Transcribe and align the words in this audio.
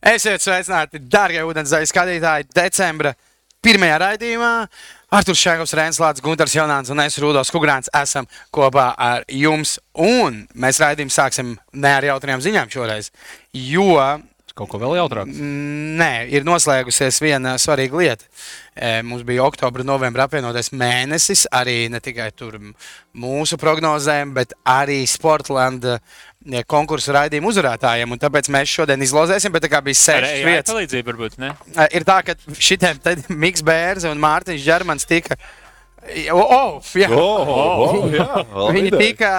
Esiet 0.00 0.40
sveicināti, 0.40 0.96
darbie 1.12 1.42
ūdenzēļa 1.44 1.88
skatītāji, 1.90 2.46
decembra 2.56 3.12
pirmajā 3.60 3.98
raidījumā. 4.00 4.52
Artur 5.12 5.36
Šēnkovs, 5.36 5.74
Rēns 5.76 5.98
Lācis, 6.00 6.24
Gunārs 6.24 6.54
Jonāns 6.56 6.88
un 6.94 7.02
es 7.04 7.18
Rudolf 7.20 7.50
Kungrāns 7.52 7.90
esam 8.00 8.24
kopā 8.54 8.86
ar 8.96 9.26
jums. 9.28 9.74
Un 10.00 10.46
mēs 10.56 10.80
raidījumu 10.80 11.12
sāksim 11.12 11.52
ne 11.76 11.92
ar 11.92 12.06
jautrām 12.08 12.40
ziņām 12.40 12.72
šoreiz, 12.72 13.10
jo 13.52 13.98
Kaut 14.60 14.68
ko 14.68 14.78
vēl 14.82 14.98
jautrāk. 14.98 15.30
Nē, 15.32 16.26
ir 16.36 16.44
noslēgusies 16.44 17.16
viena 17.24 17.54
svarīga 17.60 17.96
lieta. 17.96 18.26
E, 18.76 18.98
Mums 19.06 19.22
bija 19.24 19.46
oktobra, 19.46 19.84
novembra 19.86 20.26
apvienotais 20.28 20.68
mēnesis, 20.76 21.46
arī 21.48 21.86
ne 21.88 22.00
tikai 22.04 22.26
mūsu 23.16 23.56
prognozēm, 23.60 24.34
bet 24.36 24.52
arī 24.68 24.98
Sportlanda 25.08 25.96
e, 25.96 26.60
konkursu 26.68 27.16
raidījumu 27.16 27.54
uzvarētājiem. 27.54 28.12
Un 28.12 28.20
tāpēc 28.20 28.52
mēs 28.52 28.76
šodien 28.76 29.00
izlozēsim, 29.06 29.54
bet 29.56 29.64
tā 29.64 29.80
bija 29.86 29.96
sešas 30.02 30.34
AI 30.34 30.44
vietas. 30.44 30.74
palīdzību 30.74 31.12
varbūt, 31.14 31.40
ne? 31.40 31.54
E, 31.72 31.88
Ir 31.96 32.04
tā, 32.04 32.20
ka 32.26 32.36
šitiem 32.60 33.00
Mikls 33.32 33.64
Bērns 33.64 34.04
un 34.12 34.20
Mārtiņš 34.20 34.68
Čermans 34.68 35.08
tika. 35.08 35.40
O, 36.32 36.40
oh, 36.40 36.78
jā. 36.96 37.08
Oh, 37.12 37.50
oh, 37.52 38.06
jā, 38.08 38.24
vēl 38.50 38.70
Viņi 38.74 38.92
tika 38.96 39.32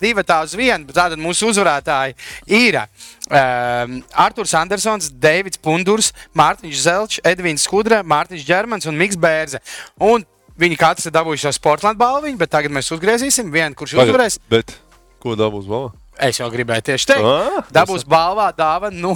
divi 0.00 0.24
uz 0.26 0.54
vienu. 0.58 0.90
Tātad 0.90 1.20
mūsu 1.20 1.48
uzvarētāji 1.52 2.16
ir 2.58 2.80
um, 2.82 3.94
Arthurs 4.12 4.54
Andersons, 4.58 5.12
Deivids 5.14 5.60
Pundurs, 5.62 6.10
Mārtiņš 6.36 6.82
Zelčs, 6.82 7.20
Edvins 7.24 7.64
Skudra, 7.68 8.02
Mārtiņš 8.02 8.48
Čermans 8.50 8.90
un 8.90 8.98
Miks 8.98 9.16
Bērze. 9.16 9.62
Un 10.02 10.26
viņi 10.58 10.80
katrs 10.80 11.08
ir 11.08 11.14
dabūjuši 11.14 11.46
šo 11.46 11.54
Sportlandu 11.60 12.02
balvu, 12.02 12.34
bet 12.40 12.52
tagad 12.52 12.74
mēs 12.74 12.90
uzgriezīsim 12.94 13.54
vienu, 13.54 13.78
kurš 13.78 13.94
Pagaid, 13.94 14.10
uzvarēs. 14.10 14.40
Bet 14.50 14.74
ko 15.22 15.38
dabūs 15.38 15.70
mamma? 15.70 15.94
Es 16.18 16.42
jau 16.42 16.50
gribēju 16.50 16.90
tieši 16.90 17.12
teikt, 17.12 17.30
Ah, 17.30 17.62
dabūs 17.72 18.02
balvā 18.10 18.50
dāvana 18.58 18.98
no 18.98 19.14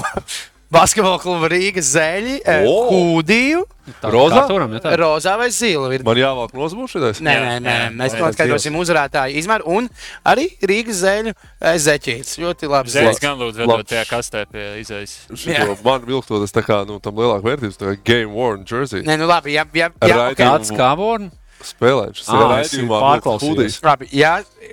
basketbola 0.73 1.21
kluba 1.23 1.53
Rīgas 1.53 1.93
zeļi, 1.95 2.41
oh. 2.65 2.91
kūdīju, 2.91 3.67
Rozā? 3.83 4.37
Kā 4.37 4.43
turam, 4.47 4.75
ja 4.77 4.81
tā? 4.83 4.93
rozā 4.95 5.33
vai 5.41 5.49
zilu. 5.51 5.89
Ir 5.91 6.05
Man 6.07 6.19
jāvelk 6.21 6.53
nosmūšanās. 6.55 7.19
Nē, 7.25 7.35
nē, 7.43 7.55
nē, 7.65 7.75
mēs 7.99 8.15
noskaidrosim 8.15 8.77
uzvarētāju 8.79 9.41
izmēru 9.43 9.75
un 9.75 9.89
arī 10.29 10.47
Rīgas 10.63 11.01
zeļu 11.03 11.33
eh, 11.35 11.75
zeķītes. 11.83 12.39
Ļoti 12.45 12.71
labi. 12.71 12.95
Zeķis. 12.95 13.21
gan 13.25 13.43
lūdzu 13.43 13.65
vedot 13.65 13.91
tajā 13.91 14.07
kastē 14.07 14.45
pie 14.53 14.69
izējas. 14.85 15.17
Šito 15.35 15.75
man 15.83 16.07
vilktot, 16.07 16.45
tas 16.47 16.55
tā 16.55 16.63
kā, 16.67 16.83
nu, 16.87 17.01
tam 17.03 17.19
lielāka 17.19 17.49
vērtības, 17.49 17.81
tā 17.81 17.91
kā 17.91 17.99
game 18.07 18.31
worn 18.37 18.63
jersey. 18.69 19.03
Nē, 19.07 19.19
nu 19.19 19.27
labi, 19.31 19.57
ja, 19.59 19.67
ja, 19.75 19.91
ja, 19.99 20.29
okay. 20.29 20.45
Kāds 20.45 20.71
kā 20.79 20.95
born? 20.99 21.33
Spēlējuši. 21.67 22.25
Ā, 22.27 22.41
es 22.63 22.73
pārklausījos. 22.91 23.77
labi, 23.87 24.09
ja, 24.17 24.33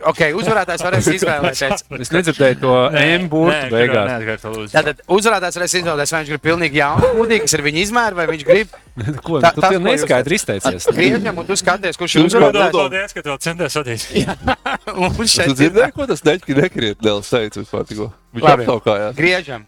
okay, 0.09 0.33
uzvarētājs 0.37 0.83
varēs 0.85 1.09
izvēlēties. 1.17 1.83
Es 1.99 2.11
nedzirdēju 2.15 2.59
to 2.63 2.73
M 2.99 3.27
burtu 3.31 3.69
beigās. 3.73 4.43
Tātad 4.73 5.03
uzvarētājs 5.07 5.59
varēs 5.59 5.75
izvēlēties, 5.81 6.13
vai 6.15 6.21
viņš 6.23 6.31
grib 6.33 6.43
pilnīgi 6.49 6.81
jaunu 6.81 7.11
kūdīgu, 7.17 7.45
kas 7.47 7.57
ir 7.59 7.65
viņa 7.69 7.83
izmēra, 7.85 8.17
vai 8.19 8.27
viņš 8.33 8.45
grib 8.49 8.77
Ko, 9.23 9.37
Tā- 9.39 9.53
tu 9.55 9.61
tas, 9.63 9.71
jūs- 9.77 9.83
neskaidri 9.85 10.35
izteicies. 10.35 10.89
griežam, 10.97 11.37
un 11.39 11.45
tu 11.47 11.55
skaties, 11.55 11.95
kurš 11.99 12.17
ir 12.19 12.25
uzvarētājs. 12.27 12.73
Paldies, 12.75 13.15
ka 13.15 13.23
tu 13.23 13.37
centies 13.45 13.77
vadīt. 13.79 14.07
Un 14.99 15.15
Tu 15.15 15.27
šeit 15.31 15.53
ir 15.53 15.55
dzirdēji, 15.61 15.93
ko 15.95 16.07
tas 16.09 16.25
neķi 16.27 16.57
nekriet 16.59 17.05
liels 17.05 17.29
teica 17.31 17.63
vispār? 17.63 17.85
Viņš 18.35 18.49
aptaukājās. 18.57 19.15
griežam. 19.17 19.63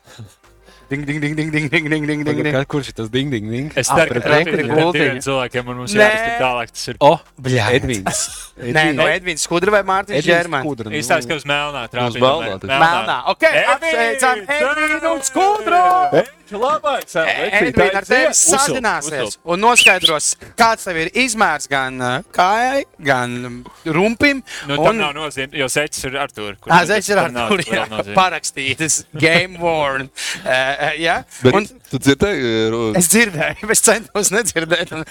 Ding, 0.92 1.06
ding, 1.08 1.22
ding, 1.24 1.36
ding, 1.38 1.48
ding, 1.52 1.70
ding, 1.72 1.86
ding, 1.88 2.04
ding, 2.06 2.24
ding, 2.28 2.40
ding. 2.44 2.56
Kurš 2.68 2.90
ir 2.92 2.96
tas 2.98 3.08
ding, 3.08 3.30
ding, 3.32 3.46
ding? 3.48 3.70
Es 3.80 3.88
ceru, 3.88 4.18
ka 4.18 4.26
tā 4.26 4.40
ir 4.44 4.68
gultiņa. 4.68 4.92
diviem 4.92 5.22
cilvēkiem, 5.24 5.70
un 5.72 5.78
mums 5.80 5.94
Nē. 5.96 6.04
jāizsaka 6.04 6.42
tālāk. 6.42 6.74
Tas 6.76 6.88
ir 6.92 7.00
O, 7.00 7.14
Bļā. 7.40 7.68
Edvins. 7.78 8.20
Nē, 8.60 8.84
no 8.98 9.08
Edvins 9.08 9.48
Skudra 9.48 9.72
vai 9.72 9.82
Mārtiņš 9.88 10.28
Žermans. 10.28 10.84
īstais, 10.92 11.30
ka 11.32 11.40
uz 11.40 11.48
melnā 11.48 11.88
trāpīja. 11.88 12.20
melnā 12.20 12.60
taču. 12.60 12.76
Melnā. 12.84 13.18
Ok, 13.32 13.48
apsveicam 13.72 14.44
Edvinu 14.52 16.41
un 16.52 16.60
Skudru! 16.60 16.62
Labāk, 16.62 17.06
Edvīna 17.62 18.00
ar 18.00 18.08
tevi 18.08 18.32
sazināsies 18.38 19.38
un 19.44 19.62
noskaidros, 19.64 20.32
kāds 20.60 20.86
tev 20.88 21.00
ir 21.04 21.12
izmērs 21.24 21.68
gan 21.72 22.00
uh, 22.02 22.18
kājai, 22.36 22.84
gan 23.00 23.36
um, 23.48 23.58
rumpim. 23.86 24.42
Nu, 24.68 24.76
tam 24.78 24.92
un- 24.92 25.02
nav 25.02 25.14
nozīme, 25.18 25.56
jo 25.58 25.68
seķis 25.72 26.08
ir 26.10 26.18
Artur. 26.22 26.58
Ā, 26.68 26.82
Zēns 26.90 27.10
ir 27.12 27.22
ar 27.22 27.32
to 27.32 28.16
parakstītas, 28.16 29.04
game 29.14 29.60
worn. 29.62 30.10
Uh, 30.44 30.92
ja? 31.02 31.22
Bet 31.42 31.58
un 31.58 31.68
tu 31.92 32.00
dzirdēji, 32.00 32.52
es 33.00 33.10
dzirdēju, 33.12 33.68
bet 33.68 33.76
es 33.78 33.84
centos 33.86 34.32
nedzirdēt 34.34 34.94
un 34.96 35.06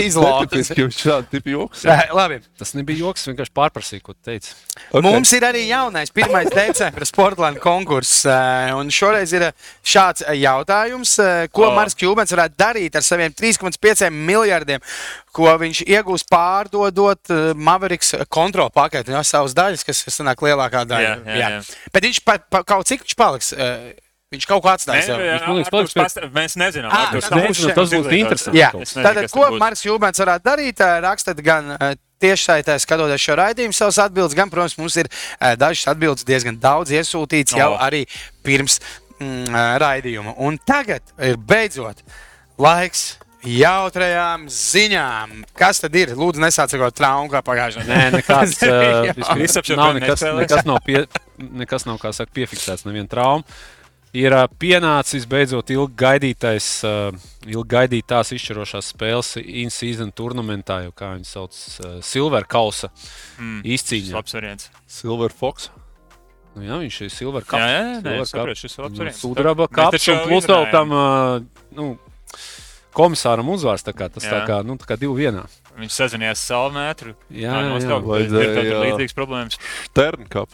izlauku. 0.00 0.46
netipiski, 0.46 0.76
ka 0.78 0.86
viņš 0.88 1.00
šādi 1.04 1.30
tipi 1.34 1.54
joks. 1.56 1.84
Labi. 2.16 2.40
Tas 2.60 2.74
nebija 2.76 3.04
joks, 3.06 3.26
vienkārši 3.30 3.54
pārprasīju, 3.56 4.04
ko 4.04 4.14
tu 4.16 4.30
teici. 4.30 4.54
Ok. 4.90 5.04
Mums 5.04 5.32
ir 5.36 5.44
arī 5.46 5.66
jaunais 5.68 6.12
1. 6.14 6.50
decembris 6.54 7.12
Sportlandes 7.12 7.62
konkurss. 7.62 8.24
un 8.76 8.90
Šoreiz 8.94 9.32
ir 9.36 9.50
šāds 9.86 10.24
eh, 10.26 10.36
jautājums, 10.50 11.14
eh, 11.22 11.46
ko 11.54 11.68
O. 11.68 11.70
Marks 11.78 11.94
Čūpens 11.98 12.34
varētu 12.34 12.58
darīt 12.60 12.98
ar 12.98 13.06
saviem 13.06 13.32
3,5 13.32 14.10
miljardiem, 14.10 14.82
ko 15.32 15.46
viņš 15.62 15.84
iegūs 15.86 16.26
pārdodot 16.30 17.30
eh, 17.30 17.54
Mavericks 17.54 18.14
kontrolu 18.28 18.70
paketi, 18.74 19.14
no 19.14 19.22
savas 19.24 19.54
daļas, 19.56 19.86
kas 19.86 20.04
sanāk 20.10 20.42
lielākā 20.44 20.84
daļa. 20.90 21.16
Jā, 21.24 21.40
jā, 21.40 21.50
jā. 21.56 21.64
Bet 21.94 22.06
viņš 22.10 22.22
pa, 22.26 22.38
pa, 22.38 22.62
kaut 22.66 22.86
cik 22.90 23.06
viņš 23.06 23.16
paliks. 23.18 23.52
eh, 23.56 23.90
Viņš 24.30 24.44
kaut 24.46 24.60
ko 24.62 24.68
atstās. 24.70 25.08
jau. 25.10 25.16
Viņš 25.18 25.42
man 25.42 25.56
liekas, 25.58 25.66
Arturs 25.66 25.70
paliks 25.74 25.94
pasta- 25.98 26.28
Mēs 26.30 26.52
nezinām. 26.54 26.92
Ā, 26.94 26.98
Arturs 27.08 27.24
tas 27.26 27.30
nav- 27.34 27.40
būs- 27.48 27.58
viņš 27.64 27.74
tas 27.74 27.88
būs 27.90 28.12
interesanti. 28.14 28.58
Jā, 28.60 28.68
nezinu, 28.78 29.02
tātad, 29.02 29.26
ko. 29.34 29.48
Marks 29.58 29.82
Čūpens 29.82 30.20
varētu 30.22 30.44
darīt? 30.46 30.82
Rakstat 31.02 31.40
gan 31.42 31.72
tiešsaitē, 32.22 32.76
skatoties 32.78 33.24
šo 33.26 33.34
raidījumu, 33.40 33.74
savas 33.74 33.98
atbildes, 33.98 34.36
gan, 34.38 34.48
protams, 34.52 34.76
mums 34.78 34.94
ir 35.02 35.08
dažas 35.58 35.82
atbildes 35.90 36.22
diezgan 36.28 36.60
daudz 36.62 36.94
iesūtītas 36.94 37.56
jau 37.58 37.72
arī 37.82 38.04
pirms 38.46 38.78
mm, 39.20 39.56
raidījuma. 39.82 40.36
Un 40.42 40.58
tagad 40.66 41.14
ir 41.22 41.36
beidzot 41.36 42.04
laiks. 42.60 43.18
Jautrajām 43.40 44.50
ziņām. 44.52 45.30
Kas 45.56 45.78
tad 45.80 45.94
ir? 45.96 46.10
Lūdzu, 46.12 46.42
nesāciet 46.44 46.82
traumu 46.92 47.30
kā 47.32 47.40
pagājušajā 47.40 47.86
Nē, 47.88 48.00
nekāds. 48.18 48.58
Uh, 48.70 49.76
nav 49.78 49.94
nekas, 49.96 50.20
nekas, 50.36 50.66
nav 50.68 50.82
pie, 50.84 51.06
nekas 51.38 51.86
nav, 51.88 51.96
saka, 52.12 52.28
piefiksēts, 52.36 52.84
neviena 52.84 53.08
trauma. 53.08 53.46
Ir 54.12 54.34
uh, 54.34 54.44
pienācis 54.60 55.24
beidzot 55.30 55.70
ilgi 55.72 55.94
gaidītais, 56.02 56.68
uh, 56.84 57.16
ilgi 57.46 57.68
gaidītās 57.70 58.34
izšķirošās 58.36 58.90
spēles 58.92 59.36
in-season 59.40 60.10
turnamentā, 60.12 60.80
jau 60.88 60.92
kā 60.98 61.12
viņi 61.14 61.28
sauc, 61.30 61.54
uh, 61.54 61.98
Silver 62.04 62.44
Kausa 62.50 62.90
Mm. 63.40 63.62
izcīņa. 63.64 64.12
Labs 64.18 64.34
variants. 64.36 64.68
Silver 64.90 65.32
Fox. 65.32 65.70
Nu, 66.60 66.66
jā, 66.68 66.76
viņš 66.84 67.00
ir 67.06 67.10
Silver 67.16 67.42
Jā, 67.42 67.48
Cup. 67.48 67.58
jā, 67.64 67.80
jā, 67.80 67.98
Silver 68.04 68.20
es 68.20 68.30
saprotu, 68.34 68.52
Cup. 68.52 68.60
šis 68.60 68.76
ir 68.78 68.84
labs 68.84 68.92
Nu, 68.98 69.02
variants. 69.04 69.20
Sudraba 69.24 69.66
kaps 69.72 70.08
un 70.12 70.22
plus 70.28 70.48
vēl 70.50 70.66
tam 70.74 70.92
uh, 70.92 71.66
nu, 71.78 71.86
komisāram 72.96 73.48
uzvārds. 73.54 73.84
tā 73.86 73.94
kā 73.96 74.10
Tas 74.12 74.26
tā 74.26 74.40
Jā. 74.42 74.46
kā, 74.48 74.60
nu, 74.66 74.76
tā 74.76 74.88
kā 74.90 74.98
divi 75.00 75.14
vienā. 75.24 75.46
Viņš 75.80 75.94
sazinājās 76.02 76.42
salmetru. 76.50 77.14
Jā, 77.30 77.54
jā, 77.54 77.78
jā. 77.80 77.86
Ir 77.96 78.08
Vajadzēja, 78.10 78.50
tādas 78.58 78.72
jā. 78.74 78.80
līdzīgas 78.84 79.16
problēmas. 79.16 79.60
Ternkap. 79.96 80.52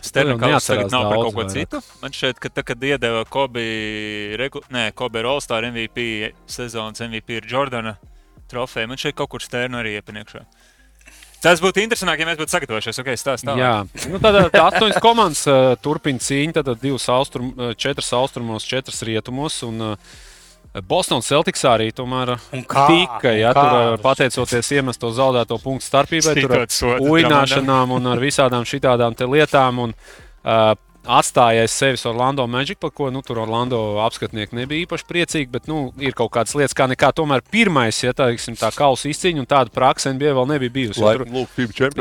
Sternaus 0.00 0.38
tagad 0.38 0.52
neatcerās 0.52 0.92
nav 0.94 1.08
par 1.10 1.16
kaut 1.18 1.34
ko 1.34 1.40
vairāk. 1.42 1.54
citu. 1.56 1.80
Man 2.02 2.12
šķiet, 2.14 2.38
ka, 2.38 2.50
tā, 2.54 2.62
kad 2.68 2.84
iedeva 2.86 3.24
Kobe, 3.26 3.64
regu... 4.38 4.62
nē, 4.70 4.92
Kobe 4.94 5.18
ir 5.22 5.26
All-Star 5.26 5.66
MVP, 5.66 6.04
sezonas 6.46 7.02
MVP 7.02 7.40
ir 7.40 7.48
Jordana 7.50 7.96
trofeja. 8.50 8.86
Man 8.86 9.00
šeit 9.02 9.16
kaut 9.18 9.32
kur 9.34 9.42
stērnu 9.42 9.80
arī 9.80 9.96
iepriekšā. 9.98 10.44
Tas 11.44 11.60
būtu 11.62 11.82
interesanti, 11.82 12.22
ja 12.22 12.28
mēs 12.28 12.38
būtu 12.40 12.54
sagatavojušies. 12.54 13.00
Okay, 13.02 13.18
stāst 13.20 13.46
tālāk. 13.46 13.60
Jā, 13.60 14.06
nu, 14.12 14.20
tad 14.22 14.38
tā 14.54 14.62
astoņas 14.70 15.02
komandas 15.04 15.42
uh, 15.50 15.74
turpina 15.82 16.22
cīņu. 16.22 16.56
Tad 16.56 16.72
divas 16.82 17.08
austrum, 17.12 17.52
uh, 17.54 17.74
četras 17.78 18.08
austrumos, 18.16 18.66
četras 18.66 19.04
rietumos. 19.06 19.60
Un, 19.66 19.92
uh, 19.92 20.24
Bostonas 20.84 21.28
Celtics 21.30 21.62
arī 21.64 21.88
tomēr 21.96 22.34
tika, 22.52 23.30
ja 23.32 23.52
tur 23.56 23.76
uh, 23.76 23.92
pateicoties 24.02 24.72
iemesto 24.76 25.08
zaudēto 25.14 25.56
punktu 25.62 25.86
starpībai, 25.86 26.34
tur 26.36 26.56
ar 26.58 26.66
Citot 26.68 27.06
uināšanām 27.06 27.94
un 27.96 28.10
ar 28.12 28.20
visādām 28.20 28.66
šitādām 28.68 29.16
te 29.16 29.28
lietām. 29.30 29.86
Un, 29.86 29.94
uh, 30.44 30.74
Atstājis 31.06 31.70
sevis 31.70 32.04
Orlando 32.08 32.46
Magic, 32.50 32.78
par 32.82 32.90
ko 32.90 33.08
nu, 33.14 33.22
tur 33.22 33.38
Orlando 33.44 33.78
apskatnieki 34.04 34.56
nebija 34.58 34.86
īpaši 34.86 35.06
priecīgi, 35.08 35.50
bet 35.50 35.68
nu, 35.70 35.92
ir 36.02 36.12
kaut 36.18 36.32
kādas 36.34 36.54
lietas, 36.58 36.74
kā 36.76 36.88
nekā. 36.90 37.12
Tomēr 37.16 37.44
pirmais, 37.50 38.02
ja 38.02 38.12
tā, 38.12 38.28
teiksim, 38.32 38.56
tā 38.58 38.72
kausa 38.74 39.08
izcīņa 39.12 39.44
un 39.44 39.46
tāda 39.46 39.70
praksa 39.74 40.10
NBA 40.12 40.34
vēl 40.34 40.48
nebija 40.54 40.70
bijusi. 40.74 41.00
jo 41.00 41.06
tur- 41.22 41.32
lūk. 41.32 41.48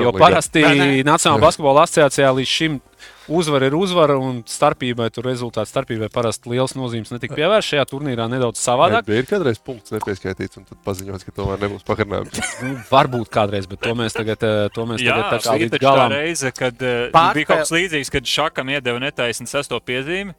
Jo 0.02 0.12
parasti. 0.26 0.62
Nacionālajā 1.06 1.42
basketbola 1.46 1.86
asociācijā 1.86 2.34
līdz 2.40 2.48
šim 2.58 2.82
uzvara 3.28 3.66
ir 3.70 3.76
uzvara, 3.78 4.16
un 4.22 4.44
starpībai 4.46 5.08
tur 5.14 5.26
rezultātu 5.26 5.72
starpībai 5.72 6.10
parasti 6.14 6.50
liels 6.52 6.76
nozīmes 6.78 7.12
netika 7.14 7.36
pievērsts. 7.38 7.72
Šajā 7.74 7.86
turnīrā 7.90 8.28
nedaudz 8.32 8.62
savādāk. 8.62 9.06
Bija 9.10 9.24
kādreiz 9.32 9.58
punkts 9.66 9.94
nepieskaitīts, 9.96 10.60
un 10.62 10.68
tad 10.70 10.78
paziņots, 10.86 11.26
ka 11.26 11.34
tomēr 11.40 11.64
nebūs 11.66 11.86
pakarinājums. 11.88 12.42
Nu, 12.66 12.76
varbūt 12.90 13.30
kādreiz, 13.34 13.68
bet 13.70 13.82
to 13.84 13.94
mēs 13.98 14.14
tagad, 14.16 14.42
eh, 14.46 14.68
to 14.74 14.86
mēs 14.90 15.02
Jā, 15.04 15.16
tagad 15.18 15.32
tā 15.34 15.40
kā 15.46 15.56
līdz 15.60 15.74
taču 15.76 15.84
tā 15.84 15.90
galam. 15.90 16.12
reize, 16.14 16.52
kad 16.56 16.76
uh, 16.86 16.94
Pārspēle- 17.12 17.34
bija 17.40 17.50
kaut 17.52 17.64
kas 17.66 17.74
līdzīgs, 17.76 18.12
kad 18.14 18.30
Šakam 18.36 18.70
iedeva 18.74 19.02
netaisnu 19.04 19.48
sesto 19.50 19.80
piezīmi. 19.80 20.34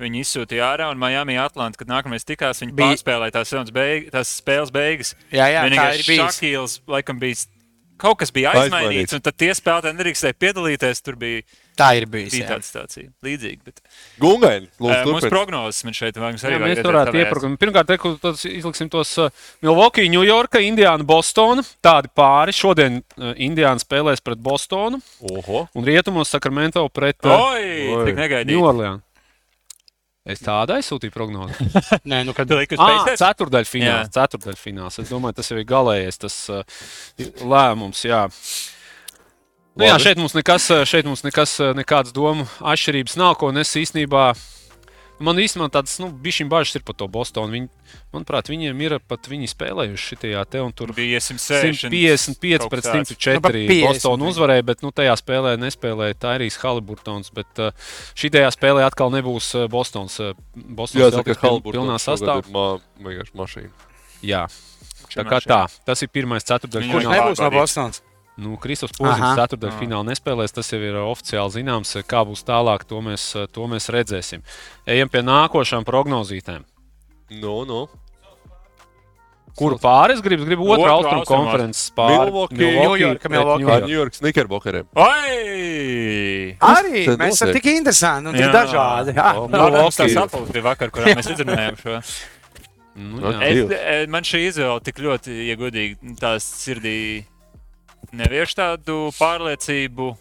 Viņi 0.00 0.22
izsūtīja 0.24 0.64
ārā, 0.64 0.86
un 0.90 0.96
Miami 0.96 1.36
Atlanta, 1.36 1.76
kad 1.76 1.90
nākamais 1.92 2.24
tikās, 2.24 2.62
viņi 2.64 2.72
Bija- 2.72 2.96
pārspēlēja 2.96 3.34
tās, 3.36 3.72
beig, 3.76 4.08
tās 4.10 4.30
spēles 4.40 4.72
beigas. 4.72 5.14
Jā, 5.28 5.44
jā, 5.52 5.60
tā 5.60 5.68
Vienīgais 5.68 5.98
ir 6.00 6.06
bijis. 6.08 6.22
Šakīls, 6.24 6.76
laikam, 6.88 7.20
bija 7.20 7.36
kaut 8.00 8.18
kas 8.22 8.32
bija 8.34 8.50
Aizmainīts. 8.54 8.76
aizmainīts, 8.80 9.16
un 9.18 9.24
tad 9.28 9.36
tie 9.40 9.50
spēlētāji 9.56 9.96
nedrīkstēja 9.98 10.36
piedalīties. 10.40 11.02
Tur 11.06 11.18
bija, 11.20 11.42
Tā 11.80 11.90
ir 11.96 12.04
bijis. 12.12 12.34
bija 12.34 12.44
jā. 12.44 12.48
tāda 12.50 12.66
situācija. 12.66 13.10
Līdzīga. 13.24 13.60
Bet, 13.64 13.78
Gungaini, 14.20 14.66
uh, 14.68 14.82
lūdzu, 14.84 15.04
mums 15.06 15.24
turpiniet. 15.24 15.32
prognozes 15.32 15.84
man 15.88 15.96
šeit 15.96 16.18
vajag 16.20 16.40
Jā, 16.40 16.48
arī 16.50 16.58
mēs 16.60 16.66
vajag 16.74 16.82
tur 16.84 16.90
varētu 16.92 17.20
ieprogrammēt. 17.22 17.60
Pirmkārt, 17.62 17.88
teku, 17.92 18.12
izliksim 18.50 18.90
tos 18.92 19.12
uh, 19.22 19.30
Milwaukee, 19.64 20.08
New 20.12 20.24
York, 20.26 20.58
Indiana, 20.60 21.04
Bostona. 21.04 21.64
Tādi 21.84 22.10
pāri. 22.16 22.52
Šodien 22.56 23.00
uh, 23.16 23.30
Indiana 23.36 23.80
spēlēs 23.80 24.20
pret 24.24 24.40
Bostonu 24.44 25.00
Oho. 25.30 25.66
un 25.74 25.84
rietumos 25.88 26.28
Sacramento 26.34 26.84
pret 26.92 27.16
uh, 27.24 27.54
Oi, 27.54 27.94
Oi. 27.94 28.44
New 28.44 28.60
Orleans. 28.64 29.00
Es 30.28 30.42
tādu 30.44 30.74
aizsūtīju 30.76 31.14
prognozi. 31.14 31.54
Nē, 32.10 32.22
nu, 32.28 32.34
kad 32.36 32.50
uz 32.52 32.76
Ah, 32.76 33.06
ceturdaļfināls. 33.16 34.10
Ceturdaļfināls. 34.12 34.98
Es 35.00 35.12
domāju, 35.12 35.38
tas 35.38 35.48
jau 35.48 35.56
ir 35.56 35.64
galējais 35.68 36.20
tas 36.20 36.36
uh, 36.52 36.82
lēmums. 37.40 38.02
Jā. 38.04 38.26
Nu, 39.80 39.86
jā, 39.86 39.96
šeit 40.02 40.20
mums 40.20 40.34
nekas, 40.36 40.66
šeit 40.90 41.08
mums 41.08 41.24
nekas, 41.24 41.56
nekādas 41.78 42.12
domu 42.12 42.44
atšķirības 42.60 43.16
nav. 43.16 43.38
Ko 43.40 43.48
es 43.62 43.72
īstenībā, 43.80 44.26
man 45.22 45.38
īstenībā 45.40 45.68
tādas, 45.72 45.98
nu, 46.02 46.08
bišķiņ 46.24 46.48
bažas 46.50 46.78
ir 46.78 46.84
par 46.86 46.96
to 46.98 47.06
Bostonu. 47.12 47.52
Viņi, 47.54 47.68
manuprāt, 48.14 48.50
viņiem 48.50 48.82
ir 48.84 48.96
pat 49.04 49.28
viņi 49.30 49.50
spēlējuši 49.52 50.08
šitajā 50.14 50.44
te 50.50 50.62
un 50.64 50.74
tur. 50.76 50.94
Bija 50.96 51.20
160. 51.22 51.92
155 51.92 52.64
kaut 52.64 52.74
pret 52.74 52.86
kas 52.86 52.96
tāds. 52.96 53.14
104. 53.14 53.36
Nu, 53.36 53.44
pa 53.44 53.52
50 53.54 53.86
Bostonu 53.86 54.30
uzvarēja, 54.32 54.66
bet 54.72 54.84
nu, 54.86 54.92
tajā 54.96 55.14
spēlē 55.20 55.54
nespēlēja 55.60 56.18
Tairijs 56.26 56.58
Haliburtons. 56.64 57.32
Bet 57.36 57.62
uh, 57.62 57.94
šajā 58.18 58.50
spēlē 58.56 58.84
atkal 58.88 59.12
nebūs 59.14 59.52
uh, 59.58 59.68
Bostons. 59.72 60.18
Uh, 60.22 60.36
Bostons 60.56 61.04
Jā, 61.04 61.12
pilnā 61.22 62.00
šogad 62.00 62.20
sastāvā. 62.20 62.44
ir 62.44 63.08
vienkārši 63.08 63.40
mašīna. 63.44 63.88
Jā, 64.26 64.44
tā 65.14 65.24
kā 65.28 65.40
tā. 65.44 65.64
Tas 65.86 66.04
ir 66.04 66.12
pirmais 66.12 66.44
ceturtdaļas 66.44 66.88
Viņu 66.88 66.96
Kurš 66.98 67.12
nebūs 67.12 67.44
no. 67.44 67.52
Bostonas? 67.54 68.04
Nu, 68.38 68.54
Kristofers 68.56 69.00
Aha. 69.18 69.32
ceturtajā 69.36 69.74
finālā 69.80 70.06
nespēlēs. 70.12 70.54
Tas 70.54 70.70
jau 70.72 70.78
ir 70.80 70.94
oficiāli 71.02 71.58
zināms. 71.58 71.90
Kā 72.08 72.22
būs 72.24 72.44
tālāk, 72.46 72.86
to 72.88 73.00
mēs, 73.04 73.24
to 73.52 73.66
mēs 73.68 73.90
redzēsim. 73.92 74.44
Ejam 74.86 75.10
pie 75.12 75.20
nākošām 75.26 75.84
prognozītēm. 75.84 76.62
Nu, 77.42 77.64
nu. 77.68 77.82
Kuru 79.58 79.76
pāri 79.82 80.14
es 80.14 80.22
gribu? 80.24 80.46
Otru 80.72 80.86
austrumu 80.88 81.26
konferences 81.28 81.90
pāri. 81.92 82.30
Milwaukee. 82.30 82.56
New 82.56 82.94
York, 82.96 83.20
pret 83.20 83.32
Milwaukee. 83.34 83.64
New 83.64 83.68
Ar 83.72 83.80
York. 83.80 83.88
New 83.88 83.96
York 83.98 84.14
snickerbokeriem. 84.16 84.86
Oi! 84.94 86.56
Arī 86.70 87.02
mēs 87.20 87.34
esam 87.34 87.50
tik 87.54 87.66
interesanti 87.74 88.30
un 88.30 88.38
tik 88.38 88.46
Jā. 88.46 88.52
dažādi. 88.54 89.14
Jā. 89.18 89.32
O, 89.36 89.48
Tā 89.50 89.58
mums 89.58 89.98
tā 89.98 90.06
Milwaukee. 90.06 90.14
sapulce 90.14 90.54
bija 90.54 90.64
vakar, 90.70 90.92
kurā 90.94 91.16
mēs 91.18 91.28
izrunājām 91.34 91.76
šo. 91.82 91.98
Nu. 93.00 93.20
Es, 93.40 93.54
Divs. 93.58 93.74
e, 93.76 93.98
man 94.12 94.26
šī 94.26 94.40
izvēle 94.48 94.80
tik 94.84 94.98
ļoti, 95.02 95.36
ja 95.48 95.54
godīgi, 95.60 96.14
tās 96.20 96.46
sirdī 96.62 96.96
nevieš 98.16 98.56
tādu 98.58 99.08
pārliecību. 99.18 100.12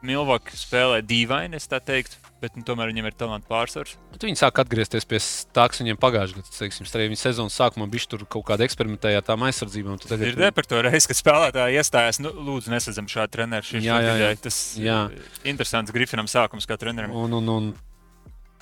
Milvaka 0.00 0.54
spēlē 0.56 1.02
dīvaini, 1.04 1.58
es 1.60 1.66
tā 1.68 1.76
teiktu, 1.84 2.16
bet 2.40 2.54
nu, 2.56 2.62
tomēr 2.64 2.88
viņam 2.88 3.10
ir 3.10 3.16
talants 3.20 3.44
pārsvars. 3.50 3.98
Bet 4.14 4.22
Viņi 4.24 4.38
sāk 4.40 4.56
atgriezties 4.62 5.04
pie 5.04 5.18
tā, 5.52 5.66
kas 5.68 5.82
viņiem 5.82 5.98
pagājušajā 6.00 6.38
gadā, 6.40 6.54
arī 6.96 7.10
viņa 7.10 7.20
sezonas 7.20 7.58
sākumā 7.60 7.84
bija 7.92 8.08
tur 8.08 8.24
kaut 8.24 8.46
kāda 8.48 8.64
eksperimentēja 8.64 9.20
ar 9.20 9.26
tām 9.28 9.44
aizsardzībām. 9.44 10.00
tu 10.00 10.08
Tagad, 10.08 10.30
Ir 10.30 10.40
to 10.72 10.80
reizi, 10.86 11.10
kad 11.12 11.20
spēlētāji 11.20 11.76
iestājās. 11.82 12.22
Nu, 12.24 12.32
lūdzu, 12.32 12.72
nesadzam 12.72 13.12
šādu 13.12 13.36
treneru. 13.36 13.76
Jā, 13.76 14.00
jā, 14.00 14.16
jā. 14.24 14.32
Tas 14.40 14.62
Jā. 14.80 14.98
ir 15.12 15.52
interesants 15.52 15.92
Grifinam 15.92 16.24
sākums 16.32 16.64
kā 16.64 16.80
trenerim. 16.80 17.12
un, 17.12 17.36
un, 17.36 17.52
un 17.58 17.70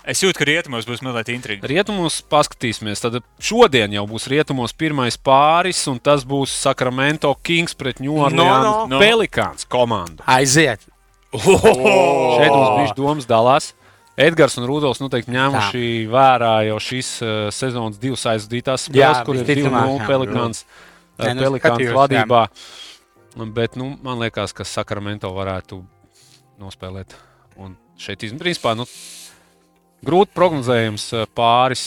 Es 0.09 0.23
jūtu, 0.23 0.39
ka 0.39 0.47
rietumos 0.49 0.87
būs 0.89 1.03
mazliet 1.05 1.29
intriga. 1.35 1.67
rietumos 1.69 2.21
paskatīsimies. 2.31 3.03
Tad 3.03 3.19
šodien 3.43 3.93
jau 3.93 4.07
būs 4.09 4.29
rietumos 4.31 4.73
pirmais 4.73 5.19
pāris, 5.21 5.81
un 5.91 5.99
tas 5.99 6.25
būs 6.25 6.55
Sacramento 6.55 7.35
Kings 7.43 7.75
pret 7.75 8.01
New 8.01 8.15
Orleans 8.17 8.37
No, 8.39 8.87
no. 8.89 9.01
Pelikāns 9.03 9.67
komandu. 9.69 10.23
Aiziet! 10.27 10.81
Šeit 11.35 12.53
mums 12.55 12.79
bija 12.79 12.95
domas 12.97 13.27
dalās. 13.29 13.73
Edgars 14.19 14.57
un 14.59 14.65
Rudolfs 14.67 14.99
noteikti 15.03 15.31
ņēmuši 15.31 15.83
vērā 16.11 16.55
jau 16.67 16.79
šīs 16.83 17.11
uh, 17.23 17.35
sezonas 17.55 18.01
divas 18.03 18.25
aizvadītās 18.27 18.89
spēles, 18.89 19.21
Jā, 19.21 19.25
kur 19.27 19.37
ir 19.39 19.45
visticamāk, 19.47 19.93
2-0 19.93 20.01
jā. 20.01 20.09
Pelikāns, 20.09 20.65
Nē, 20.65 21.29
uh, 21.29 21.35
nu, 21.37 21.45
Pelikāns 21.45 21.93
vadībā. 21.95 22.41
Bet 23.55 23.77
nu, 23.79 23.93
man 24.03 24.19
liekas, 24.19 24.57
ka 24.57 24.67
Sacramento 24.67 25.31
varētu 25.37 25.79
nospēlēt. 26.59 27.15
Un 27.63 27.77
šeit, 28.01 28.25
principā, 28.41 28.73
nu, 28.79 28.89
grūti 30.07 30.35
prognozējams 30.37 31.09
uh, 31.17 31.25
pāris. 31.37 31.87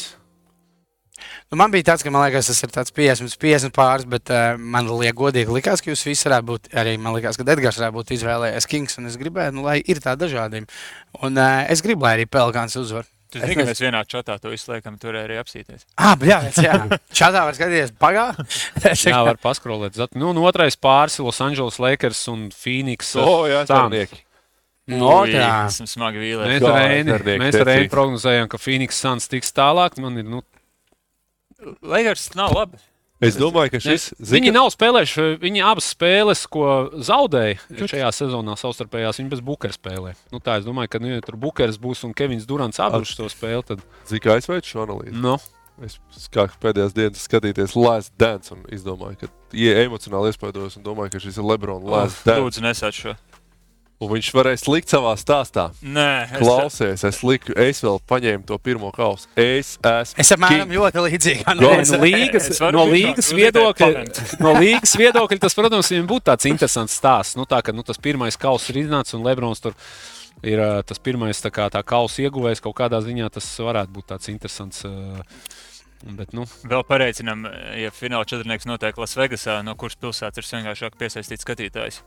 Nu, 1.52 1.58
man 1.60 1.72
bija 1.74 1.90
tāds, 1.92 2.04
ka 2.04 2.12
man 2.14 2.24
liekas, 2.24 2.48
tas 2.48 2.62
ir 2.64 2.72
tāds 2.72 2.94
50, 2.96 3.36
50 3.40 3.74
pāris, 3.76 4.08
bet 4.10 4.32
uh, 4.32 4.56
man 4.58 4.88
liekas, 4.88 5.18
godīgi 5.20 5.52
likās, 5.54 5.84
ka 5.84 5.92
jūs 5.92 6.06
visi 6.08 6.28
varētu 6.30 6.48
būt. 6.48 6.70
Arī 6.80 6.96
man 7.02 7.16
liekas, 7.18 7.38
ka 7.40 7.46
Edgars 7.46 7.80
varētu 7.82 7.98
būt 7.98 8.14
izvēlējies 8.16 8.70
Kings, 8.72 8.96
un 9.02 9.10
es 9.12 9.18
gribēju, 9.20 9.58
nu, 9.58 9.66
lai 9.68 9.82
ir 9.84 10.00
tā 10.04 10.16
dažādība. 10.20 10.72
Un 11.22 11.36
uh, 11.40 11.66
es 11.72 11.84
gribu, 11.84 12.08
lai 12.08 12.16
arī 12.20 12.30
Pelkāns 12.32 12.78
uzvar. 12.80 13.10
Tu 13.32 13.40
Es 13.40 13.48
zini, 13.48 13.62
ka 13.62 13.68
mēs 13.70 13.80
vienā 13.80 14.02
čatā 14.12 14.36
to 14.44 14.50
izslēgam, 14.52 14.98
tur 15.00 15.16
arī 15.16 15.38
apsīties. 15.40 15.86
Ah, 15.96 16.18
jā, 16.20 16.42
jā. 16.60 16.74
Šādā 17.16 17.46
var 17.48 17.56
skatīties 17.56 17.94
pagā. 17.96 18.26
Jā, 19.08 19.22
var 19.24 19.38
paskrolēt. 19.40 19.96
Nu, 20.20 20.34
un 20.34 20.42
otrais 20.44 20.76
pāris 20.76 21.16
Los 21.24 21.40
Angeles 21.40 21.80
Lakers 21.80 22.26
un 22.28 22.50
Phoenix. 22.52 23.14
uh, 23.16 23.24
O, 23.24 23.38
jā, 23.48 23.62
Suns. 23.64 23.72
starnieki. 23.72 24.20
No, 24.90 25.22
Ui, 25.22 25.34
tā. 25.36 25.68
Esmu 25.70 25.86
smagi 25.88 26.18
vīlies. 26.18 26.48
Mēs 26.50 26.64
ar 26.66 26.80
Reini, 26.82 27.38
mēs 27.40 27.58
ar 27.62 27.68
Reini 27.70 27.92
prognozējām, 27.92 28.48
ka 28.50 28.58
Phoenix 28.60 28.98
Suns 28.98 29.30
tiks 29.30 29.54
tālāk. 29.56 30.00
Man 30.02 30.18
ir, 30.18 30.26
nu, 30.28 30.42
Lakers 31.86 32.32
nav 32.36 32.56
labi. 32.58 32.82
Es 33.22 33.36
domāju, 33.38 33.76
ka 33.76 33.80
šis 33.84 34.08
Viņi 34.18 34.50
nav 34.56 34.72
spēlējuši, 34.74 35.26
viņi 35.44 35.62
abas 35.62 35.92
spēles, 35.94 36.42
ko 36.50 36.90
zaudēja 37.06 37.60
šajā 37.78 38.10
sezonā, 38.18 38.56
savstarpējās, 38.58 39.20
viņi 39.22 39.30
bez 39.36 39.44
Bukera 39.46 39.76
spēlē. 39.76 40.16
Nu, 40.34 40.42
tā 40.42 40.58
es 40.58 40.66
domāju, 40.66 40.90
ka 40.96 41.02
nu, 41.04 41.12
ja 41.14 41.22
tur 41.22 41.38
Bukers 41.38 41.78
būs 41.82 42.02
un 42.08 42.16
Kevins 42.18 42.50
Durants 42.50 42.82
abus 42.82 43.14
to 43.14 43.30
spēli. 43.30 43.62
Tad, 43.70 43.86
Zika 44.10 44.34
aizveic 44.40 44.66
šo 44.66 44.88
analīzi. 44.88 45.14
nu, 45.22 45.38
Es 45.82 46.28
kā 46.30 46.44
pēdējās 46.62 46.94
dienas 46.94 47.24
skatīties 47.26 47.72
Last 47.80 48.12
Dance 48.20 48.52
un 48.54 48.66
izdomāju, 48.70 49.24
ka 49.24 49.30
ie 49.58 49.72
emocionāli 49.86 50.30
iespaidojos 50.30 50.76
un 50.78 50.84
domāju, 50.86 51.16
ka 51.16 51.22
šis 51.24 51.40
ir 51.42 51.48
Lebrona 51.48 51.82
Last 51.82 52.26
Dance. 52.28 52.44
Lūdzu, 52.44 52.62
nesāc 52.66 52.98
šo. 53.00 53.16
Un 54.02 54.10
viņš 54.10 54.32
varēs 54.34 54.64
likt 54.66 54.90
savā 54.90 55.12
stāstā. 55.22 55.68
Nē, 55.86 56.06
es- 56.26 56.40
Klausies, 56.42 57.04
es, 57.06 57.20
liku, 57.22 57.54
es 57.54 57.84
vēl 57.86 58.00
paņēmu 58.10 58.48
to 58.50 58.58
pirmo 58.58 58.90
kausu. 58.96 59.28
Es 59.38 59.76
esmu. 59.78 60.18
Es 60.24 60.32
apmēram 60.34 60.66
king. 60.66 60.74
ļoti 60.80 61.04
līdzīgi. 61.06 61.44
no, 61.60 61.70
no, 61.70 62.00
līgas, 62.02 62.48
no, 62.74 62.86
līgas 62.90 63.30
uzliek 63.30 63.54
viedokļa, 63.54 64.06
no 64.46 64.56
līgas 64.58 64.96
viedokļa 64.98 65.40
tas, 65.46 65.54
protams, 65.54 65.92
viņam 65.94 66.08
būtu 66.10 66.26
tāds 66.32 66.50
interesants 66.50 66.98
stāsts. 66.98 67.38
Nu, 67.38 67.46
tā, 67.46 67.62
ka, 67.62 67.76
nu, 67.78 67.86
tas 67.86 68.02
pirmais 68.02 68.40
kauss 68.42 68.72
ir 68.74 68.82
iznācis 68.82 69.14
un 69.20 69.28
Lebrons 69.28 69.62
tur 69.62 69.78
ir 70.42 70.58
ā, 70.58 70.72
tas 70.82 70.98
pirmais 70.98 71.38
tā, 71.38 71.52
kā, 71.54 71.70
tā 71.70 71.84
kausa 71.86 72.24
ieguvējs. 72.26 72.64
Kaut 72.66 72.80
kādā 72.82 73.04
ziņā 73.06 73.30
tas 73.38 73.46
varētu 73.62 73.94
būt 74.00 74.10
tāds 74.16 74.34
interesants. 74.34 74.82
ā, 74.90 75.22
Bet, 76.02 76.32
nu, 76.34 76.48
Vēl 76.66 76.82
pareicinām, 76.90 77.44
ja 77.78 77.92
fināla 77.94 78.26
četrnieks 78.26 78.66
notiek 78.66 78.98
Lasvegasā, 78.98 79.60
no 79.62 79.76
kuras 79.78 79.94
pilsētas 80.02 80.42
ir 80.42 80.48
vienkāršāk 80.58 80.96
piesaistīt 80.98 81.44
skatītājus. 81.46 82.00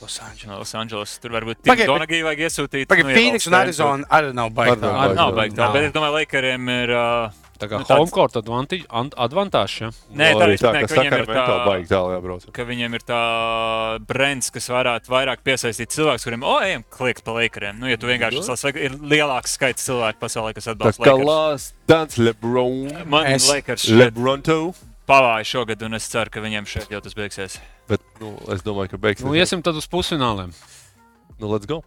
Losandželos. 0.00 0.46
No 0.46 0.58
Los-Angeles. 0.62 1.18
Tur 1.20 1.30
varbūt 1.36 1.60
tikai 1.66 1.86
Donagiju 1.86 2.24
vajag 2.24 2.46
iesūtīt. 2.46 2.86
Pagaid, 2.88 3.04
nu, 3.04 3.10
ja 3.12 3.16
Phoenix 3.18 3.46
un 3.50 3.54
Arizona 3.54 4.04
arī 4.10 4.32
nav 4.34 4.50
baigta. 4.56 4.76
Arī 4.78 4.80
tur- 4.80 5.00
Ar, 5.04 5.14
nav 5.14 5.34
baigta. 5.36 5.56
Nav. 5.66 5.72
Bet 5.74 5.82
es 5.84 5.92
domāju, 5.92 6.14
Lakeriem 6.20 6.68
ir. 6.76 6.90
Uh, 6.90 7.30
tā 7.60 7.68
kā 7.68 7.76
Nu, 7.76 7.78
nu, 7.78 7.84
tāds- 7.84 7.98
home 8.00 8.10
court 8.10 8.36
advantage, 8.40 8.86
an- 8.88 9.10
advantage 9.18 9.80
ja? 9.82 9.90
nē, 10.16 10.30
tā 10.32 10.44
arī 10.46 10.52
ir 10.56 10.58
tā, 10.62 10.70
tā, 10.72 10.80
ka 10.80 10.86
ka 10.86 10.94
viņiem 10.96 11.16
ir 11.18 11.26
tā. 11.26 11.64
baigi 11.66 11.88
tālu 11.90 12.14
jābrauc. 12.16 12.46
ka 12.56 12.64
viņiem 12.64 12.94
ir 12.94 13.00
tā 13.04 13.20
brands, 14.06 14.48
kas 14.50 14.68
varētu 14.72 15.12
vairāk 15.12 15.42
piesaistīt 15.44 15.92
cilvēkus, 15.92 16.24
kuriem, 16.24 16.42
oh, 16.42 16.60
ejam, 16.64 16.84
kliegt 16.90 17.22
pa 17.22 17.32
laikiem. 17.36 17.76
Nu, 17.78 17.86
ja 17.90 17.98
tu 18.00 18.06
vienkārši 18.08 18.46
tas 18.46 18.64
ir 18.64 18.96
lielāks 18.96 19.58
skaits 19.58 19.84
cilvēku 19.84 20.18
pasaulē, 20.24 20.54
kas 20.54 20.64
Tā 20.70 20.72
atbalsta 20.74 21.04
kā 21.04 21.12
Lakers. 21.12 21.26
Last 21.28 21.74
Dance 21.86 22.16
Lebron. 22.16 23.06
Man 23.06 23.26
Es- 23.26 23.50
liekas, 23.50 23.84
ka 23.86 23.92
Lebronto. 23.92 24.74
pavāja 25.06 25.44
šogad, 25.44 25.82
un 25.82 25.94
es 25.94 26.08
ceru, 26.08 26.30
ka 26.30 26.40
viņiem 26.40 26.64
šeit 26.64 26.88
jau 26.88 27.00
tas 27.02 27.12
beigsies. 27.12 27.58
Bet 27.90 28.04
nu, 28.22 28.34
es 28.54 28.62
domāju, 28.66 28.94
ka 28.94 29.00
beigsies. 29.02 29.26
Nu, 29.26 29.34
iesim 29.38 29.64
tad 29.66 29.78
uz 29.78 29.88
pusfināliem. 29.90 30.54
Nu, 31.40 31.50
let's 31.50 31.68
go. 31.68 31.80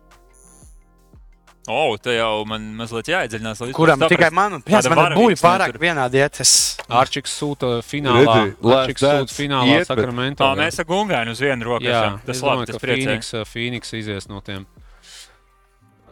O, 1.63 1.95
te 1.95 2.17
jau 2.17 2.43
man 2.47 2.65
mazliet 2.75 3.07
jāiedziļinās. 3.07 3.61
Kuram 3.71 4.01
vispār 4.01 4.11
tikai 4.11 4.27
saprast. 4.27 4.89
man, 4.99 5.13
ne, 5.15 5.35
pārāk 5.39 5.77
vienādi 5.79 6.19
iet. 6.19 6.41
Es... 6.43 6.51
Arčiks 6.91 7.37
sūta 7.39 7.77
finālā. 7.87 8.33
Arčiks 8.81 9.05
sūta 9.05 9.31
finālā 9.31 9.77
iet, 9.77 9.85
bet- 9.85 9.91
Sakramento. 9.93 10.43
Tā, 10.43 10.49
jā. 10.51 10.59
mēs 10.59 10.81
ar 10.83 10.89
Gungainu 10.89 11.31
uz 11.31 11.43
vienu 11.43 11.69
roku 11.69 11.87
Jā, 11.87 12.01
esam. 12.01 12.17
Tas 12.27 12.35
es 12.35 12.43
labi, 12.43 12.65
domāju, 12.65 12.73
tas. 12.73 12.83
Phoenix, 12.83 13.31
uh, 13.31 13.45
Phoenix 13.47 13.95
izies 13.95 14.27
no 14.27 14.43
tiem 14.43 14.67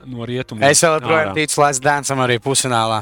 no 0.08 0.26
rietumiem. 0.26 0.70
Es 0.72 0.86
joprojām 0.86 1.36
ticu 1.36 1.62
Last 1.62 1.84
Dancam 1.84 2.24
arī 2.24 2.40
pusfinālā. 2.42 3.02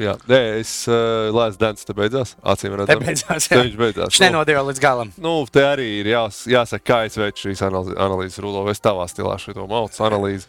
Jā, 0.00 0.14
nē, 0.30 0.38
es 0.62 0.70
uh, 0.88 1.28
Last 1.34 1.60
Dance 1.60 1.84
te 1.84 1.92
beidzās. 1.96 2.32
Acīm 2.40 2.72
Te 2.72 2.78
redzam. 2.80 3.02
beidzās, 3.04 3.48
Te 3.50 3.58
jā. 3.58 3.64
viņš 3.66 3.76
beidzās. 3.76 4.08
Viņš 4.14 4.20
nenodeva 4.24 4.62
līdz 4.70 4.80
galam. 4.80 5.10
Nu, 5.20 5.34
te 5.52 5.60
arī 5.66 5.88
ir 6.00 6.08
jās, 6.14 6.42
jāsaka, 6.48 6.84
kā 6.88 6.98
es 7.10 7.18
veicu 7.20 7.50
šīs 7.50 7.60
analīzes 7.68 8.40
Rudolf. 8.40 8.70
Es 8.72 8.80
tavā 8.80 9.04
stilā 9.12 9.36
šo 9.42 9.66
maucu 9.68 10.04
analīzi. 10.08 10.48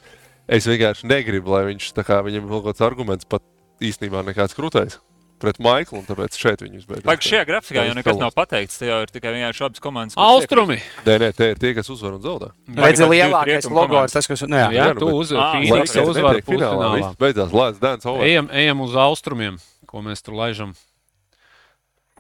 Es 0.52 0.66
vienkārši 0.68 1.08
negribu, 1.12 1.52
lai 1.54 1.66
viņš 1.74 1.92
tā 2.00 2.06
kā 2.08 2.22
viņam 2.26 2.48
kaut 2.52 2.70
kāds 2.70 2.84
arguments 2.88 3.28
pat 3.30 3.44
īstenībā 3.84 4.24
nekāds 4.30 4.56
krūtais. 4.58 4.98
Pret 5.42 5.58
Maiklu, 5.64 6.00
un 6.02 6.06
tāpēc 6.08 6.38
šeit 6.40 6.62
viņus 6.64 6.86
beidzot. 6.90 7.08
Vai 7.10 7.16
šajā 7.18 7.44
grafikā 7.50 7.84
jau 7.88 7.96
nekas 7.98 8.20
nav 8.22 8.32
pateikts? 8.38 8.78
Te 8.82 8.90
jau 8.90 9.00
ir 9.04 9.12
tikai 9.14 9.34
vienkārši 9.36 9.66
abas 9.68 9.84
komandas. 9.84 10.18
Austrumi. 10.22 10.78
Nē, 11.08 11.16
nē, 11.26 11.32
tie 11.38 11.50
ir 11.56 11.62
tie, 11.62 11.74
kas 11.78 11.90
uzvar 11.94 12.16
un 12.20 12.22
zaudē. 12.24 12.52
Redzi, 12.78 13.08
lielākais 13.10 13.68
logo 13.74 14.04
ir 14.06 14.14
tas, 14.14 14.30
kas. 14.30 14.46
Nu, 14.46 14.56
jā. 14.62 14.70
Jā, 14.72 14.86
Jā, 14.86 14.94
nu, 14.94 15.02
tu 15.02 15.10
bet- 15.10 15.20
uzvari. 15.26 15.74
Lakers 15.74 15.98
uzvar 16.06 16.38
netiek 16.38 16.48
finālā. 16.48 16.70
pusfinālā. 16.72 16.94
Viss 17.02 17.20
beidzās, 17.26 17.52
lēts 17.58 17.82
dēns. 17.84 18.06
over. 18.06 18.24
Ejam, 18.30 18.48
ejam 18.54 18.82
uz 18.86 18.96
austrumiem, 18.96 19.60
ko 19.90 20.06
mēs 20.06 20.22
tur 20.24 20.38
laižam. 20.40 20.74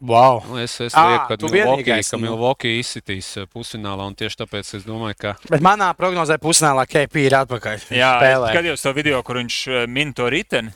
Wow. 0.01 0.41
Nu, 0.49 0.57
es 0.57 0.73
es 0.81 0.95
Ā, 0.97 1.27
lieku, 1.29 1.45
vienīgais, 1.53 2.07
ka. 2.09 2.17
Milwaukee 2.17 2.79
izsitīs 2.81 3.27
eh, 3.37 3.45
pusfinālā, 3.45 4.07
un 4.09 4.15
tieši 4.17 4.39
tāpēc 4.39 4.71
es 4.79 4.83
domāju, 4.87 5.13
ka 5.21 5.33
Bet 5.45 5.61
manā 5.61 5.91
prognozē 5.93 6.39
pusnālā 6.41 6.87
KP 6.89 7.27
ir 7.27 7.35
atpakaļ. 7.37 7.83
Jā, 7.93 8.15
skatījos 8.49 8.81
to 8.81 8.93
video, 8.97 9.21
kur 9.21 9.37
viņš 9.37 9.57
eh, 9.69 9.85
min 9.85 10.15
to 10.17 10.25
riteni. 10.33 10.73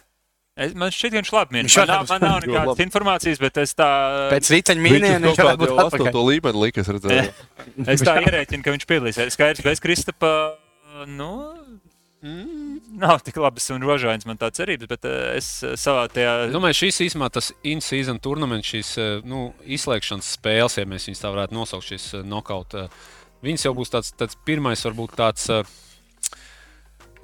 Es, 0.56 0.72
man 0.72 0.88
šķiet, 0.94 1.12
ka 1.12 1.20
viņš 1.20 1.32
labi 1.36 1.56
min. 1.58 1.68
Viņš 1.68 1.76
Man 1.82 1.90
nav, 1.92 2.04
man 2.08 2.22
nav 2.24 2.38
nekādas 2.46 2.70
labi. 2.72 2.84
informācijas, 2.88 3.40
bet 3.44 3.58
es 3.60 3.74
tā, 3.76 3.88
Pēc 4.34 4.52
mīniem 4.86 5.18
uz 5.20 5.34
viņš 5.34 5.40
kaut 5.42 5.50
atpakaļ. 5.84 6.08
astoto 6.08 6.22
līmeni 6.30 6.62
lika, 6.62 6.84
es 6.86 6.92
redzēju. 6.96 7.34
es 7.96 8.04
tā 8.08 8.14
ierēķinu, 8.24 8.64
ka 8.64 8.76
viņš 8.78 8.86
piedalīsies. 8.88 9.36
Skaidrs, 9.36 9.66
bez 9.66 9.84
Kristapa. 9.84 10.32
Nu, 11.12 11.28
mm, 12.24 12.78
nav 13.04 13.20
tik 13.28 13.36
labas 13.44 13.68
un 13.76 13.84
rožainas 13.84 14.24
man 14.30 14.40
tā 14.40 14.48
cerības, 14.56 14.88
bet 14.94 15.04
eh, 15.12 15.36
es 15.42 15.50
eh, 15.68 15.76
savā 15.76 16.06
tajā. 16.14 16.38
Es 16.48 16.56
domāju, 16.56 16.80
šīs 16.86 17.02
īstenībā 17.10 17.28
tas 17.36 17.52
in-season 17.68 18.22
turnaments, 18.24 18.72
šīs 18.72 18.94
eh, 19.04 19.12
nu, 19.28 19.50
izslēgšanas 19.76 20.32
spēles, 20.38 20.80
ja 20.80 20.88
mēs 20.88 21.10
viņus 21.12 21.26
tā 21.26 21.34
varētu 21.36 21.58
nosaukt, 21.60 21.90
šīs 21.92 22.08
eh, 22.16 22.24
knockout. 22.24 22.80
Viņas 23.44 23.68
jau 23.68 23.76
būs 23.76 23.92
tāds, 23.92 24.16
tāds 24.16 24.40
pirmais, 24.48 24.88
varbūt 24.88 25.20
tāds. 25.20 25.50
eh, 25.52 25.68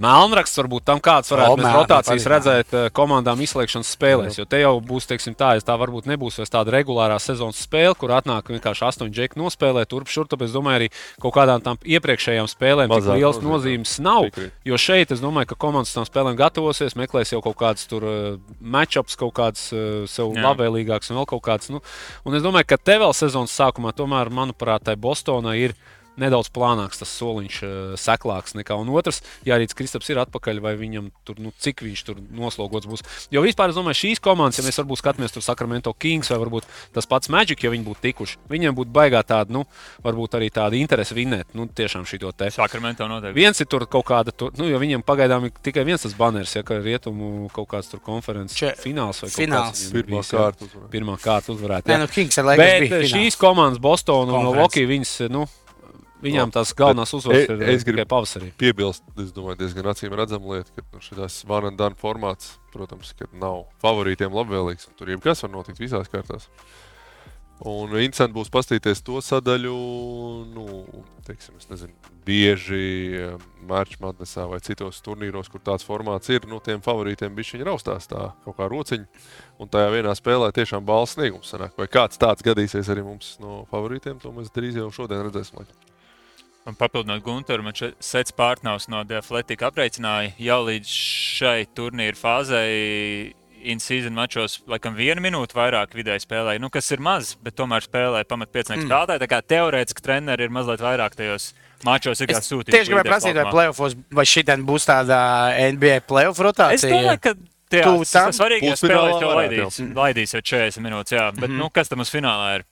Melnraksts 0.02 0.58
varbūt 0.58 0.86
tam 0.88 1.02
kāds 1.04 1.30
varētu 1.32 1.60
melni, 1.60 1.74
rotācijas 1.78 2.26
redzēt 2.32 2.74
eh, 2.74 2.88
komandām 2.96 3.42
izslēgšanas 3.46 3.92
spēlēs. 3.96 4.40
Jo 4.40 4.46
te 4.50 4.62
jau 4.62 4.74
būs, 4.82 5.08
teiksim, 5.10 5.36
tā, 5.38 5.54
ja 5.58 5.66
tā 5.66 5.76
varbūt 5.78 6.10
nebūs 6.10 6.40
vairs 6.42 6.54
tāda 6.54 6.74
regulārā 6.74 7.20
sezonas 7.22 7.62
spēle, 7.62 7.94
kur 8.00 8.14
atnāk 8.18 8.50
vienkārši 8.50 8.88
astoņi 8.88 9.14
džeki 9.14 9.42
nospēlē 9.42 9.86
turp 9.90 10.10
šur. 10.12 10.30
Tāpēc 10.32 10.50
es 10.50 10.56
domāju, 10.56 10.82
arī 10.82 10.90
kaut 11.22 11.36
kādām 11.38 11.62
tām 11.66 11.80
iepriekšējām 11.86 12.50
spēlēm 12.50 12.90
tik 12.90 12.98
Mazāk 12.98 13.22
liels 13.22 13.38
nozīmē. 13.38 13.54
nozīmes 13.54 13.96
nav. 14.02 14.30
Jo 14.66 14.82
šeit 14.82 15.14
es 15.14 15.22
domāju, 15.22 15.52
ka 15.54 15.60
komandas 15.68 15.94
tam 15.94 16.08
spēlēm 16.10 16.40
gatavosies, 16.40 16.98
meklēs 16.98 17.36
jau 17.36 17.44
kaut 17.46 17.60
kādas 17.62 17.86
tur 17.92 18.08
uh, 18.08 18.20
matchups, 18.60 19.20
kaut 19.20 19.36
kādas 19.38 19.68
uh, 19.76 20.04
sev 20.10 20.34
Jā. 20.34 20.50
labvēlīgākas 20.50 21.14
un 21.14 21.22
vēl 21.22 21.30
kaut 21.36 21.46
kādas. 21.46 21.70
Nu, 21.74 21.84
un 22.26 22.38
es 22.38 22.46
domāju, 22.46 22.72
ka 22.74 22.82
te 22.82 22.98
vēl 23.02 23.14
sezonas 23.18 23.54
sākumā, 23.54 23.94
tomēr, 23.98 24.34
manuprāt, 24.34 24.88
tai 24.90 24.98
Bostonai 24.98 25.60
ir 25.68 25.78
nedaudz 26.22 26.52
plānāks 26.54 27.02
tas 27.02 27.12
soliņš, 27.20 27.60
uh, 27.66 27.94
seklāks 28.00 28.56
nekā 28.58 28.78
un 28.80 28.92
otrs. 28.94 29.22
Ja 29.48 29.58
arī 29.58 29.68
Kristaps 29.72 30.10
ir 30.12 30.22
atpakaļ, 30.22 30.62
vai 30.64 30.76
viņam 30.80 31.10
tur, 31.28 31.40
nu, 31.42 31.54
cik 31.62 31.84
viņš 31.86 32.06
tur 32.08 32.22
noslogots 32.36 32.90
būs. 32.90 33.06
Jo 33.34 33.44
vispār 33.46 33.72
es 33.72 33.78
domāju, 33.78 34.00
šīs 34.04 34.22
komandas, 34.24 34.60
ja 34.60 34.66
mēs 34.66 34.80
varbūt 34.82 35.02
skatāmies 35.02 35.36
tur 35.36 35.46
Sacramento 35.46 35.94
Kings 35.94 36.32
vai 36.34 36.40
varbūt 36.44 36.68
tas 36.96 37.08
pats 37.10 37.32
Magic, 37.32 37.64
ja 37.64 37.72
viņi 37.74 37.88
būtu 37.88 38.04
tikuši, 38.08 38.40
viņiem 38.52 38.76
būtu 38.78 38.94
baigā 38.94 39.22
tāda, 39.28 39.54
nu, 39.56 39.64
varbūt 40.04 40.38
arī 40.40 40.52
tāda 40.54 40.78
interese 40.80 41.16
vinēt, 41.18 41.54
nu, 41.58 41.68
tiešām 41.68 42.06
šī 42.10 42.22
te. 42.36 42.52
Sakramento 42.54 43.08
noteikti. 43.10 43.38
Viens 43.38 43.62
ir 43.64 43.70
tur 43.72 43.86
kaut 43.90 44.06
kāda, 44.10 44.34
tur, 44.36 44.52
nu, 44.60 44.68
jo 44.70 44.80
viņiem 44.82 45.06
pagaidām 45.08 45.48
ir 45.48 45.56
tikai 45.64 45.86
viens 45.88 46.04
tas 46.04 46.16
banners, 46.18 46.54
ja 46.58 46.64
ka 46.68 46.78
rietumu 46.82 47.50
kaut 47.56 47.70
kāds 47.72 47.92
tur 47.92 48.02
konferences 48.04 48.58
Če- 48.58 48.76
fināls 48.82 49.24
vai 49.24 49.30
kaut 49.32 49.40
fināls. 49.40 49.86
Pirmā 49.96 50.22
jā. 50.22 50.28
kārta. 50.36 50.68
uzvarēja. 50.68 50.92
Pirmā 50.94 51.18
kārta 51.22 51.54
uzvarēta. 51.56 51.92
Nē, 51.92 51.98
jā. 51.98 52.04
nu, 52.04 52.12
Kings 52.12 52.42
ar 52.42 52.50
Lakers 52.52 52.90
Bet 52.90 52.96
eh, 53.00 53.08
šīs 53.12 53.40
komandas, 53.40 53.82
Bostonā 53.84 54.38
un. 54.38 54.50
Milwaukee, 54.50 54.88
viņas, 54.90 55.14
nu, 55.34 55.46
viņām 56.24 56.54
tās 56.54 56.74
galvenās 56.78 57.14
uzvaras 57.18 57.50
e- 57.50 57.58
ir 57.58 57.74
es 57.74 57.86
tikai 57.88 58.06
pavasarī. 58.10 58.52
Piebilst, 58.62 59.04
es 59.22 59.34
domāju, 59.36 59.60
diezgan 59.64 59.90
acīm 59.92 60.16
redzama 60.18 60.56
lieta, 60.56 60.74
ka 60.76 60.86
nu, 60.86 61.02
šis 61.04 61.42
Vanadana 61.50 61.98
formāts, 62.00 62.56
protams, 62.74 63.14
nav 63.34 63.66
favorītiem 63.84 64.34
labvēlīgs. 64.36 64.92
Tur 65.00 65.14
jebkas 65.14 65.44
var 65.46 65.54
notikt 65.58 65.82
visās 65.82 66.12
kārtās. 66.12 66.50
Un 67.62 67.92
interesanti 67.94 68.34
būs 68.34 68.50
paskatīties 68.50 69.04
to 69.06 69.20
sadaļu, 69.22 69.74
nu, 70.50 70.64
teiksim, 71.28 71.60
nezinu, 71.70 71.94
bieži 72.26 73.28
Mārķis 73.70 74.00
Madnesā 74.02 74.48
vai 74.50 74.58
citos 74.66 74.98
turnīros, 75.06 75.52
kur 75.52 75.62
tāds 75.62 75.86
formāts 75.86 76.34
ir. 76.34 76.48
Nu, 76.50 76.58
tiem 76.64 76.82
favorītiem 76.82 77.38
bija 77.38 77.54
viņa 77.54 77.70
raustās 77.70 78.10
tā 78.10 78.32
kaut 78.48 78.58
kā 78.58 78.66
rociņa. 78.72 79.06
Un 79.62 79.70
tajā 79.70 79.94
vienā 79.94 80.18
spēlē 80.18 80.50
tiešām 80.58 80.90
balss 80.90 81.20
sniegums 81.20 81.54
sanāk. 81.54 81.78
Vai 81.78 81.86
kāds 81.86 82.18
tāds 82.18 82.42
gadīsies 82.42 82.90
arī 82.90 83.06
mums 83.06 83.36
no 83.44 83.62
favorītiem, 83.70 84.18
to 84.24 84.34
mēs 84.34 84.50
drīz 84.58 84.82
jau 84.82 84.90
šodien 84.98 85.22
redzēsim. 85.30 85.62
laikam. 85.62 85.91
Un 86.70 86.76
papildinot 86.78 87.24
Gunteru, 87.26 87.64
man 87.66 87.74
šeit 87.74 87.96
sets 88.06 88.34
pārtnāvs 88.38 88.86
no 88.92 89.00
The 89.04 89.18
Athletic 89.18 89.64
apreicināja 89.66 90.36
jau 90.38 90.60
līdz 90.68 90.92
šai 91.40 91.60
turnīra 91.78 92.18
fāzei. 92.20 93.32
In-season 93.62 94.16
mačos, 94.18 94.56
laikam, 94.66 94.96
vienu 94.98 95.22
minūti 95.22 95.54
vairāk 95.54 95.92
vidēji 95.94 96.24
spēlēja, 96.24 96.58
nu, 96.64 96.72
kas 96.74 96.88
ir 96.96 97.02
maz, 97.06 97.36
bet 97.46 97.54
tomēr 97.60 97.86
spēlēja 97.86 98.26
pamatpiecnieku 98.26 98.82
mm. 98.82 98.90
spēlētāji. 98.90 99.22
Tā 99.22 99.28
kā 99.30 99.38
teorētiski 99.54 100.02
treneri 100.02 100.48
ir 100.48 100.54
mazliet 100.56 100.82
vairāk 100.82 101.14
tajos 101.20 101.52
mačos, 101.86 102.24
ir 102.26 102.32
kā 102.32 102.40
Es 102.42 102.50
sūtīt. 102.50 102.74
tieši 102.74 102.90
gribēju 102.90 103.06
prasīt, 103.12 103.38
vai 103.38 103.46
playoffs, 103.54 103.96
vai 104.18 104.26
šī 104.26 104.44
būs 104.66 104.90
tāda 104.90 105.20
NBA 105.78 106.00
playoff 106.10 106.42
Es 106.42 106.46
rotācija. 106.48 106.90
domāju, 106.90 107.22
ka 107.22 107.36
tie 107.70 107.84
tam? 107.86 108.34
svarīgākie 108.34 108.74
Pusfinālā 108.74 108.98
spēlēs 108.98 109.22
jau 109.22 109.30
varētu 109.30 109.62
laidīs, 109.62 109.80
laidīs 110.02 110.34
jau 110.34 110.42
40 110.42 110.82
minūtes, 110.90 111.14
jā. 111.20 111.28
Bet, 111.38 111.50
Mhm. 111.52 111.58
nu, 111.62 111.70
kas 111.70 111.88
tam 111.94 112.00
uz 112.02 112.10
finālā 112.10 112.56
ir? 112.58 112.66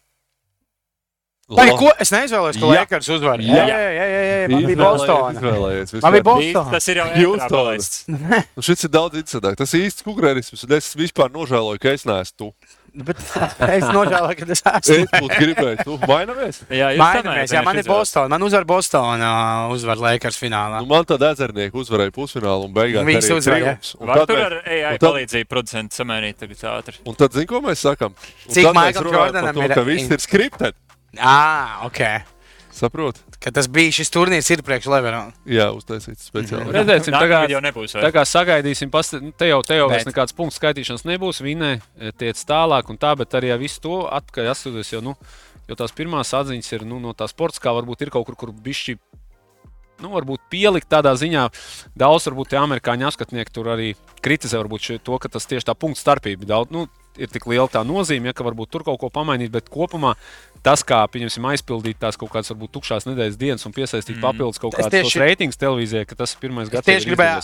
Vai, 1.50 1.66
ko? 1.74 1.90
Es 1.98 2.12
neizvēlējos, 2.14 2.60
ka. 2.62 2.68
Lakers 2.70 3.08
uzvar. 3.16 3.42
Jā. 3.42 3.64
Jā, 3.66 3.78
jā, 3.82 3.92
jā, 3.96 4.20
jā. 4.30 4.50
Man 4.54 4.66
bija 4.70 4.80
Bostonā. 4.84 5.42
Man 6.04 6.14
bija. 6.14 6.24
Bostonā. 6.28 6.66
Tas 6.76 6.90
ir 6.94 7.00
jau 7.02 7.32
palaists. 7.50 8.04
Nu, 8.60 8.66
šis 8.66 8.86
ir 8.86 8.92
daudz 8.94 9.18
interesantāk. 9.18 9.56
Tas 9.58 9.74
ir 9.74 9.88
īsts 9.88 10.06
kukurērisms, 10.06 10.66
un 10.68 10.76
es 10.78 10.92
vispār 11.00 11.32
nožēloju, 11.34 11.82
ka 11.82 11.96
es 11.96 12.06
neesmu 12.06 12.38
tu. 12.38 12.50
Bet 13.06 13.20
es 13.78 13.86
nožēloju, 13.86 14.36
ka 14.40 14.46
tas 14.50 14.62
esmu. 14.66 14.96
Es 15.06 15.12
būtu 15.14 15.38
gribējis, 15.40 15.84
tu 15.86 15.98
mainamies. 16.10 16.58
Jā, 16.74 16.90
Mainamies, 17.00 17.54
jā, 17.54 17.62
man 17.66 17.78
ir 17.82 17.86
Bostonā. 17.88 18.32
Man 18.34 18.46
uzvar 18.48 18.66
Bostonā, 18.70 19.30
uzvar 19.74 20.02
Lakers 20.02 20.40
finālā. 20.42 20.82
Nu, 20.84 20.90
man 20.90 21.06
tad 21.10 21.24
ezernieki 21.30 21.78
uzvarēja 21.82 22.14
pusfinālu 22.16 22.66
un 22.68 22.74
beigās 22.76 23.06
Viņas 23.08 23.30
arī 23.30 23.38
uzvarēja. 23.44 23.76
Un 24.02 24.14
tad 24.14 24.26
tur 24.34 24.44
ar 24.48 24.58
AI 24.66 24.98
palīdzību 25.06 25.50
producentu 25.54 26.02
samērīt 26.02 26.42
tagad 26.42 26.66
ātri. 26.74 26.98
Un 27.06 27.18
tad, 27.22 27.38
zini, 27.38 27.50
ko 27.50 27.62
mēs 27.66 27.86
sakām? 27.86 28.18
Un 28.50 28.58
Cik 28.58 28.70
Michael 28.74 29.12
Jordanam 29.14 29.54
to, 29.62 29.66
ir- 29.70 29.76
Ka 29.78 29.86
viss 29.88 30.10
ir 30.18 30.26
skriptēts. 30.26 30.82
Ah, 31.18 31.82
ok. 31.88 32.02
Saprot? 32.80 33.18
Ka 33.42 33.52
tas 33.56 33.68
bija 33.72 33.92
šis 33.92 34.12
turnīrs 34.14 34.48
ir 34.54 34.62
priekš 34.64 34.88
Leverona. 34.92 35.34
Jā, 35.50 35.70
uztaisīts 35.76 36.28
speciāli. 36.30 36.70
Redzēsim, 36.76 37.12
Nākamgad 37.16 37.48
tagad 37.48 37.54
jau 37.56 37.62
nebūs. 37.66 37.96
Tā 37.96 38.04
vairs. 38.04 38.16
kā 38.16 38.24
sagaidīsim, 38.30 38.92
past... 38.94 39.16
te 39.40 39.50
jau, 39.50 39.60
te 39.66 39.80
jau 39.80 39.88
vairs 39.90 40.08
nekāds 40.08 40.36
punkts 40.38 40.60
skaitīšanas 40.62 41.06
nebūs. 41.10 41.42
Vinē, 41.44 41.72
e, 41.98 42.12
tiec 42.20 42.40
tālāk 42.48 42.92
un 42.94 43.00
tā, 43.02 43.16
bet 43.20 43.36
arī 43.40 43.52
ar 43.56 43.60
visu 43.62 43.82
to 43.84 43.96
atpakaļ 44.08 44.52
atskatoties, 44.54 44.94
jo, 44.94 45.02
nu, 45.04 45.16
jo 45.72 45.80
tās 45.80 45.96
pirmās 45.98 46.36
atziņas 46.36 46.72
ir 46.78 46.86
nu, 46.88 47.02
no 47.04 47.16
tā 47.18 47.28
sports, 47.32 47.60
kā 47.64 47.74
varbūt 47.80 48.06
ir 48.06 48.14
kaut 48.14 48.30
kur, 48.30 48.38
kur 48.46 48.54
bišķi. 48.54 49.00
Nu, 50.00 50.14
varbūt 50.14 50.46
pielikt 50.48 50.88
tādā 50.88 51.12
ziņā, 51.20 51.50
daudz 52.00 52.30
varbūt 52.30 52.54
tie 52.54 52.60
amerikāņu 52.62 53.10
apskatnieki 53.10 53.52
tur 53.52 53.68
arī 53.74 53.90
kritizē 54.24 54.62
varbūt 54.62 54.86
šo- 54.86 55.02
to, 55.04 55.18
ka 55.20 55.28
tas 55.28 55.44
tieši 55.50 55.68
tā 55.68 55.76
punktu 55.76 56.00
starpība 56.00 56.48
daudz, 56.48 56.72
nu, 56.72 56.86
ir 57.20 57.28
tik 57.28 57.44
liela 57.52 57.68
tā 57.68 57.82
nozīme, 57.84 58.32
ja, 58.32 58.34
ka 58.38 58.46
varbūt 58.48 58.72
tur 58.72 58.86
kaut 58.88 59.02
ko 59.02 59.10
pamainīt, 59.12 59.52
bet 59.52 59.68
kopumā 59.68 60.14
tas, 60.64 60.84
kā 60.84 61.00
pieņemsim, 61.12 61.46
aizpildīt 61.54 62.00
tās 62.02 62.18
kaut 62.20 62.32
kādas 62.34 62.52
varbūt 62.54 62.72
tukšās 62.78 63.08
nedēļas 63.10 63.38
dienas 63.40 63.66
un 63.66 63.74
piesaistīt 63.76 64.18
mm. 64.18 64.24
papildus 64.26 64.60
kaut 64.62 64.74
Es 64.78 64.86
kādus 64.86 64.96
tieši- 65.10 65.22
reitingus 65.24 65.58
televīzijai, 65.62 66.06
ka 66.10 66.16
tas 66.20 66.34
ir 66.36 66.40
pirmais 66.44 66.70
gads. 66.70 66.86
tieši 66.86 67.10
gribēju, 67.10 67.40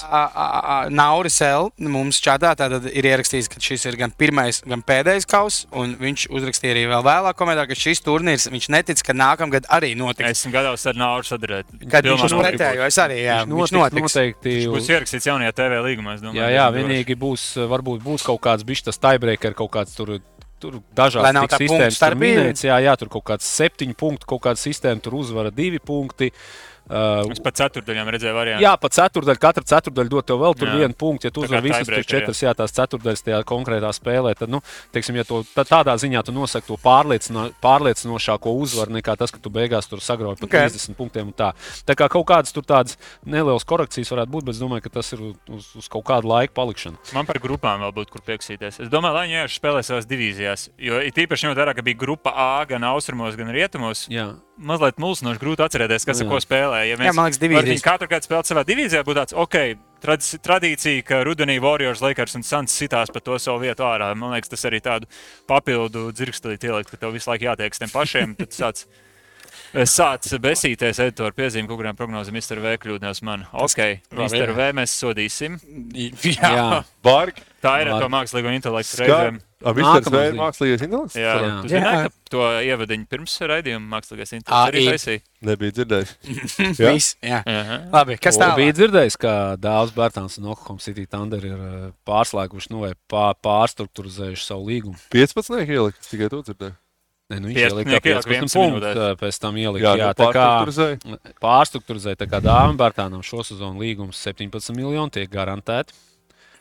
Nauris 0.96 1.40
L. 1.42 1.70
mums 1.80 2.20
čatā 2.24 2.54
ir 2.92 3.08
ierakstījis, 3.12 3.50
ka 3.52 3.60
šis 3.64 3.86
ir 3.90 3.98
gan 4.00 4.12
pirmais, 4.12 4.62
gan 4.66 4.84
pēdējais 4.86 5.28
kauss, 5.30 5.66
un 5.72 5.96
viņš 6.00 6.28
uzrakstīja 6.30 6.76
arī 6.76 6.84
vēl 6.92 7.04
vēlāk 7.06 7.38
komentārā, 7.40 7.68
ka 7.72 7.78
šis 7.80 8.02
turnīrs, 8.06 8.48
viņš 8.52 8.70
netic, 8.74 9.02
ka 9.06 9.14
nākamgad 9.18 9.68
arī 9.74 9.94
notiks. 9.98 10.30
Es 10.30 10.44
esmu 10.44 10.54
gatavs 10.56 10.86
ar 10.92 11.00
naudu 11.00 11.30
sadarīt. 11.30 11.66
Kad 11.92 12.06
viņš 12.10 12.26
uz 12.30 12.36
pretējo, 12.40 12.86
es 12.88 12.98
arī, 13.02 13.20
jā, 13.26 13.40
viņš 13.50 13.76
notiks. 13.76 14.16
noteikti. 14.16 14.56
Viņš 14.60 14.72
būs 14.76 14.90
ierakstīts 14.94 15.30
jaunajā 15.32 15.56
TV 15.56 15.82
līgumā. 15.90 16.16
es 16.16 16.22
domāju, 16.22 16.42
Jā, 16.44 16.50
jā, 16.54 16.66
vienīgi 16.76 17.16
būs, 17.20 17.44
varbūt 17.70 18.04
būs 18.06 18.26
kaut 18.26 18.42
kāds 18.42 18.64
bijis 18.68 18.84
tas 18.84 18.98
tiebreaker, 19.02 19.54
kaut 19.58 19.72
kāds 19.72 19.96
tur. 19.96 20.20
Tur 20.64 20.78
dažādi 20.96 21.42
tā 21.52 21.60
sistēmas 21.60 21.98
starpība? 22.00 22.46
minēts, 22.46 22.64
jā, 22.64 22.78
jā, 22.86 22.94
tur 23.00 23.10
kaut 23.12 23.26
kāds 23.28 23.50
septiņu 23.58 23.98
punktu, 24.00 24.30
kaut 24.30 24.46
kāda 24.48 24.62
sistēma, 24.62 25.04
tur 25.04 25.18
uzvara 25.20 25.52
divi 25.54 25.82
punkti. 25.84 26.32
Uh, 26.32 26.75
Es 26.86 27.42
pat 27.42 27.58
ceturdaļām 27.58 28.10
redzēju, 28.14 28.36
variantu. 28.38 28.62
Jā, 28.62 28.76
pa 28.78 28.90
ceturdaļu, 28.94 29.42
katra 29.42 29.64
ceturdaļa 29.66 30.12
dod 30.12 30.28
tev 30.30 30.42
vēl 30.44 30.54
vienu 30.62 30.94
punktu. 30.94 31.28
Ja 31.30 31.34
tu 31.34 31.42
uzvari 31.46 31.66
visas 31.66 31.82
tur 31.82 31.96
tiebreaker, 31.96 32.12
četras, 32.12 32.42
jā, 32.46 32.54
tās 32.58 32.76
ceturdaļas 32.78 33.26
tajā 33.26 33.40
konkrētā 33.50 33.90
spēlē, 33.96 34.36
tad, 34.38 34.52
nu, 34.54 34.62
teiksim, 34.94 35.18
ja 35.18 35.26
to, 35.26 35.42
tā, 35.56 35.66
tādā 35.66 35.96
ziņā 35.98 36.22
tu 36.28 36.36
nosaki 36.36 36.70
to 36.70 36.78
pārliecino, 36.84 37.48
pārliecinošāko 37.64 38.54
uzvaru 38.62 38.94
nekā 39.00 39.16
tas, 39.18 39.34
ka 39.34 39.42
tu 39.42 39.50
beigās 39.50 39.90
tur 39.90 40.04
sagrauj 40.04 40.38
pa 40.40 40.46
Ok. 40.46 40.58
30 40.76 40.98
punktiem 41.00 41.32
un 41.32 41.34
tā. 41.34 41.52
Tā 41.90 41.98
kā 41.98 42.10
kaut 42.12 42.28
kādas 42.30 42.54
tur 42.54 42.66
tādas 42.68 43.00
nelielas 43.26 43.66
korekcijas 43.66 44.14
varētu 44.14 44.34
būt, 44.36 44.46
bet 44.46 44.56
es 44.58 44.62
domāju, 44.62 44.86
ka 44.86 44.94
tas 45.00 45.10
ir 45.18 45.26
uz, 45.26 45.72
uz 45.82 45.90
kaut 45.90 46.06
kādu 46.06 46.30
laiku 46.30 46.54
palikšanu. 46.54 47.02
Man 47.18 47.26
par 47.26 47.42
grupām 47.42 47.82
vēl 47.82 47.94
būtu 47.98 48.14
kur 48.14 48.26
pieksīties. 48.30 48.80
Es 48.86 48.94
domāju, 48.94 49.18
lai 49.18 49.26
viņi 49.26 49.40
vienkārši 49.40 49.60
spēlē 49.62 49.82
savās 49.86 50.10
divīzijās. 50.10 50.70
Jo 50.78 51.02
it 51.02 51.18
īpaši 51.18 51.48
ņemot 51.48 51.62
vērā, 51.64 51.74
ka 51.78 51.86
bija 51.86 51.98
grupa 52.06 52.34
A 52.36 52.66
gan 52.70 52.84
austrumos, 52.86 53.38
gan 53.40 53.50
rietumos. 53.56 54.06
Jā. 54.12 54.36
Mazliet 54.58 54.98
mulsinoši, 55.02 55.40
grūti 55.42 55.64
atcerēties, 55.66 56.06
kas 56.08 56.22
Jā. 56.22 56.26
ar 56.26 56.32
ko 56.32 56.40
spēlē. 56.44 56.80
Ja 56.90 56.98
mēs 57.00 57.10
Jā, 57.10 57.14
man 57.18 57.28
liekas, 57.30 57.40
divīzijas. 57.42 57.84
Katru 57.86 58.08
gadu 58.12 58.28
spēlēt 58.28 58.50
savā 58.50 58.64
divīzijā, 58.68 59.02
būtu 59.08 59.20
tāds, 59.22 59.36
ok, 59.36 59.58
tradici- 60.06 60.40
tradīcija, 60.46 61.04
ka 61.08 61.24
rudenī 61.28 61.58
Warriors, 61.64 62.02
Lakers 62.02 62.36
un 62.40 62.44
Suns 62.44 62.72
sitās 62.76 63.12
par 63.12 63.22
to 63.26 63.38
savu 63.42 63.60
vietu 63.66 63.84
ārā. 63.84 64.12
Man 64.16 64.32
liekas, 64.36 64.50
tas 64.54 64.64
arī 64.70 64.80
tādu 64.86 65.10
papildu 65.48 66.12
dzirkstelīt 66.16 66.64
ielikt, 66.70 66.92
ka 66.94 66.98
tev 66.98 67.12
visu 67.18 67.30
laiku 67.32 67.50
jātiek 67.50 67.76
tiem 67.78 67.90
pašiem. 67.92 68.36
Tad 68.40 68.56
sāc, 68.56 68.86
sāc 69.90 70.30
besīties, 70.40 71.00
ar 71.04 71.32
piezīmi, 71.36 71.68
kaut 71.68 71.82
kādām 71.82 71.98
prognozēm, 72.00 72.36
Mr. 72.40 72.62
V 72.64 72.78
kļūdās 72.86 73.22
man. 73.28 73.46
Ok, 73.54 73.82
Mr. 74.16 74.54
V 74.56 74.70
mēs 74.78 74.96
sodīsim. 74.96 75.60
Jā, 76.24 76.52
Jā. 76.56 76.84
Bargi. 77.04 77.44
Tā 77.66 77.82
ir 77.82 77.90
ar 77.92 78.02
to 78.04 78.08
mākslīgo 78.14 78.52
intelektu 78.56 79.02
reizēm. 79.04 79.42
Zvēr 79.66 80.30
ziņa. 80.30 80.38
mākslīgais 80.42 80.84
intelekts? 80.86 81.16
Jā, 81.18 81.34
Jā. 81.42 81.50
zināji, 81.66 81.82
Jā. 81.82 82.04
ka 82.06 82.32
to 82.36 82.44
ievadiņu 82.70 83.08
pirms 83.10 83.36
raidījuma 83.50 83.88
mākslīgais 83.96 84.34
intelekts 84.38 84.70
arī 84.70 84.84
taisīja. 84.92 85.24
Nebija 85.50 85.76
dzirdējis. 85.80 86.14
Jā. 86.84 86.94
Viss, 86.94 87.16
jā. 87.26 87.42
Aha. 87.46 87.80
Labi, 87.94 88.18
kas 88.22 88.38
tā 88.42 88.52
bija 88.60 88.76
dzirdējis, 88.78 89.18
ka 89.22 89.34
Dārzs 89.62 89.94
Bērtāns 89.98 90.38
un 90.42 90.52
Oklahoma 90.54 90.82
City 90.86 91.06
Thunder 91.10 91.44
ir 91.50 91.66
pārslēguši, 92.06 92.72
nu, 92.76 92.86
vai 92.86 92.94
pār, 93.10 93.34
pārstruktūrizējuši 93.46 94.46
savu 94.46 94.70
līgumu. 94.70 94.98
15. 95.14 95.62
ielika, 95.66 95.98
tikai 96.10 96.30
to 96.34 96.42
dzirdēju. 96.46 96.78
Ne, 97.34 97.40
nu, 97.42 97.50
viņš 97.50 97.58
ielika 97.58 97.90
ielika 97.90 98.02
15 98.06 98.28
11 98.30 98.54
punktus, 98.54 98.56
minūtēs. 98.86 99.16
pēc 99.18 99.38
tam 99.42 99.56
ielika. 99.58 99.82
Jā, 99.82 99.94
Jā, 99.98 100.02
jā 100.04 100.10
tā 100.14 100.26
kā 100.30 100.44
pārstruktūrizēja. 100.46 101.38
pārstruktūrizēja, 101.42 102.20
tā 102.22 102.28
kā 102.30 102.40
Dārzs 102.46 102.78
Bērtānam 102.78 103.24
šo 103.26 103.42
sezonu 103.48 103.82
līgums 103.82 104.20
17 104.22 104.76
miljoni 104.78 105.10
tiek 105.16 105.32
garantēti. 105.34 105.96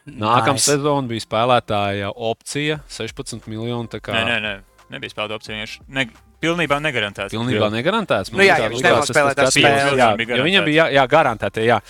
Nākamā 0.04 0.58
Nice. 0.58 0.68
sezona 0.68 1.08
bija 1.08 1.24
spēlētāja 1.24 2.10
opcija 2.12 2.80
16 2.92 3.48
miljoni. 3.48 3.88
kā 3.88 4.12
Nē, 4.12 4.24
nē, 4.28 4.40
nē. 4.44 4.54
Nebija 4.92 5.14
spēlēta 5.14 5.38
opcija. 5.38 5.56
Viņš 5.62 5.78
ne, 5.88 6.04
pilnībā 6.44 6.76
negarantēts. 6.84 7.32
Pilnībā 7.32 7.70
negarantēts. 7.72 8.32
Nu 8.34 8.44
jā, 8.44 8.58
viņš 8.68 8.84
tas 8.84 9.08
tās 9.08 9.08
skatījos, 9.08 9.56
spēles. 9.56 9.96
Jā, 9.96 10.36
ja 10.36 10.44
viņam 10.44 10.68
bija 10.68 10.84
jā, 10.84 10.90
jā, 10.98 11.06
garantēti. 11.08 11.64
Jā. 11.70 11.80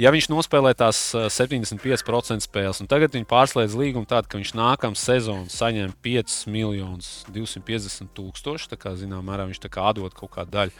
Ja 0.00 0.08
viņš 0.14 0.30
nospēlē 0.32 0.70
tās 0.78 0.98
uh, 1.12 1.26
75% 1.28 2.46
spēles, 2.46 2.78
un 2.80 2.88
tagad 2.88 3.12
viņš 3.12 3.26
pārslēdz 3.28 3.74
līgumu 3.76 4.08
tādu, 4.08 4.30
ka 4.30 4.38
viņš 4.38 4.52
nākamā 4.56 4.96
sezonā 4.96 5.50
saņem 5.52 5.90
5 6.00 6.36
miljonus 6.48 7.10
250 7.28 8.14
tūkstoši, 8.16 8.70
tā 8.70 8.78
kā 8.80 8.94
zināmā 8.96 9.34
mērā 9.34 9.48
viņš 9.50 9.60
tā 9.60 9.68
kā 9.74 9.90
atdod 9.90 10.14
kaut 10.16 10.32
kādu 10.38 10.54
daļu. 10.54 10.72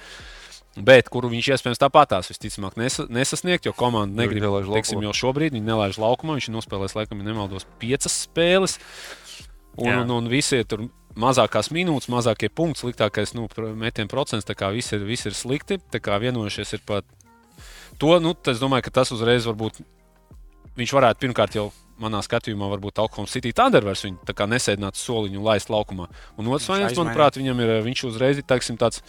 Bet 0.78 1.08
kuru 1.10 1.28
viņš 1.32 1.48
iespējams 1.56 1.80
tāpatās 1.82 2.30
visticamāk 2.30 2.76
nesa, 2.78 3.04
nesasniegt, 3.10 3.66
jo 3.66 3.72
komanda 3.74 4.22
negrib. 4.22 4.44
nelaiž 4.44 4.68
Teiksim, 4.70 5.02
jau 5.02 5.14
šobrīd 5.18 5.56
viņi 5.56 5.66
nelaiž 5.66 5.98
laukumā. 5.98 6.36
Viņš 6.38 6.46
ir 6.46 6.54
nospēlējis, 6.54 6.94
laikam, 6.94 7.18
ja 7.18 7.26
nemaldos, 7.26 7.66
5 7.82 8.06
spēles. 8.14 8.76
Un, 9.74 9.88
Jā. 9.88 9.96
un, 10.04 10.14
un 10.14 10.30
visi 10.30 10.60
ir 10.62 10.68
tur 10.70 10.86
mazākās 11.18 11.72
minūtes, 11.74 12.10
mazākie 12.12 12.52
punkti, 12.54 12.84
sliktākais 12.84 13.34
nu, 13.34 13.48
metienu 13.80 14.10
procents. 14.12 14.46
Tā 14.46 14.54
kā 14.54 14.70
viss 14.74 14.94
ir, 14.94 15.02
viss 15.08 15.26
ir 15.26 15.34
slikti. 15.34 15.80
Tā 15.90 15.98
kā 16.02 16.20
vienojušies 16.22 16.76
ir 16.78 16.84
par 16.86 17.02
to. 17.98 18.14
Nu, 18.22 18.36
es 18.38 18.62
domāju, 18.62 18.86
ka 18.86 19.00
tas 19.02 19.10
uzreiz 19.16 19.50
varbūt 19.50 19.82
viņš 20.78 20.96
varētu 21.00 21.26
pirmkārt 21.26 21.58
jau. 21.58 21.70
Manā 22.00 22.22
skatījumā, 22.24 22.64
varbūt 22.72 22.96
Oklahoma 23.02 23.28
City 23.28 23.50
Thunder 23.52 23.84
vairs 23.84 24.06
viņu 24.06 24.22
tā 24.24 24.32
kā 24.32 24.46
nesēdināt 24.48 24.96
soliņu 24.96 25.36
un 25.36 25.44
laist 25.44 25.68
laukumā. 25.68 26.06
Un 26.40 26.46
otrs 26.48 26.70
variants, 26.70 26.96
manuprāt, 26.96 27.36
viņam 27.36 27.60
ir 27.60 27.72
viņš 27.84 28.02
uzreiz 28.08 28.40
ir 28.40 28.46
teiksim, 28.48 28.78
tāds 28.80 29.02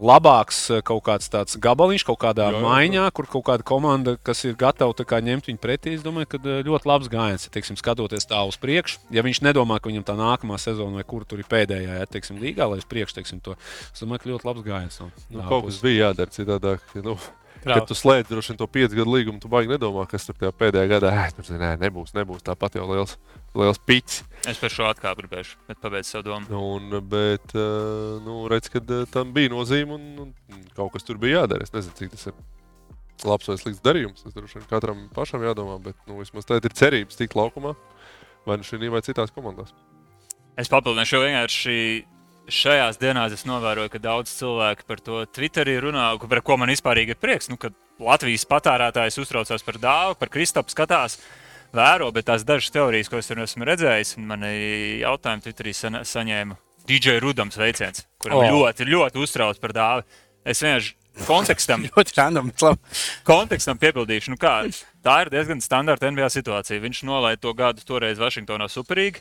labāks 0.00 0.58
eh, 0.72 0.82
kaut 0.86 1.02
kāds 1.06 1.28
tāds 1.32 1.56
gabaliņš, 1.60 2.04
kaut 2.08 2.18
kādā 2.22 2.48
Jā, 2.50 2.58
jā, 2.58 2.62
maiņā, 2.64 3.04
kur 3.16 3.28
kaut 3.30 3.44
kāda 3.48 3.66
komanda, 3.66 4.16
kas 4.22 4.44
ir 4.48 4.54
gatava 4.58 4.94
kā 5.08 5.20
ņemt 5.24 5.50
viņu 5.50 5.60
pretī. 5.62 5.94
Es 5.98 6.04
domāju, 6.06 6.30
ka 6.34 6.40
eh, 6.42 6.60
ļoti 6.66 6.88
labs 6.90 7.10
gājiens, 7.12 7.46
ja 7.48 7.54
teiksim, 7.54 7.78
skatoties 7.80 8.28
tā 8.30 8.40
uz 8.48 8.58
priekšu. 8.60 9.00
Ja 9.14 9.24
viņš 9.26 9.42
nedomā, 9.46 9.80
ka 9.80 9.90
viņam 9.92 10.06
tā 10.08 10.16
nākamā 10.18 10.58
sezona 10.62 11.00
vai 11.00 11.06
kur 11.08 11.24
tur 11.28 11.42
ir 11.42 11.48
pēdējā, 11.50 11.98
ja 12.02 12.06
teiksim, 12.10 12.38
līgā, 12.42 12.68
lai 12.70 12.78
uz 12.82 12.86
priekšu, 12.88 13.18
teiksim, 13.20 13.42
to, 13.44 13.56
es 13.92 14.02
domāju, 14.04 14.24
ka 14.24 14.32
ļoti 14.34 14.48
labs 14.50 14.66
gājiens. 14.66 15.00
No, 15.02 15.10
Nu, 15.30 15.42
kaut 15.48 15.66
kas 15.68 15.78
puses. 15.78 15.82
bija 15.84 16.08
jādara 16.08 16.34
citādāk. 16.34 16.84
ka, 16.94 17.18
Nu, 17.64 17.74
kad 17.74 17.88
tu 17.90 17.96
slēdz 17.98 18.30
droši 18.30 18.52
vien 18.52 18.58
to 18.60 18.66
piecu 18.70 18.98
gadu 19.00 19.14
līgumu, 19.14 19.40
tu 19.42 19.50
baigi 19.50 19.72
nedomā, 19.72 20.04
kas 20.10 20.28
tur 20.28 20.36
pēdējā 20.38 20.84
gadā 20.92 21.10
"Ē, 21.10 21.24
tur 21.36 21.44
zini, 21.48 21.70
nebūs, 21.80 22.14
nebūs 22.14 22.44
tāpat 22.46 22.78
jau 22.78 22.86
liels, 22.86 23.16
liels 23.58 23.80
piķis. 23.82 24.22
Es 24.46 24.60
par 24.62 24.70
šo 24.70 24.86
atkāpu 24.88 25.24
gribēšu, 25.24 25.56
bet 25.66 25.80
pabeigšu 25.82 26.10
savu 26.14 26.26
domu. 26.28 26.46
Un, 26.76 27.00
bet, 27.08 27.54
eh, 27.54 28.20
nu, 28.24 28.46
redz, 28.48 28.70
ka 28.70 28.78
eh, 28.78 29.04
tam 29.10 29.32
bija 29.34 29.50
nozīme 29.50 29.98
un, 29.98 30.32
un 30.48 30.62
kaut 30.76 30.92
kas 30.94 31.02
tur 31.02 31.18
bija 31.18 31.42
jādara. 31.42 31.66
Es 31.66 31.74
nezinu, 31.74 31.96
cik 31.98 32.14
tas 32.14 32.26
ir 32.30 32.38
labs 33.24 33.48
vai 33.50 33.56
slikts 33.58 33.82
darījums. 33.82 34.22
Tas 34.22 34.34
droši 34.36 34.60
vien 34.60 34.68
katram 34.70 35.08
pašam 35.14 35.42
jādomā, 35.42 35.80
bet 35.82 35.96
nu, 36.06 36.20
vismaz 36.22 36.46
tagad 36.46 36.70
ir 36.70 36.76
cerības 36.78 37.18
tikt 37.18 37.34
laukumā 37.34 37.74
vai 38.46 38.56
nu 38.56 38.62
šī 38.64 38.88
vai 38.90 39.02
citās 39.04 39.34
komandās. 39.34 39.74
Es 40.58 40.70
papildināšu, 40.70 41.20
vienkārši 41.22 41.74
šajās 42.52 42.98
dienās 43.00 43.34
es 43.36 43.44
novēroju, 43.48 43.90
ka 43.92 44.00
daudz 44.02 44.32
cilvēku 44.38 44.86
par 44.88 45.02
to 45.04 45.22
Twitterī 45.36 45.78
runā, 45.84 46.10
par 46.28 46.42
ko 46.44 46.56
man 46.60 46.72
vispār 46.72 47.02
ir 47.02 47.14
prieks. 47.20 47.50
Nu, 47.52 47.58
kad 47.60 47.76
Latvijas 48.00 48.46
patērētājs 48.48 49.20
uztraucās 49.22 49.64
par 49.66 49.80
dāvu, 49.82 50.16
par 50.20 50.32
Kristapu 50.32 50.74
skatās. 50.74 51.18
Vēro, 51.74 52.08
bet 52.16 52.28
tās 52.30 52.46
dažas 52.48 52.72
teorijas, 52.72 53.10
ko 53.12 53.20
es 53.20 53.28
esmu 53.30 53.66
redzējis, 53.68 54.14
un 54.16 54.28
man 54.30 54.46
jautājumu 54.46 55.44
Twitterī 55.44 55.74
sa 55.76 55.92
saņēma 56.00 56.56
DJ 56.88 57.18
Rudams 57.20 57.58
veiciens, 57.60 58.06
kuram 58.22 58.40
oh. 58.40 58.48
ļoti, 58.48 58.88
ļoti 58.88 59.20
uztrauc 59.20 59.60
par 59.60 59.76
dāvu. 59.76 60.06
Es 60.48 60.62
vienkārši 60.64 60.94
kontekstam 61.28 61.84
Ļoti 61.90 62.14
random. 62.16 62.52
kontekstam 63.28 63.80
piebildīšu, 63.82 64.32
nu 64.32 64.40
kā, 64.40 64.62
tā 65.04 65.18
ir 65.24 65.32
diezgan 65.34 65.60
standarta 65.60 66.08
NBA 66.08 66.30
situācija. 66.32 66.80
Viņš 66.80 67.02
nolaida 67.08 67.42
to 67.42 67.52
gadu 67.58 67.84
toreiz 67.84 68.20
Vašingtonā 68.22 68.70
superīgi. 68.72 69.20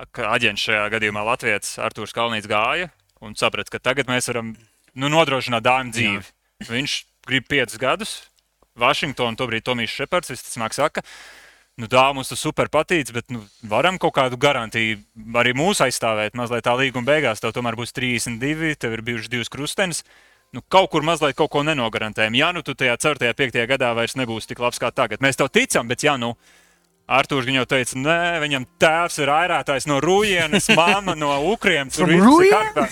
Aģents 0.00 0.64
šajā 0.64 0.86
gadījumā 0.94 1.22
Latvijas 1.26 1.74
Arthurs 1.82 2.14
Kalnīts 2.16 2.48
gāja 2.48 2.88
un 3.20 3.36
saprata, 3.36 3.74
ka 3.74 3.82
tagad 3.90 4.08
mēs 4.08 4.30
varam 4.30 4.54
nu, 4.96 5.10
nodrošināt 5.12 5.64
dāmu 5.64 5.92
dzīvi. 5.92 6.22
Jā. 6.24 6.68
Viņš 6.70 6.94
grib 7.28 7.46
piecus 7.50 7.80
gadus. 7.80 8.14
Vašingtonā 8.80 9.36
tobrīd 9.36 9.64
Tomijs 9.66 9.92
Šepards 9.92 10.32
visticamāk 10.32 10.72
saka, 10.72 11.02
nu, 11.80 11.88
tā 11.90 12.04
mums 12.16 12.30
tas 12.32 12.40
super 12.40 12.70
patīk, 12.72 13.10
bet 13.12 13.28
nu, 13.34 13.42
varam 13.66 13.98
kaut 14.00 14.14
kādu 14.16 14.38
garantiju 14.40 15.00
arī 15.36 15.52
mūsu 15.58 15.84
aizstāvēt. 15.84 16.38
Mazliet 16.38 16.64
tā 16.64 16.76
līguma 16.78 17.10
beigās 17.10 17.42
tev 17.42 17.52
tomēr 17.56 17.76
būs 17.76 17.92
32, 17.96 18.76
tev 18.80 18.96
ir 18.96 19.04
bijušas 19.04 19.32
divas 19.32 19.52
krustenes. 19.52 20.04
Nu, 20.54 20.62
kaut 20.66 20.90
kur 20.94 21.04
mazliet 21.06 21.36
kaut 21.38 21.52
ko 21.52 21.62
nenogarantējam. 21.66 22.38
Jā, 22.38 22.50
nu 22.56 22.64
tu 22.66 22.74
tajā 22.78 22.96
4. 22.98 23.30
un 23.30 23.38
5. 23.38 23.60
gadā 23.70 23.92
vairs 23.94 24.16
nebūsi 24.18 24.50
tik 24.50 24.62
labs 24.62 24.80
kā 24.82 24.90
tagad. 24.94 25.22
Mēs 25.22 25.38
tev 25.38 25.50
ticam, 25.52 25.90
bet 25.90 26.06
jā, 26.06 26.16
nu. 26.18 26.34
Arthurs 27.10 27.48
jau 27.50 27.64
teica, 27.66 27.96
nē, 27.98 28.18
viņam 28.44 28.66
tēvs 28.78 29.16
ir 29.24 29.32
airētājs 29.34 29.88
no 29.90 29.98
Rūjienas, 30.04 30.70
mamma 30.78 31.16
no 31.18 31.32
Ukriem. 31.50 31.90
Tur 31.90 32.12
ir 32.14 32.22
kārtībā. 32.22 32.86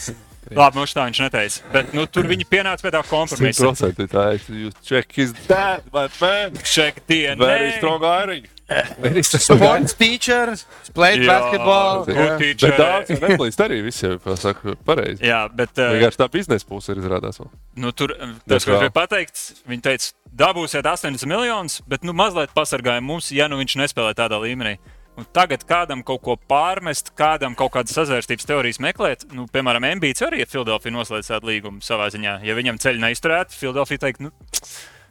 Labi, 0.57 0.79
mums 0.81 0.95
tā 0.97 1.05
viņš 1.05 1.19
neteica. 1.27 1.65
Bet 1.75 1.91
nu, 1.97 2.07
tur 2.09 2.27
viņi 2.31 2.47
pienāca 2.49 2.87
pie 2.87 2.93
tā 2.95 3.03
kompromisa. 3.05 3.69
100% 3.69 4.09
tā 4.11 4.25
ir. 4.35 4.47
Jūs 4.65 4.79
check 4.83 5.13
his 5.19 5.35
dad, 5.47 5.85
my 5.93 6.07
man. 6.23 6.57
Šeit 6.65 7.03
diena. 7.07 7.37
Very 7.45 7.75
strong 7.77 8.07
iron. 8.09 8.49
Sports 8.69 9.95
teacher, 9.97 10.53
played 10.93 11.23
Jā. 11.25 11.29
basketball. 11.31 12.03
Good 12.05 12.19
jā. 12.19 12.35
teacher. 12.43 12.75
Bet 12.75 12.83
daudz 12.83 13.23
neplīst 13.23 13.63
arī 13.65 13.79
visiem, 13.87 14.19
pasaka, 14.21 14.75
pareizi. 14.85 15.25
Jā, 15.25 15.47
bet 15.49 15.73
uh, 15.81 15.95
Vienkārši 15.97 16.21
tā 16.21 16.29
biznesa 16.33 16.69
puse 16.69 16.93
ir 16.93 17.01
izrādās. 17.01 17.41
vēl. 17.41 17.49
nu, 17.81 17.93
tur 17.97 18.13
tas, 18.19 18.37
Bet 18.45 18.67
ko 18.67 18.75
gribēju 18.75 18.95
pateikt, 18.99 19.41
viņi 19.71 19.85
teica, 19.89 20.13
dabūsiet 20.45 20.85
80 20.85 21.25
miljonus, 21.31 21.81
bet 21.89 22.05
nu, 22.05 22.13
mazliet 22.17 22.53
pasargāja 22.57 23.01
mums, 23.05 23.33
ja 23.33 23.49
nu 23.49 23.57
viņš 23.63 23.79
nespēlē 23.81 24.13
tādā 24.19 24.41
līmenī. 24.43 24.77
Un 25.19 25.27
tagad 25.35 25.65
kādam 25.67 26.05
kaut 26.07 26.21
ko 26.23 26.37
pārmest, 26.39 27.11
kādam 27.19 27.57
kaut 27.59 27.73
kādas 27.75 27.97
sazvērstības 27.97 28.47
teorijas 28.47 28.79
meklēt, 28.79 29.25
nu, 29.35 29.49
piemēram, 29.51 29.89
Mbīts 29.99 30.23
arī 30.23 30.45
ir 30.45 30.51
Filadelfija 30.53 30.95
noslēdz 30.95 31.33
tādu 31.33 31.51
līgumu 31.51 31.83
savā 31.83 32.07
ziņā. 32.15 32.37
Ja 32.47 32.55
viņam 32.55 32.79
ceļu 32.79 33.03
neizturētu, 33.03 33.57
Filadelfija 33.59 34.05
teikt, 34.05 34.23
nu, 34.23 34.31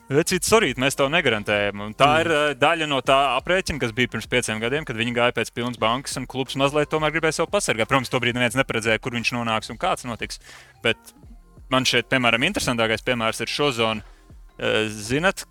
Vecīt, 0.08 0.46
sorry, 0.48 0.70
mēs 0.80 0.96
to 0.96 1.10
negarantējam. 1.12 1.82
Un 1.84 1.96
tā 1.98 2.08
mm. 2.08 2.20
ir 2.24 2.30
uh, 2.32 2.52
daļa 2.56 2.86
no 2.88 3.02
tā 3.04 3.18
aprēķina, 3.36 3.82
kas 3.82 3.92
bija 3.96 4.14
pirms 4.14 4.30
pieciem 4.32 4.62
gadiem, 4.64 4.86
kad 4.88 4.96
viņi 4.96 5.16
gāja 5.18 5.36
pēc 5.36 5.52
pilnas 5.52 5.80
bankas, 5.82 6.16
un 6.20 6.28
klubs 6.32 6.56
mazliet 6.60 6.88
tomēr 6.94 7.12
gribēja 7.16 7.42
sev 7.42 7.50
pasargāt. 7.52 7.90
Protams, 7.92 8.12
tobrīd 8.14 8.38
neviens 8.38 8.56
neparedzēja, 8.56 9.02
kur 9.04 9.18
viņš 9.18 9.34
nonāks 9.36 9.74
un 9.74 9.80
kāds 9.82 10.08
notiks. 10.08 10.40
Bet 10.86 11.12
man 11.74 11.88
šeit, 11.88 12.08
piemēram, 12.14 12.46
interesantākais 12.48 13.04
piemērs 13.04 13.44
ir 13.44 13.52
šo 13.52 13.74
zonu. 13.76 14.16
Uh, 14.56 14.88
zinat, 14.88 15.44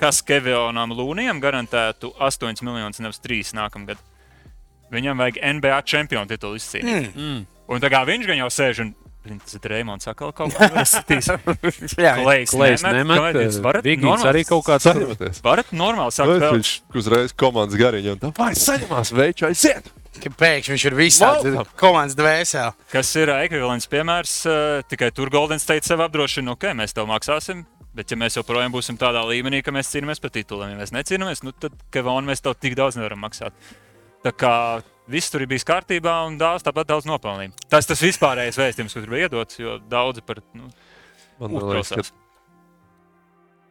kas 0.00 0.22
Kevionam 0.24 0.96
Lūnijam 0.96 1.44
garantētu 1.44 2.14
8 2.16 2.64
miljonus, 2.64 3.02
nevis 3.04 3.20
3 3.20 3.52
nākamgad? 3.60 4.00
Viņam 4.92 5.20
vajag 5.20 5.44
NBA 5.60 5.84
čempionu 5.88 6.32
titulu 6.32 6.56
izcīnīt. 6.56 7.12
Mm. 7.12 7.28
Mm. 7.28 7.44
Un 7.72 7.84
tā 7.84 7.92
kā 7.92 8.02
viņš 8.08 8.28
gan 8.28 8.40
jau 8.40 8.48
sēž 8.52 8.86
un 8.86 8.96
Ir 9.22 9.66
Reimons 9.70 10.08
atkal 10.10 10.32
kaut 10.34 10.50
ko 10.56 10.66
tādu. 10.66 11.06
Jā, 12.00 12.16
Klejs 12.18 12.50
Klais 12.50 12.82
nemet, 12.82 13.06
nemet, 13.06 13.36
jūs 13.46 13.58
varat 13.62 13.86
Vigīts 13.86 14.08
normāli- 14.08 14.30
arī 14.32 14.44
kaut 14.48 14.64
kāds. 14.66 14.86
Saņematies. 14.88 15.42
Varat 15.44 15.70
normāli 15.76 16.14
sākt 16.16 16.32
Vai 16.32 16.38
spēlēt. 16.40 16.56
Viņš 16.58 17.02
uzreiz 17.02 17.34
komandas 17.38 17.78
gariņā 17.78 18.16
un 18.16 18.22
tā 18.24 18.32
vai 18.38 18.52
saņemās 18.58 19.12
veiču 19.14 19.46
aiziet. 19.50 19.92
pēkšņi 20.22 20.74
viņš 20.74 20.86
ir 20.90 20.96
visādi 20.98 21.52
komandas 21.80 22.16
dvēseli. 22.18 22.74
Kas 22.92 23.12
ir 23.16 23.30
ā, 23.32 23.38
ekvivalents 23.46 23.88
piemērs, 23.92 24.34
ā, 24.50 24.56
tikai 24.90 25.12
tur 25.14 25.30
Golden 25.32 25.62
State 25.62 25.86
sev 25.88 26.02
apdrošina, 26.04 26.52
ok, 26.56 26.72
mēs 26.76 26.92
tev 26.98 27.06
maksāsim. 27.10 27.62
Bet, 27.92 28.08
ja 28.08 28.16
mēs 28.16 28.38
joprojām 28.38 28.72
būsim 28.72 28.96
tādā 28.96 29.20
līmenī, 29.28 29.60
ka 29.64 29.72
mēs 29.74 29.90
cīnāmies 29.92 30.20
par 30.22 30.30
tituliem, 30.32 30.70
ja 30.72 30.78
mēs 30.80 30.94
necīnāmies, 30.96 31.42
nu, 31.44 31.52
tad 31.52 31.74
Kevonam 31.92 32.30
mēs 32.30 32.40
tev 32.40 32.54
tik 32.56 32.72
daudz 32.78 32.96
nevaram 32.96 33.20
maksāt. 33.20 33.52
Tā 34.24 34.32
kā 34.32 34.54
Viss 35.12 35.30
tur 35.32 35.44
ir 35.44 35.50
bijis 35.50 35.66
kārtībā, 35.68 36.14
un 36.28 36.38
dāvāts 36.40 36.64
tāpat 36.66 36.88
daudz 36.88 37.06
nopelnīja. 37.08 37.52
Tas 37.72 37.88
tas 37.88 38.00
vispārējais 38.02 38.58
vēstījums, 38.60 38.96
kas 38.96 39.04
tur 39.04 39.12
bija 39.12 39.28
iedots, 39.28 39.60
jo 39.60 39.76
daudzi 39.92 40.24
par 40.24 40.40
nu, 40.56 40.70
Man 41.40 41.56
liekas, 41.58 41.90
ka 41.92 42.04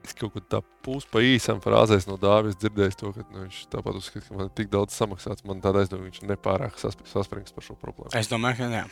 es 0.01 0.15
kaut 0.17 0.33
kur 0.33 0.43
tā 0.49 0.59
pūs 0.85 1.05
pa 1.09 1.21
īsam 1.23 1.59
frāzēs 1.61 2.07
no 2.09 2.17
Dāvis 2.19 2.57
dzirdējis 2.59 2.97
to, 2.99 3.11
ka 3.15 3.25
nu, 3.29 3.43
viņš 3.45 3.59
tāpat 3.71 3.99
uzskata, 3.99 4.25
ka 4.27 4.37
man 4.37 4.49
ir 4.49 4.53
tik 4.57 4.71
daudz 4.73 4.97
samaksāts. 4.97 5.45
Man 5.47 5.61
tāda 5.63 5.83
aizdomīga, 5.83 6.09
ka 6.09 6.23
viņš 6.25 6.29
nepārāk 6.33 6.79
sasp- 6.81 7.05
saspringts 7.09 7.53
par 7.55 7.65
šo 7.67 7.77
problēmu. 7.79 8.13
Es 8.17 8.29
domāju, 8.31 8.63
ka 8.63 8.69
jā. 8.73 8.85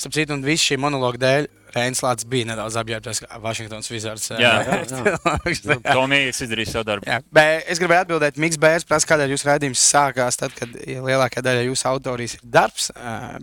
Starp 0.00 0.14
citu, 0.16 0.34
un 0.34 0.44
visu 0.46 0.72
šī 0.72 0.78
monologa 0.82 1.20
dēļ 1.22 1.50
Reinas 1.72 2.02
Lācis 2.04 2.28
bija 2.28 2.50
nedaudz 2.50 2.76
apģērbts 2.80 3.22
kā 3.24 3.38
Vašingtons 3.40 3.88
Wizards. 3.92 4.26
Jā. 4.36 4.52
jā. 4.66 5.76
Tomijs 5.96 6.42
izdarīja 6.44 6.74
savu 6.74 6.88
darbu. 6.90 7.08
Jā, 7.08 7.20
bet 7.32 7.70
es 7.72 7.80
gribēju 7.80 8.04
atbildēt, 8.04 8.40
Mikls 8.42 8.60
Bērs 8.60 8.84
prasa, 8.88 9.08
kādēļ 9.12 9.32
jūsu 9.32 9.48
raidījums 9.48 9.84
sākās 9.92 10.36
tad, 10.40 10.52
kad 10.58 10.74
lielākā 10.76 11.44
daļa 11.44 11.64
jūsu 11.70 11.88
autorijas 11.92 12.36
ir 12.38 12.44
darbs. 12.58 12.90
Ā, 12.96 13.40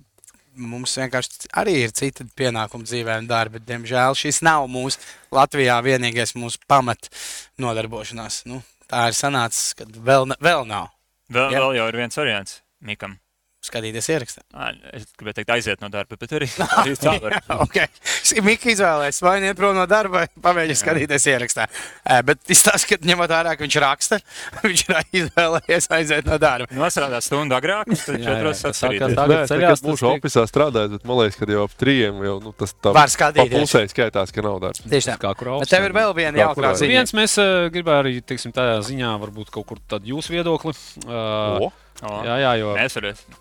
Mums 0.59 0.91
vienkārši 0.99 1.47
arī 1.55 1.75
ir 1.85 1.93
citi 1.95 2.25
pienākumi 2.35 2.83
dzīvē 2.83 3.13
un 3.21 3.29
darbi. 3.29 3.61
Diemžēl 3.63 4.17
šis 4.17 4.41
nav 4.43 4.65
mūsu 4.67 4.99
Latvijā 5.31 5.77
vienīgais 5.85 6.35
mūsu 6.35 6.59
pamat 6.67 7.07
nodarbošanās. 7.63 8.41
Nu, 8.49 8.59
tā 8.89 9.05
ir 9.07 9.15
sanācis, 9.15 9.71
ka 9.79 9.87
vēl, 9.87 10.27
vēl 10.43 10.67
nav. 10.67 10.89
Vēl, 11.31 11.53
Jā. 11.53 11.61
vēl 11.63 11.79
jau 11.79 11.87
ir 11.93 11.99
viens 12.01 12.19
variants 12.19 12.59
Mikam. 12.83 13.15
Skatīties 13.59 14.05
ierakstā. 14.13 14.39
Ā, 14.55 14.69
Es 14.95 15.03
gribēju 15.19 15.35
teikt, 15.41 15.49
aiziet 15.51 15.81
no 15.83 15.89
darba, 15.91 16.15
bet 16.15 16.31
arī, 16.31 16.47
tā 17.03 17.11
var. 17.19 17.33
okay. 17.59 17.89
Mika 18.47 18.69
izvēlējās, 18.71 19.17
vai 19.25 19.33
nu 19.43 19.49
iet 19.49 19.57
prom 19.59 19.75
no 19.75 19.83
darba, 19.89 20.21
vai 20.21 20.41
pamēģināt 20.45 20.79
skatīties 20.79 21.25
ierakstā. 21.33 21.65
Bet 22.23 22.39
izstāsta, 22.55 22.93
ka 22.93 23.09
ņemot 23.09 23.33
vērā, 23.33 23.57
ka 23.59 23.65
viņš 23.65 23.77
raksta, 23.83 24.19
viņš 24.63 24.83
ir 24.87 25.01
izvēlējies 25.25 25.89
aiziet 25.97 26.29
no 26.31 26.37
darba. 26.39 26.69
Nosarādās 26.79 27.27
stundu 27.27 27.57
agrāk, 27.57 27.91
tad 27.91 28.23
četros 28.23 28.63
Nē, 28.63 28.71
es 28.71 28.79
tas 28.79 29.83
tiek- 29.83 30.07
oficiālā 30.13 30.47
strādāju, 30.53 30.93
bet 30.95 31.05
man 31.11 31.19
liekas, 31.19 31.37
ka 31.41 31.49
jau 31.51 31.67
ap 31.67 31.75
trījiem 31.83 32.23
jau 32.29 32.37
nu, 32.47 32.55
tas 32.63 32.73
tā 32.79 32.95
Var 32.95 33.11
skatīties. 33.11 33.59
Pusē 33.67 33.83
skaitās, 33.91 34.31
ka 34.35 34.45
nav 34.47 34.57
darbs. 34.63 34.85
Tieši 34.87 35.11
tā. 35.11 35.17
Kā 35.27 35.35
kur 35.35 35.51
Bet 35.59 35.73
tev 35.75 35.89
ir 35.89 35.97
vēl 35.99 36.15
viena 36.15 36.45
jauka 36.45 36.61
kurā? 36.61 36.71
ziņa. 36.79 36.93
Viens 36.95 37.13
mēs 37.19 37.35
uh, 37.43 37.67
gribējām 37.75 38.05
arī 38.07 38.15
teiksim, 38.23 38.55
tādā 38.55 38.79
ziņā, 38.87 39.11
varbūt 39.27 39.51
kaut 39.51 39.67
kur 39.73 39.83
tādu 39.91 40.15
jūsu 40.15 40.37
viedokli. 40.37 40.75
Uh, 41.05 41.67
O, 41.99 42.21
jā, 42.23 42.35
jā, 42.39 42.51
jo 42.61 42.69
Mēs 42.77 42.93
varēsim. 42.95 43.33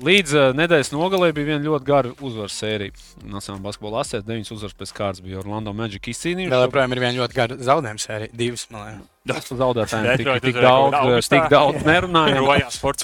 Līdz 0.00 0.34
uh, 0.34 0.48
nedēļas 0.56 0.90
nogalē 0.94 1.32
bija 1.36 1.50
viena 1.52 1.64
ļoti 1.66 1.86
gara 1.86 2.12
uzvaras 2.24 2.56
sērija. 2.56 2.94
Nacionālajā 3.22 3.64
basketbolā 3.66 4.02
asēs, 4.02 4.24
deviņas 4.26 4.52
uzvaras 4.56 4.76
pēc 4.80 4.92
kārtas 4.96 5.24
bija 5.24 5.40
Orlando 5.42 5.74
Magic 5.76 6.06
Vēl 6.06 6.14
izcīnījuši. 6.14 6.60
joprojām 6.66 6.94
ir 6.96 7.02
viena 7.02 7.18
ļoti 7.20 7.36
gara 7.36 7.58
zaudējuma 7.68 8.04
sērija. 8.04 8.32
Divas, 8.32 8.64
man 8.72 8.86
liekas. 8.86 9.08
Tas 9.22 9.52
zaudētājiem 9.54 10.18
tik, 10.18 10.30
tik 10.42 10.56
daudz, 10.58 10.96
augustā. 10.98 11.36
tik 11.36 11.52
daudz 11.52 11.84
nerunājām. 11.86 12.48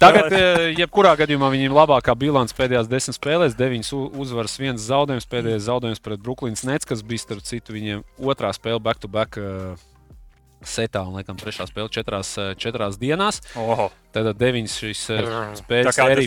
Tagad, 0.01 0.35
jebkurā 0.75 1.13
gadījumā, 1.21 1.51
viņiem 1.55 1.77
labākā 1.77 2.17
bilance 2.19 2.57
pēdējās 2.59 2.91
desmit 2.91 3.19
spēlēs, 3.21 3.55
deviņas 3.59 3.93
uzvaras, 3.95 4.57
viens 4.59 4.83
zaudējums. 4.83 5.29
Pēdējais 5.31 5.69
zaudējums 5.69 6.03
pret 6.03 6.25
Brooklynas 6.25 6.67
Nets, 6.67 6.89
kas 6.89 7.05
bija 7.07 7.23
starp 7.23 7.47
citu 7.47 7.77
viņiem 7.77 8.03
otrā 8.19 8.51
spēle 8.57 8.83
back-to-back 8.83 9.39
uh, 9.39 9.79
setā 10.65 11.03
un, 11.07 11.15
laikam, 11.19 11.37
trešā 11.39 11.69
spēle 11.69 11.91
četrās, 11.93 12.33
eh, 12.39 12.55
četrās 12.59 12.99
dienās. 12.99 13.41
Oho. 13.59 13.89
Tad 14.15 14.31
deviņas 14.41 14.77
šīs 14.83 15.03
eh, 15.15 15.29
spēles 15.59 15.99
arī 16.03 16.27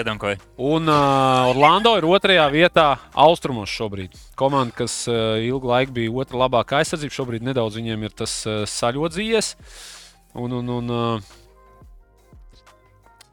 iedankoja. 0.00 0.38
Un 0.56 0.88
uh, 0.88 1.50
Orlando 1.50 1.96
ir 1.98 2.06
otrajā 2.08 2.46
vietā 2.52 2.86
austrumos 3.12 3.72
šobrīd. 3.74 4.16
Komanda, 4.38 4.74
kas 4.82 5.02
uh, 5.10 5.36
ilgu 5.42 5.68
laiku 5.68 5.96
bija 5.98 6.14
otrā 6.22 6.44
labākā 6.46 6.80
aizsardzība, 6.80 7.16
šobrīd 7.16 7.44
nedaudz 7.50 7.76
viņiem 7.80 8.08
ir 8.08 8.16
tas 8.22 8.40
uh, 8.48 8.62
saļodzījies. 8.70 9.52
Un, 10.40 10.56
un, 10.60 10.74
un, 10.78 10.94
uh, 10.94 11.36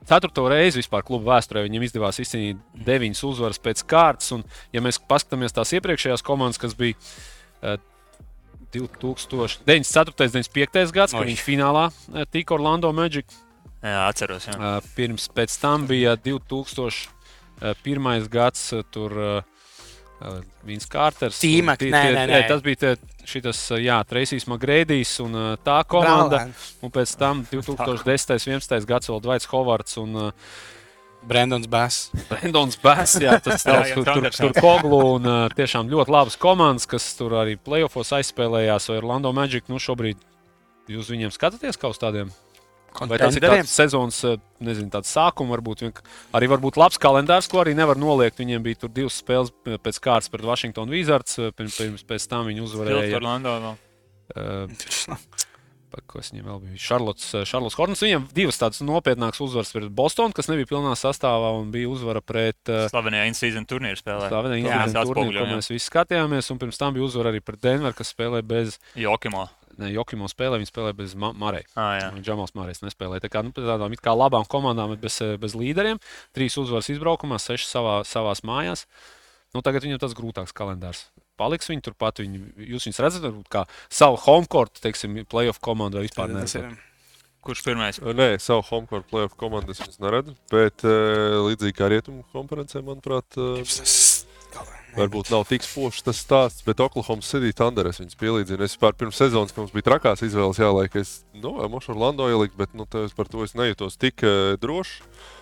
Ceturto 0.07 0.45
reizi 0.47 0.79
vispār 0.79 1.03
kluba 1.03 1.33
vēsturē 1.33 1.65
viņam 1.65 1.83
izdevās 1.83 2.21
izcīnīt 2.23 2.59
deviņas 2.87 3.23
uzvaras 3.27 3.59
pēc 3.59 3.83
kārtas. 3.91 4.31
Un, 4.35 4.45
ja 4.71 4.79
mēs 4.83 5.01
paskatāmies 5.03 5.55
tās 5.55 5.73
iepriekšējās 5.75 6.23
komandas, 6.23 6.59
kas 6.61 6.75
bija 6.79 6.95
uh, 6.95 7.75
2094. 8.73 10.13
un 10.13 10.31
95. 10.31 10.95
gads, 10.95 11.13
kad 11.13 11.21
Oi. 11.21 11.27
viņi 11.31 11.43
finālā 11.43 11.85
uh, 11.89 11.93
tika 12.31 12.55
Orlando 12.57 12.91
Magic. 12.95 13.25
Jā, 13.83 14.07
atceros. 14.07 14.47
Jā. 14.49 14.57
Uh, 14.57 14.63
Pirms 14.97 15.29
pēc 15.33 15.51
tam 15.61 15.85
bija 15.89 16.17
2001. 16.19 18.27
gads, 18.33 18.61
uh, 18.73 18.83
tur 18.91 19.11
Vins 20.65 20.87
Kārters. 20.89 21.37
Tīmek, 21.37 21.83
un 21.85 21.91
nē, 21.93 21.99
nē, 22.15 22.23
nē. 22.31 22.39
Tas 22.49 22.63
bija 22.65 22.95
jā, 23.77 23.99
Treisijas 24.09 24.47
Magrēdijs 24.49 25.11
un 25.21 25.37
tā 25.61 25.75
komanda. 25.85 26.39
Brālēns. 26.39 26.63
Un 26.81 26.89
pēc 26.95 27.13
tam 27.21 27.43
2010. 27.51 28.49
un 28.49 28.57
11. 28.57 28.87
gads 28.89 29.11
vēl 29.11 29.21
Dvaits 29.21 29.45
Hovards 29.51 29.99
un 30.01 30.17
uh, 30.17 30.31
Brendons 31.27 31.67
Bass. 31.69 32.07
Brendons 32.29 32.79
Bass. 32.81 33.17
Jā, 33.21 33.37
tas 33.43 33.63
tāds, 33.67 33.91
jā, 33.91 33.99
tur, 33.99 34.29
tur, 34.31 34.55
Koglu 34.57 35.01
un 35.17 35.29
tiešām 35.57 35.91
ļoti 35.91 36.13
labas 36.13 36.39
komandas, 36.39 36.87
kas 36.89 37.09
tur 37.19 37.37
arī 37.41 37.57
playoffs 37.59 38.15
aizspēlējās. 38.17 38.89
Vai 38.91 38.99
Orlando 39.01 39.33
Magic 39.35 39.67
nu 39.71 39.81
šobrīd 39.81 40.21
jūs 40.91 41.11
viņiem 41.11 41.33
skatāties 41.35 41.79
kā 41.79 41.91
uz 41.91 41.99
tādiem? 42.01 42.31
Vai 42.97 43.19
tas 43.21 43.35
ir 43.37 43.43
tāds 43.43 43.69
sezonas, 43.69 44.23
nezinu, 44.63 44.89
tāds 44.89 45.11
sākums, 45.13 45.51
varbūt 45.53 45.83
arī 46.37 46.47
varbūt 46.49 46.79
labs 46.81 46.97
kalendārs, 47.01 47.49
ko 47.51 47.61
arī 47.61 47.75
nevar 47.77 47.99
noliegt. 47.99 48.39
Viņiem 48.41 48.63
bija 48.65 48.81
tur 48.81 48.93
divas 48.93 49.19
spēles 49.21 49.53
pēc 49.67 49.99
kārtas 50.01 50.31
pret 50.33 50.47
Washington 50.47 50.89
Wizards, 50.89 51.37
pirms, 51.59 51.77
pirms 51.77 52.07
pēc 52.07 52.25
tam 52.31 52.49
viņi 52.49 52.65
uzvarēja. 52.65 53.19
Orlando 53.19 53.53
vēl. 53.67 53.77
Uh, 54.33 55.45
kas 56.07 56.31
viņiem 56.33 56.47
vēl 56.47 56.59
bija? 56.63 56.79
Šarlots, 56.81 57.29
Šarlots 57.47 57.77
Hornets. 57.79 58.01
Viņiem 58.03 58.25
divas 58.35 58.59
tādas 58.61 58.81
nopietnākas 58.85 59.39
uzvaras 59.43 59.71
pret 59.75 59.91
Bostonu, 59.95 60.35
kas 60.35 60.49
nebija 60.51 60.69
pilnā 60.69 60.93
sastāvā 60.99 61.53
un 61.59 61.69
bija 61.73 61.89
uzvara 61.91 62.21
pret 62.21 62.71
uh, 62.71 62.85
Slavenajā 62.91 63.27
in-season 63.31 63.67
turnīra 63.69 63.99
spēlē. 63.99 64.27
Slavenā 64.31 64.57
Jā, 64.59 64.63
Ingūna 64.63 64.89
tas 64.93 65.11
turnīru, 65.11 65.37
ko 65.39 65.47
mēs 65.55 65.71
visi 65.71 65.87
skatījāmies. 65.89 66.51
Un 66.53 66.59
pirms 66.63 66.81
tam 66.81 66.97
bija 66.97 67.07
uzvara 67.07 67.31
arī 67.33 67.41
pret 67.45 67.61
Denveru, 67.63 67.95
kas 67.97 68.11
spēlē 68.13 68.43
bez 68.47 68.77
Jokimo. 68.99 69.45
ne, 69.77 69.91
Jokimo 69.93 70.27
spēlē, 70.31 70.59
viņi 70.61 70.71
spēlē 70.71 70.93
bez 70.97 71.13
Ma 71.15 71.31
Marei. 71.37 71.63
Ah, 71.75 71.93
jā. 72.01 72.09
Džamals 72.21 72.55
Mārijas 72.57 72.83
nespēlēja. 72.85 73.25
Tā 73.27 73.31
kā 73.33 73.43
nu, 73.45 73.53
tādām 73.55 73.93
it 73.93 74.01
kā 74.03 74.15
labām 74.17 74.47
komandām, 74.49 74.95
bet 74.95 75.05
bez, 75.05 75.21
bez 75.39 75.55
līderiem. 75.57 76.01
Trīs 76.35 76.57
uzvaras 76.57 76.89
izbraukumā, 76.93 77.37
sešas 77.41 77.71
savā, 77.77 77.95
savās 78.07 78.43
mājās. 78.47 78.87
Nu, 79.55 79.61
tagad 79.63 79.85
viņam 79.85 80.01
tas 80.01 80.17
grūtāks 80.17 80.53
kalendārs. 80.57 81.07
Paliks 81.37 81.69
viņi 81.69 81.85
turpat. 81.85 82.23
Viņi, 82.23 82.41
jūs 82.73 82.89
viņus 82.89 83.03
redzat, 83.05 83.23
varbūt 83.27 83.49
kā 83.53 83.63
savu 83.89 84.19
home 84.25 84.49
court, 84.49 84.81
teiksim, 84.83 85.21
playoff 85.29 85.61
komandu 85.63 86.01
vai 86.01 86.07
vispār 86.07 86.33
ir. 86.33 86.75
Kurš 87.47 87.61
pirmais? 87.63 87.99
Nē, 88.01 88.33
savu 88.43 88.65
homecourt 88.67 89.05
playoff 89.07 89.37
komandu 89.39 89.71
es 89.71 89.79
viņus 89.79 90.01
neredzu. 90.03 90.33
Bet 90.51 90.83
uh, 90.83 91.37
līdzīgi 91.45 91.77
kā 91.77 91.87
rietumu 91.93 92.25
konferencē, 92.35 92.81
manuprāt, 92.83 93.37
uh, 93.39 93.61
varbūt 94.97 95.31
nav 95.31 95.45
tik 95.47 95.63
spožs 95.63 96.03
tas 96.03 96.19
stāsts. 96.19 96.65
Bet 96.67 96.83
Oklahoma 96.83 97.23
City 97.23 97.53
Thunder 97.55 97.87
es 97.87 98.01
viņus 98.01 98.19
pielīdzinu. 98.19 98.59
Es 98.65 98.75
vispār 98.75 98.97
pirms 98.99 99.21
sezonas, 99.21 99.55
kad 99.55 99.63
mums 99.63 99.75
bija 99.77 99.87
trakās 99.87 100.25
izvēles, 100.27 100.59
jāliek, 100.59 100.99
es 100.99 101.21
nu, 101.39 101.55
mošu 101.71 101.93
Orlando 101.95 102.27
ielikt, 102.27 102.57
bet 102.59 102.75
nu, 102.75 102.89
par 102.89 103.31
to 103.31 103.47
es 103.47 103.55
nejūtos 103.55 103.95
tik 104.01 104.27
uh, 104.27 104.57
drošs. 104.59 104.99
Nu, 105.05 105.36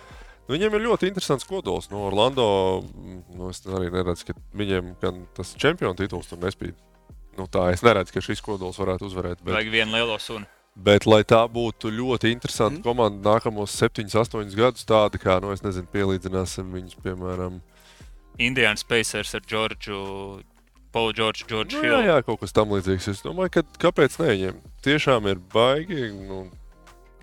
Viņiem 0.50 0.76
ir 0.76 0.84
ļoti 0.86 1.10
interesants 1.10 1.46
kodols. 1.48 1.88
No 1.90 2.04
Orlando 2.06 2.46
mm, 2.82 3.22
nu, 3.34 3.50
es 3.50 3.62
arī 3.66 3.90
neredzu, 3.90 4.28
ka 4.28 4.36
viņiem 4.56 4.92
gan 5.02 5.24
tas 5.36 5.54
čempionu 5.58 5.98
tituls 5.98 6.30
tur 6.30 6.40
nespīd. 6.42 6.76
Nu, 7.36 7.48
tā 7.52 7.68
es 7.74 7.82
neredzu, 7.84 8.14
ka 8.14 8.24
šis 8.24 8.42
kodols 8.44 8.78
varētu 8.80 9.10
uzvarēt. 9.10 9.42
Bet... 9.42 9.56
Vajag 9.56 9.72
vienu 9.74 9.98
lielo 9.98 10.18
sunu. 10.22 10.46
Bet, 10.76 11.06
lai 11.08 11.22
tā 11.24 11.40
būtu 11.48 11.88
ļoti 11.88 12.30
interesanta 12.34 12.78
mm. 12.78 12.84
komanda 12.84 13.32
nākamos 13.32 13.72
7, 13.80 14.10
8 14.12 14.52
gadus, 14.58 14.84
tāda 14.84 15.16
kā, 15.20 15.38
nu, 15.40 15.54
es 15.56 15.64
nezinu, 15.64 15.88
pielīdzināsim 15.92 16.68
viņus, 16.76 16.98
piemēram, 17.00 17.62
Indiana 18.38 18.76
Spacers 18.76 19.34
ar 19.34 19.40
Džordžu, 19.40 20.42
Paulu 20.92 21.12
Džordžu, 21.12 21.46
Džordžu 21.48 21.80
nu, 21.80 21.88
jā, 21.88 21.96
Hillu. 21.96 22.10
jā, 22.10 22.18
kaut 22.26 22.42
kas 22.42 22.54
tamlīdzīgs. 22.56 23.08
Es 23.12 23.24
domāju, 23.24 23.54
ka 23.56 23.64
kāpēc 23.86 24.18
ne 24.20 24.28
viņiem 24.32 24.60
tiešām 24.84 25.28
ir 25.32 25.40
baigi, 25.52 26.10
nu, 26.12 26.44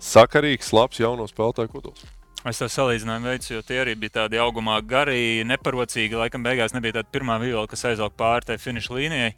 sakarīgs, 0.02 0.72
labs 0.74 1.00
jauno 1.02 1.26
spēlētāju 1.30 1.72
kodols. 1.72 2.04
Es 2.44 2.58
to 2.60 2.66
salīdzinājumu 2.68 3.30
veicu, 3.30 3.52
jo 3.54 3.62
tie 3.64 3.78
arī 3.80 3.94
bija 3.96 4.18
tādi 4.20 4.40
augumā 4.42 4.76
gari, 4.84 5.40
neparocīgi. 5.48 6.18
Laikam 6.20 6.44
beigās 6.44 6.74
nebija 6.76 6.98
tāda 6.98 7.08
pirmā 7.14 7.38
viola, 7.40 7.64
kas 7.70 7.86
aizauga 7.88 8.12
pāri 8.20 8.50
tai 8.52 8.58
finiša 8.60 8.98
līnijai. 8.98 9.30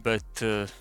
Bet 0.00 0.40
uh, 0.46 0.72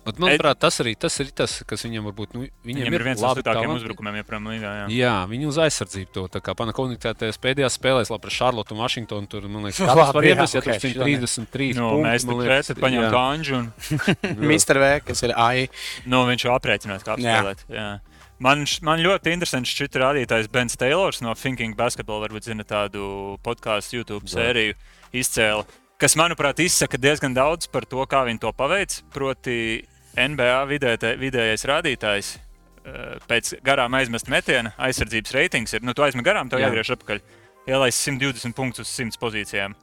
Bet, 0.00 0.16
manuprāt, 0.16 0.56
tas 0.56 0.78
arī 0.80 0.94
tas 0.96 1.12
ir 1.20 1.28
tas, 1.36 1.58
kas 1.68 1.82
viņam 1.84 2.06
varbūt 2.08 2.32
nu, 2.32 2.46
viņiem, 2.64 2.86
viņiem 2.86 2.94
ir 2.96 3.02
viens 3.04 3.20
no 3.20 3.32
sliktākajiem 3.34 3.72
uzbrukumiem 3.74 4.16
joprojām 4.22 4.46
līgā. 4.48 4.70
Jā. 4.78 4.86
Jā, 4.96 5.12
viņi 5.28 5.48
uz 5.50 5.58
aizsardzību 5.60 6.14
to 6.16 6.24
tā 6.36 6.40
kā 6.44 6.54
panakonītēties 6.56 7.36
pēdējās 7.44 7.76
spēlēs, 7.76 8.12
labi, 8.12 8.24
pret 8.24 8.36
Šarlotu 8.38 8.74
un 8.74 8.80
Vašingtonu. 8.80 9.28
Tur, 9.30 9.44
man 9.52 9.68
liekas, 9.68 9.82
katrs 9.90 10.14
var 10.16 10.24
jā, 10.24 10.32
iemest, 10.32 10.56
ja 10.56 10.62
tur 10.64 10.78
šito 10.80 11.04
ne. 11.04 11.18
133 11.20 11.68
Nu, 11.76 11.90
punkti. 11.92 12.08
mēs 12.08 12.70
četri 12.70 12.86
paņēmām 12.86 13.06
jā. 13.06 13.12
kanģu. 13.18 13.60
Un, 13.60 13.68
Mr. 14.50 14.80
V, 14.80 14.90
kas 15.10 15.24
ir 15.28 15.36
AI. 15.36 15.66
nu, 16.08 16.24
viņš 16.32 16.46
jau 16.48 16.56
aprēķinās, 16.56 17.04
kā 17.04 17.18
Jā. 17.20 17.36
apspēlēt. 17.36 17.66
Jā. 17.76 17.88
Man, 18.40 18.64
man 18.80 19.02
ļoti 19.04 19.34
interesants 19.34 19.68
šis 19.76 19.98
rādītājs 20.00 20.48
Bens 20.48 20.78
Taylors 20.80 21.20
no 21.20 21.34
Thinking 21.36 21.76
Basketball. 21.76 22.22
Varbūt 22.24 22.48
zina 22.48 22.64
tādu 22.64 23.36
podkāstu, 23.44 23.98
YouTube 23.98 24.30
sēriju 24.32 24.78
izcēla, 25.12 25.66
kas, 26.00 26.16
manuprāt, 26.16 26.62
izsaka 26.64 26.96
diezgan 26.96 27.36
daudz 27.36 27.68
par 27.68 27.84
to, 27.84 28.00
kā 28.08 28.22
viņi 28.28 28.40
to 28.40 28.52
paveic. 28.56 28.96
Proti, 29.12 29.58
NBA 30.16 30.56
vidē, 30.70 30.94
vidējais 31.20 31.66
rādītājs 31.68 32.30
eh, 32.38 33.18
pēc 33.28 33.58
garām 33.66 33.94
aizmest 33.98 34.32
metiena 34.32 34.72
aizsardzības 34.88 35.36
reitings 35.36 35.76
ir, 35.76 35.84
nu, 35.84 35.92
tu 35.94 36.06
aizmet 36.06 36.24
garām, 36.26 36.48
tev 36.48 36.62
Jā. 36.62 36.70
jāgriež 36.70 36.94
atpakaļ. 36.96 37.20
Ielaist 37.68 38.08
120 38.08 38.56
punktus 38.56 38.88
uz 38.88 38.96
100 38.96 39.20
pozīcijām. 39.20 39.76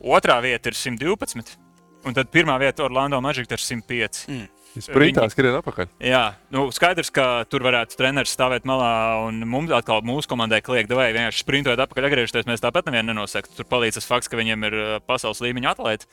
Otrā 0.00 0.38
vieta 0.46 0.70
ir 0.70 0.78
112, 0.78 1.58
un 2.06 2.16
tad 2.16 2.30
pirmā 2.32 2.54
vieta 2.62 2.86
Orlando 2.86 3.18
Magic 3.20 3.50
ir 3.50 3.60
105. 3.60 4.24
Mm. 4.30 4.48
Sprintā 4.78 5.24
Viņi- 5.24 5.32
skrien 5.34 5.56
atpakaļ. 5.58 5.88
Jā, 5.98 6.34
nu, 6.54 6.68
skaidrs, 6.70 7.10
ka 7.10 7.44
tur 7.50 7.64
varētu 7.66 7.96
treneris 7.98 8.30
stāvēt 8.36 8.62
malā, 8.68 9.26
un 9.26 9.40
mums 9.42 9.72
atkal 9.74 10.02
mūsu 10.06 10.30
komandai 10.30 10.60
kliegt, 10.62 10.92
vai 10.94 11.10
vienkārši 11.12 11.42
sprintot 11.42 11.80
atpakaļ, 11.82 12.06
atgriezties. 12.06 12.46
Mēs 12.46 12.62
tāpat 12.62 12.86
nevienu 12.86 13.10
nenosakām. 13.10 13.56
Tur 13.56 13.66
palīdz 13.66 13.98
tas 13.98 14.06
fakts, 14.06 14.30
ka 14.30 14.38
viņiem 14.38 14.68
ir 14.68 15.00
pasaules 15.10 15.42
līmeņa 15.42 15.74
atlēti. 15.74 16.06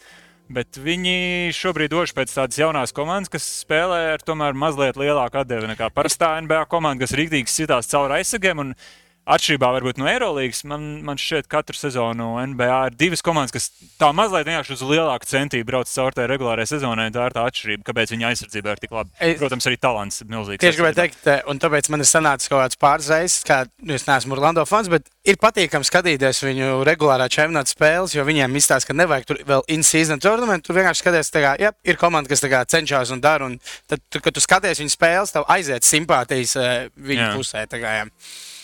Bet 0.50 0.80
viņi 0.80 1.52
šobrīd 1.52 1.92
dodas 1.92 2.16
pēc 2.16 2.32
tādas 2.34 2.58
jaunas 2.58 2.96
komandas, 2.96 3.30
kas 3.30 3.44
spēlē 3.66 4.14
ar 4.16 4.24
tomēr 4.24 4.56
mazliet 4.56 4.96
lielāku 4.96 5.42
atdevi 5.44 5.68
nekā 5.68 5.92
parastā 5.94 6.38
NBA 6.42 6.66
komanda, 6.72 7.04
kas 7.04 7.12
rīktīgi 7.20 7.52
sitās 7.52 7.92
cauri 7.92 8.22
aizsargiem. 8.22 8.60
un 8.60 8.76
Atšķirībā 9.28 9.68
varbūt 9.76 9.98
no 10.00 10.08
Eirolandes, 10.08 10.62
man, 10.64 10.84
man 11.04 11.18
šķiet, 11.20 11.50
ka 11.52 11.58
katru 11.60 11.76
sezonu 11.76 12.30
NBA 12.54 12.78
ir 12.88 12.96
divas 12.96 13.20
komandas, 13.26 13.52
kas 13.52 13.66
tā 14.00 14.14
mazliet 14.16 14.48
vienkārši 14.48 14.76
uz 14.78 14.84
lielāku 14.88 15.28
centību 15.28 15.68
brauc 15.68 15.90
caur 15.92 16.16
tajā 16.16 16.30
regulārajai 16.32 16.70
sezonai. 16.72 17.10
Tā 17.12 17.26
ir 17.28 17.36
tā 17.36 17.44
atšķirība, 17.50 17.84
kāpēc 17.90 18.14
viņa 18.16 18.30
aizsardzībā 18.32 18.76
ir 18.76 18.82
tik 18.86 18.96
labi. 18.96 19.12
Es- 19.20 19.42
Protams, 19.42 19.68
arī 19.68 19.80
talants 19.84 20.22
ir 20.24 20.30
milzīgs. 20.32 20.62
Tieši 20.64 20.80
gribēju 20.80 20.98
teikt, 21.02 21.28
un 21.52 21.60
tāpēc 21.60 21.90
man 21.92 22.06
ir 22.06 22.08
sanācis 22.08 22.48
kaut 22.54 22.64
kāds 22.64 22.80
pāris 22.80 23.10
reizes, 23.12 23.44
kā 23.44 23.60
nu, 23.84 23.94
es 24.00 24.08
neesmu 24.08 24.38
Orlando 24.38 24.64
fans, 24.66 24.88
bet 24.88 25.12
ir 25.28 25.36
patīkami 25.44 25.84
skatīties 25.92 26.44
viņu 26.48 26.72
regulārā 26.88 27.28
čempionāta 27.28 27.76
spēles, 27.76 28.16
jo 28.16 28.24
viņiem 28.24 28.56
izstāsta, 28.56 28.88
ka 28.94 28.94
nevajag 28.96 29.28
tur 29.28 29.44
vēl 29.44 29.68
in-season 29.76 30.24
tournament. 30.24 30.64
Tur 30.64 30.80
vienkārši 30.80 31.04
skaties, 31.04 31.32
ka 31.36 31.56
ja, 31.60 31.74
ir 31.84 32.00
komanda, 32.00 32.32
kas 32.32 32.48
kā 32.48 32.64
cenšas 32.64 33.12
un 33.12 33.20
dara. 33.20 33.44
Un 33.52 33.60
tad, 33.92 34.00
kad 34.24 34.32
tu 34.34 34.40
skaties 34.40 34.80
viņu 34.80 34.96
spēles, 34.96 35.36
tev 35.36 35.44
aiziet 35.52 35.84
simpātijas 35.84 36.56
eh, 36.56 36.88
viņu 36.96 37.26
Jā. 37.28 37.34
pusē. 37.36 37.68
Kā, 37.68 37.92
jā. 38.02 38.06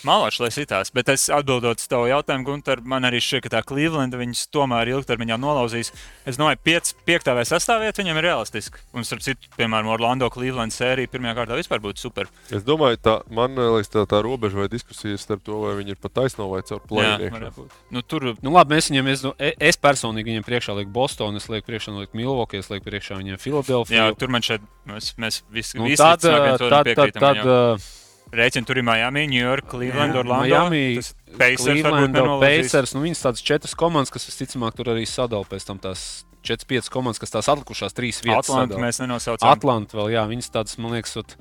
Mālaši, 0.03 0.41
lai 0.43 0.49
sitās, 0.51 0.91
bet 0.93 1.07
es 1.13 1.29
atbildot 1.31 1.79
uz 1.79 1.87
tavu 1.87 2.09
jautājumu, 2.09 2.43
Gunter, 2.47 2.81
man 2.83 3.07
arī 3.07 3.21
šķiet, 3.23 3.45
ka 3.45 3.51
tā 3.53 3.61
Cleveland 3.63 4.15
viņus 4.19 4.41
tomēr 4.51 4.91
ilgtermiņā 4.91 5.37
nolauzīs. 5.39 5.93
Es 6.27 6.39
domāju, 6.39 6.59
5 6.67 7.31
vai 7.37 7.45
6 7.47 7.71
vieta 7.79 8.03
viņam 8.03 8.19
ir 8.19 8.27
realistiski. 8.27 8.83
Un, 8.93 9.07
starp 9.07 9.23
citu, 9.23 9.47
piemēram, 9.55 9.87
Orlando 9.93 10.27
Cleveland 10.33 10.75
sērija 10.75 11.11
pirmajā 11.11 11.37
kārtā 11.39 11.59
vispār 11.59 11.79
būtu 11.83 12.03
super. 12.03 12.27
Es 12.51 12.65
domāju, 12.67 12.99
tā, 12.99 13.15
man 13.31 13.55
liekas, 13.55 13.93
tā, 13.95 14.03
tā 14.09 14.19
robeža 14.25 14.59
vai 14.63 14.67
diskusija 14.71 15.19
starp 15.21 15.45
to, 15.47 15.61
vai 15.63 15.77
viņi 15.79 15.95
ir 15.95 16.01
pa 16.03 16.11
taisno 16.11 16.49
vai 16.51 16.61
caur 16.67 16.81
Jā, 16.83 17.15
plēnu. 17.17 17.67
Nu, 17.93 18.03
tur 18.03 18.33
Nu, 18.43 18.51
labi, 18.51 18.75
mēs 18.75 18.91
viņiem, 18.91 19.07
es, 19.13 19.23
e- 19.39 19.55
es 19.71 19.79
personīgi 19.79 20.33
viņiem 20.33 20.45
priekšā 20.47 20.75
lieku 20.75 20.91
Bostonu, 20.95 21.39
es 21.39 21.47
lieku 21.51 21.69
priekšā 21.71 21.95
lieku 21.95 22.17
Milwaukee, 22.19 22.59
es 22.59 22.69
lieku 22.71 22.89
priekšā 22.89 23.19
viņiem 23.19 23.37
jā, 23.37 23.41
Filadelfiju. 23.45 24.05
tur 24.19 24.31
man 24.35 24.43
šeit 24.43 24.63
mēs, 24.89 25.13
mēs 25.15 25.41
visi, 25.53 25.77
Nu, 25.79 25.87
visi 25.87 26.01
tad, 26.03 26.19
tad, 26.23 26.39
viens 26.43 26.59
tad, 26.59 26.67
otram 26.67 26.95
tad, 26.95 27.19
tad 27.23 28.02
Rēķini 28.33 28.65
tur 28.65 28.79
ir 28.81 28.85
Miami, 28.87 29.27
New 29.29 29.41
York, 29.41 29.67
Cleveland, 29.69 30.17
Orlando. 30.17 30.49
Miami, 30.49 30.99
Pacers. 31.37 31.83
Pacers. 32.41 32.93
Nu, 32.95 33.03
viņas 33.05 33.25
tādas 33.27 33.43
četras 33.45 33.75
komandas, 33.77 34.13
kas 34.13 34.25
visticamāk 34.29 34.77
tur 34.77 34.89
arī 34.95 35.05
sadalās 35.09 35.51
pēc 35.51 35.67
tam 35.69 35.81
tās 35.83 36.23
4-5 36.43 36.89
komandas, 36.93 37.21
kas 37.21 37.33
tās 37.33 37.49
atlikušās 37.53 37.95
trīs 37.95 38.23
vietas. 38.25 38.49
Atlantu 38.49 38.75
sadala. 38.75 38.87
mēs 38.87 38.99
nenosaucam. 39.03 39.51
Atlanta 39.53 39.99
vēl, 39.99 40.11
jā, 40.15 40.25
viņas 40.29 40.51
tādas, 40.53 40.79
man 40.81 40.97
liekas, 40.97 41.15
ot, 41.21 41.37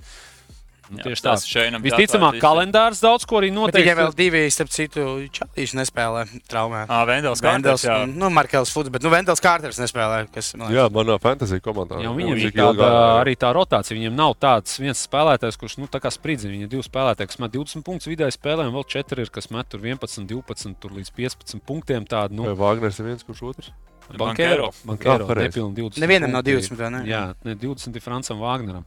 Jā, 0.99 1.05
tieši 1.07 1.23
tā. 1.23 1.31
tās 1.31 1.45
šeinam 1.49 1.83
Visticamāk, 1.83 2.37
kalendārs 2.43 3.01
daudz 3.01 3.25
ko 3.29 3.39
arī 3.41 3.51
noteikti. 3.55 3.83
Viņiem 3.83 3.99
vēl 4.03 4.15
divi, 4.19 4.43
starp 4.53 4.69
citu, 4.75 5.05
čalīši 5.33 5.79
nespēlē 5.81 6.25
traumē. 6.51 6.83
Ā, 6.89 6.99
Vendels 7.09 7.41
Kārters, 7.41 7.85
jā. 7.87 7.97
nu, 8.11 8.29
Markels 8.31 8.73
Fuds, 8.75 8.91
bet 8.93 9.03
nu, 9.03 9.11
Vendels 9.15 9.41
Kārters 9.41 9.79
nespēlē. 9.81 10.27
Kas, 10.35 10.53
man 10.61 10.73
Jā, 10.75 10.89
manā 10.93 11.19
fantasy 11.23 11.61
komandā. 11.61 12.01
Jā, 12.03 12.11
Nu, 12.11 12.17
viņam 12.19 12.37
ir 12.43 12.53
tāda, 12.53 12.73
ilgā- 12.77 13.21
arī 13.23 13.37
tā 13.37 13.53
rotācija. 13.57 13.97
Viņam 13.97 14.15
nav 14.19 14.35
tāds 14.41 14.77
viens 14.79 15.01
spēlētājs, 15.09 15.57
kurš 15.59 15.79
nu, 15.79 15.87
tā 15.87 16.01
kā 16.01 16.11
spridzina. 16.13 16.53
Viņam 16.53 16.69
ir 16.69 16.73
divi 16.77 16.83
spēlētāji, 16.83 17.27
kas 17.33 17.39
met 17.39 17.53
20 17.53 17.83
punktus 17.87 18.07
vidēji 18.13 18.37
spēlē, 18.37 18.67
un 18.69 18.75
vēl 18.75 18.85
4 18.85 19.19
ir, 19.25 19.31
kas 19.31 19.51
met 19.51 19.69
tur 19.69 19.81
11, 19.81 20.27
12 20.29 20.77
tur 20.81 20.91
līdz 20.91 21.11
15 21.17 21.61
punktiem. 21.67 22.05
Tādu, 22.07 22.33
nu, 22.37 22.43
Vai 22.53 22.55
Vāgners 22.77 22.99
ir 23.01 23.07
viens, 23.07 23.23
kurš 23.25 23.43
otrs? 23.53 23.71
Bankēro. 24.19 24.73
Bankēro 24.85 25.25
Ah, 25.25 25.29
pareizi. 25.31 25.49
nepilni 25.57 25.75
20. 25.79 26.01
Nevienam 26.03 26.31
nav 26.35 26.43
punkti. 26.43 26.69
20, 26.69 26.77
vai 26.77 26.91
ne? 26.91 27.01
Jā, 27.09 27.35
ne 27.45 27.55
20 27.55 27.97
ir 27.97 28.03
Francam 28.05 28.39
Vāgneram. 28.43 28.85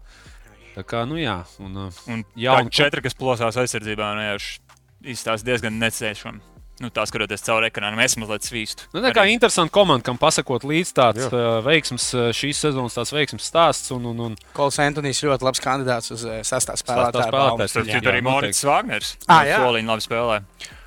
Tā 0.76 0.84
kā, 0.84 1.06
nu 1.08 1.16
jā, 1.16 1.38
un, 1.64 1.78
uh, 1.88 2.02
Un 2.12 2.26
un- 2.66 2.70
četri, 2.70 3.02
kas 3.02 3.16
plosās 3.16 3.56
aizsardzībā, 3.56 4.10
nu, 4.18 4.38
izstāsta 5.06 5.46
diezgan 5.48 5.80
neciešami. 5.80 6.42
Nu, 6.84 6.90
tā 6.92 7.06
skatoties 7.08 7.40
caur 7.46 7.64
ekrānu, 7.64 7.96
mēs 7.96 8.18
mazliet 8.20 8.44
svīstu. 8.44 8.90
nu, 8.92 9.00
tā 9.00 9.14
kā 9.16 9.24
Arī- 9.24 9.32
interesanti 9.38 9.72
komanda, 9.72 10.04
kam 10.04 10.18
pasakot 10.20 10.66
līdz 10.68 10.92
tāds 10.92 11.24
Jā. 11.24 11.32
uh, 11.32 11.64
veiksms, 11.64 12.14
uh, 12.14 12.34
šīs 12.36 12.60
sezonas 12.60 12.98
tāds 12.98 13.14
veiksms 13.16 13.48
stāsts. 13.48 13.94
Un, 13.96 14.04
un, 14.12 14.20
un, 14.20 14.36
Kols 14.52 14.76
Antonijs 14.84 15.24
ļoti 15.24 15.48
labs 15.48 15.62
kandidāts 15.64 16.12
uz 16.12 16.26
eh, 16.26 16.42
sastā 16.44 16.76
spēlētāju. 16.76 17.30
spēlētājs. 17.32 17.78
citu, 17.80 17.88
jā, 17.88 18.02
arī. 18.12 18.22
Morits 18.22 18.64
Wagners. 18.68 19.16
Ā, 19.32 19.46
jā. 19.48 19.62
Soliņš 19.64 19.88
labi 19.88 20.04
spēlē. 20.04 20.42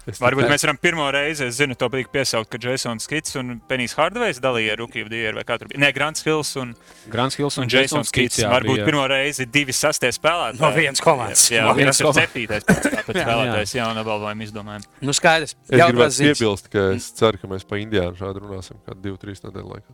Es 0.08 0.18
Varbūt 0.22 0.46
tikai- 0.46 0.54
mēs 0.54 0.62
varam 0.64 0.78
pirmo 0.80 1.06
reizi, 1.12 1.44
es 1.44 1.58
zinu, 1.60 1.74
to 1.76 1.88
patīk 1.92 2.08
piesaukt, 2.08 2.48
ka 2.48 2.56
Jasons 2.58 3.06
Kits 3.06 3.36
un 3.36 3.60
Penijs 3.68 3.92
Hardvejs 3.98 4.38
dalīja 4.40 4.76
Rukiju 4.80 5.08
Dieru 5.12 5.34
vai 5.36 5.44
bija. 5.44 5.78
Nē, 5.82 5.90
Grants 5.94 6.22
Hills 6.24 6.54
un, 6.56 6.74
Grants 7.12 7.36
Hills 7.36 7.58
un, 7.58 7.64
un 7.64 7.68
Jasons 7.68 8.10
Kits. 8.10 8.38
jā, 8.40 8.48
Varbūt 8.48 8.78
bija- 8.80 8.86
pirmo 8.88 9.04
reizi 9.06 9.44
divi 9.46 9.72
sastie 9.76 10.08
spēlētāji. 10.08 10.60
No 10.60 10.70
vienas 10.72 11.00
komandas. 11.04 11.50
Jā, 11.52 11.64
No 11.68 11.74
viens 11.74 12.00
ir 12.00 12.06
komandas. 12.06 12.24
septītais 12.24 12.64
Jā, 12.68 13.04
spēlētājs, 13.04 13.74
jā, 13.76 13.90
un 13.90 14.00
apbalvojumu 14.02 14.42
izdomājam. 14.48 14.86
Nu, 15.02 15.12
skaidrs. 15.12 15.54
Es 15.68 15.78
Jau 15.78 15.88
gribētu 15.92 16.32
piebilst, 16.32 16.70
ka 16.72 16.78
es 16.96 17.10
ceru, 17.12 17.38
ka 17.38 17.46
mēs 17.52 17.68
par 17.68 17.78
Indiānu 17.78 18.16
šādi 18.16 18.40
runāsim 18.40 18.80
kādu 18.88 19.02
divu, 19.02 19.18
trīs 19.20 19.44
nedēļu 19.44 19.68
laikā. 19.76 19.92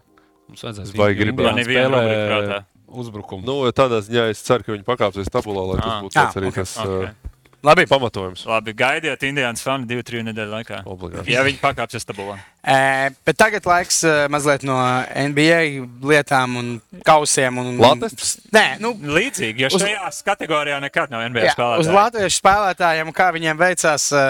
Mums 0.48 0.62
vajadzēs 0.62 0.94
Vai 0.96 1.11
viņu- 1.14 1.18
gribat? 1.24 1.44
Indiāns 1.44 1.44
Man 1.44 1.57
neviena 1.57 1.90
spēlē 1.90 2.03
rubrika 2.07 2.31
prātā. 2.31 2.64
Uzbrukumu. 2.94 3.42
Nu, 3.44 3.55
tādā 3.72 3.98
ziņā 4.07 4.31
es 4.31 4.42
ceru, 4.46 4.62
ka 4.62 4.72
viņi 4.72 4.85
pakāpsies 4.85 5.27
tabulā, 5.33 5.62
lai 5.74 5.81
tas 5.83 6.03
būtu 6.05 6.14
tāds 6.14 6.37
arī 6.38 6.46
ok, 6.53 6.55
tas 6.55 6.77
ok. 6.79 6.87
uh, 6.87 7.34
Labi. 7.64 7.87
pamatojums. 7.88 8.44
Labi, 8.46 8.74
gaidiet 8.77 9.22
Indiānas 9.24 9.62
fani 9.64 9.88
divu, 9.88 10.05
trīs 10.07 10.24
nedēļu 10.27 10.53
laikā. 10.59 10.83
Obligāti. 10.85 11.33
Ja 11.33 11.42
viņi 11.46 11.59
pakāpsies 11.62 12.05
tabulā. 12.05 12.37
E, 12.61 13.11
bet 13.24 13.38
tagad 13.40 13.64
laiks 13.68 14.03
mazliet 14.33 14.62
no 14.68 14.77
NBA 15.16 15.61
lietām 16.05 16.57
un 16.61 16.70
kausiem. 17.09 17.59
Un, 17.62 17.74
Latvijas? 17.81 18.37
Nē, 18.55 18.66
nu, 18.85 18.92
Līdzīgi, 19.16 19.64
jo 19.64 19.72
Uz- 19.72 19.83
šajā 19.85 20.12
kategorijā 20.29 20.81
nekad 20.85 21.11
nav 21.14 21.24
NBA 21.31 21.48
jā, 21.48 21.55
uz 21.55 21.57
spēlētāju. 21.88 21.96
latviešu 21.98 22.40
spēlētājiem, 22.42 23.12
kā 23.16 23.31
viņiem 23.37 23.61
veicās 23.64 24.11
e, 24.12 24.24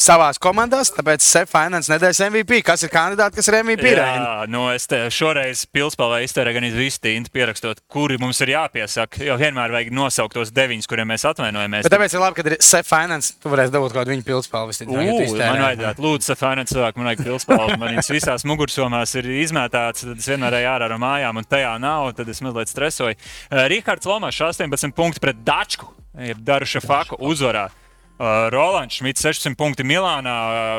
savā 0.00 0.30
komandās. 0.42 0.90
Tāpēc 0.94 1.24
Sef 1.24 1.50
Finance 1.52 1.92
nedēļas 1.92 2.22
MVP. 2.28 2.60
Kas 2.66 2.84
ir 2.86 2.92
kandidāti, 2.92 3.38
kas 3.38 3.50
ir 3.50 3.58
MVP? 3.62 3.94
Jā, 3.94 4.44
nu 4.50 4.66
es 4.72 4.88
šoreiz 5.14 5.64
pilspēlē 5.74 6.22
iztērēju 6.26 6.58
gan 6.58 6.68
visu 6.74 7.02
tīnu, 7.04 7.30
pierakstot, 7.34 7.82
kuri 7.90 8.18
mums 8.22 8.40
ir 8.44 8.54
jāpiesaka. 8.54 9.22
Jo 9.24 9.38
vienmēr 9.40 9.74
vajag 9.74 9.92
nosaukt 9.94 10.36
tos 10.38 10.52
deviņus, 10.54 10.88
kuriem 10.90 11.10
mēs 11.12 11.26
atvainojamies. 11.30 11.86
Bet 11.86 11.94
tāpēc 11.94 12.16
ir 12.16 12.24
labi, 12.24 12.38
ka 12.38 12.46
ir 12.50 12.58
Sef 12.64 12.88
Finance. 12.90 13.34
Tu 13.42 13.52
varēsi 13.52 13.74
dabūt 13.74 13.96
kādu 13.96 14.14
viņu 14.14 14.26
pilspēli. 14.26 14.88
Man 15.44 15.62
vajadzētu, 15.64 16.04
lūdzu, 16.04 16.28
Safānam 16.30 16.68
cilvēku, 16.68 17.00
man 17.00 17.10
vajag 17.10 17.24
pilspēli. 17.28 17.78
Man 17.80 17.94
viņas 17.94 18.10
visās 18.14 18.46
mugursomās 18.48 19.14
ir 19.20 19.28
izmētāts, 19.44 20.06
tad 20.06 20.20
es 20.20 20.28
vienmēr 20.30 20.58
eju 20.60 20.70
ārā 20.72 20.90
no 20.92 20.98
mājām, 21.02 21.40
un 21.40 21.48
tajā 21.48 21.74
nav, 21.82 22.10
tad 22.18 22.30
es 22.32 22.42
mazliet 22.44 22.72
stresoju. 22.72 23.16
Uh, 23.16 23.64
Rihards 23.70 24.08
Lomačs 24.08 24.42
18 24.48 24.94
punkti 24.96 25.22
pret 25.22 25.44
Dačku, 25.46 25.90
jeb 26.30 26.42
Daruša 26.46 26.84
Faku 26.84 27.20
uzvarā. 27.20 27.68
Uh, 28.14 28.46
Rolands 28.54 28.94
Šmits 28.94 29.24
16 29.26 29.56
punkti 29.58 29.82
Milānā. 29.82 30.34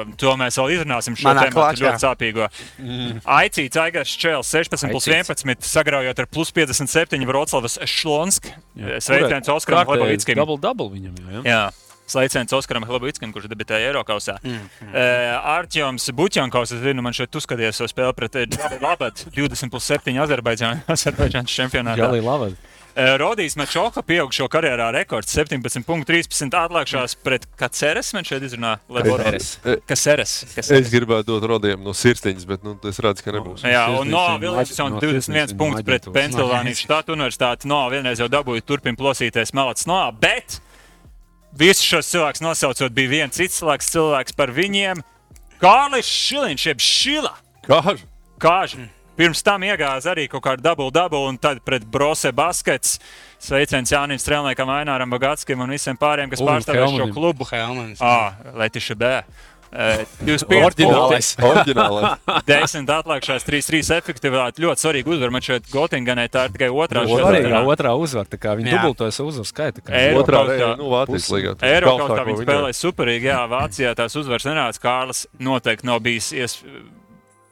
Uh, 0.07 0.13
to 0.19 0.31
mēs 0.39 0.55
vēl 0.55 0.77
izrunāsim 0.77 1.17
šo 1.19 1.33
tēmu 1.35 1.51
klačā. 1.51 1.83
ļoti 1.83 2.03
sāpīgo. 2.05 2.49
Mm. 2.79 3.17
Aicīts 3.37 3.79
Aigars 3.81 4.13
Čēls 4.21 4.51
16 4.55 4.93
plus 4.93 5.09
Aicīts. 5.11 5.43
11, 5.43 5.67
sagraujot 5.67 6.21
ar 6.23 6.29
plus 6.31 6.53
57 6.55 7.27
Vroclavas 7.27 7.75
Šlonsk. 7.83 8.47
Jā. 8.79 9.01
Sveiciens 9.03 9.51
Oskaram 9.51 9.83
Hlebovickim. 9.89 10.39
Double 10.39 10.61
double 10.63 10.87
viņam 10.93 11.19
jau. 11.19 11.33
Ja? 11.33 11.43
Jā. 11.43 11.65
Sveiciens 12.05 12.53
Oskaram 12.53 12.85
Hlabickam, 12.85 13.31
kurš 13.33 13.49
debitēja 13.49 13.89
Eiropausā. 13.89 14.37
Mm, 14.43 14.67
mm. 14.85 14.91
uh, 14.93 15.55
Arčuns 15.55 16.05
Buķankovs, 16.13 16.75
es 16.77 16.83
zinu, 16.85 17.01
man 17.05 17.15
šeit 17.17 17.33
uzskaties 17.35 17.81
savu 17.81 17.89
spēli 17.89 18.13
pret 18.15 18.37
Labat 18.83 19.25
20 19.33 19.73
plus 19.73 19.89
7 19.89 20.13
Azerbaidžānas 20.25 21.57
čempionātā. 21.57 22.05
Gali 22.05 22.21
Lavad. 22.23 22.55
Uh, 22.95 23.17
Rodijs 23.19 23.57
Mečoka 23.59 23.99
pieaugšo 24.07 24.45
karjerā 24.47 24.85
rekords 24.95 25.33
17,13 25.35 26.53
atliekšās 26.55 27.17
pret 27.19 27.43
Kaceres. 27.59 28.13
Man 28.15 28.23
šeit 28.23 28.45
izrunā 28.47 28.77
Kaceres. 28.87 29.49
Kaceres. 29.83 30.35
Es 30.63 30.87
gribētu 30.93 31.33
dot 31.33 31.47
rodiem 31.51 31.83
no 31.83 31.91
sirsniņas, 31.91 32.45
bet 32.47 32.63
nu, 32.63 32.77
es 32.87 33.01
redzu, 33.03 33.25
ka 33.25 33.35
nebūs. 33.35 33.65
Jā, 33.67 33.83
un 33.99 34.13
no 34.15 34.23
Viljamsona 34.39 34.95
no 34.95 35.03
21 35.03 35.25
Sirsnīgs 35.27 35.57
punkts 35.59 35.83
pret. 35.83 36.07
Pensilvānijas 36.15 36.85
štatu 36.85 37.17
universitāti. 37.17 37.67
No 37.67 37.81
vienreiz 37.91 38.23
jau 38.23 38.31
dabūja 38.31 38.63
turpin 38.63 38.95
plosīties 38.95 39.51
malats 39.59 39.83
no, 39.91 39.99
bet 40.23 40.61
visus 41.51 41.83
šos 41.83 42.15
cilvēkus 42.15 42.47
nosaucot, 42.47 42.95
bija 42.95 43.11
viens 43.11 43.35
cits 43.35 43.59
cilvēks, 43.59 43.91
cilvēks 43.91 44.39
par 44.39 44.55
viņiem. 44.55 45.03
Kārlis 45.59 46.07
Šiliņš, 46.07 46.69
jeb 46.71 46.87
Šila. 46.87 47.35
Kāž? 47.67 48.07
Kāži. 48.39 48.87
Pirms 49.15 49.39
tam 49.47 49.63
iegāza 49.63 50.11
arī 50.11 50.27
kaut 50.31 50.43
kāda 50.43 50.71
dubultdabula, 50.71 51.31
un 51.31 51.39
tad 51.39 51.61
pret 51.63 51.85
Brose 51.87 52.33
baskets. 52.35 52.97
Sveiciens 53.45 53.91
Jānis 53.93 54.25
Strēlniekam, 54.25 54.71
Aināram 54.73 55.11
Bagatskim 55.13 55.61
un 55.63 55.71
visiem 55.71 55.95
pārējiem, 55.99 56.31
kas 56.33 56.43
Ulrim 56.43 56.63
pārstāvēs 56.63 56.95
šo 56.99 57.09
klubu. 57.15 57.47
Helmans. 57.51 58.01
Ah, 58.03 58.35
Letiša 58.59 58.97
B. 58.99 59.11
25 59.75 60.61
Oriģinālais. 60.63 61.29
Oriģinālais. 61.43 62.19
Desmit 62.49 62.91
atlikušās 62.95 63.43
3-3 63.47 63.91
efektivitāte. 63.97 64.63
Ļoti 64.63 64.85
svarīgi 64.85 65.11
uzvar. 65.11 65.33
Man 65.35 65.43
šeit 65.43 65.67
Gotinganē 65.71 66.27
tā 66.31 66.45
ir 66.47 66.55
tikai 66.55 66.69
otrā 66.71 67.03
šeit. 67.03 67.15
otrā 67.73 67.95
uzvara. 67.99 68.29
tā 68.31 68.39
kā 68.39 68.55
Viņi 68.59 68.71
dubultojas 68.71 69.19
uzvaru 69.23 69.49
Eiro 69.99 70.21
Otrā 70.23 70.43
reize, 70.47 70.69
nu. 70.79 70.91
Eiropā 71.71 72.21
viņi 72.29 72.45
spēlēja 72.45 72.79
superīgi. 72.79 73.31
Jā, 73.31 73.41
Vācijā 73.51 73.95
tās 73.99 74.15
uzvaras 74.19 74.47
nenāca. 74.47 74.83
Kārlis 74.85 75.25
noteikti 75.43 75.91
nav 75.91 75.99
bijis 76.05 76.31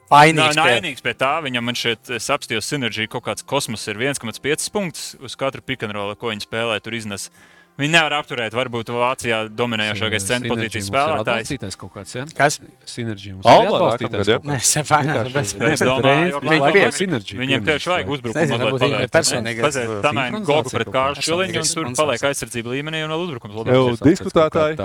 ies... 0.04 0.36
Nav 0.36 0.52
Vainīgs. 0.52 0.54
pie- 0.60 0.76
naidīgs 0.76 1.02
pie 1.02 1.14
tā. 1.18 1.32
Viņam 1.44 1.64
man 1.70 1.74
šeit 1.80 2.12
apstājos 2.12 2.68
sinerģija. 2.70 3.08
Kaut 3.16 3.24
kāds 3.30 3.42
kosmos 3.46 3.86
ir 3.88 3.96
1,5 3.96 4.70
punktus 4.74 5.14
uz 5.24 5.34
katru 5.40 5.64
pikantrolu, 5.64 6.14
ko 6.20 6.30
viņi 6.34 6.44
spēlē. 6.46 6.78
Tur 6.84 6.94
iznes. 7.00 7.30
Viņi 7.74 7.90
nevar 7.90 8.12
apturēt. 8.20 8.54
Varbūt 8.54 8.86
Vācijā 8.94 9.48
dominējošais 9.50 10.26
centra 10.28 10.52
pozīcijas 10.52 10.86
spēlētājs. 10.92 11.24
Atbalstītājs 11.26 11.78
kaut 11.80 11.90
kāds, 11.96 12.12
jā? 12.14 12.22
Kas? 12.38 12.60
Sinerģija 12.86 13.32
mums 13.34 13.48
Alba 13.50 13.64
ir 13.64 13.72
atbalstītājs 13.74 14.12
nākamgad, 14.14 14.28
jā. 14.30 14.36
kaut 14.38 14.46
Nē, 14.46 14.58
kāds. 14.60 14.68
Sefānā. 14.70 15.16
Es 15.74 15.82
domāju, 15.82 16.38
Viņam 16.44 16.62
ka 16.62 16.70
vajag 16.76 16.94
sinerģiju. 17.00 17.40
Viņiem 17.42 17.64
tieši 17.66 17.90
vajag 17.90 18.12
uzbrukumu. 18.14 18.44
Mazliet 18.44 18.62
varbūt 18.62 18.84
viņam 18.84 18.94
ir 18.94 19.02
pavērt. 19.02 19.14
personīgais. 19.16 19.64
Paziet, 19.66 19.90
Tam 20.06 20.20
ir 20.20 20.22
Sinhronizācija 20.22 20.52
gogu 20.54 20.74
pret 20.76 20.92
kāda. 20.94 21.24
Šiliņu, 21.26 21.64
un 21.64 21.72
tur 21.74 22.04
paliek 22.04 22.26
aizsardzība 22.30 22.76
līmenī 22.76 23.02
un 23.08 23.16
vēl 23.16 23.24
uzbrukums. 23.26 23.58
Jau 23.74 23.82
diskutētāji. 24.06 24.78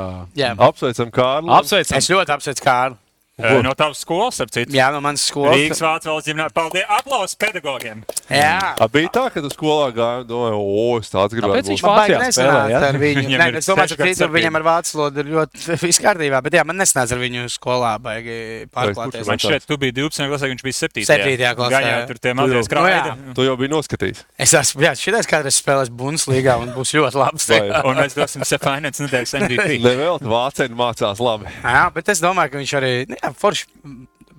Apsveicam 0.58 1.14
Kārlu. 1.14 1.54
Apsveicam! 1.60 2.02
Es 2.02 2.10
ļoti 2.10 2.36
apsveicu 2.40 2.66
Kārlu. 2.66 2.98
Eh, 3.40 3.62
No 3.64 3.72
tavas 3.78 4.02
skolas, 4.04 4.40
ap 4.44 4.52
citu. 4.52 4.74
Jā, 4.76 4.90
no 4.92 5.00
manas 5.04 5.24
skolas. 5.30 5.56
Rīgas 5.56 5.80
Vācijas 5.80 6.10
valsts 6.12 6.28
ģimnā. 6.28 6.48
Paldies! 6.56 6.84
Aplausos 6.92 7.36
pedagogiem! 7.40 8.02
Jā. 8.30 8.76
A, 8.76 8.88
bija 8.92 9.10
tā, 9.16 9.24
ka 9.34 9.42
tu 9.44 9.50
skolā 9.54 9.90
gāji 9.96 10.24
un 10.26 10.28
domāji, 10.30 10.58
o, 10.60 10.84
es 11.00 11.12
tāds 11.12 11.34
Kāpēc 11.34 11.40
gribētu 11.40 11.72
viņš 11.72 11.84
Vācijā 11.86 12.20
spēlē, 12.36 12.64
ja? 12.74 12.82
ar 12.90 13.00
viņu. 13.00 13.24
Nē, 13.40 13.48
es 13.62 13.70
domāju, 13.70 13.98
ka 14.00 14.10
citur 14.12 14.34
viņam 14.34 14.60
ar 14.60 14.66
vācu 14.68 14.98
valodu 15.00 15.24
ir 15.24 15.32
ļoti 15.34 15.64
viss 15.86 16.02
kārtībā, 16.04 16.42
bet 16.46 16.58
jā, 16.60 16.66
man 16.68 16.80
nesanāca 16.84 17.16
ar 17.16 17.22
viņu 17.24 17.46
skolā 17.54 17.94
baigi 18.04 18.38
pārklāties. 18.76 19.30
Man 19.32 19.42
šeit 19.42 19.68
tu 19.70 19.78
biji 19.82 19.96
12. 20.02 20.28
klasē, 20.34 20.52
viņš 20.52 20.66
bija 20.68 20.80
7. 20.82 21.06
Septītajā 21.10 21.54
klasē, 21.58 21.80
Gājā 21.80 21.96
jā. 21.96 22.04
tur 22.12 22.22
tie 22.22 22.36
mazie 22.38 22.60
Nu, 22.60 22.66
skrāpēji. 22.68 23.16
Tu 23.40 23.48
jau 23.48 23.56
biji 23.64 23.72
noskatījis. 23.74 24.24
Es 24.46 24.56
esmu, 24.60 24.84
jā, 24.84 24.94
šitais 25.00 25.30
kādreiz 25.30 25.58
spēlēs 25.62 25.94
Bundeslīgā 25.96 26.58
un 26.60 26.74
būs 26.76 26.92
ļoti 26.98 27.22
labs. 27.24 27.50
Un 27.90 27.98
mēs 28.04 28.14
dosim 28.18 28.44
Sefainēns 28.46 29.00
nedēļas 29.02 29.34
MVP. 29.40 29.80
Nevēl, 29.86 30.20
vācieni 30.30 30.76
mācās 30.78 31.22
labi. 31.24 31.50
Jā, 31.64 31.86
bet 31.96 32.12
es 32.12 32.22
domāju, 32.24 32.52
ka 32.54 32.62
viņš 32.62 32.74
arī 32.80 32.92
nu 33.10 33.18
jā, 33.30 33.36
forši 33.38 33.66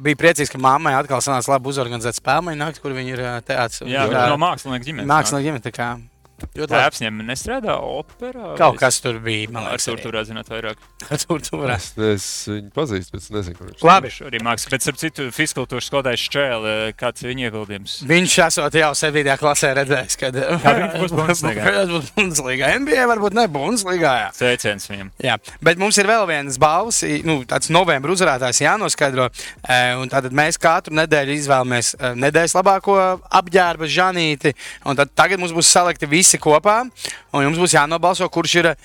bija 0.00 0.16
priecīgs, 0.20 0.50
ka 0.52 0.58
mammai 0.60 0.94
atkal 0.98 1.20
sanāca 1.24 1.54
labi 1.54 1.70
uzorganizēt 1.72 2.18
spēļu 2.18 2.46
kur 2.82 2.94
viņi 2.96 3.14
ir 3.14 3.22
ā, 3.24 3.32
teātris. 3.44 3.82
Jā, 3.86 4.06
tā- 4.08 4.28
no 4.32 4.38
mākslinieka 4.40 4.86
ģimenes. 4.86 5.08
Mākslinieka 5.10 5.46
ģimene. 5.50 5.64
Tēvs 6.70 7.02
viņam 7.02 7.22
nestrādā 7.28 7.76
operā. 7.80 8.54
Kaut 8.60 8.78
kas 8.80 9.00
tur 9.02 9.18
bija, 9.22 9.50
man 9.54 9.68
liekas, 9.68 9.88
tur 9.88 10.00
tur 10.02 10.18
zināt 10.26 10.50
vairāk. 10.52 10.80
tur 11.24 11.42
tur. 11.44 11.66
Es, 11.74 11.90
es 11.96 12.26
viņu 12.50 12.70
pazīstu, 12.76 13.14
bet 13.14 13.24
es 13.24 13.30
nezinu, 13.34 13.58
kur 13.58 13.70
viņš 13.70 13.84
Labi. 13.86 14.10
Viņš 14.10 14.20
arī 14.28 14.42
mākslinieks. 14.46 14.70
Bet, 14.70 14.84
starp 14.86 15.00
citu, 15.00 15.28
fiskultūras 15.34 15.88
skolotājs 15.90 16.26
Šķēle, 16.28 16.74
kāds 16.98 17.24
ir 17.24 17.32
viņa 17.32 17.46
ieguldījums? 17.48 17.96
Viņš 18.10 18.36
esot 18.46 18.76
jau 18.78 18.90
7. 18.98 19.36
klasē 19.40 19.72
redzējis, 19.80 20.18
kad 20.20 20.36
viņš 20.36 21.14
būs 21.16 21.16
būs 21.90 22.10
Bundeslīgā. 22.16 22.70
NBA 22.80 23.06
varbūt 23.10 23.36
ne 23.38 23.46
Bundeslīgā. 23.50 24.12
jā. 24.24 24.28
Sveiciens 24.36 24.86
viņam. 24.90 25.10
Jā, 25.24 25.36
bet 25.64 25.80
mums 25.80 25.98
ir 26.00 26.08
vēl 26.10 26.26
viens 26.30 26.58
balvas, 26.60 27.02
nu, 27.26 27.40
tāds 27.48 27.70
novembris 27.72 28.18
uzvarētājs 28.18 28.62
jānoskaidro. 28.64 29.30
e, 29.64 29.80
un 30.00 30.10
Tātad 30.10 30.34
mēs 30.34 30.58
katru 30.60 30.94
nedēļu 30.98 31.36
izvēlamies 31.38 31.94
e, 31.94 32.12
nedēļas 32.18 32.56
labāko 32.58 32.96
apģērba 33.40 33.88
žanīti. 33.90 34.54
un 34.84 34.98
tad 34.98 35.12
Tagad 35.14 35.40
mums 35.42 35.52
būs 35.54 35.68
salikti 35.70 36.06
visi 36.10 36.29
kopā. 36.38 36.84
Un 37.34 37.42
jums 37.46 37.58
būs 37.58 37.74
jānobalso, 37.74 38.28
kurš 38.30 38.54
ir 38.60 38.68
uh, 38.70 38.76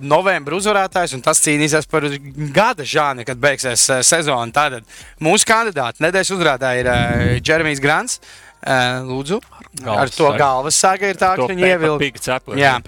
novembris 0.00 0.64
uzvarētājs. 0.64 1.14
un 1.14 1.22
Tas 1.22 1.42
cīnīsies 1.44 1.86
par 1.90 2.08
gada 2.56 2.82
žāni, 2.82 3.26
kad 3.28 3.38
beigsies 3.38 3.86
uh, 3.92 4.00
sezona. 4.02 4.50
Tātad 4.54 4.82
mūsu 5.22 5.46
kandidāti 5.46 6.02
nedēļas 6.02 6.32
uzvarētāji 6.34 6.82
ir 6.82 6.90
uh, 6.90 7.36
Jeremijs 7.38 7.82
Grants. 7.84 8.18
Uh, 8.64 9.04
lūdzu, 9.04 9.42
ar 9.84 9.84
Galvas 9.84 10.14
to 10.16 10.24
saga. 10.24 10.38
galvas 10.40 10.76
sāga 10.80 11.08
ir 11.12 11.18
tā, 11.20 11.34
ka 11.36 11.48
viņi 11.50 11.66
ievilka. 11.68 12.56
Jā. 12.56 12.78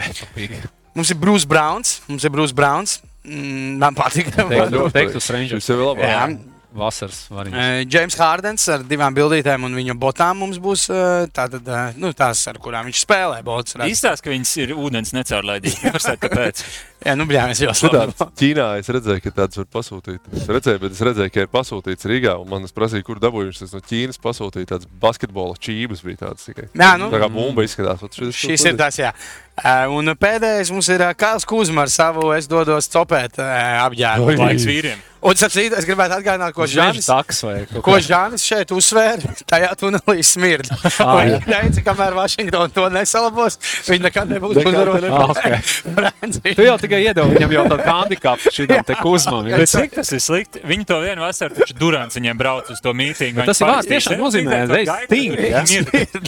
Mums 0.97 1.11
ir 1.13 1.19
Brūss 1.21 1.45
Browns. 1.45 1.99
Mums 2.09 2.25
ir 2.25 2.33
Brūss 2.33 2.57
Browns. 2.57 3.03
Mm, 3.27 3.77
man 3.83 3.97
patīk. 3.99 4.31
Teiktu, 4.33 4.87
teiktu 4.95 5.21
Strangers. 5.21 5.61
Viņš 5.61 5.69
jau 5.69 5.77
ir 5.77 5.85
labāk. 5.91 6.09
Jā. 6.09 6.56
Vasaras 6.77 7.23
variants. 7.33 7.59
Eh, 7.59 7.85
Džeims 7.89 8.17
Hārdens 8.21 8.67
ar 8.73 8.83
divām 8.87 9.15
bildītēm 9.17 9.65
un 9.67 9.75
viņa 9.79 9.95
botām 10.01 10.39
mums 10.43 10.59
būs 10.63 10.87
eh, 10.93 11.27
tātad, 11.35 11.67
eh, 11.67 11.97
nu, 12.01 12.11
tās, 12.17 12.43
ar 12.51 12.59
kurām 12.63 12.87
viņš 12.91 13.01
spēlē. 13.07 13.41
Bots. 13.47 13.75
Izstāst, 13.87 14.23
ka 14.25 14.31
viņas 14.35 14.53
ir 14.65 14.75
ūdens 14.77 15.15
necārlaidīgas. 15.17 15.83
Neprasāt, 15.87 16.21
kāpēc. 16.23 16.63
Jā, 17.07 17.13
nu, 17.15 17.27
bļā, 17.29 17.43
mēs 17.51 17.61
jau 17.63 17.73
slēdzam. 17.77 18.31
Ķīnā 18.41 18.67
es 18.81 18.89
redzēju, 18.91 19.23
ka 19.27 19.31
tāds 19.43 19.61
var 19.61 19.67
pasūtīt. 19.77 20.31
Es 20.37 20.47
redzēju, 20.51 20.81
bet 20.83 20.95
es 20.97 21.03
redzēju, 21.07 21.33
ka 21.35 21.45
ir 21.45 21.51
pasūtīts 21.53 22.09
Rīgā. 22.11 22.37
un 22.41 22.49
Man 22.51 22.65
es 22.67 22.73
prasīju, 22.77 23.05
kur 23.07 23.21
dabūju. 23.23 23.53
Viņš 23.53 23.75
no 23.77 23.83
Ķīnas 23.85 24.19
pasūtīja 24.25 24.71
tāds 24.73 24.89
basketbola 25.05 25.55
čības. 25.61 26.03
Bija 26.07 26.23
tāds 26.25 26.49
tikai. 26.49 26.69
Jā, 26.73 26.95
nu, 26.99 27.11
Tā 27.13 27.21
kā 27.23 27.29
bumba 27.31 27.63
izskatās. 27.69 28.01
šis- 28.17 28.35
šis 28.35 28.65
ir 28.73 28.77
tas, 28.81 28.97
jā. 28.99 29.13
Eh, 29.57 29.89
Un 29.89 30.13
pēdējais 30.21 30.71
mums 30.75 30.89
ir 30.93 31.01
eh, 31.01 31.13
Kāls 31.17 31.47
Kuzma 31.49 31.87
ar 31.87 31.93
savu 31.93 32.29
es 32.37 32.49
dodos 32.51 32.91
copēt 32.93 33.39
eh, 33.41 33.85
apģērbu. 33.87 34.35
Laiks 34.43 34.67
vīriem. 34.69 35.05
Un, 35.27 35.35
sapcīt, 35.35 35.73
es 35.75 35.87
gribētu 35.89 36.15
atgādināt, 36.19 36.53
ko 36.55 36.67
Žānis, 36.71 37.09
taks 37.09 37.41
vai 37.43 37.55
kaut 37.67 37.83
ko 37.83 37.97
Žānis 38.05 38.45
šeit 38.47 38.71
uzsvēra. 38.75 39.33
Tajā 39.51 39.73
tunelī 39.81 40.23
smird. 40.27 40.71
Ah. 41.07 41.21
Viņš 41.21 41.45
teica, 41.47 41.83
kamēr 41.87 42.15
Vašingtona 42.17 42.73
to 42.73 42.87
nesalabos, 42.91 43.59
viņi 43.87 44.07
nekad 44.07 44.31
nebūs 44.33 44.59
uzvarējuši. 44.63 45.11
Ah, 45.13 45.33
okay. 45.35 46.55
Tu 46.57 46.65
jau 46.67 46.77
tikai 46.81 47.01
iedevi 47.05 47.37
viņam 47.37 47.53
jau 47.55 47.65
tādu 47.71 47.87
handikapu 47.87 48.53
šitam 48.55 48.87
te 48.89 48.97
kuzmam. 48.99 49.47
Bet 49.53 49.71
cik 49.71 49.95
tas 49.99 50.11
ir 50.17 50.23
slikti? 50.25 50.63
Viņi 50.67 50.89
to 50.89 50.99
vienu 51.05 51.23
vasaru 51.23 51.59
taču 51.59 51.77
Durants 51.79 52.19
viņiem 52.19 52.41
brauc 52.41 52.73
uz 52.75 52.83
to 52.83 52.95
mītīgu. 52.97 53.39
Bet 53.39 53.53
tas 53.53 53.63
ir 53.63 53.71
vārds 53.71 53.91
tiešām 53.93 54.25
nozīmē, 54.25 54.63
reiz? 54.73 54.91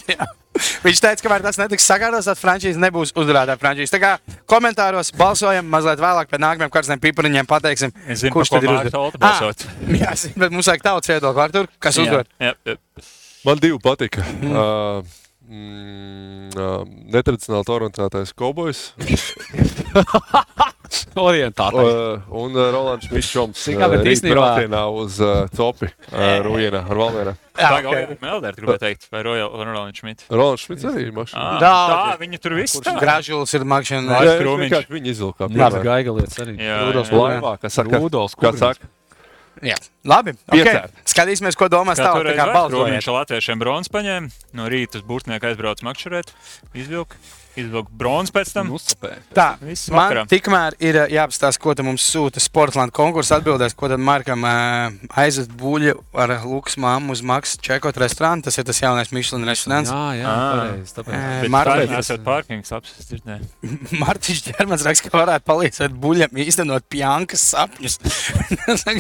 Jā. 0.07 0.29
Viņš 0.85 1.01
teica, 1.03 1.23
ka 1.23 1.39
tas 1.43 1.59
netiks 1.61 1.87
sakārtots, 1.87 2.27
tad 2.29 2.39
frančīze 2.41 2.81
nebūs 2.83 3.13
uzvarētāja 3.23 3.59
frančīze. 3.61 3.93
Tā 3.95 4.01
kā 4.03 4.11
komentāros 4.49 5.13
balsojam 5.19 5.69
mazliet 5.71 6.01
vēlāk, 6.03 6.31
pēc 6.31 6.43
nākamajiem 6.45 6.73
karstiem 6.75 7.03
pipariņiem 7.05 7.49
pateiksim, 7.51 7.95
zinu, 8.15 8.33
kurš 8.35 8.53
par 8.55 8.63
tad 8.63 8.69
ir 8.69 8.75
Mārta 8.75 8.89
uzvar- 8.89 9.05
Olta 9.07 9.23
balsot. 9.23 9.65
Ah, 9.69 9.95
Jā, 10.03 10.13
zinu, 10.25 10.37
bet 10.45 10.55
mums 10.57 10.69
vajag 10.71 10.85
tautas 10.89 11.13
viedokli, 11.13 11.45
Artur, 11.47 11.71
kas 11.83 11.99
uzvar. 12.03 12.29
Jā, 12.43 12.55
jā. 12.69 12.77
Man 13.47 13.61
divi 13.63 13.79
patika. 13.83 14.25
Mm. 14.43 14.53
Uh, 14.53 15.03
mm, 15.49 16.49
uh, 16.59 16.83
netradicionāli 17.15 17.73
orientētais 17.79 18.35
kobojs 18.37 18.81
Orientāta. 21.19 21.83
uh, 21.83 22.21
un 22.43 22.55
uh, 22.57 22.71
Rolands 22.75 23.09
Mišoms. 23.11 23.63
Jā, 23.73 23.89
bet 23.93 24.05
īstenībā- 24.07 24.35
braucienā 24.37 24.83
uz 24.93 25.21
uh, 25.21 25.47
Copi, 25.55 25.89
uh, 26.13 26.41
Rujena 26.47 26.83
ar 26.89 26.97
Valmērā. 27.03 27.35
Jā, 27.59 27.69
Tā 27.69 27.79
ok. 27.79 27.87
kā 27.89 28.19
Melders 28.23 28.57
gribēja 28.61 28.79
teikt, 28.85 29.09
vai 29.11 29.23
Rolands 29.27 29.99
Šmits. 29.99 30.29
Rolands 30.31 30.63
Šmits 30.67 30.85
arī 30.87 31.07
ir 31.09 31.13
mašīna. 31.17 31.39
Ah, 31.43 31.59
Daudz. 31.63 31.95
Tā, 31.95 32.19
viņi 32.23 32.39
tur 32.45 32.55
viss 32.55 32.79
tā. 32.81 32.95
Gražulis 33.01 33.55
ir 33.59 33.65
makšana. 33.67 34.07
Jā, 34.15 34.21
viņš 34.37 34.43
Krūmiņš. 34.45 34.69
vienkārši 34.71 34.95
Viņi 34.99 35.11
izvilka. 35.17 35.49
Labi, 35.51 35.83
gaiga 35.83 36.15
lietas 36.19 36.39
arī. 36.45 36.55
Jā, 36.63 36.77
Rudolfs 36.87 37.11
jā. 37.11 37.19
Laivā, 37.19 37.59
kas 37.61 37.73
saka, 37.75 37.99
Rudolfs 37.99 38.35
kā 38.39 38.53
saka. 38.57 38.87
Jā. 39.59 39.75
Labi, 40.07 40.37
okay. 40.55 40.87
Skatīsimies, 41.03 41.57
ko 41.59 41.67
domās 41.67 41.99
Kā 41.99 42.13
tālāk. 42.13 42.23
toreiz 42.23 42.37
Tā 42.39 42.45
kā 42.47 42.53
Krūmiņš 42.71 43.09
balsojiet. 43.09 43.09
latviešiem 43.19 43.59
bronzas 43.59 43.91
paņēma, 43.91 44.31
no 44.55 44.69
rīta 44.71 45.01
uz 45.01 45.03
burtnieku 45.03 45.49
aizbrauc 45.51 45.83
makšķerēt, 45.83 46.31
izvilka, 46.79 47.19
izvilka 47.59 47.91
bronzas 48.01 48.33
pēc 48.35 48.53
tam. 48.55 48.71
Uzsapē. 48.77 49.11
Tā, 49.37 49.47
Viss 49.61 49.89
man 49.91 50.01
vakarā. 50.13 50.25
tikmēr 50.31 50.77
ir 50.81 50.99
jāapstāsta, 51.13 51.59
ko 51.63 51.75
mums 51.87 52.05
sūta 52.09 52.41
Sportlands 52.43 52.95
konkurss. 52.97 53.33
Atbildēs, 53.35 53.75
ko 53.79 53.89
tad 53.93 54.01
Markam 54.01 54.45
aizvest 54.45 55.51
buļļu 55.59 55.95
ar 56.15 56.35
Lukas 56.45 56.77
māmu 56.81 57.13
uz 57.17 57.23
Maksa 57.23 57.59
Čekot 57.63 57.99
restorānu. 58.01 58.43
Tas 58.47 58.59
ir 58.59 58.65
tas 58.65 58.81
jaunais 58.81 59.11
Michelin 59.13 59.45
restorāns. 59.49 59.93
Jā, 59.93 60.23
jā, 60.23 60.27
Ah. 60.29 60.55
pareizi. 60.57 60.95
Tāpēc. 60.99 61.15
Ē, 61.19 61.41
Bet 61.43 61.51
Martins- 61.51 61.91
tā 61.91 61.99
esat 61.99 62.25
parkings 62.25 62.71
apstāstīt. 62.73 63.23
Mārtiņš 63.99 64.43
ķermenis 64.53 64.85
raksta, 64.87 65.11
ka 65.11 65.19
varētu 65.27 65.45
palīdzēt 65.49 65.97
buļļam 66.03 66.43
īstenot 66.45 66.83
pjankas 66.91 67.43
sapņus. 67.55 67.99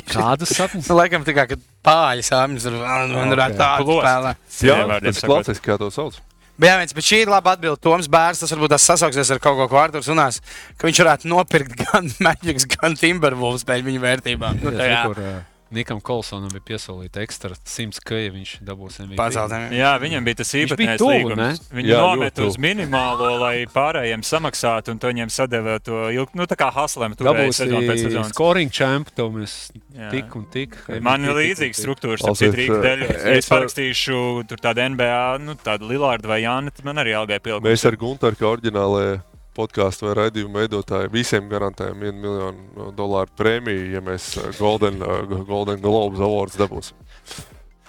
Kādus 0.08 0.52
sapņus? 0.56 0.88
Nu, 0.88 0.96
laikam 0.98 1.24
tā 1.24 1.34
kā 1.36 1.46
kad 1.48 1.60
pāļi 1.84 2.24
sapņus 2.26 2.62
tur 2.66 2.72
man 2.80 3.12
Ok. 3.14 3.30
varētu 3.34 3.56
tādu 3.60 3.84
Plost. 3.84 4.06
spēlēt. 4.06 4.36
Jā, 4.68 5.00
tas 5.04 5.22
ir 5.22 5.28
klasiski, 5.28 5.64
kā 5.68 5.78
to 5.78 5.90
sauc. 5.94 6.14
Bet, 6.14 6.24
jā, 6.24 6.37
viens, 6.62 6.94
bet 6.96 7.06
šī 7.06 7.22
ir 7.24 7.32
laba 7.32 7.54
atbilde. 7.56 7.80
Toms 7.84 8.08
Bērs, 8.12 8.42
tas 8.42 8.54
varbūt 8.54 8.74
tas 8.74 8.88
sasauksies 8.90 9.30
ar 9.34 9.42
kaut 9.42 9.58
ko, 9.60 9.68
ko 9.70 9.80
Arthurs 9.82 10.10
runās, 10.10 10.40
ka 10.78 10.88
viņš 10.88 11.02
varētu 11.04 11.30
nopirkt 11.30 11.76
gan 11.84 12.10
Magics, 12.24 12.68
gan 12.78 12.98
Timberwolves 12.98 13.66
pēc 13.68 13.86
viņa 13.86 14.04
vērtībām. 14.04 14.60
Nu, 14.64 14.74
tā, 14.74 14.90
jā, 14.90 15.04
Kur 15.08 15.22
ā, 15.22 15.36
Nikam 15.74 15.98
Kolsonam 16.00 16.48
bija 16.54 16.64
piesolīta 16.70 17.20
ekstra 17.20 17.52
100 17.58 18.00
k, 18.00 18.22
ja 18.24 18.32
viņš 18.32 18.52
dabūs 18.64 18.94
MVP. 19.02 19.16
paceltiem. 19.18 19.66
Jā, 19.76 19.90
viņam 20.00 20.24
bija 20.24 20.38
tas 20.40 20.52
īpatnējs 20.56 21.04
līgums. 21.04 21.60
Viņu 21.76 21.98
nomet 21.98 22.40
uz 22.40 22.56
minimālo, 22.62 23.34
lai 23.42 23.66
pārējiem 23.68 24.24
samaksātu, 24.24 24.94
un 24.94 25.02
to 25.02 25.12
viņiem 25.12 25.32
sadeva 25.32 25.76
to 25.84 26.06
ilgi, 26.14 26.40
nu 26.40 26.48
tā 26.48 26.56
kā 26.56 26.70
haslēm. 26.72 27.18
sezonu 27.18 27.28
Dabūs 27.28 27.60
sezonas. 27.60 28.32
scoring 28.32 28.72
champ, 28.72 29.12
to 29.14 29.28
mēs 29.34 29.70
Jā. 29.92 30.10
tik 30.14 30.36
un 30.40 30.46
tik. 30.48 30.76
Man 31.04 31.24
ir 31.28 31.34
MVP 31.34 31.44
līdzīga 31.44 31.80
struktūra, 31.84 32.16
Klausies, 32.16 32.48
citu 32.48 32.62
Rīgas 32.62 32.78
eh, 32.78 32.88
dēļ. 32.88 33.36
Es 33.36 33.48
parakstīšu 33.52 34.48
tur 34.48 34.64
tādu 34.64 34.88
NBA, 34.88 35.22
nu 35.44 35.54
tādu 35.60 35.90
Lilārdu 35.92 36.32
vai 36.32 36.42
Jānu, 36.46 36.72
tad 36.72 36.88
man 36.88 36.96
arī 37.04 37.12
algai 37.18 37.40
pielikt. 37.44 37.66
Mēs 37.68 37.84
ar 37.84 37.96
Gunteru, 38.00 38.40
kā 38.40 38.48
oriģinālajā 38.56 39.20
podkāstu 39.58 40.06
vai 40.08 40.14
raidījumu 40.22 40.60
veidotāji 40.62 41.10
visiem 41.12 41.50
garantējam 41.50 42.00
1 42.06 42.22
miljonu 42.22 42.88
dolāru 42.96 43.34
prēmiju, 43.38 43.90
ja 43.96 44.02
mēs 44.06 44.30
uh, 44.38 44.48
Golden, 44.58 45.02
uh, 45.02 45.22
Golden 45.48 45.82
Globes 45.84 46.22
Awards 46.22 46.58
dabūsim. 46.60 46.94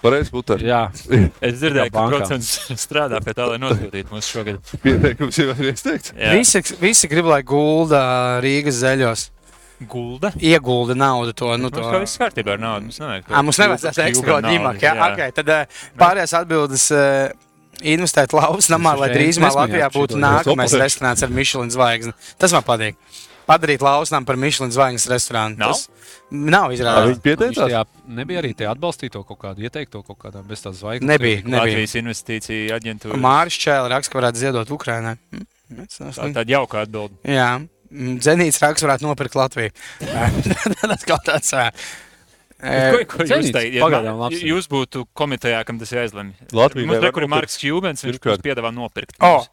Varēs 0.00 0.30
būt 0.32 0.54
arī. 0.54 0.64
Jā, 0.70 0.82
Es 1.46 1.58
dzirdēju, 1.60 1.90
Jā, 1.90 1.90
ka 1.92 2.06
procents 2.08 2.52
strādā 2.86 3.18
pie 3.24 3.34
tā, 3.36 3.44
lai 3.50 3.58
nosūtītu 3.60 4.14
mums 4.14 4.30
šogad. 4.32 4.62
Pieteikums 4.84 5.36
jau 5.42 5.50
ir 5.52 5.66
iesniegts. 5.74 6.14
Jā. 6.16 6.30
Visi, 6.38 6.62
visi 6.80 7.10
grib, 7.12 7.28
lai 7.28 7.42
gulda 7.44 8.00
Rīgas 8.44 8.78
zeļos. 8.80 9.26
Gulda. 9.88 10.28
Iegulda 10.44 10.92
naudu 10.96 11.32
to. 11.36 11.52
Nu, 11.56 11.68
Mums 11.68 11.76
to. 11.76 11.84
kā 11.88 12.00
viss 12.02 12.18
kārtībā 12.20 12.56
ar 12.56 12.60
naudu. 12.60 12.88
Mums 12.88 12.98
nevajag. 13.00 13.28
À, 13.32 13.40
mums 13.44 13.60
nevajadzētu 13.60 14.02
ekstra 14.06 14.26
kaut 14.26 14.48
ģimāk. 14.48 14.80
Jā, 14.84 14.90
okay, 15.06 15.30
tad 15.36 15.52
eh, 15.54 15.78
pārējās 16.00 16.34
atbildes. 16.36 16.84
eh, 16.96 17.30
Investēt 17.80 18.34
laukas 18.36 18.70
namā, 18.72 18.94
lai 19.00 19.10
drīzumā 19.14 19.50
Latvijā 19.56 19.88
būtu 19.94 20.20
nākamais 20.20 20.74
Es 20.74 20.80
restorāns 20.82 21.24
ar 21.24 21.32
Michelin 21.34 21.72
zvaigzni. 21.72 22.14
Tas 22.40 22.54
man 22.56 22.66
patīk. 22.66 22.98
Padarīt 23.48 23.82
lausnām 23.82 24.26
par 24.28 24.38
Michelin 24.38 24.70
zvaigznes 24.70 25.08
restorānu. 25.10 25.58
Nav? 25.58 25.72
Tas 25.74 25.88
nav 26.30 26.68
Ar 26.68 26.76
izrādīts. 26.76 27.08
Viņi 27.10 27.24
pieteicās. 27.24 27.72
Jā, 27.72 27.80
nebija 28.20 28.44
arī 28.44 28.52
tie 28.54 28.68
atbalstīto 28.70 29.24
kaut 29.26 29.40
kādu 29.42 29.66
ieteikto 29.66 30.04
kaut 30.06 30.20
kādā 30.22 30.44
bez 30.46 30.62
tās 30.62 30.78
zvaigznes. 30.78 31.08
Nebija, 31.08 31.40
nebija. 31.42 31.64
Latvijas 31.64 31.96
investīcija 31.98 32.78
aģentūra. 32.78 33.18
Māris 33.18 33.58
Čēlis 33.58 33.90
raksta, 33.96 34.12
ka 34.12 34.20
varētu 34.22 34.44
ziedot 34.44 34.70
Ukrainai. 34.76 35.16
Hm, 35.34 35.48
tas 35.82 36.00
nav 36.04 36.14
Tā 36.20 36.30
tāda 36.38 36.58
jauka 36.58 36.84
atbilde. 36.84 37.18
Jā, 37.26 37.50
Mm, 37.90 38.20
Zenīts 38.22 38.60
raksts 38.62 38.84
varētu 38.86 39.02
nopirkt 39.02 39.34
Latviju. 39.34 39.72
tas 40.90 41.06
kaut 41.08 41.24
tāds. 41.26 41.50
Ā, 42.62 42.92
Ko, 42.92 42.98
ko 43.16 43.24
jūs 43.24 43.30
Zenīts 43.32 43.52
teikt? 43.56 43.78
pagaidām 43.80 44.18
labs. 44.20 44.42
jūs 44.44 44.68
būtu 44.68 45.06
komitejā, 45.16 45.64
kam 45.64 45.78
tas 45.80 45.90
jāizlemj. 45.92 46.32
Latvija 46.52 46.86
Mums 46.86 46.96
nevar 46.98 47.08
re, 47.08 47.12
kur 47.16 47.22
ir. 47.26 47.28
Marks 47.32 47.56
Kjūbens, 47.60 48.04
viņš 48.04 48.18
Pirmkārt. 48.18 48.40
mums 48.40 48.46
piedāvā 48.48 48.72
nopirkt. 48.74 49.16
O, 49.20 49.44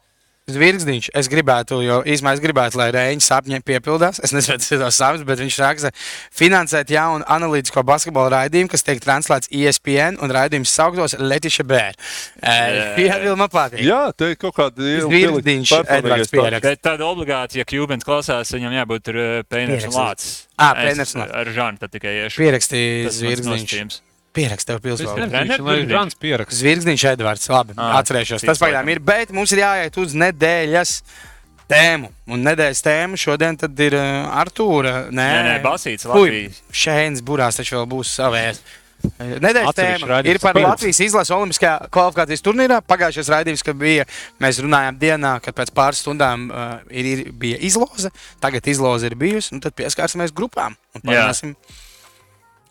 Zvirgzniņš, 0.48 1.10
es 1.20 1.28
gribētu, 1.28 1.82
jo 1.84 1.98
īsumā 2.08 2.32
es 2.36 2.40
gribētu, 2.40 2.78
lai 2.80 2.88
Rēņš 2.94 3.26
sapņi 3.28 3.60
piepildās. 3.68 4.20
Es 4.24 4.32
nezinu, 4.32 4.56
tas 4.62 4.72
ir 4.72 4.84
savs, 4.96 5.24
bet 5.28 5.42
viņš 5.42 5.58
raksta, 5.60 5.92
finansēt 6.40 6.92
jaunu 6.94 7.26
analītisko 7.28 7.84
basketbola 7.84 8.30
raidījumu, 8.38 8.70
kas 8.72 8.86
tiek 8.86 9.02
translēts 9.04 9.52
ESPN 9.52 10.16
un 10.24 10.32
raidījums 10.32 10.72
sauktos 10.72 11.18
Letiša 11.20 11.68
Bēr. 11.68 12.00
Jā, 12.40 13.20
vēl 13.26 13.36
man 13.36 13.52
patīk. 13.52 13.84
Jā, 13.84 14.00
te 14.16 14.32
ir 14.32 14.40
kaut 14.40 14.56
kāda 14.56 14.96
Zvirgzniņš, 15.04 15.76
Edvards 15.84 16.32
pieraksta. 16.32 16.64
Bet 16.72 16.84
tāda 16.88 17.08
obligāti, 17.12 17.60
ja 17.60 17.68
Kjūbens 17.68 18.08
klausās, 18.08 18.56
viņam 18.56 18.80
jābūt 18.80 19.08
tur 19.10 19.22
Pēners 19.52 19.88
un. 19.90 19.96
Lācis. 20.00 20.44
Es 20.56 20.76
Pēners 20.80 21.16
un 21.16 21.26
Lācis. 21.26 21.38
Ar 21.44 21.56
Žānu 21.60 21.84
tad 21.84 21.92
tikai 21.92 22.20
iešu. 22.24 22.40
Pierakstīja 22.40 23.10
Tas 23.10 24.07
Treneris 25.14 25.58
viņš 25.58 25.58
ir 25.82 25.94
Zvirgzniņš. 26.58 27.06
Edvards. 27.14 27.48
Labi, 27.52 27.76
Ā, 27.78 27.88
atcerēšos. 28.02 28.44
cits 28.44 28.50
Tas 28.52 28.60
pagaidām 28.62 28.92
ir, 28.92 29.00
bet 29.04 29.32
mums 29.34 29.52
ir 29.54 29.62
jāiet 29.64 29.96
uz 30.00 30.14
nedēļas 30.18 30.96
tēmu. 31.68 32.10
Un 32.32 32.44
nedēļas 32.46 32.84
tēma 32.84 33.20
šodien 33.20 33.58
tad 33.60 33.78
ir 33.84 33.96
uh, 33.98 34.28
Artūra. 34.40 35.08
Nē, 35.08 35.30
Nē, 35.32 35.40
nē, 35.48 35.56
Basīts. 35.64 36.06
Šēns 36.72 37.24
burās 37.24 37.58
taču 37.60 37.80
vēl 37.80 37.88
būs 37.96 38.12
savējais. 38.20 38.62
Nedēļas 39.18 39.76
tēma 39.78 40.20
ir 40.26 40.40
par 40.42 40.56
Pēc. 40.56 40.64
Latvijas 40.66 40.98
izlases 41.04 41.34
Olimpiskajā 41.36 41.74
kvalifikācijas 41.94 42.42
turnīrā. 42.42 42.80
Pagājušais 42.82 43.30
raidījums, 43.30 43.62
kad 43.66 43.78
bija, 43.78 44.06
mēs 44.42 44.58
runājām 44.64 44.98
dienā, 44.98 45.36
kad 45.44 45.54
pēc 45.58 45.70
pāris 45.76 46.02
stundām 46.02 46.48
uh, 46.50 46.72
ir, 46.90 47.10
ir, 47.12 47.22
bija 47.30 47.60
izloze. 47.68 48.10
Tagad 48.42 48.66
izloze 48.70 49.06
ir 49.06 49.14
bijusi, 49.18 49.54
un 49.54 49.62
tad 49.62 49.76
pieskārsimies 49.78 50.34
grupām 50.34 50.74
un 50.98 51.14
Jā. 51.14 51.28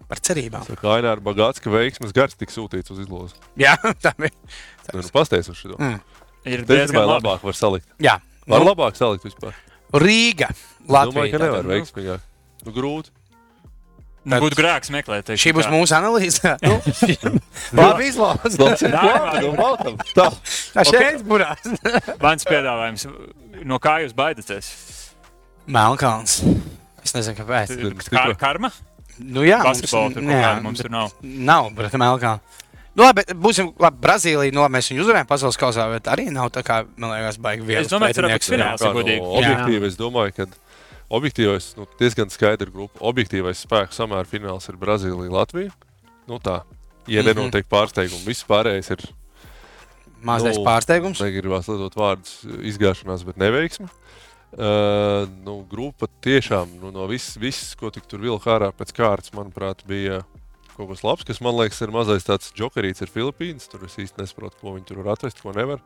Par 0.08 0.22
cerībām. 0.24 0.66
Kā 0.80 0.96
Ainārs 0.98 1.24
Bagāts, 1.26 1.62
ka 1.64 1.72
veiksmes 1.74 2.14
gars 2.16 2.38
tika 2.40 2.54
sūtīts 2.54 2.94
uz 2.96 3.04
izlozi. 3.04 3.36
Jā, 3.60 3.76
tā 4.04 4.14
bija. 4.20 4.34
Nu, 4.94 5.02
nu, 5.02 5.10
Pastāstiet 5.12 5.52
uz 5.52 5.60
šo. 5.60 5.76
Mm. 5.78 6.00
Ir 6.48 6.62
ir 6.62 6.66
diezgan 6.70 7.04
labi. 7.04 7.28
labāk 7.28 7.44
var 7.48 7.58
salikt. 7.60 7.88
Jā, 8.04 8.18
Var 8.48 8.64
nu, 8.64 8.70
labāk 8.70 8.96
salikt 8.96 9.26
vispār. 9.28 9.56
Rīga. 9.92 10.48
Domāju, 10.88 10.94
Latvija. 10.96 11.32
ka 11.34 11.40
nevar 11.44 11.66
nu. 11.66 11.72
veiksmīgāk. 11.74 12.28
Nu, 12.64 12.72
grūti. 12.76 13.12
Nu, 14.28 14.40
Būtu 14.44 14.58
grēks 14.60 14.90
meklēt. 14.92 15.30
Šī 15.40 15.54
būs 15.56 15.68
mūsu 15.72 15.96
analīze. 15.96 16.56
Nu, 16.68 16.80
Labi. 17.80 18.10
Nē, 18.12 19.04
Tā. 20.16 20.26
Tā 20.76 20.84
šeit 20.88 21.24
burās. 21.28 21.64
Mans 22.24 22.48
piedāvājums. 22.48 23.08
No 23.68 23.80
kā 23.84 23.98
jūs 24.04 24.16
baidaties? 24.16 24.72
Melnkalns. 25.68 26.42
Es 27.04 27.16
nezinu, 27.16 27.38
kāpēc. 27.40 27.76
Kā 28.12 28.26
karma? 28.40 28.72
Nu, 29.20 29.44
jā, 29.48 29.60
Basketbolu 29.64 30.14
tur 30.14 30.22
kaut 30.22 30.32
jā, 30.34 30.42
kāda 30.44 30.64
mums 30.64 30.82
tur 30.82 30.90
nav. 30.94 31.12
Nav, 31.24 31.70
bet 31.78 31.94
Melnkalns. 31.98 32.64
Nu, 32.98 33.04
labi, 33.06 33.22
bet 33.22 33.38
būsim, 33.38 33.68
labi, 33.78 33.98
Brazīlija, 34.02 34.54
nu, 34.54 34.62
labi, 34.66 34.74
mēs 34.78 34.88
viņu 34.90 35.04
uzvarējām 35.06 35.28
pasaules 35.30 35.58
kausā, 35.62 35.84
bet 35.94 36.08
arī 36.10 36.32
nav 36.34 36.50
tā 36.50 36.64
kā, 36.66 36.80
man 36.98 37.12
liekas, 37.14 37.38
baigi 37.38 37.62
viegli. 37.62 37.86
Es 37.86 37.92
domāju, 37.92 38.16
ka 38.16 38.22
tur 38.22 38.30
apakš 38.30 38.50
fināls 38.54 38.82
ir 38.88 38.96
godīgi. 38.96 39.22
nu, 39.22 39.36
Objektīvi, 39.42 39.86
es 39.92 39.98
domāju, 40.00 40.34
ka 40.34 40.48
objektīvais, 41.18 41.68
nu, 41.78 41.86
diezgan 42.00 42.30
skaidra 42.34 42.72
grupa. 42.74 42.98
Objektīvais 43.06 43.62
spēku 43.68 43.94
samēra 43.94 44.26
fināls 44.26 44.66
ir 44.70 44.80
Brazīlija, 44.82 45.30
Latvija. 45.32 45.72
Nu, 46.28 46.40
tā. 46.40 46.64
Ja 47.08 47.22
Mhm. 47.22 47.38
nenotiek 47.38 47.70
pārsteigumi, 47.70 48.26
viss 48.26 48.44
pārējais 48.44 48.90
ir 48.92 49.06
Mazais 50.26 50.58
Nu, 50.58 50.64
pārsteigums. 50.66 51.20
negribās 51.22 51.68
lietot 51.70 51.94
vārdus 51.96 52.42
izgāšanās, 52.66 53.24
bet 53.24 53.38
neveiksme. 53.38 53.88
Uh, 54.58 55.28
nu, 55.46 55.60
grupa 55.70 56.08
tiešām 56.26 56.80
nu, 56.82 56.90
no 56.90 57.04
viss, 57.06 57.36
viss, 57.38 57.76
ko 57.78 57.92
tur 57.94 58.24
vilka 58.24 58.56
ārā 58.56 58.72
pēc 58.74 58.90
kārtas, 58.98 59.30
manuprāt, 59.38 59.84
bija 59.86 60.24
kaut 60.74 60.90
kas 60.90 61.04
labs. 61.06 61.26
Kas 61.28 61.42
man 61.46 61.58
liekas, 61.60 61.82
ir 61.86 61.94
mazais 61.94 62.26
tāds 62.26 62.50
jokerīts 62.58 63.06
ar 63.06 63.12
Filipīnas. 63.14 63.70
Tur 63.70 63.86
es 63.86 63.98
īsti 64.02 64.24
nesaprotu, 64.24 64.58
ko 64.62 64.74
viņi 64.74 64.90
tur 64.90 65.04
var 65.04 65.14
atvest, 65.14 65.44
ko 65.44 65.54
nevar. 65.54 65.84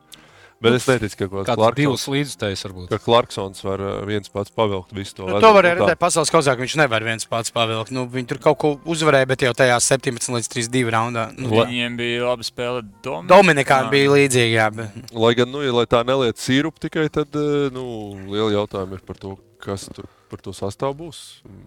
Bet 0.62 0.76
es 0.78 0.86
neticu, 0.86 1.16
ka 1.18 1.26
kaut 1.26 1.48
kāds 1.48 1.58
Clarksons, 1.58 2.04
līdzstājus 2.12 2.64
varbūt. 2.66 2.86
ka 2.92 2.98
Clarksons 3.02 3.64
var 3.66 3.82
uh, 3.82 3.94
viens 4.06 4.30
pats 4.30 4.54
pavilkt 4.54 4.94
visu 4.94 5.16
to. 5.18 5.26
Nu, 5.26 5.40
to 5.42 5.50
var 5.56 5.66
Nu, 5.66 5.74
redzēt 5.80 5.98
pasaules 5.98 6.30
ka 6.30 6.42
viņš 6.60 6.76
nevar 6.78 7.06
viens 7.06 7.26
pats 7.26 7.54
pavilkt. 7.54 7.90
Nu, 7.94 8.06
viņi 8.10 8.30
tur 8.30 8.40
kaut 8.42 8.60
ko 8.62 8.72
uzvarēja, 8.94 9.28
bet 9.32 9.44
jau 9.46 9.52
tajā 9.58 9.80
17 9.82 10.36
līdz 10.36 10.50
32 10.54 10.94
raundā. 10.94 11.26
Nu, 11.34 11.50
Viņiem 11.56 11.98
bija 11.98 12.24
laba 12.30 12.46
spēle. 12.46 12.84
Dom... 13.02 13.26
Dominikāna 13.30 13.90
bija 13.92 14.14
līdzīga, 14.14 14.54
jā, 14.54 14.70
bet 14.74 15.14
Lai 15.24 15.34
gan, 15.38 15.50
nu, 15.50 15.62
ja 15.66 15.74
lai 15.74 15.86
tā 15.90 16.04
neliet 16.06 16.38
sīrupu 16.42 16.86
tikai, 16.86 17.08
tad 17.12 17.34
uh, 17.38 17.68
nu, 17.74 17.86
liela 18.30 18.52
jautājuma 18.60 18.98
ir 19.00 19.06
par 19.06 19.18
to, 19.18 19.36
kas 19.62 19.88
tur 19.90 20.06
par 20.32 20.40
to 20.40 20.54
sastāvu 20.56 20.96
būs. 21.02 21.18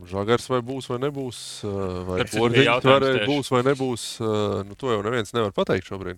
Žagars 0.09 0.47
vai 0.49 0.61
būs 0.65 0.87
vai 0.89 0.97
nebūs, 1.03 1.39
uh, 1.67 1.99
vai 2.07 2.23
porziņš 2.31 2.71
tieši. 2.81 3.27
būs 3.29 3.51
vai 3.53 3.61
nebūs. 3.67 4.05
Nu, 4.65 4.77
to 4.79 4.89
jau 4.95 5.03
neviens 5.05 5.35
nevar 5.35 5.53
pateikt 5.55 5.91
šobrīd. 5.91 6.17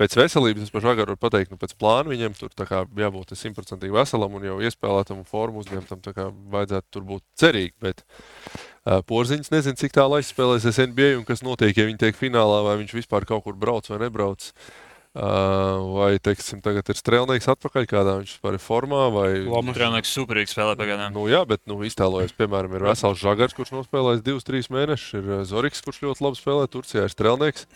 Pēc 0.00 0.16
veselības 0.16 0.64
es 0.64 0.72
Žagaru 0.72 1.12
varu 1.12 1.20
pateikt, 1.20 1.50
nu, 1.52 1.58
pēc 1.60 1.74
plāna 1.76 2.08
viņam 2.08 2.36
tur 2.38 2.54
jābūt 2.96 3.34
simtprocentīgi 3.36 3.92
veselam 3.92 4.38
un 4.38 4.46
jau 4.48 4.56
iespēlētam 4.64 5.20
un 5.20 5.26
formu 5.28 5.60
uzņemtam. 5.60 6.00
tā 6.00 6.14
kā 6.16 6.30
Vajadzētu 6.30 6.86
tur 6.96 7.04
būt 7.04 7.24
cerīgi. 7.36 7.74
Bet 7.84 8.00
uh, 8.00 9.02
porziņš 9.04 9.52
nezinu, 9.52 9.76
cik 9.76 9.92
tālu 9.98 10.16
aizspēlēsies 10.16 10.80
NBA 10.88 11.18
un 11.18 11.26
kas 11.28 11.44
notiek, 11.44 11.76
ja 11.76 11.84
viņi 11.84 12.00
tiek 12.00 12.16
finālā, 12.16 12.62
vai 12.64 12.78
viņš 12.80 12.96
vispār 12.96 13.28
kaut 13.28 13.44
kur 13.44 13.58
brauc 13.60 13.92
vai 13.92 14.00
nebrauc. 14.06 14.48
Uh, 15.10 15.90
vai, 15.98 16.10
teiksim, 16.22 16.60
tagad 16.62 16.86
ir 16.86 16.96
strēlnieks 16.96 17.50
atpakaļ, 17.50 17.86
kādā 17.90 18.16
viņš 18.20 18.34
vispār 18.36 18.56
ir 18.56 18.62
formā, 18.62 19.04
vai 19.10 19.28
Lomas. 19.42 19.74
Trēlnieks 19.74 20.12
superīgi 20.16 20.54
spēlē 20.54 20.76
pagaidām. 20.78 21.16
Nu, 21.16 21.26
jā, 21.28 21.42
bet 21.50 21.64
nu, 21.66 21.80
iztēlojies, 21.82 22.36
piemēram, 22.38 22.78
ir 22.78 22.86
vesels 22.86 23.18
Žagars, 23.18 23.56
kurš 23.58 23.74
nospēlējis 23.74 24.22
divus, 24.22 24.46
trīs 24.46 24.70
mēnešus, 24.70 25.16
ir 25.18 25.48
Zorigs, 25.50 25.82
kurš 25.82 26.04
ļoti 26.06 26.24
labi 26.28 26.38
spēlē, 26.38 26.70
Turcijā 26.70 27.08
ir 27.08 27.12
Strelnieks. 27.12 27.66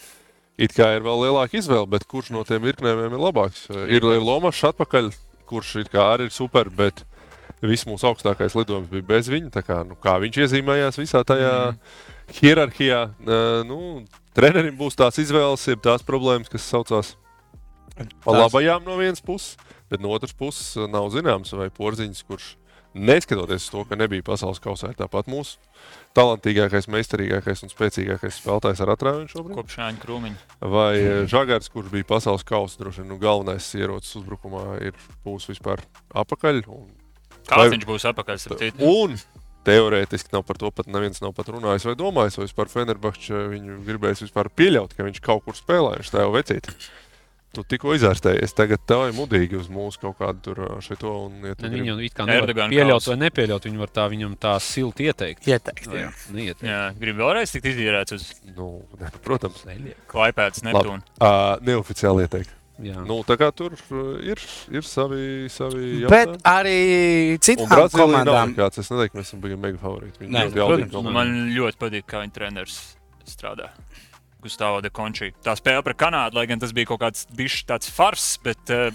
It 0.55 0.74
kā 0.76 0.92
ir 0.94 1.02
vēl 1.02 1.24
lielāka 1.24 1.59
izvēle, 1.59 1.88
bet 1.90 2.05
kurš 2.07 2.30
no 2.34 2.44
tiem 2.46 2.62
virknēm 2.62 3.09
ir 3.09 3.18
labāks? 3.18 3.66
Ir, 3.74 4.05
ir 4.07 4.22
Lomačs 4.22 4.62
atpakaļ, 4.70 5.11
kurš 5.50 5.76
arī 5.90 6.28
ir 6.28 6.34
super, 6.34 6.70
bet 6.70 7.02
viss 7.64 7.88
mūsu 7.88 8.07
augstākais 8.11 8.55
lidojums 8.55 8.90
bija 8.92 9.07
bez 9.09 9.30
viņa. 9.32 9.50
Kā, 9.66 9.80
nu, 9.88 9.98
kā 9.98 10.14
viņš 10.22 10.38
iezīmējās 10.44 11.00
visā 11.00 11.24
tajā 11.26 11.55
mm. 11.72 11.78
hierarhijā, 12.38 13.00
nu, 13.66 13.80
trenerim 14.36 14.78
būs 14.78 14.98
tās 15.00 15.18
izvēles, 15.22 15.66
jeb 15.66 15.82
tās 15.82 16.07
problēmas, 16.07 16.52
kas 16.52 16.70
saucās 16.70 17.14
pa 18.24 18.34
labajām 18.34 18.86
no 18.86 18.98
vienas 18.98 19.22
puses, 19.24 19.57
bet 19.90 20.02
no 20.02 20.14
otras 20.14 20.34
puses 20.36 20.74
nav 20.90 21.11
zināms, 21.14 21.55
vai 21.55 21.70
porziņš, 21.74 22.22
kurš 22.28 22.55
neskatoties 22.95 23.66
uz 23.66 23.70
to, 23.74 23.84
ka 23.90 23.99
nebija 23.99 24.24
pasaules 24.26 24.61
kausā, 24.62 24.92
ir 24.92 24.99
tāpat 24.99 25.28
mūsu 25.30 25.59
talantīgākais, 26.14 26.86
meistarīgākais 26.95 27.64
un 27.66 27.72
spēcīgākais 27.72 28.38
spēlētājs 28.40 28.82
ar 28.84 28.92
atrāvienu 28.95 29.30
šobrīd. 29.32 29.57
Kopš 29.59 29.78
šāņa 29.80 30.03
krūmiņa. 30.05 30.42
Vai 30.74 30.90
eh, 31.01 31.22
Žagars, 31.30 31.70
kurš 31.74 31.90
bija 31.95 32.07
pasaules 32.14 32.47
kausa, 32.47 32.78
droši 32.80 33.03
vien 33.03 33.11
nu, 33.14 33.18
galvenais 33.22 33.66
ierocis 33.78 34.14
uzbrukumā, 34.20 34.66
ir 34.86 34.99
būs 35.26 35.49
vispār 35.51 35.82
apakaļ. 36.14 36.62
Un, 36.70 36.92
Kāds 37.45 37.61
Vai- 37.61 37.72
viņš 37.74 37.88
būs 37.90 38.07
apakaļ? 38.09 38.45
un 38.80 39.18
teorētiski 39.64 40.32
nav 40.32 40.45
par 40.49 40.59
to 40.61 40.70
pat 40.70 40.88
neviens 40.92 41.20
nav 41.24 41.32
pat 41.36 41.49
runājis 41.53 41.86
vai 41.88 41.95
domājis, 41.99 42.38
vai 42.38 42.47
vispār 42.47 42.70
Fenerbahčs 42.72 43.30
viņu 43.53 43.78
gribēs 43.86 44.22
vispār 44.24 44.51
pieļaut, 44.53 44.92
ka 44.97 45.07
viņš 45.07 45.20
kaut 45.24 45.45
kur 45.47 45.57
spēlē, 45.57 45.99
viņš 46.01 46.12
tā 46.12 46.24
jau 46.24 46.32
vecīt. 46.36 46.68
Tu 47.55 47.62
tikko 47.70 47.92
izārstējies, 47.94 48.52
tagad 48.59 48.80
tev 48.86 49.05
ir 49.09 49.12
mudīgi 49.14 49.55
uz 49.61 49.68
mūsu 49.70 50.00
kaut 50.02 50.16
kādu 50.18 50.40
tur 50.42 50.61
šito. 50.82 51.12
Un, 51.28 51.36
ja 51.46 51.55
tu 51.55 51.68
Ne, 51.68 51.70
gribi- 51.70 51.84
Viņu 51.92 52.05
it 52.09 52.14
kā 52.18 52.26
nevar 52.26 52.50
pieļaut 52.72 53.07
vai 53.12 53.16
nepieļaut. 53.22 53.68
Viņi 53.68 53.78
var 53.78 53.92
tā 53.94 54.09
viņam 54.11 54.34
tā 54.42 54.55
silti 54.61 55.07
ieteikt. 55.07 55.46
ieteikt. 55.46 55.86
Jā. 55.86 56.11
Neieteikt. 56.34 56.66
Jā, 56.66 56.80
gribu 56.98 57.22
vēlreiz 57.22 57.52
tikt 57.55 57.70
izīrēts 57.70 58.12
uz 58.18 58.26
Nu, 58.57 58.82
ne, 59.00 59.11
protams, 59.22 59.62
Klaipēdas 60.11 60.62
Neptūnu. 60.66 61.02
uh, 61.20 61.57
neoficiāli 61.62 62.26
ieteikt. 62.26 62.50
Jā. 62.82 63.05
Nu, 63.07 63.20
tā 63.22 63.36
kā 63.38 63.52
tur 63.55 63.70
ir, 64.18 64.40
ir 64.74 64.82
savi, 64.82 65.46
savi 65.48 66.02
Bet 66.11 66.26
jautājumi. 66.26 66.40
arī 66.42 67.32
Un 67.34 67.38
citām 67.38 67.88
komandām. 67.94 68.50
nekāds. 68.50 68.78
Es 68.82 68.90
neteiktu, 68.90 69.14
mēs 69.14 69.28
esam 69.30 69.40
bijis 69.40 69.61
mega 69.62 69.78
favorīti. 69.78 70.26
Nē, 70.26 70.50
protams. 70.50 71.12
Man 71.14 71.55
ļoti 71.55 71.78
patīk, 71.78 72.02
kā 72.11 72.24
viņa 72.26 72.32
treneris 72.34 72.96
strādā. 73.24 73.70
Gustavo 74.45 74.82
de 74.84 74.92
Conči. 74.95 75.32
Tā 75.45 75.57
spēle 75.59 75.82
pret 75.86 75.99
Kanādu, 76.01 76.38
lai 76.38 76.47
gan 76.51 76.61
tas 76.62 76.74
bija 76.76 76.92
kaut 76.92 77.01
kāds 77.03 77.24
bišķi 77.34 77.66
tāds 77.72 77.90
fars, 77.92 78.28
bet 78.45 78.72
uh, 78.74 78.90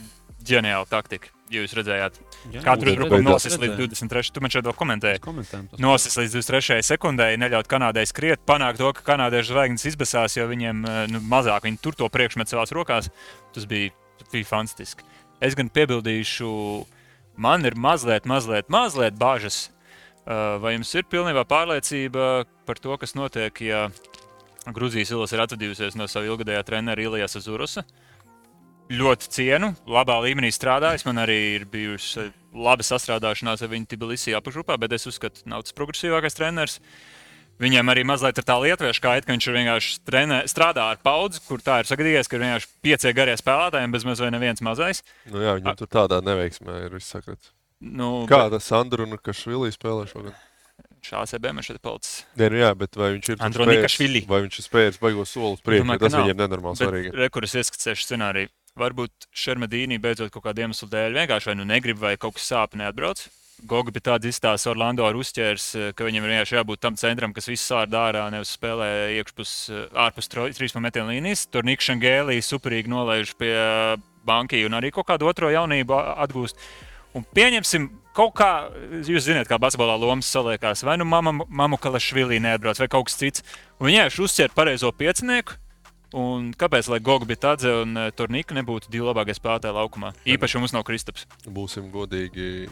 ģeniāla 0.45 0.87
taktika. 0.89 1.33
Jūs 1.49 1.71
redzējāt, 1.73 2.19
Jā, 2.53 2.61
kā 2.61 2.75
tur 2.77 2.91
redzēju. 2.91 3.23
nosis 3.25 3.55
līdz 3.57 3.79
23. 3.79 4.29
Tu 4.35 4.41
man 4.45 4.51
šeit 4.53 4.67
vēl 4.67 4.75
komentēji. 4.77 5.21
Nosis 5.81 6.13
līdz 6.19 6.35
23. 6.37 6.83
sekundē, 6.85 7.31
neļaut 7.41 7.65
Kanādai 7.71 8.03
skriet, 8.05 8.43
panākt 8.45 8.77
to, 8.77 8.91
ka 8.93 9.01
kanādiešu 9.07 9.55
zvaigznes 9.55 9.87
izbēsās, 9.89 10.35
jo 10.37 10.45
viņiem 10.51 10.83
eh, 10.85 10.99
nu, 11.09 11.23
mazāk 11.25 11.65
viņi 11.65 11.81
tur 11.81 11.97
to 11.97 12.05
priekšmetu 12.13 12.53
savās 12.53 12.75
rokās. 12.77 13.09
Tas 13.55 13.65
bija, 13.65 13.89
bija 14.29 14.45
fantastiski. 14.45 15.01
Es 15.41 15.57
gan 15.57 15.73
piebildīšu, 15.73 16.51
man 17.41 17.65
ir 17.65 17.73
mazliet, 17.81 18.29
mazliet, 18.29 18.69
mazliet 18.69 19.17
bāžas. 19.17 19.71
Eh, 20.29 20.45
Vai 20.61 20.75
jums 20.75 20.93
ir 20.93 21.09
pilnībā 21.09 21.47
pārliecība 21.49 22.43
par 22.69 22.77
to, 22.77 22.93
kas 23.01 23.17
notiek, 23.17 23.57
ja 23.65 23.87
Grūzijas 24.75 25.11
ilas 25.13 25.33
ir 25.33 25.43
atvadījusies 25.43 25.97
no 25.99 26.07
sava 26.09 26.29
ilgadējā 26.29 26.63
trenera 26.67 27.03
Ilijas 27.03 27.37
Zurusa? 27.43 27.85
Ļoti 28.89 29.29
cienu, 29.29 29.73
labā 29.85 30.15
līmenī 30.25 30.49
strādājis. 30.53 31.05
Man 31.05 31.21
arī 31.21 31.37
ir 31.59 31.67
bijusi 31.69 32.31
laba 32.57 32.85
sastrādāšanās 32.85 33.61
ar 33.61 33.69
viņu 33.69 33.91
Tbilisī 33.91 34.33
apakšgrupā, 34.37 34.79
bet 34.81 34.95
es 34.97 35.05
uzskatu, 35.09 35.43
ka 35.43 35.53
nav 35.53 35.65
tas 35.67 35.77
progresīvākais 35.77 36.37
treneris. 36.37 36.79
Viņam 37.59 37.91
arī 37.91 38.05
mazliet 38.07 38.39
ir 38.39 38.47
tā 38.47 38.55
lietuviešu 38.63 39.03
kaita, 39.03 39.27
ka 39.27 39.35
viņš 39.35 39.47
vienkārši 39.51 39.95
trenē, 40.07 40.39
strādā 40.47 40.85
ar 40.93 41.01
paudzi, 41.03 41.41
kur 41.43 41.59
tā 41.61 41.81
ir 41.81 41.89
sagadījies, 41.89 42.29
ka 42.31 42.37
ir 42.37 42.45
vienkārši 42.45 42.69
pieci 42.87 43.11
garie 43.17 43.35
spēlētāji, 43.37 43.91
bez 43.93 44.07
mazliet 44.07 44.31
neviens 44.31 44.63
mazais. 44.63 45.03
Nu, 45.27 45.43
jā, 45.43 45.57
viņam 45.59 45.75
tur 45.81 45.91
tādā 45.91 46.21
neveiksmē 46.23 46.85
ir 46.85 46.95
viss 46.95 47.11
sakrits. 47.11 47.51
Nu, 47.79 48.23
Kā 48.31 48.45
tas 48.51 48.71
Andru 48.75 49.05
un 49.05 49.19
Kašvili 49.19 49.75
spēlē 49.75 50.07
šogad? 50.07 50.39
Šāds 51.05 51.33
EB 51.37 51.45
man 51.55 51.63
šeit 51.65 51.79
palicis. 51.81 52.23
Nē, 52.39 52.49
nu 52.51 52.59
jā, 52.59 52.69
bet 52.77 52.97
vai 52.99 53.13
viņš 53.15 53.29
ir 53.33 53.43
Andronikašvili. 53.47 54.23
Vai 54.29 54.41
viņš 54.45 54.59
ir 54.59 54.65
spējis 54.67 54.99
baigos 55.01 55.31
soli 55.35 55.55
uz 55.55 55.63
priekšu? 55.63 55.85
Domāju, 55.85 55.95
jo 55.95 56.03
ka 56.03 56.05
Tas 56.09 56.15
nav. 56.17 56.23
viņiem 56.27 56.39
nenormāli 56.43 56.79
svarīgi. 56.81 57.13
Rekurors 57.15 57.55
ieskicēšu 57.61 58.07
scenāriju. 58.09 58.51
Varbūt 58.79 59.27
Šermedīnī 59.35 59.97
beidzot 59.99 60.31
kaut 60.31 60.45
kādu 60.45 60.63
iemeslu 60.65 60.87
dēļ 60.91 61.17
vienkārši 61.17 61.51
vai 61.51 61.55
nu 61.59 61.65
negrib, 61.67 61.99
vai 61.99 62.15
kaut 62.21 62.37
kas 62.37 62.47
sāp 62.51 62.75
neatbrauc. 62.79 63.25
Goga 63.67 63.91
bija 63.91 64.05
tāds 64.13 64.29
izstāsts 64.29 64.69
Orlando 64.71 65.03
ar 65.03 65.17
uzķērs, 65.19 65.65
ka 65.97 66.05
viņam 66.07 66.23
ir 66.23 66.31
vienkārši 66.31 66.55
jābūt 66.55 66.79
tam 66.79 66.95
centram, 66.95 67.33
kas 67.35 67.49
visu 67.51 67.65
sārdā 67.73 68.05
ārā, 68.07 68.21
nevis 68.31 68.53
spēlē 68.55 68.87
iekšpus, 69.19 69.51
ārpus 69.99 70.31
trīs 70.31 70.77
metienu 70.79 71.09
līnijas. 71.11 71.43
Tur 71.51 71.67
Niks 71.67 71.89
Šangēlī 71.89 72.37
superīgi 72.45 72.87
nolaiž 72.93 73.33
pie 73.35 73.51
banki 74.23 74.61
un 74.63 74.77
arī 74.79 74.93
kaut 74.95 75.09
kādu 75.11 75.27
otro 75.27 75.51
jaunību 75.51 75.97
atgūst. 76.23 76.55
Un 77.17 77.25
pieņemsim, 77.35 77.87
kaut 78.17 78.35
kā, 78.37 78.49
jūs 79.07 79.25
zināt, 79.25 79.49
kā 79.49 79.57
basketbolā 79.61 79.95
lomas 79.99 80.29
saliekās, 80.29 80.83
vai 80.85 80.97
nu 81.01 81.07
mamma, 81.09 81.79
Kalašvilī 81.81 82.37
neatbrauc, 82.43 82.81
vai 82.81 82.89
kaut 82.91 83.09
kas 83.09 83.17
cits. 83.17 83.43
Un 83.79 83.89
viņi 83.89 83.97
vienkārši 83.97 84.23
uzķer 84.27 84.55
pareizo 84.57 84.91
piecinieku. 84.93 85.57
Un 86.19 86.49
kāpēc, 86.57 86.87
lai 86.89 86.97
Goga 87.05 87.27
bija 87.29 87.41
tāds 87.43 87.67
un 87.69 87.93
uh, 87.93 88.07
Turnīka 88.17 88.55
nebūtu 88.57 88.89
divi 88.89 89.05
labākie 89.05 89.35
spēlētāji 89.37 89.77
laukumā? 89.77 90.09
Īpaši 90.25 90.57
ja 90.57 90.61
mums 90.63 90.73
nav 90.73 90.85
Kristaps. 90.87 91.27
Būsim 91.45 91.91
godīgi, 91.93 92.65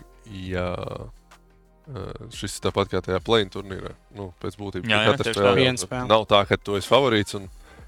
ja 0.50 0.72
eh, 0.74 2.26
šis 2.34 2.58
ir 2.58 2.66
tāpat 2.66 2.90
kā 2.90 3.04
tajā 3.06 3.22
plēņa 3.22 3.54
turnīrā. 3.54 3.94
Nu, 4.18 4.32
pēc 4.42 4.58
būtības 4.58 4.90
Jā, 4.90 5.04
jā, 5.06 5.14
jau- 5.38 5.54
Viena 5.54 5.78
spēle. 5.78 6.10
Nav 6.10 6.26
tā, 6.34 6.42
ka 6.50 6.58
tu 6.58 6.80
esi 6.82 6.90
favorīts. 6.90 7.38
un 7.38 7.46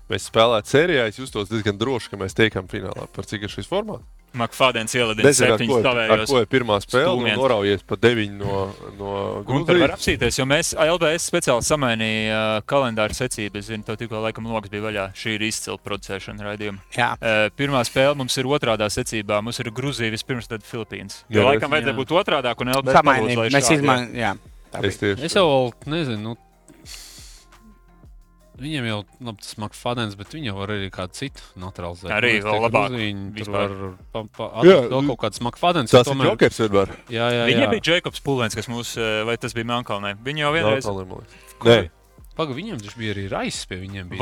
Mēs 0.09 0.25
spēlējām 0.25 0.65
sērijā, 0.65 1.01
es 1.11 1.19
justos 1.21 1.51
diezgan 1.51 1.77
droši, 1.77 2.09
ka 2.09 2.17
mēs 2.17 2.33
tiekam 2.33 2.65
finālā. 2.69 3.05
Par 3.13 3.27
cik 3.29 3.43
ir 3.45 3.51
šis 3.53 3.67
formāts? 3.69 4.07
Makfādens 4.37 4.93
ar 5.25 5.33
septiņus 5.33 5.83
kavējos. 5.85 6.29
ko 6.29 6.41
ir 6.43 6.49
pirmā 6.49 6.77
spēle. 6.83 7.05
Nu, 7.07 7.15
stūmiens. 7.17 7.39
noraujies 7.39 7.85
pa 7.87 7.97
deviņu 7.97 8.37
no, 8.39 8.59
no 8.99 9.13
Un 9.55 9.65
tur 9.65 9.79
var 9.81 9.95
apsīties, 9.95 10.37
jo 10.37 10.45
mēs 10.49 10.73
LBS 10.77 11.29
speciāli 11.31 11.65
samainījām 11.65 12.59
uh, 12.59 12.65
kalendāru 12.69 13.17
secību. 13.17 13.61
Es 13.61 13.69
zinu, 13.71 13.85
tev 13.87 13.97
tikko 14.01 14.21
laikam 14.23 14.49
logs 14.51 14.69
bija 14.69 14.85
vaļā. 14.85 15.05
Šī 15.17 15.35
ir 15.37 15.47
izcila 15.49 15.79
producēšana 15.81 16.45
raidījuma. 16.45 16.83
Jā. 16.97 17.11
Uh, 17.17 17.47
pirmā 17.57 17.81
spēle 17.87 18.17
mums 18.19 18.37
ir 18.37 18.49
otrādā 18.49 18.89
secībā. 18.93 19.41
Mums 19.45 19.61
ir 19.63 19.71
Grūzija 19.75 20.13
vispirms, 20.13 20.49
tad 20.51 20.65
Filipīnas. 20.67 21.23
Jo 21.29 21.41
Jā, 21.41 21.49
laikam 21.53 21.73
vajadzēja 21.73 21.97
būt 21.97 22.13
otrādāk 22.21 22.61
un 22.61 22.75
LBS 22.77 22.99
Samainīt. 22.99 23.41
Mēs 23.49 23.73
tā 24.69 24.85
Es 24.85 25.01
Es 25.01 25.33
jau 25.33 25.49
nezinu. 25.89 26.21
Nu, 26.21 26.37
Viņiem 28.59 28.87
jau 28.89 28.97
nu, 29.23 29.33
tas 29.39 29.53
makfadens, 29.61 30.17
bet 30.19 30.33
viņi 30.35 30.51
jau 30.51 30.55
var 30.57 30.73
arī 30.75 30.89
kādu 30.93 31.15
citu 31.15 31.45
neutralizēt. 31.61 32.11
Arī 32.15 32.33
liekas, 32.35 32.47
vēl 32.49 32.65
labāk 32.65 32.97
vispār. 33.37 33.75
var 33.75 33.93
pa, 34.13 34.23
pa, 34.35 34.49
Jā, 34.67 34.81
vēl 34.91 35.07
kaut 35.13 35.21
kāds 35.23 35.43
makfadens. 35.45 35.93
Tas 35.95 36.11
ir 36.11 36.25
jokers 36.27 36.59
vienmēr. 36.63 36.91
Jā, 37.13 37.29
jā, 37.35 37.45
Viņiem 37.51 37.65
jā. 37.65 37.71
bija 37.75 37.85
Jēkabs 37.93 38.23
Pulēns, 38.25 38.57
kas 38.59 38.67
mūs, 38.71 38.95
uh, 38.99 39.21
vai 39.29 39.37
tas 39.41 39.55
bija 39.55 39.69
Melnkalnē. 39.71 40.15
Viņi 40.25 40.45
jau 40.45 40.51
vienreiz. 40.55 40.89
Nē, 41.65 41.79
Paga, 42.39 42.53
viņiem 42.55 42.77
taču 42.79 42.95
bija 43.01 43.11
arī 43.11 43.25
raisa 43.27 43.65
pie 43.67 43.77
viņiem. 43.81 44.13
Jā, 44.15 44.19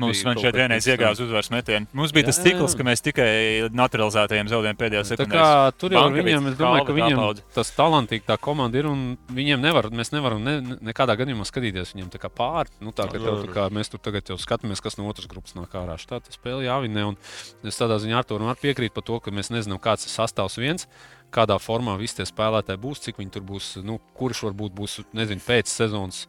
mums 0.00 0.22
šeit 0.40 0.56
vienreiz 0.56 0.86
iegāja 0.88 1.18
uzvaras 1.20 1.50
metienu. 1.52 1.88
Mums 1.92 2.14
bija 2.16 2.30
tas 2.30 2.38
Jā, 2.40 2.46
cikls, 2.46 2.72
jā. 2.72 2.78
ka 2.80 2.86
mēs 2.88 3.02
tikai 3.04 3.32
naturalizētajiem 3.76 4.48
zaudējām 4.48 4.78
pēdējā 4.80 5.02
Tā 5.04 5.10
sekundē. 5.10 5.42
tur 5.76 5.92
jau 5.92 6.06
viņiem, 6.14 6.48
es 6.48 6.56
domāju, 6.56 6.86
ka 6.88 6.96
viņiem 6.96 7.20
tāpaudze. 7.20 7.44
tas 7.58 7.72
talantīgi 7.76 8.24
tā 8.30 8.38
komanda 8.40 8.80
ir 8.80 8.88
un 8.88 9.04
viņiem 9.36 9.60
nevar, 9.68 9.90
mēs 9.92 10.14
nevaram 10.16 10.40
ne, 10.40 10.56
ne, 10.64 10.78
nekādā 10.88 11.18
gadījumā 11.20 11.44
skatīties 11.50 11.92
viņiem 11.92 12.08
tā 12.16 12.22
kā 12.24 12.32
pāri. 12.32 12.72
Nu, 12.80 12.96
tā, 12.96 13.04
ka 13.12 13.20
tev, 13.20 13.44
tā 13.44 13.52
kā 13.52 13.68
mēs 13.68 13.92
tur 13.92 14.00
tagad 14.00 14.32
jau 14.32 14.40
skatāmies, 14.40 14.80
kas 14.80 14.96
no 14.96 15.12
otras 15.12 15.28
grupas 15.28 15.58
nāk 15.60 15.76
ārā. 15.76 16.00
Tā 16.08 16.24
tas 16.24 16.40
spēle 16.40 16.64
jāvinē. 16.64 17.04
Un 17.12 17.20
es 17.68 17.76
tādā 17.76 18.00
ziņā 18.00 18.22
ar 18.22 18.24
to 18.24 18.40
varu 18.40 18.56
piekrīt 18.56 18.96
par 18.96 19.04
to, 19.04 19.20
ka 19.20 19.28
mēs 19.28 19.52
nezinām, 19.52 19.76
kāds 19.76 20.08
ir 20.08 20.16
sastāvs 20.16 20.56
viens. 20.56 20.88
Kādā 21.28 21.60
formā 21.60 21.98
visi 22.00 22.16
tie 22.16 22.24
spēlētāji 22.24 22.80
būs, 22.80 23.04
cik 23.04 23.20
viņi 23.20 23.34
tur 23.34 23.44
būs, 23.44 23.74
nu, 23.84 24.00
kurš 24.16 24.46
varbūt 24.48 24.72
būs 24.72 25.02
nezinu, 25.12 25.44
pēc 25.44 25.68
sezonas 25.68 26.24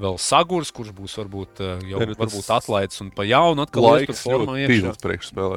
vēl 0.00 0.18
sagurs, 0.20 0.70
kurš 0.76 0.90
būs 0.96 1.14
varbūt 1.22 1.60
eh, 1.64 1.84
jau 1.90 2.00
Nē, 2.02 2.06
nu, 2.10 2.14
tas- 2.14 2.24
varbūt 2.26 2.50
atlaists 2.56 3.00
un 3.04 3.10
pa 3.16 3.24
jaunu 3.24 3.64
atkal 3.64 3.82
laiks 3.88 4.24
formā 4.26 4.56
iekšā. 4.62 4.90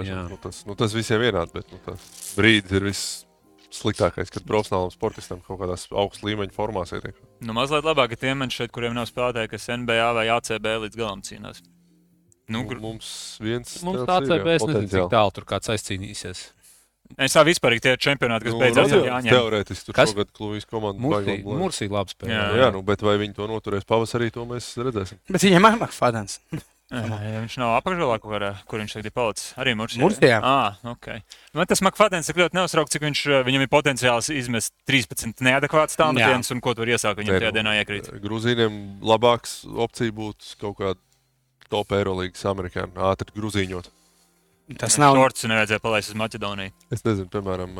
Jā. 0.07 0.21
Nu, 0.29 0.37
tas, 0.41 0.61
nu, 0.65 0.75
tas 0.79 0.93
visiem 0.95 1.19
vienādi, 1.23 1.51
bet 1.59 1.71
nu, 1.73 1.79
tas 1.85 2.35
brīdis 2.37 2.71
ir 2.79 2.87
viss 2.87 3.25
sliktākais, 3.69 4.31
kad 4.33 4.45
profesionālam 4.49 4.89
sportistam 4.93 5.41
kaut 5.45 5.59
kādās 5.61 5.83
augsta 5.91 6.25
līmeņa 6.25 6.55
formās 6.55 6.93
ietiek. 6.95 7.13
Nu, 7.45 7.53
mazliet 7.53 7.85
labāk 7.85 8.15
ir 8.15 8.21
tiem 8.23 8.39
man 8.41 8.49
šeit, 8.49 8.71
kuriem 8.73 8.95
nav 8.97 9.05
spēlētāji, 9.11 9.51
kas 9.51 9.67
NBA 9.69 10.07
vai 10.17 10.27
ACB 10.33 10.65
līdz 10.87 10.97
galam 10.97 11.21
cīnās. 11.21 11.61
Nu, 12.49 12.63
Nu, 12.63 12.63
gru- 12.65 12.81
mums 12.81 13.37
viens 13.39 13.75
Mums 13.85 13.99
tāds 14.01 14.07
tāds 14.09 14.25
ir, 14.25 14.31
jā, 14.31 14.41
CB, 14.41 14.55
es 14.55 14.63
nezinu, 14.65 14.89
cik 14.89 15.11
tālu 15.13 15.33
tur 15.35 15.45
kāds 15.45 15.69
aizcīnīsies. 15.69 16.39
Es 17.17 17.35
tā 17.35 17.43
vispār 17.47 17.79
tie 17.81 17.95
čempionāti, 17.97 18.49
kas 18.49 18.53
Nu, 18.55 18.61
beidzās 18.61 18.93
ar 18.93 19.05
Jāņiem. 19.07 19.33
Teorētiski 19.33 19.89
tur 19.89 19.97
Kas? 19.97 20.13
šogad 20.13 20.33
Kluvijas 20.35 20.65
komanda 20.69 21.01
Mursī. 21.01 21.39
Mursī 21.43 21.89
labi 21.89 22.13
spēlē. 22.13 22.33
Jā. 22.33 22.49
Nu, 22.51 22.59
jā, 22.61 22.71
nu, 22.75 22.81
bet 22.85 23.01
vai 23.01 23.17
viņi 23.21 23.35
to 23.37 23.47
noturēs 23.49 23.87
pavasarī, 23.89 24.29
to 24.31 24.45
mēs 24.49 24.75
redzēsim. 24.77 25.19
Bet 25.29 25.41
viņam 25.47 25.71
ir 25.71 25.79
Makfadens. 25.81 26.39
Jā, 26.89 27.05
viņš 27.45 27.55
nav 27.61 27.75
apakšgalā, 27.77 28.15
kur, 28.17 28.43
kur 28.65 28.81
viņš 28.81 28.95
tagad 28.95 29.09
ir 29.11 29.13
palicis. 29.13 29.51
Arī 29.61 29.75
Mursijā. 29.77 30.01
Mursijā. 30.01 30.39
Ah, 30.41 30.79
okay. 30.89 31.21
Man 31.53 31.69
tas 31.69 31.83
Makfadens 31.85 32.31
ir 32.31 32.39
ļoti 32.41 32.57
neuztraukts, 32.57 32.95
cik 32.95 33.05
viņš, 33.05 33.21
eh, 33.29 33.43
viņam 33.45 33.61
ir 33.61 33.69
potenciāls 33.69 34.31
izmest 34.33 34.73
13 34.89 35.37
neadekvāts 35.45 35.99
tālmetienus 35.99 36.49
un 36.49 36.61
ko 36.65 36.73
tur 36.73 36.89
iesāk 36.89 37.21
viņam 37.21 37.37
tajā 37.37 37.53
nu, 37.53 37.57
dienā 37.59 37.75
iekrīt. 37.83 38.09
Grūzīniem 38.23 38.79
labāks 39.05 39.67
opcija 39.69 40.09
būtu 40.17 40.57
kaut 40.57 40.79
kāda 40.81 40.97
top 41.69 41.93
Eirolandes 41.93 42.41
amerikāņu 42.49 42.97
ātri 43.05 43.37
grūzīņot. 43.37 43.93
Tas 44.77 44.99
nav. 45.01 45.15
Šorts 45.17 45.47
nevajadzēja 45.49 45.81
palaist 45.81 46.11
uz 46.11 46.17
Maķedoniju. 46.19 46.71
Es 46.93 47.01
nezinu, 47.01 47.25
piemēram, 47.33 47.71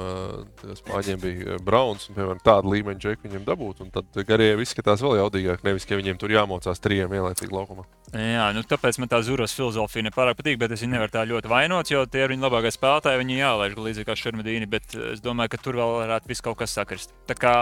spāņiem 0.79 1.19
bija 1.21 1.57
Browns 1.61 2.07
un 2.09 2.15
piemēram, 2.17 2.39
tādu 2.41 2.71
līmeņu 2.73 3.03
džeku 3.03 3.27
viņam 3.27 3.43
dabūt. 3.45 3.83
un 3.85 3.91
Tad 3.93 4.17
garie 4.25 4.55
izskatās 4.63 5.03
vēl 5.05 5.19
jaudīgāk, 5.19 5.61
nevis 5.67 5.85
ka 5.85 5.99
viņiem 5.99 6.17
tur 6.17 6.33
jāmocās 6.33 6.81
trijiem 6.81 7.13
ielaicīgi 7.13 7.53
laukumā. 7.53 7.85
Jā, 8.15 8.49
nu 8.57 8.63
tāpēc 8.65 8.97
man 9.03 9.11
tā 9.11 9.21
Zuras 9.21 9.53
filozofija 9.53 10.07
nepārāk 10.09 10.39
patīk, 10.39 10.57
bet 10.57 10.73
es 10.73 10.81
viņu 10.81 10.95
nevaru 10.97 11.13
tā 11.13 11.25
ļoti 11.29 11.51
vainot, 11.51 11.91
jo 11.93 12.05
tie 12.09 12.25
ir 12.25 12.33
viņa 12.33 12.47
labākie 12.49 12.73
spēlētāji. 12.73 13.21
Viņi 13.21 13.37
jālaiž 13.43 13.77
līdzīgi 13.77 14.09
kā 14.09 14.17
Šermedīni, 14.17 14.65
bet 14.69 14.95
es 15.13 15.21
domāju, 15.21 15.53
ka 15.53 15.61
tur 15.61 15.77
vēl 15.77 15.93
varētu 16.07 16.31
viss 16.33 16.41
kaut 16.41 16.57
kas 16.57 16.73
sakrist. 16.73 17.13
Tā 17.29 17.37
kā 17.37 17.53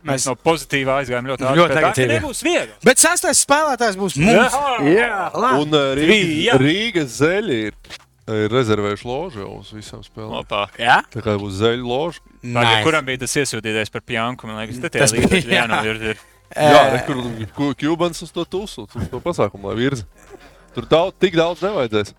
mēs 0.00 0.24
no 0.24 0.32
pozitīvā 0.40 1.02
aizgājām 1.02 1.28
ļoti 1.28 1.44
Ļoti 1.60 1.76
ātri. 1.76 1.92
pie 1.92 2.06
tā. 2.08 2.14
Nebūs 2.16 2.40
viegli. 2.46 2.72
Bet 2.88 3.02
sastais 3.02 3.42
spēlētājs 3.44 3.98
būs 4.00 4.16
mums. 4.16 4.56
Jā, 4.88 5.26
labi. 5.36 5.66
Un. 5.66 5.76
Rīgas, 6.00 6.62
Rīgas 6.64 7.18
zeļi 7.20 7.58
ir, 7.68 7.76
ir 8.36 8.52
rezervējuši 8.54 9.06
ložu 9.08 9.40
jau 9.44 9.52
uz 9.60 9.70
visām 9.74 10.02
spēlēm. 10.06 10.34
Opā. 10.42 10.64
Jā, 10.80 11.00
Tā 11.12 11.22
kā 11.24 11.34
būs 11.40 11.58
zeļu 11.60 11.86
loža. 11.86 12.20
Tagad, 12.42 12.66
Nice. 12.70 12.84
kuram 12.86 13.04
bija 13.08 13.18
tas 13.24 13.36
iesūtītais 13.42 13.90
par 13.92 14.02
Pjanku? 14.06 14.46
Man 14.50 14.58
liekas, 14.62 14.80
tas 14.84 14.90
Tas 14.96 15.12
ir 15.14 15.24
bija, 15.24 15.30
līdzekļi. 15.34 15.54
Jā, 15.54 15.64
jā. 15.70 16.82
nu, 17.08 17.16
re, 17.38 17.46
kur 17.54 17.74
Kubans 17.78 18.22
uz 18.26 18.32
to 18.34 18.44
tūsu, 18.44 18.86
uz 18.90 19.08
to 19.12 19.20
pasākumu, 19.22 19.70
lai 19.70 19.76
virza. 19.78 20.06
Tur 20.74 20.86
daudz, 20.90 21.14
tik 21.22 21.34
daudz 21.38 21.62
nevajadzēs. 21.62 22.14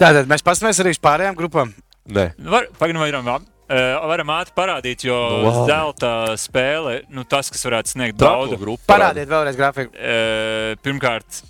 Tātad 0.00 0.28
mēs 0.30 0.44
paskatāmies 0.44 0.80
arī 0.82 0.92
uz 0.96 1.00
pārējām 1.02 1.36
grupām. 1.38 1.72
Nē, 2.08 2.32
Nu, 2.40 2.50
Var, 2.50 2.66
pagaidām, 2.80 3.02
varam, 3.24 3.44
uh, 3.44 4.06
varam 4.10 4.32
ātri 4.34 4.54
parādīt, 4.56 5.04
jo 5.06 5.14
Nu, 5.14 5.42
no, 5.44 5.50
labi. 5.52 5.68
zelta 5.70 6.12
spēle, 6.40 7.02
nu, 7.12 7.22
tas, 7.28 7.50
kas 7.52 7.62
varētu 7.68 7.92
sniegt 7.94 8.16
grupa. 8.18 8.82
Parādiet 8.90 9.28
vēlreiz 9.30 9.56
grafiku. 9.60 9.92
Uh, 9.94 10.72
pirmkārt, 10.82 11.42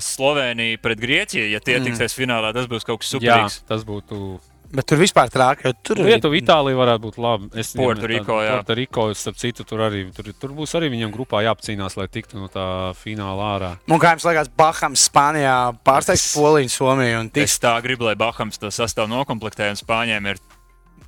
Slovenija 0.00 0.78
pret 0.82 0.98
Grieķiju. 1.00 1.50
Ja 1.50 1.60
tie 1.60 1.78
Mm. 1.78 1.84
tiksies 1.90 2.14
finālā, 2.16 2.52
tas 2.54 2.66
būs 2.66 2.84
kaut 2.84 3.00
kas 3.00 3.12
Jā, 3.12 3.18
superīgs. 3.20 3.60
tas 3.68 3.84
būtu. 3.84 4.40
Bet 4.70 4.84
tur 4.84 4.98
vispār 4.98 5.30
trāk, 5.32 5.62
jo 5.64 5.72
tur 5.82 5.96
Lietuva, 5.96 6.36
Itālija 6.36 6.76
varētu 6.76 7.00
būt 7.00 7.16
labi. 7.16 7.48
Es 7.58 7.72
Puerto 7.72 8.02
ja 8.02 8.08
mēs 8.08 8.18
Rico, 8.20 8.32
tā- 8.36 8.44
jā. 8.44 8.50
Puerto 8.52 8.74
Rico, 8.76 9.14
starp 9.14 9.36
citu, 9.36 9.64
tur 9.64 9.78
arī 9.78 10.12
tur, 10.14 10.24
tur 10.38 10.50
būs 10.50 10.74
arī 10.76 10.90
viņam 10.92 11.10
grupā 11.10 11.40
jāapcīnās, 11.46 11.96
lai 11.96 12.06
tiktu 12.06 12.34
no 12.34 12.48
tā 12.48 12.92
fināla 12.94 13.46
ārā. 13.58 13.78
Un 13.88 13.98
kā 13.98 14.12
jums 14.12 14.24
liekas, 14.28 14.48
Bahams, 14.54 15.08
Spānijā 15.08 15.74
pārsteigts 15.82 16.34
Poliju, 16.36 16.68
Somiju 16.68 17.20
un 17.20 17.30
Es 17.34 17.58
tiks. 17.58 17.58
tā 17.60 17.82
gribu, 17.82 18.04
lai 18.04 18.14
Bahams 18.14 18.58
to 18.58 18.66
sastāv 18.68 19.08
nokomplektē, 19.08 19.70
un 19.70 19.76
Spāņiem 19.76 20.26
ir. 20.28 20.36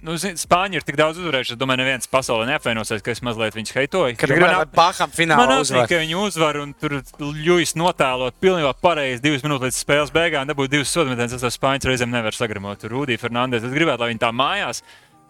Nu, 0.03 0.14
zin, 0.16 0.32
Spāņi 0.40 0.78
ir 0.80 0.84
tik 0.88 0.96
daudz 0.96 1.18
uzvarējuši. 1.20 1.53
Es 1.53 1.59
domāju, 1.61 1.82
neviens 1.82 2.09
pasaulē 2.09 2.46
neapvainosies, 2.48 3.03
ka 3.05 3.12
es 3.12 3.20
mazliet 3.20 3.53
viņus 3.53 3.74
heitoju. 3.76 4.16
Kad 4.16 4.30
man 4.32 4.40
lai 4.40 4.62
ap- 4.64 4.72
Man 5.11 5.11
finālā 5.18 5.44
apnika, 5.44 5.61
uzvar. 5.61 5.88
ka 5.90 5.98
viņi 6.01 6.16
uzvar 6.16 6.57
un 6.62 6.72
tur 6.72 6.94
ļuvis 7.20 7.74
notēlot 7.76 8.32
pilnībā 8.40 8.72
pareizi 8.80 9.20
divas 9.20 9.44
minūtes 9.44 9.68
līdz 9.68 9.80
spēles 9.84 10.11
beigām. 10.14 10.48
Dabūja 10.48 10.72
divas 10.72 10.88
sodmetienas, 10.96 11.36
tas 11.44 11.59
spāņu 11.59 11.84
reizēm 11.92 12.09
nevar 12.16 12.32
sagramot. 12.32 12.80
Rudī 12.88 13.18
Fernandes. 13.20 13.62
Es 13.62 13.72
gribētu, 13.76 14.01
lai 14.01 14.14
viņi 14.14 14.24
tā 14.24 14.32
mājās. 14.32 14.80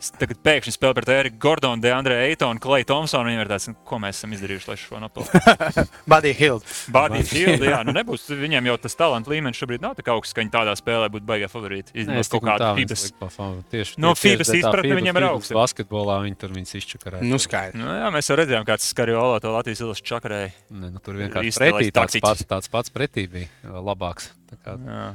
Tagad 0.01 0.39
pēkšņi 0.41 0.73
spēlē 0.73 0.97
pret 0.97 1.11
Eriku 1.13 1.37
Gordonu, 1.45 1.83
De 1.85 1.91
Andrē 1.93 2.15
Eitonu, 2.31 2.61
Klaju 2.63 2.87
Thompsonu. 2.89 3.29
Viņam 3.29 3.43
ir 3.45 3.51
tāds, 3.53 3.67
"Nu, 3.69 3.75
ko 3.85 3.99
mēs 4.01 4.17
esam 4.17 4.33
izdarījuši, 4.33 4.69
lai 4.71 4.77
šo 4.81 5.01
nopelnītu. 5.03 5.85
Buddy 6.13 6.33
Hill. 6.33 6.63
Bādīt 6.89 7.33
Hildu, 7.37 7.69
jā, 7.69 7.81
nu 7.85 7.93
nebūs. 7.93 8.25
Viņam 8.33 8.65
jau 8.71 8.77
tas 8.81 8.97
talants 8.97 9.29
līmenis 9.29 9.61
šobrīd 9.61 9.85
nav 9.85 9.97
tik 9.99 10.09
augsts, 10.09 10.33
ka 10.33 10.41
viņi 10.41 10.53
tādā 10.55 10.73
spēlē 10.81 11.11
būtu 11.13 11.29
baigā 11.29 11.51
favorīti. 11.53 11.93
Izņemot 12.01 12.33
kaut 12.33 12.47
kādu 12.49 12.71
FIBAS. 12.81 13.05
Tieši 13.71 14.01
No 14.01 14.15
tieši 14.15 14.25
FIBAS 14.25 14.53
izpratne 14.63 14.95
viņam 15.01 15.21
ir 15.21 15.27
augsta. 15.29 15.59
Basketbolā 15.59 16.21
viņi 16.25 16.39
tur 16.41 16.55
viņus 16.57 16.75
izčakarē. 16.81 17.21
Nu, 17.21 17.37
skaidrs. 17.43 17.77
Nu, 17.77 17.91
jā, 18.01 18.09
mēs 18.15 18.31
jau 18.33 18.39
redzējām, 18.41 18.65
kāds 18.69 18.89
Skarjola 18.89 19.41
to 19.45 19.53
Latvijas 19.53 19.85
ilas 19.85 20.01
čakarēja. 20.01 20.55
Ne, 20.71 20.91
nu, 20.95 21.03
tur 21.05 21.21
vienkārši 21.21 21.53
pretī 21.61 21.93
tāds 21.93 22.21
pats, 22.25 22.47
tāds 22.49 22.73
pats 22.73 22.89
pretī 22.95 23.29
bija 23.29 23.49
labāks. 23.85 24.33
Tā 24.51 24.57
kā, 24.65 24.79
Jā. 24.81 25.11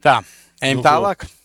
Tā, 0.00 0.16
ejam 0.64 0.80
Nu, 0.80 1.39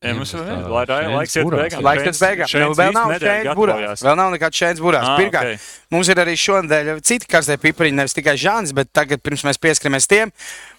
Ja, 0.00 0.14
mums 0.16 0.30
ir 0.32 0.40
laiks 0.40 1.34
iet 1.36 1.44
beigām. 1.44 1.82
Laiks 1.84 2.06
pēc 2.06 2.20
beigām. 2.24 2.52
Nu, 2.56 2.76
vēl 2.78 2.94
nav 2.96 3.10
šeit 3.20 3.50
burās. 3.58 4.00
Vēl 4.06 4.14
nav 4.16 4.30
nekāds 4.32 4.56
šeit 4.56 4.78
burās. 4.80 5.04
Ah, 5.04 5.18
Pirmkārt, 5.20 5.58
ok. 5.58 5.66
mums 5.92 6.08
ir 6.08 6.22
arī 6.22 6.36
šonadēļ 6.40 7.02
citi 7.04 7.28
karstie 7.28 7.58
pipariņi, 7.60 7.98
nevis 7.98 8.16
tikai 8.16 8.32
Žānis, 8.40 8.72
bet 8.78 8.88
tagad 8.96 9.20
pirms 9.20 9.44
mēs 9.44 9.60
pieskaramies 9.60 10.08
tiem. 10.08 10.32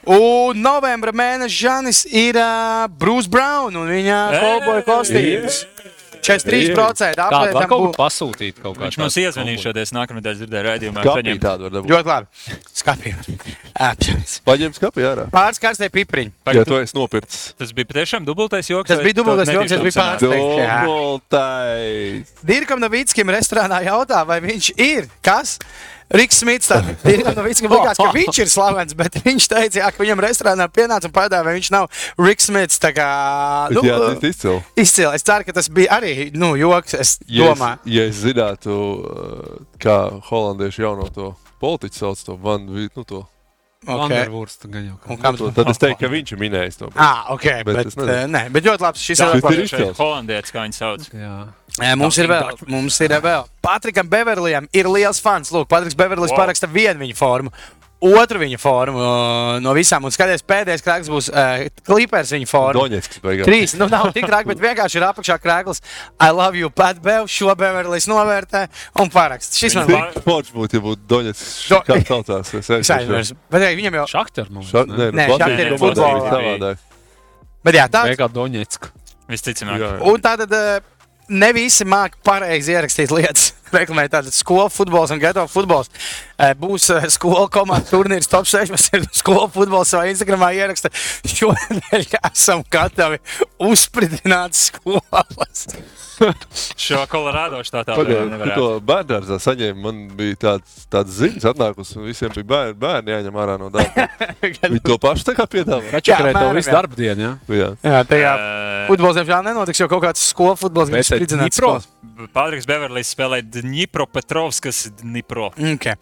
Un 0.10 0.58
novembra 0.66 1.14
mēneša 1.14 1.54
Žānis 1.54 2.02
ir 2.10 2.42
uh, 2.42 2.88
Bruce 2.90 3.30
Brown 3.30 3.78
un 3.78 3.94
viņa 3.94 4.18
Ej! 4.34 4.42
kolboja 4.42 4.88
kostīms. 4.90 5.62
43% 6.22 7.18
Kādu 7.18 7.32
var 7.32 7.50
apmēram 7.50 7.70
kaut 7.72 7.84
būs. 7.88 7.98
pasūtīt? 7.98 8.60
Kaut 8.62 8.78
kā 8.78 8.86
Viņš 8.88 8.98
mums 9.02 9.16
tādu 9.18 9.26
iezvanīja 9.28 9.64
šodien, 9.66 9.90
nākamā 9.98 10.22
nedēļa 10.22 10.40
dzirdēja 10.42 10.64
raidījumā. 10.68 11.04
Kapī 11.06 11.22
saņemt. 11.22 11.42
tādu 11.46 11.68
var 11.68 11.76
dabūt. 11.78 11.92
Ļoti 11.92 12.12
labi. 12.12 12.60
Skatījums. 12.82 13.30
Paņem 14.48 14.76
skapī 14.78 15.06
ārā. 15.08 15.26
Pāris 15.34 15.62
karstie 15.62 15.90
pipariņi. 15.94 16.34
Ja 16.58 16.66
tu 16.68 16.78
esi 16.78 16.98
nopircis. 16.98 17.54
Tas 17.60 17.72
bija 17.78 17.90
patiešām 17.92 18.28
dubultais 18.28 18.70
joks. 18.70 18.90
Tas 18.92 19.02
bija 19.04 19.18
dubultais 19.22 19.50
joks, 19.52 19.72
tas 19.74 19.86
bija 19.86 19.98
pārsteigts. 19.98 20.86
Dubultais. 20.86 22.36
Dirkam 22.48 22.82
Novickim 22.84 23.32
restorānā 23.34 23.82
jautā, 23.88 24.22
vai 24.28 24.40
viņš 24.44 24.72
ir 24.82 25.10
kas? 25.26 25.58
Riks 26.14 26.42
Smits. 26.42 26.70
Novickim 27.38 27.72
likās, 27.72 28.00
ka 28.00 28.10
viņš 28.16 28.40
ir 28.44 28.50
slavens, 28.52 28.96
bet 28.98 29.16
viņš 29.24 29.48
teica, 29.52 29.80
jā, 29.80 29.90
ka 29.96 30.04
viņam 30.04 30.24
restorānā 30.26 30.68
pienāca 30.74 31.08
un 31.08 31.14
padā, 31.16 31.40
vai 31.46 31.56
viņš 31.58 31.70
nav 31.74 31.88
Riks 32.20 32.50
Smits. 32.50 32.80
Tā 32.84 32.92
kā, 32.96 33.08
nu, 33.76 33.84
Jā, 33.88 33.98
tas 34.02 34.18
ir 34.24 34.30
izcili. 34.34 34.60
izcili. 34.84 35.12
Es 35.16 35.24
ceru, 35.28 35.48
ka 35.48 35.56
tas 35.60 35.70
bija 35.72 35.98
arī, 36.00 36.16
nu, 36.36 36.54
joks, 36.60 36.96
es 37.00 37.14
Ja 37.28 37.52
es, 37.52 37.60
domāju. 37.60 37.80
ja 37.96 38.08
es 38.10 38.20
zinātu, 38.26 38.76
uh, 38.76 39.62
kā 39.82 39.98
holandieši 40.30 40.84
jauno 40.84 41.08
to 41.16 41.32
politiķu 41.62 42.00
sauc, 42.04 42.24
to 42.26 42.36
Van 42.42 42.66
Vītu, 42.68 43.02
nu 43.02 43.08
to, 43.08 43.22
Okay. 43.82 44.28
Jau. 44.30 44.98
Un 45.10 45.18
kam 45.18 45.38
to, 45.40 45.48
tad 45.58 45.72
es 45.72 45.80
teiktu, 45.82 46.04
ka 46.04 46.10
viņš 46.14 46.36
ir 46.36 46.40
minējis 46.44 46.76
to. 46.78 46.90
Ah, 46.94 47.32
ok, 47.34 47.48
bet, 47.66 47.80
Bet 47.80 47.88
bet, 47.90 48.04
uh, 48.06 48.28
nē, 48.30 48.44
bet 48.54 48.68
ļoti 48.68 48.86
labs. 48.86 49.02
Šis 49.02 49.24
ir 49.24 49.32
Tas 49.42 49.56
ir 49.56 49.62
izcils. 49.64 49.98
Holandietis, 49.98 50.54
kā 50.54 50.68
viņi 50.68 50.78
sauc. 50.78 51.08
Jā. 51.18 51.38
Ē, 51.80 51.96
Mums 51.98 52.20
ir 52.22 52.30
vēl, 52.30 52.52
mums 52.70 53.00
ir 53.02 53.16
vēl. 53.24 53.48
Patrikam 53.66 54.10
Beverlijam 54.12 54.68
ir 54.76 54.90
liels 54.92 55.22
fans. 55.24 55.50
Lūk, 55.56 55.66
Patriks 55.72 55.98
Beverlijs 55.98 56.30
wow. 56.36 56.44
paraksta 56.44 56.70
vienu 56.70 57.02
viņa 57.02 57.18
formu. 57.18 57.54
Otru 58.02 58.40
viņa 58.42 58.58
formu 58.58 59.02
no 59.62 59.74
visām, 59.78 60.02
un 60.08 60.14
skaties, 60.14 60.42
pēdējais 60.50 60.82
krāks 60.82 61.10
būs 61.12 61.28
uh, 61.30 61.68
klipers 61.86 62.32
viņa 62.34 62.48
forma. 62.50 62.74
Doņetsks 62.80 63.20
beigās. 63.22 63.46
Trīs, 63.46 63.76
nu 63.78 63.86
nav 63.92 64.08
tik 64.16 64.26
traki, 64.26 64.50
bet 64.50 64.64
vienkārši 64.64 64.98
ir 64.98 65.06
apakšā 65.06 65.38
krāklis. 65.44 65.84
I 66.18 66.32
love 66.34 66.58
you, 66.58 66.72
Pat 66.74 66.98
Bev, 67.04 67.28
šo 67.30 67.54
Beverlijs 67.60 68.10
novērtē 68.10 68.64
un 69.04 69.12
parakst. 69.14 69.54
Šis 69.62 69.78
man 69.78 69.86
Viņš 69.92 70.18
bija 70.18 70.24
Forši 70.26 70.56
būtu, 70.58 70.80
ja 70.80 70.86
būtu 70.88 71.06
Doņetsks. 71.14 71.52
Do- 71.70 71.82
Kā 71.92 72.00
saucās? 72.10 72.54
Es 72.58 72.90
aizmirsu. 72.98 73.38
Bet 73.54 73.68
ej, 73.70 73.78
viņam 73.78 74.00
jau. 74.02 74.08
Šakter 74.18 74.50
mums. 74.50 74.74
Ša- 74.74 74.88
ne? 74.90 74.98
Nē, 74.98 75.12
Nē, 75.22 75.28
Šakter 75.38 75.62
ir 75.68 75.78
savādāk. 75.78 76.82
Bet 77.62 77.78
jā, 77.78 77.86
tāds. 77.86 78.16
Veikā 78.16 78.32
Doņetska. 78.34 78.90
Visticamāk. 79.30 79.78
Jā, 79.78 79.94
jā. 80.00 80.04
Un 80.10 80.26
tātad 80.26 80.58
uh, 80.58 80.82
ne 81.30 81.50
visi 81.56 81.86
māca 81.88 82.18
pareizi 82.26 82.74
ierakstīt 82.74 83.14
lietas. 83.14 83.52
Reklamē 83.72 84.04
tātad 84.12 84.34
skolu 84.36 84.68
futbols 84.74 85.14
un 85.16 85.22
geto 85.22 85.46
futbols. 85.48 85.88
Eh, 86.42 86.54
Būs 86.58 86.88
uh, 86.90 87.06
skolu 87.14 87.46
komandas 87.54 87.92
turnīrs 87.92 88.30
top 88.32 88.48
6. 88.50 88.74
Mēs 88.74 88.88
ir 88.98 89.06
skolu 89.14 89.46
futbols 89.54 89.92
savā 89.94 90.10
Instagramā 90.10 90.52
ieraksta. 90.58 90.90
Šodien 91.28 91.82
esam 92.32 92.64
gatavi 92.74 93.22
uzspridzināt 93.62 94.58
skolas. 94.58 95.68
Šo 96.82 97.02
Kolorādo 97.10 97.62
tu 97.66 98.04
nevarētu. 98.06 98.56
to 98.58 98.66
bērngārzā 98.86 99.38
saņēmu. 99.42 99.80
Man 99.82 100.02
bija 100.18 100.38
tāds, 100.46 100.84
tāds 100.92 101.16
ziņas 101.18 101.48
atnākusi, 101.54 101.98
un 101.98 102.10
visiem 102.10 102.34
bija 102.36 102.48
bērni, 102.52 102.76
bērni 102.82 103.16
jāņem 103.16 103.40
ārā 103.42 103.56
no 103.62 103.70
darba. 103.74 104.08
Viņi 104.42 104.84
to 104.86 104.98
pašu 105.02 105.32
tā 105.32 105.36
kā 105.38 105.48
piedāvā. 105.50 106.02
Čakarē 106.02 106.34
tev 106.34 106.42
apmēram, 106.42 106.60
visu 106.60 106.76
darbu 106.76 107.00
dienu, 107.00 107.26
jā? 107.26 107.32
Jā. 107.62 107.72
Jā, 107.86 108.04
tajā 108.12 108.36
Ē, 108.38 108.84
futbols 108.92 109.18
diemžēl 109.18 109.48
nenotiks, 109.50 109.82
jo 109.82 109.90
kaut 109.92 110.06
kāds 110.06 110.28
skolu 110.34 110.58
futbols 110.62 110.94
grib 110.94 111.08
spridzināt 111.08 111.50
Dnipro? 111.50 111.74
skolas. 111.80 111.90
Patriks 112.36 112.68
Beverlijs 112.70 113.16
spēlē 113.16 113.42
Dņipro 113.42 114.06
Petrovskas 114.14 114.84
Dnipro. 115.00 115.50
Okay. 115.74 115.98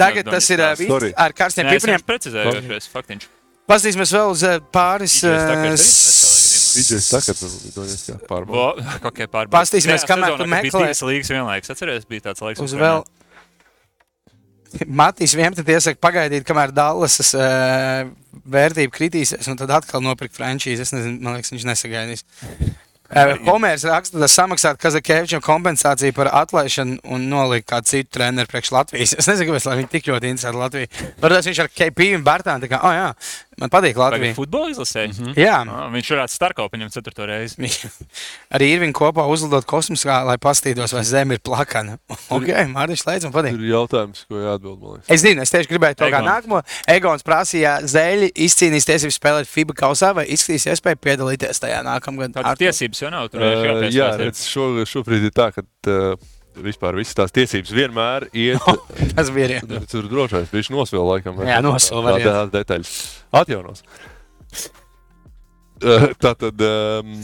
Tagad 0.00 0.30
tas 0.32 0.50
ir 0.50 0.62
uh, 0.64 0.74
viss 0.78 1.14
ar 1.14 1.34
karstiem 1.36 1.68
Nē, 1.68 1.76
es 1.76 1.82
pipariem. 1.84 2.00
jums 2.00 2.08
precizēju, 2.08 2.84
faktiņš. 2.92 3.26
Paskatīsimies 3.64 4.10
vēl 4.12 4.32
uz 4.34 4.42
pāris. 4.74 5.18
Vidžers. 6.74 7.10
Vo, 8.50 8.64
okay, 9.08 9.28
pārbaudīt. 9.30 9.52
Paskatīsimies, 9.54 10.02
Tajā 10.04 10.10
kamēr 10.10 10.36
tu 10.40 10.48
meklē. 10.50 10.88
divas 10.88 11.02
līgas 11.06 11.30
vienlaikus. 11.32 11.72
Atceries, 11.72 12.08
bija 12.10 12.26
tāds 12.28 12.44
laiks. 12.44 12.60
uz 12.64 12.74
vēl. 12.76 13.04
Matīs 15.00 15.36
vienmēr 15.38 15.76
iesaka 15.76 16.00
pagaidīt, 16.02 16.44
kamēr 16.48 16.74
Dallas 16.74 17.20
uh, 17.38 18.10
vērtība 18.50 18.92
kritīsies, 18.96 19.46
un 19.48 19.60
tad 19.60 19.70
atkal 19.76 20.02
nopirkt 20.04 20.34
frančīzi. 20.36 20.82
Es 20.82 20.92
nezinu, 20.96 21.22
man 21.22 21.38
liekas, 21.38 21.54
viņš 21.54 21.68
nesagaidīs. 21.70 22.26
Homērs 23.14 23.84
raksta, 23.86 24.18
ka 24.18 24.28
samaksāt 24.30 24.80
Kazakēvičam 24.82 25.42
kompensāciju 25.44 26.14
par 26.16 26.30
atlaišanu 26.42 26.98
un 27.14 27.28
nolikt 27.30 27.68
kādu 27.70 27.90
citu 27.92 28.16
treneru 28.18 28.50
priekš 28.50 28.72
Latvijas. 28.74 29.14
Es 29.18 29.28
nezinu, 29.30 29.52
kāpēc 29.52 29.68
viņi 29.80 29.90
tik 29.92 30.10
ļoti 30.10 30.32
interesē 30.32 30.54
Latviju. 30.56 30.90
Varbūt 31.22 31.50
viņš 31.50 31.62
ar 31.62 31.70
KP 31.70 32.08
un 32.18 32.26
Bērtānu 32.26 32.66
tā 32.66 32.72
kā, 32.72 32.80
oh 32.82 32.94
jā, 32.94 33.08
man 33.60 33.70
patīk 33.70 33.96
Vai 33.96 34.10
Latvija. 34.10 34.34
futbola 34.34 34.70
izlasē? 34.70 35.06
Mm 35.08 35.12
-hmm. 35.12 35.34
Jā, 35.38 35.58
Viņš 35.94 36.10
varētu 36.14 36.32
starkau 36.34 36.68
paņemt 36.68 36.92
ceturto 36.92 37.26
reizi. 37.26 37.56
arī 38.54 38.62
ir 38.74 38.80
viņi 38.80 38.92
kopā 38.92 39.26
uzlidot 39.30 39.64
kosmosā, 39.64 40.24
lai 40.24 40.36
pastītos, 40.38 40.92
vai 40.94 41.04
zeme 41.04 41.34
ir 41.34 41.40
plakana. 41.40 41.98
ok, 42.36 42.48
Mārtiņš, 42.74 43.06
leidz 43.06 43.24
man 43.24 43.32
patīk. 43.32 43.54
Ir 43.58 43.70
jautājums, 43.72 44.24
ko 44.28 44.34
jāatbild, 44.42 44.78
man. 44.82 45.00
Es 45.08 45.20
zinu, 45.20 45.42
es 45.42 45.50
tieši 45.50 45.68
gribēju 45.68 45.94
to 45.94 46.04
kā 46.04 46.18
Egons. 46.20 46.30
nākamo. 46.30 46.62
Egons 46.88 47.22
prasīja, 47.22 47.80
Zēļi 47.82 48.32
izcīnīs 48.34 48.84
tiesības 48.88 49.18
spēlēt 49.20 49.46
FIBA 49.46 49.74
kausā 49.74 50.14
vai 50.14 50.26
izskatīs 50.26 50.66
iespēju 50.72 50.96
piedalīties 50.96 51.60
tajā 51.60 51.82
nākamgad. 51.84 52.32
Tādas 52.32 52.50
Ar- 52.50 52.56
tiesības 52.56 53.02
jau 53.02 53.10
nav. 53.10 53.28
Tur 53.28 53.40
Uh, 53.44 53.90
jā, 53.90 54.16
redz, 54.16 54.46
šo, 54.48 54.84
šobrīd 54.86 55.24
ir 55.24 55.30
tā, 55.30 55.50
ka 55.52 55.62
uh, 55.62 56.16
vispār 56.62 56.98
visas 56.98 57.16
tās 57.18 57.34
tiesības 57.34 57.74
vienmēr 57.74 58.28
iet. 58.32 58.64
Tas 59.16 59.30
bija 59.34 59.50
arī. 59.50 59.60
Tur 59.68 59.86
tur 59.90 60.10
drošais 60.10 60.52
viņš 60.54 60.72
nosvēl 60.74 61.06
laikam. 61.10 61.40
Jā, 61.46 61.60
nosvēl 61.64 62.10
Tā-. 62.10 62.18
Tās 62.26 62.52
detaļas. 62.54 62.92
Atjaunos. 63.42 63.84
Uh, 65.84 66.12
Tā 66.22 66.30
tad 66.38 66.62
um, 66.64 67.16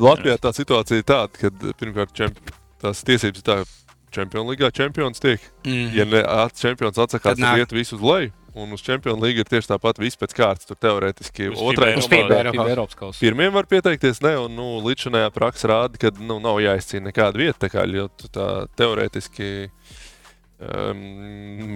Latvijā 0.00 0.36
tā 0.40 0.52
situācija 0.54 1.02
ir 1.02 1.08
tāda, 1.08 1.32
ka 1.36 1.74
pirmkārt 1.76 2.14
čemp, 2.16 2.38
tās 2.80 3.02
tiesības 3.04 3.42
ir 3.42 3.44
tā, 3.44 3.58
ka 3.64 3.86
Čempionu 4.16 4.54
līgā 4.54 4.70
čempions 4.72 5.20
tiek. 5.20 5.42
Mm. 5.66 5.88
Ja 5.92 6.06
ne, 6.08 6.22
at, 6.22 6.56
čempions 6.56 6.98
atsakās, 7.02 7.40
iet 7.58 7.74
visu 7.74 7.98
uz 7.98 8.04
leju. 8.06 8.30
Un 8.56 8.72
uz 8.72 8.80
Čempionu 8.80 9.20
līgu 9.20 9.42
ir 9.42 9.48
tieši 9.50 9.68
tāpat 9.68 9.98
viss 10.00 10.16
pēc 10.16 10.32
kārtas. 10.36 10.64
Tur 10.68 10.78
teorētiski 10.80 11.50
Uz 11.52 11.60
otrai 11.60 11.90
FIBA 11.92 12.00
Uz 12.00 12.06
FIBA 12.08 12.22
komandai 12.22 12.38
Eiropā. 12.40 12.64
Eiropas 12.72 12.96
kausa. 12.96 13.20
Pirmiem 13.20 13.52
var 13.52 13.68
pieteikties, 13.68 14.22
ne, 14.24 14.32
un 14.46 14.54
nu, 14.56 14.68
līdzinājā 14.86 15.28
praksa 15.34 15.68
rāda, 15.74 16.00
ka 16.00 16.08
nu, 16.22 16.38
nav 16.40 16.62
jāizcīna 16.64 17.10
nekāda 17.10 17.42
vieta. 17.42 17.58
Tā 17.66 17.70
kā, 17.74 17.84
jo 17.92 18.06
tā 18.32 18.46
teorētiski 18.80 19.50
um, 19.68 21.04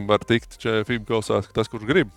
var 0.09 0.25
tikt 0.25 0.57
FIBA 0.65 1.05
kausā 1.13 1.43
tas, 1.53 1.69
kurš 1.69 1.85
grib. 1.91 2.17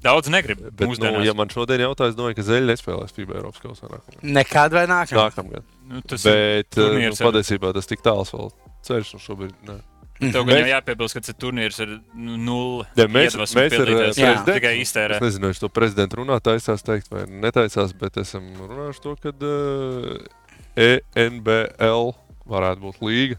Daudz 0.00 0.30
negrib. 0.32 0.62
Bet, 0.62 0.86
nu, 0.86 0.92
Mūsdienās. 0.92 1.26
ja 1.26 1.34
man 1.36 1.50
šodien 1.52 1.82
jautā, 1.82 2.06
es 2.08 2.16
domāju, 2.16 2.38
ka 2.38 2.46
Zeļa 2.46 2.70
nespēlēs 2.72 3.12
FIBA 3.16 3.36
Eiropas 3.40 3.60
kausā 3.66 3.90
nākamgad. 3.90 4.22
Nekad 4.22 4.76
vai 4.78 4.86
nākamā? 4.88 5.24
Nākamgad. 5.28 5.64
Nu, 5.90 6.00
tas 6.08 6.24
ir 6.24 6.38
Bet 6.38 6.78
uh, 6.80 6.94
nu, 6.94 7.10
patiesībā 7.18 7.74
tas 7.76 7.90
tik 7.90 8.00
tāls 8.06 8.30
vēl 8.32 8.48
ceļš, 8.88 9.10
un 9.18 9.24
šobrīd 9.24 9.56
ne. 9.68 9.76
Tev 10.18 10.32
gan 10.34 10.48
Mēs- 10.50 10.64
jau 10.66 10.70
jāpiebilst, 10.80 11.14
ka 11.14 11.20
tas 11.20 11.34
turnīrs 11.38 11.76
ir 11.84 11.90
nu, 12.14 12.36
nulle. 12.36 12.86
Ja 12.98 13.06
mēs- 13.06 13.36
mēs 13.38 13.54
ar, 13.54 13.66
eh, 13.70 14.10
Jā, 14.18 14.34
prezidentu- 14.42 14.54
tikai 14.58 14.72
iztērē. 14.82 15.14
Es 15.14 15.20
nezinu, 15.22 15.46
vai 15.46 15.52
to 15.54 15.68
prezidentu 15.68 16.16
runā 16.18 16.40
taisās 16.42 16.82
teikt 16.82 17.08
vai 17.10 17.22
netaisās, 17.26 17.92
bet 17.96 18.16
esam 18.16 18.42
runājuši 18.58 19.00
to, 19.04 19.14
ka 19.22 19.28
uh, 19.30 20.98
ENBL 21.16 22.12
varētu 22.48 22.82
būt 22.82 22.98
līga. 23.04 23.38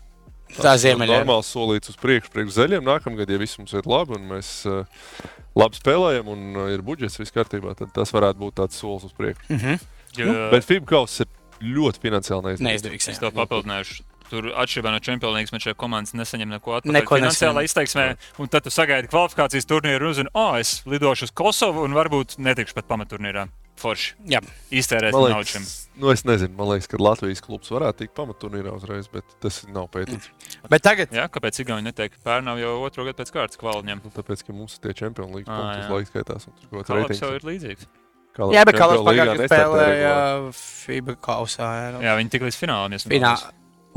Tā 0.57 0.73
ziemeļā. 0.81 1.19
Normāls 1.21 1.49
solīts 1.53 1.91
uz 1.91 1.97
priekšu, 2.01 2.31
priekš 2.33 2.55
zaļiem. 2.57 2.81
Nākamgad, 2.87 3.29
ja 3.29 3.37
viss 3.37 3.59
mums 3.59 3.73
iet 3.77 3.85
labi 3.85 4.15
un 4.17 4.23
mēs 4.31 4.49
uh, 4.65 4.83
labi 5.59 5.77
spēlējam 5.77 6.31
un 6.33 6.55
uh, 6.57 6.69
ir 6.73 6.81
budžets 6.81 7.19
viss 7.21 7.31
kārtībā, 7.35 7.75
tad 7.77 7.91
tas 7.93 8.09
varētu 8.15 8.41
būt 8.41 8.55
tāds 8.57 8.79
solis 8.81 9.05
uz 9.05 9.13
priekšu. 9.13 9.45
Mhm. 9.53 9.79
Jo, 10.17 10.25
Nu, 10.25 10.33
bet 10.49 10.65
FIBA 10.65 10.87
kausa 10.89 11.21
ir 11.27 11.75
ļoti 11.75 12.01
finansiāli 12.01 12.47
neizdevīgs. 12.55 12.65
Neizdevīgs. 12.65 13.09
Es 13.13 13.19
to 13.21 13.29
papildināšu. 13.35 14.01
Tur 14.29 14.51
atšķirībā 14.61 14.91
no 14.93 14.99
Champions 15.01 15.33
League 15.35 15.61
šeit 15.63 15.77
komandas 15.79 16.13
nesaņem 16.13 16.51
neko 16.53 16.75
atpakaļ. 16.79 16.97
Neko 16.99 17.17
finansiālā 17.17 17.63
izteiksmē, 17.65 18.05
un 18.37 18.51
tad 18.51 18.67
tu 18.67 18.73
sagaidi 18.73 19.09
kvalifikācijas 19.09 19.65
turnīru 19.69 20.05
un 20.05 20.13
uzzini, 20.13 20.29
oh, 20.37 20.53
es 20.61 20.79
lidošu 20.85 21.29
uz 21.29 21.33
Kosovu 21.33 21.87
un 21.87 21.97
varbūt 21.97 22.37
netikšu 22.37 22.77
pat 22.77 22.85
pamaturnīrā. 22.91 23.47
Forši. 23.79 24.09
Jā. 24.27 24.41
Iztērēt 24.75 25.15
naudu 25.15 25.47
šim. 25.47 25.63
nu 26.03 26.09
es 26.11 26.25
nezinu, 26.27 26.51
man 26.57 26.67
liekas, 26.73 26.89
ka 26.91 26.97
Latvijas 26.99 27.39
klubs 27.39 27.71
varētu 27.71 28.03
tikt 28.03 28.13
pamaturnīrā 28.17 28.73
uzreiz, 28.75 29.07
bet 29.07 29.23
tas 29.39 29.61
nav 29.71 29.87
pētīts. 29.93 30.27
Bet 30.67 30.83
tagad, 30.83 31.13
Jā, 31.15 31.29
kāpēc 31.31 31.61
Igauni 31.63 31.87
neteikt, 31.87 32.19
pērnām 32.25 32.59
jau 32.59 32.73
otro 32.83 33.05
gadu 33.07 33.15
pēc 33.21 33.31
kārtas 33.31 33.61
kvalņiem? 33.61 34.01
Nu, 34.03 34.11
tāpēc, 34.11 34.43
ka 34.43 34.55
mums 34.57 34.75
ir 34.75 34.83
tie 34.83 34.97
čempionu 34.99 35.39
līnijas 35.39 35.47
Ā, 35.47 35.61
punkti, 35.61 35.79
kas 35.79 35.95
laiks 35.95 36.11
skaitās. 36.11 36.49
un 36.51 36.57
tur 36.59 36.67
kaut 36.73 36.81
kāds 36.81 36.95
reitings 36.97 37.23
jau 37.23 37.31
ir. 37.37 37.47
līdzīgs. 37.53 37.87
Kalabs 38.35 38.55
jā, 38.59 38.65
bet 38.67 38.75
līgā 38.75 38.89
pagājušajā 39.07 39.37
nestartē 39.39 39.47
spēlēja. 39.55 40.11
FIBA 40.59 41.15
kausā. 41.23 41.69
jā. 41.79 41.87
Jā, 42.03 42.17
viņi 42.19 42.35
tik 42.35 42.45
līdz 42.49 42.59
finālam 42.59 42.99
iesniedz. 42.99 43.47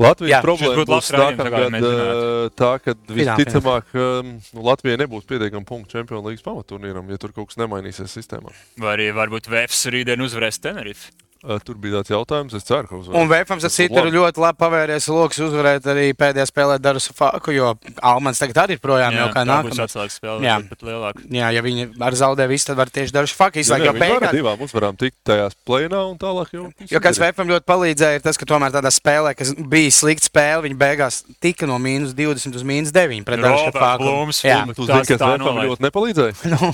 Latvijas 0.01 0.31
Jā, 0.31 0.39
problēma 0.41 0.83
būs 0.83 0.89
labs 0.89 1.09
raidījums, 1.13 1.37
nākamgad, 1.37 1.53
tagad 1.53 1.73
mēs 1.75 1.85
ā, 1.85 2.45
tā, 2.57 2.71
ka 2.81 2.95
visticamāk 3.13 3.91
um, 3.93 4.31
nu, 4.57 4.63
Latvijai 4.65 4.97
nebūs 5.03 5.27
pietiekami 5.29 5.69
punktu 5.69 5.99
čempionu 5.99 6.25
līnijas 6.31 6.45
pamaturnīram, 6.47 7.11
ja 7.13 7.21
tur 7.21 7.35
kaut 7.35 7.51
kas 7.51 7.59
nemainīsies 7.61 8.15
sistēmā. 8.17 8.53
Vai 8.81 8.95
arī 8.97 9.11
varbūt 9.13 9.51
Vēfs 9.53 9.85
rītdien 9.93 10.25
uzvarēs 10.25 10.57
Tenerife. 10.63 11.13
Ā, 11.43 11.57
Tur 11.59 11.75
bija 11.75 11.99
tāds 11.99 12.07
jautājums, 12.13 12.53
es 12.55 12.63
ceru, 12.63 12.87
ka 12.87 12.95
uzvarēs. 12.95 13.19
Un 13.19 13.27
Vēfams 13.27 13.65
ar 13.67 13.71
citu 13.73 13.99
ir 13.99 14.13
ļoti 14.15 14.39
labi 14.39 14.59
pavēries 14.61 15.07
lokus 15.11 15.41
uzvarēt 15.43 15.87
arī 15.91 16.05
pēdējā 16.15 16.45
spēlē 16.47 16.77
Darusu 16.79 17.11
Faku, 17.17 17.51
jo 17.51 17.73
Almans 17.99 18.39
tagad 18.39 18.61
arī 18.63 18.77
ir 18.77 18.79
projām 18.79 19.11
jau 19.17 19.25
kā 19.33 19.43
tā 19.43 19.57
būs 19.65 19.73
nākamā. 19.75 19.87
atslēgas 19.89 20.15
spēle, 20.21 20.39
Jā. 20.45 20.55
bet, 20.69 20.85
lielāka. 20.87 21.25
Jā, 21.35 21.49
ja 21.51 21.63
viņi 21.65 21.89
ar 21.99 22.15
zaudē 22.15 22.47
visu, 22.47 22.69
tad 22.69 22.79
var 22.79 22.87
tieši 22.95 23.11
Darusu 23.11 23.35
Faku 23.35 23.59
Jā, 23.59 23.65
izslēgt. 23.65 23.83
jā, 23.83 23.91
Jo, 23.91 23.93
viņi 23.97 23.99
var 23.99 24.15
ar 24.15 24.23
beigās, 24.23 24.37
divām 24.39 24.63
uzvarām 24.63 24.99
tikt 25.03 25.17
tajās 25.27 25.57
plēnā 25.67 25.99
un 26.13 26.17
tālāk 26.17 26.53
jau. 26.55 26.69
jo 26.95 26.99
kas 27.03 27.19
Vēfam 27.19 27.51
ļoti 27.51 27.67
palīdzēja, 27.67 28.15
ir 28.21 28.23
tas, 28.23 28.39
ka 28.39 28.47
tomēr 28.47 28.71
tādā 28.71 28.91
spēlē, 28.95 29.35
kas 29.35 29.51
bija 29.53 29.91
slikta 29.91 30.29
spēle, 30.31 30.63
viņi 30.69 30.79
beigās 30.79 31.23
tika 31.43 31.67
no 31.67 31.75
mīnus 31.75 32.15
20 32.15 32.55
uz 32.55 32.63
mīnus 32.63 32.95
9 32.95 33.27
pret 33.27 33.43
Darusu 33.43 33.67
Robert 33.67 33.83
Faku. 33.83 34.47
Jā. 34.47 34.63
Tas 34.87 35.11
ļoti 35.11 35.89
nepalīdzēja. 35.89 36.39
Nu, 36.53 36.71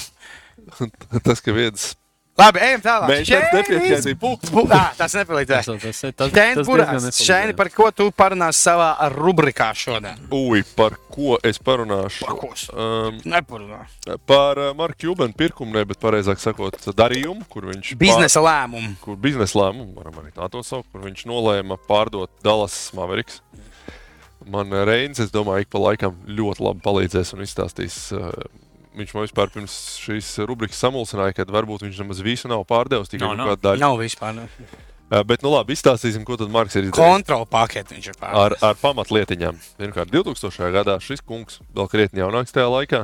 tas, 1.25 1.39
ka 1.41 1.53
viens 1.55 1.95
Labi, 2.39 2.59
ejam 2.63 2.81
tālāk. 2.85 3.09
Mēs 3.11 3.29
tam 3.29 3.43
nepieskaitīsim 3.57 4.19
punktu. 4.21 4.51
Bu- 4.55 4.65
Ā, 4.71 4.81
Tas 4.97 5.15
nepalīdzēja. 5.17 5.63
Tas, 5.65 5.65
tas, 5.65 6.01
tas, 6.15 6.29
Šķēni, 6.31 6.55
tas 6.55 6.69
nepalīdzēja. 6.69 7.55
par 7.59 7.69
ko 7.75 7.89
tu 7.91 8.09
parunāsi 8.15 8.61
savā 8.63 8.89
rubrikā 9.13 9.69
šodien? 9.75 10.17
Ui, 10.31 10.63
par 10.77 10.95
ko 11.11 11.37
es 11.43 11.59
parunāšu? 11.59 12.23
Par 12.25 12.35
ko? 12.39 12.51
Um, 12.73 13.19
Neparunā. 13.25 13.81
par 14.29 14.57
uh, 14.57 14.73
Marku 14.73 15.09
Jubenu 15.09 15.33
pirkumu, 15.35 15.73
ne, 15.75 15.83
bet 15.85 15.99
pareizāk 15.99 16.39
sakot, 16.39 16.77
darījumu, 16.95 17.43
kur 17.49 17.67
viņš 17.73 17.93
Biznesa 17.99 18.39
lēmumu. 18.45 18.95
Pār, 18.95 19.03
kur 19.03 19.15
biznesa 19.17 19.59
lēmumu, 19.59 19.93
varam 19.99 20.21
arī 20.23 20.31
tā 20.35 20.47
to 20.51 20.63
saukt, 20.63 20.87
kur 20.93 21.01
viņš 21.05 21.25
nolēma 21.27 21.77
pārdot 21.89 22.29
Dallas 22.43 22.79
Mavericks. 22.95 23.41
Man 24.49 24.71
Reins, 24.71 25.19
es 25.19 25.29
domāju, 25.33 25.65
ik 25.67 25.69
pa 25.69 25.77
laikam 25.83 26.15
ļoti 26.25 26.63
labi 26.63 26.81
palīdzēs 26.85 27.33
un 27.35 27.43
izstāstīs. 27.43 27.97
Uh, 28.15 28.31
Viņš 28.99 29.15
man 29.15 29.23
vispār 29.23 29.51
pirms 29.53 29.73
šīs 30.03 30.33
rubrikas 30.49 30.79
samulsināja, 30.83 31.37
ka 31.37 31.47
varbūt 31.47 31.85
viņš 31.85 32.03
nemaz 32.03 32.19
visu 32.25 32.51
nav 32.51 32.65
pārdevis, 32.67 33.11
tikai 33.11 33.29
no, 33.29 33.35
nav. 33.39 33.53
kādu 33.53 33.67
daļu. 33.69 33.83
Nav 33.85 33.99
vispār. 34.01 34.35
ne. 34.35 34.47
Uh, 35.09 35.23
bet, 35.25 35.41
nu 35.41 35.49
labi, 35.49 35.73
izstāstīsim, 35.73 36.21
ko 36.21 36.35
tad 36.37 36.51
Marks 36.53 36.75
ir 36.77 36.85
izdarījis. 36.85 37.01
Kontrola 37.01 37.47
paketi 37.49 37.95
viņš 37.95 38.09
ir 38.11 38.17
ar, 38.19 38.19
pārdevis. 38.21 38.65
ar 38.67 38.75
pamatlietiņām. 38.77 39.61
Pirmkārt, 39.79 40.11
2000. 40.13 40.67
gadā 40.75 40.99
šis 41.01 41.23
kungs, 41.25 41.57
vēl 41.73 41.89
krietni 41.89 42.21
jaunāks 42.21 42.53
tajā 42.53 42.67
laikā, 42.69 42.99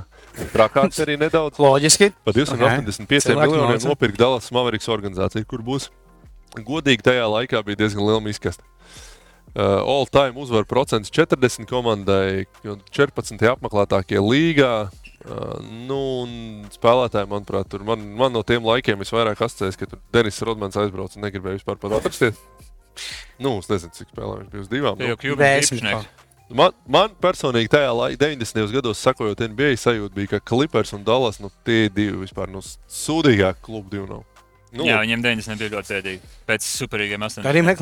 trakāts 0.54 1.02
arī 1.02 1.16
nedaudz. 1.18 1.58
Loģiski. 1.58 2.12
Par 2.28 2.38
285 2.38 3.26
Cilvēki 3.32 3.56
miljoniem 3.56 3.80
māca. 3.80 3.90
nopirkt 3.90 4.22
Dallas 4.22 4.52
Mavericks 4.54 4.92
organizāciju, 4.94 5.48
kur 5.50 5.66
būs 5.66 5.90
godīgi 6.68 7.08
tajā 7.10 7.26
laikā 7.26 7.64
bija 7.66 7.82
diezgan 7.82 8.06
liela 8.06 8.22
miskasta. 8.22 8.62
Uh, 9.56 9.82
all 9.82 10.06
time 10.06 10.38
uzvaru 10.38 10.68
procents 10.70 11.10
40 11.16 11.66
komandai, 11.70 12.46
un 12.68 12.86
14. 12.92 13.40
apmeklētākie 13.56 14.22
līgā. 14.22 14.92
Uh, 15.26 15.56
nu, 15.88 15.98
un 16.22 16.34
spēlētāji, 16.70 17.30
manuprāt, 17.32 17.66
tur 17.72 17.82
man, 17.88 18.04
man 18.18 18.34
no 18.36 18.44
tiem 18.46 18.66
laikiem 18.68 19.00
visvairāk 19.02 19.40
asociējas, 19.42 19.80
ka 19.80 19.88
tur 19.90 20.02
Denis 20.14 20.38
Rodmans 20.46 20.78
aizbrauca 20.78 21.18
un 21.18 21.26
negribēja 21.26 21.58
vispār 21.58 21.80
pat 21.82 21.96
atrasties. 21.98 22.38
Nu, 23.42 23.58
es 23.58 23.72
nezinu, 23.72 23.96
cik 23.98 24.12
spēlē 24.14 24.38
viņš 24.44 24.52
bija 24.54 24.62
uz 24.62 24.70
divām. 24.72 25.00
Nu, 25.02 25.10
jau 25.10 25.18
īpašnieki. 25.34 26.22
Man, 26.54 26.76
man 26.86 27.16
personīgi 27.18 27.72
tajā 27.74 27.90
laikā, 27.90 28.20
90. 28.22 28.70
gados, 28.76 29.02
sakojot 29.02 29.42
NBA, 29.50 29.74
sajūta 29.82 30.14
bija, 30.14 30.36
ka 30.36 30.44
Clippers 30.46 30.94
un 30.94 31.02
Dallas 31.08 31.42
nu, 31.42 31.50
tie 31.66 31.88
divi 31.90 32.22
vispār 32.22 32.54
nu, 32.54 32.62
sūdīgākie 32.62 33.66
klubi 33.66 33.96
divi 33.96 34.12
nav. 34.12 34.22
Nu, 34.76 34.84
Jā, 34.88 34.98
viņiem 35.06 35.22
90 35.24 35.62
bija 35.62 35.72
ļoti 35.72 35.94
bēdīgi. 35.94 36.32
Pēc 36.50 36.66
superīgiem 36.68 37.24
80. 37.24 37.48
Arī 37.48 37.62
nē. 37.64 37.76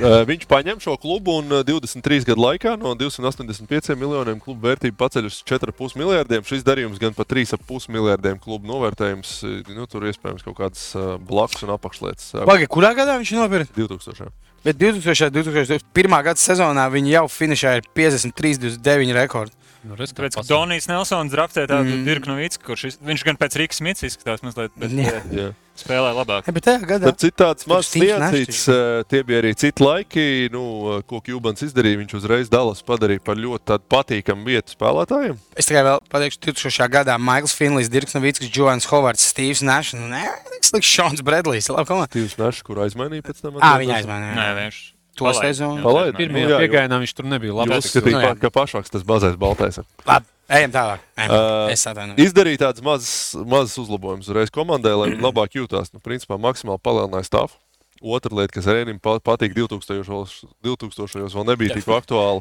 Uh, 0.00 0.14
viņš 0.28 0.46
paņem 0.50 0.80
šo 0.80 0.94
klubu 1.00 1.36
un 1.42 1.52
uh, 1.52 1.64
23 1.68 2.24
gadu 2.30 2.40
laikā 2.46 2.74
no 2.80 2.94
285 2.98 3.94
miljoniem 4.00 4.40
klubu 4.40 4.68
vērtību 4.70 4.96
paceļ 5.00 5.28
uz 5.28 5.40
4,5 5.44 5.98
miljardiem. 6.00 6.44
Šis 6.48 6.64
darījums 6.66 7.00
gan 7.02 7.12
par 7.16 7.28
3,5 7.28 7.90
miljardiem 7.92 8.40
klubu 8.40 8.70
novērtējums. 8.72 9.34
Nu, 9.76 9.84
tur 9.90 10.08
iespējams 10.08 10.46
kaut 10.46 10.56
kādas 10.62 10.86
uh, 10.96 11.14
blakus 11.20 11.66
un 11.66 11.74
apakšlietas. 11.76 12.32
Pagaid, 12.48 12.70
kurā 12.72 12.94
gadā 12.96 13.20
viņš 13.20 13.36
nopirka? 13.36 13.76
2000. 13.76 14.32
Bet 14.64 14.76
2000. 14.80 15.30
2001. 15.36 16.20
gada 16.24 16.40
sezonā 16.40 16.88
viņi 16.92 17.14
jau 17.18 17.24
finišēja 17.32 17.80
ar 17.80 17.88
53, 17.96 18.58
29 18.80 19.16
rekordu. 19.16 19.56
Nu, 19.80 19.96
redz, 19.96 20.12
Tāpēc, 20.12 20.36
ka. 20.36 20.44
Donijs 20.44 20.90
Nelsons 20.90 21.32
draftē 21.32 21.64
tādu 21.64 21.94
Mm. 21.94 22.04
Dirku 22.04 22.28
Novicku, 22.28 22.66
kurš 22.68 22.98
viņš 23.00 23.22
gan 23.24 23.38
pēc 23.40 23.56
Rīgas 23.56 23.80
Smits 23.80 24.04
izskatās 24.04 24.42
mazliet, 24.44 24.74
bet 24.76 24.92
Jā. 24.92 25.22
Jā. 25.32 25.46
Spēlē 25.80 26.10
labāk. 26.16 26.46
Ja, 26.48 26.54
bet 26.56 26.66
tajā 26.68 26.82
gadā 26.86 27.10
Tad 27.10 27.20
citāds 27.22 27.66
Tur 27.66 27.72
mazs 27.74 27.94
niansīts, 27.98 28.60
uh, 28.70 29.00
tie 29.10 29.22
bija 29.26 29.40
arī 29.42 29.54
citi 29.58 29.84
laiki, 29.84 30.26
nu, 30.54 30.62
uh, 30.84 31.00
ko 31.08 31.22
Kjubans 31.24 31.64
izdarīja. 31.66 32.00
Viņš 32.02 32.14
uzreiz 32.20 32.52
Dallas 32.52 32.84
padarīja 32.86 33.24
par 33.24 33.40
ļoti 33.40 33.80
patīkamu 33.90 34.46
vietu 34.48 34.76
spēlētājiem. 34.76 35.40
es 35.56 35.68
tikai 35.70 35.82
vēl 35.88 36.00
pateikšu, 36.12 36.42
2000. 36.50 36.88
gadā 36.92 37.18
Maikls 37.18 37.56
Finlijs, 37.56 37.90
Dirks 37.92 38.14
Novickis, 38.16 38.52
Joans 38.54 38.86
Hovards, 38.92 39.24
Steve's 39.32 39.64
Nash. 39.66 39.92
Nu, 39.98 40.06
nē, 40.12 40.22
tas 40.60 40.72
liks 40.76 40.86
Šons 40.88 41.24
Bredlijs. 41.26 41.68
Labi, 41.72 41.88
komanda. 41.88 42.12
Tīvs 42.14 42.38
Nešs, 42.40 42.62
kur 42.66 42.84
aizmainīja 42.86 43.26
pēc 43.26 43.42
tam. 43.44 43.60
Ā, 43.60 43.74
viņa 43.82 44.00
aizmainīja. 44.00 44.34
Nē, 44.38 44.48
viņš 44.62 44.80
To 45.20 45.32
sezonu? 45.36 45.82
Pirmajā 46.16 46.46
Nu, 46.48 46.58
piegājienā 46.62 46.98
viņš 47.02 47.12
tur 47.18 47.26
nebija 47.28 47.52
Jūs 47.52 47.90
uzskatījāt, 47.90 48.14
Nu, 48.14 48.20
jā. 48.24 48.36
ka 48.40 48.50
pašāks 48.54 48.92
tas 48.94 49.02
bazais 49.04 49.34
baltais. 49.36 49.80
Labi, 50.06 50.30
ejam 50.58 50.72
tālāk. 50.74 51.06
Ejam. 51.16 51.32
Ā, 51.36 51.70
Es 51.72 51.86
atvainojos. 51.86 52.20
Izdarīja 52.26 52.62
tādas 52.66 52.84
mazas, 52.84 53.12
mazas 53.46 53.78
uzlabojumus 53.82 54.28
uzreiz 54.30 54.50
komandai, 54.54 54.92
lai 54.98 55.10
viņi 55.14 55.24
labāk 55.28 55.56
jūtās. 55.60 55.92
Nu, 55.94 56.02
principā 56.04 56.38
maksimāli 56.42 56.82
palielināja 56.82 57.28
stāvu. 57.30 57.56
Otra 58.00 58.32
lieta, 58.32 58.54
kas 58.56 58.64
Rēnam 58.64 58.96
pa- 59.02 59.18
patīk 59.20 59.52
2000. 59.52 60.46
2000. 60.64 61.28
vēl 61.36 61.48
nebija 61.50 61.74
tik 61.76 61.88
aktuāla. 61.92 62.40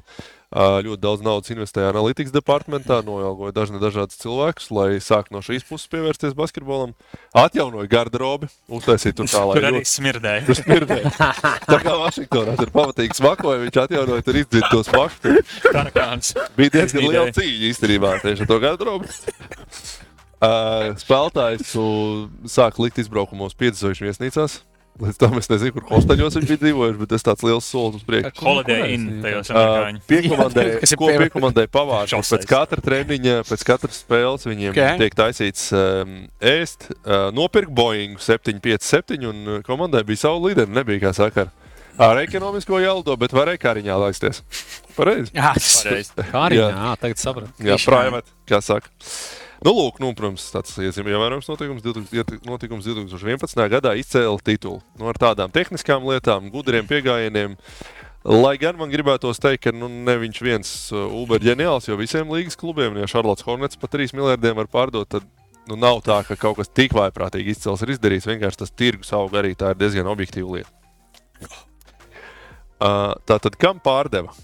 Ļoti 0.49 0.97
daudz 1.03 1.21
naudas 1.21 1.51
investēja 1.53 1.91
analītikas 1.91 2.33
departamentā, 2.33 3.03
noilgoja 3.05 3.53
dažne 3.53 3.77
dažādas 3.77 4.17
cilvēkus, 4.17 4.71
lai 4.73 4.87
sāktu 4.97 5.35
no 5.35 5.43
šīs 5.45 5.61
puses 5.67 5.85
pievērsties 5.91 6.33
basketbolam. 6.33 6.95
Atjaunoja 7.37 7.85
garderobi, 7.91 8.49
uztaisīja 8.65 9.13
tur 9.19 9.29
tā, 9.29 9.43
lai 9.45 9.59
Tur 9.59 9.67
arī 9.69 9.77
ļoti 9.77 9.91
smirdēja. 9.91 10.45
tur 10.47 10.57
smirdēja. 10.57 11.11
Tā 11.69 11.77
kā 11.85 11.93
Vašingtonā 12.01 12.55
tur 12.57 12.73
pamatīgi 12.73 13.19
smakoja, 13.21 13.61
viņš 13.61 13.77
atjaunoja 13.83 14.25
tur 14.25 14.39
izdzīt 14.41 14.65
tos 14.73 14.89
pašus. 14.89 15.53
Tarakāns. 15.69 16.33
Bija 16.57 16.73
diezgan 16.79 17.05
liela 17.05 17.29
cīņa 17.37 17.69
īstenībā 17.69 18.15
tieši 18.25 18.47
ar 18.47 18.49
to 18.49 18.59
garderobu. 18.65 19.11
Uh, 20.39 20.95
spēlētājs 20.95 21.75
sāk 22.49 22.77
likt 22.81 22.97
izbraukumos 23.03 23.53
piedzīvojuši 23.59 24.05
viesnīcās. 24.07 24.53
Līdz 24.99 25.17
tam 25.21 25.37
es 25.39 25.47
nezinu, 25.47 25.71
kur 25.77 25.85
hosteļos 25.93 26.35
viņš 26.35 26.47
bija 26.49 26.59
dzīvojis, 26.65 26.97
bet 26.99 27.09
tas 27.13 27.23
tāds 27.23 27.43
liels 27.47 27.67
solis 27.71 28.01
uz 28.01 28.03
priekšu. 28.07 28.43
Holiday 28.43 28.93
Inn 28.97 29.21
tajos 29.23 29.47
Uh, 29.49 29.55
amerikāņu. 29.59 30.01
Piekomandai, 30.11 30.65
Kas 30.83 30.91
ir 30.95 30.99
ko 30.99 31.07
pie- 31.07 31.19
piekomandai 31.23 31.65
pavārs. 31.71 32.15
Pēc 32.33 32.47
katra 32.49 32.83
treniņa, 32.83 33.37
pēc 33.47 33.63
katras 33.69 34.01
spēles 34.03 34.43
viņiem 34.49 34.73
Ok. 34.73 34.81
okay. 34.81 34.99
tiek 35.05 35.15
taisīts 35.21 35.69
um, 35.71 36.17
ēst. 36.43 36.89
Uh, 36.99 37.29
nopirkt 37.35 37.71
Boeing 37.71 38.19
757 38.19 39.23
un 39.31 39.41
uh, 39.47 39.61
komandai 39.63 40.03
bija 40.03 40.25
savu 40.27 40.49
līderi. 40.49 40.71
Nebija 40.75 41.07
kā 41.07 41.15
sakara. 41.15 41.53
Ar 41.99 42.15
ekonomisko 42.21 42.77
jālido, 42.79 43.15
bet 43.19 43.33
varēja 43.35 43.59
kariņā 43.59 43.95
laisties. 43.99 44.43
Pareizi. 44.95 45.33
Jā, 45.35 45.49
tas 45.55 45.81
Pareizi. 45.83 46.13
Kā 46.31 46.43
arī 46.47 46.59
Jā. 46.61 46.69
tagad 46.99 47.19
sapratu. 47.19 47.51
Jā, 47.63 47.75
private, 47.83 48.31
kā 48.47 48.59
saka. 48.63 48.87
Nu, 49.59 49.73
lūk, 49.75 49.97
nu, 49.99 50.13
protams, 50.15 50.45
tāds 50.53 50.77
ievērojams 50.79 51.49
notikums. 51.51 51.83
2000 51.83 52.47
notikums 52.47 52.85
2011. 52.87 53.63
gadā 53.73 53.91
izcēla 53.99 54.39
titulu. 54.39 54.79
Nu, 54.95 55.09
ar 55.11 55.19
tādām 55.19 55.51
tehniskām 55.51 56.07
lietām, 56.07 56.47
gudriem 56.53 56.87
pieejamiem. 56.87 57.57
Lai 58.23 58.53
gan 58.59 58.79
man 58.79 58.91
gribētos 58.91 59.39
teikt, 59.39 59.65
ka 59.67 59.73
nu, 59.75 59.87
ne 59.87 60.15
viņš 60.19 60.39
viens 60.43 60.71
uh, 60.91 61.07
Uber 61.21 61.43
ģeniāls, 61.43 61.87
jo 61.87 61.95
visiem 61.99 62.31
līgas 62.31 62.59
klubiem, 62.59 62.97
ja 62.99 63.07
Charlotte 63.07 63.45
Hornets 63.47 63.79
par 63.79 63.91
3 63.91 64.15
miljardiem 64.15 64.57
var 64.59 64.67
pārdot, 64.71 65.07
tad 65.07 65.27
nu, 65.67 65.77
nav 65.79 66.01
tā, 66.07 66.19
ka 66.27 66.35
kaut 66.39 66.59
kas 66.59 66.71
tik 66.71 66.95
vaiprātīgi 66.95 67.55
izcils 67.55 67.83
ir 67.83 67.95
izdarīts. 67.95 68.27
Vienkārši 68.27 68.63
tas 68.63 68.75
tirgus 68.75 69.15
aug 69.15 69.35
arī 69.39 69.55
tā 69.59 69.71
ir 69.71 69.79
diezgan 69.79 70.11
objektīva 70.11 70.59
lieta. 70.59 70.71
Uh, 72.79 73.15
tā 73.27 73.39
tad 73.43 73.59
kam 73.59 73.79
pārdeva? 73.83 74.35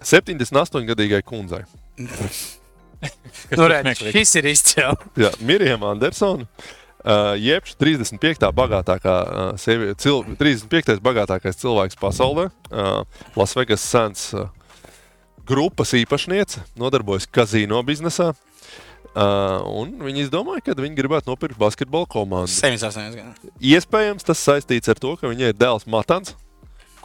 78-gadīgai 0.00 1.24
kundzei. 1.24 1.64
Nu, 3.56 3.68
redz, 3.70 4.00
šis 4.00 4.34
ir 4.40 4.50
izcēlts. 4.50 5.12
Jā, 5.22 5.30
Mirjam 5.46 5.84
Andersona. 5.86 6.48
Uh, 7.06 7.36
jeb 7.38 7.68
35. 7.78 8.48
bagātākā, 8.56 9.12
uh, 9.14 9.50
sievi, 9.62 9.92
cil, 10.02 10.24
35. 10.40 10.96
bagātākais 11.04 11.60
cilvēks 11.60 11.98
pasaulē, 12.00 12.48
uh, 12.72 13.04
Las 13.38 13.54
Vegas 13.54 13.84
Sands 13.86 14.32
uh, 14.34 14.48
grupas 15.46 15.94
īpašniece, 15.94 16.64
nodarbojas 16.74 17.28
kazino 17.30 17.78
biznesā. 17.86 18.32
Uh, 19.16 19.62
un 19.70 19.94
viņi 20.02 20.26
izdomāja, 20.26 20.64
ka 20.66 20.74
viņi 20.76 20.98
gribētu 20.98 21.30
nopirkt 21.30 21.56
basketbola 21.60 22.10
komandu. 22.10 22.50
78 22.52 23.14
gadu. 23.14 23.54
Iespējams, 23.64 24.26
tas 24.26 24.42
saistīts 24.42 24.90
ar 24.92 24.98
to, 25.00 25.14
ka 25.16 25.30
viņai 25.30 25.54
ir 25.54 25.56
dēls 25.56 25.86
Matans, 25.88 26.34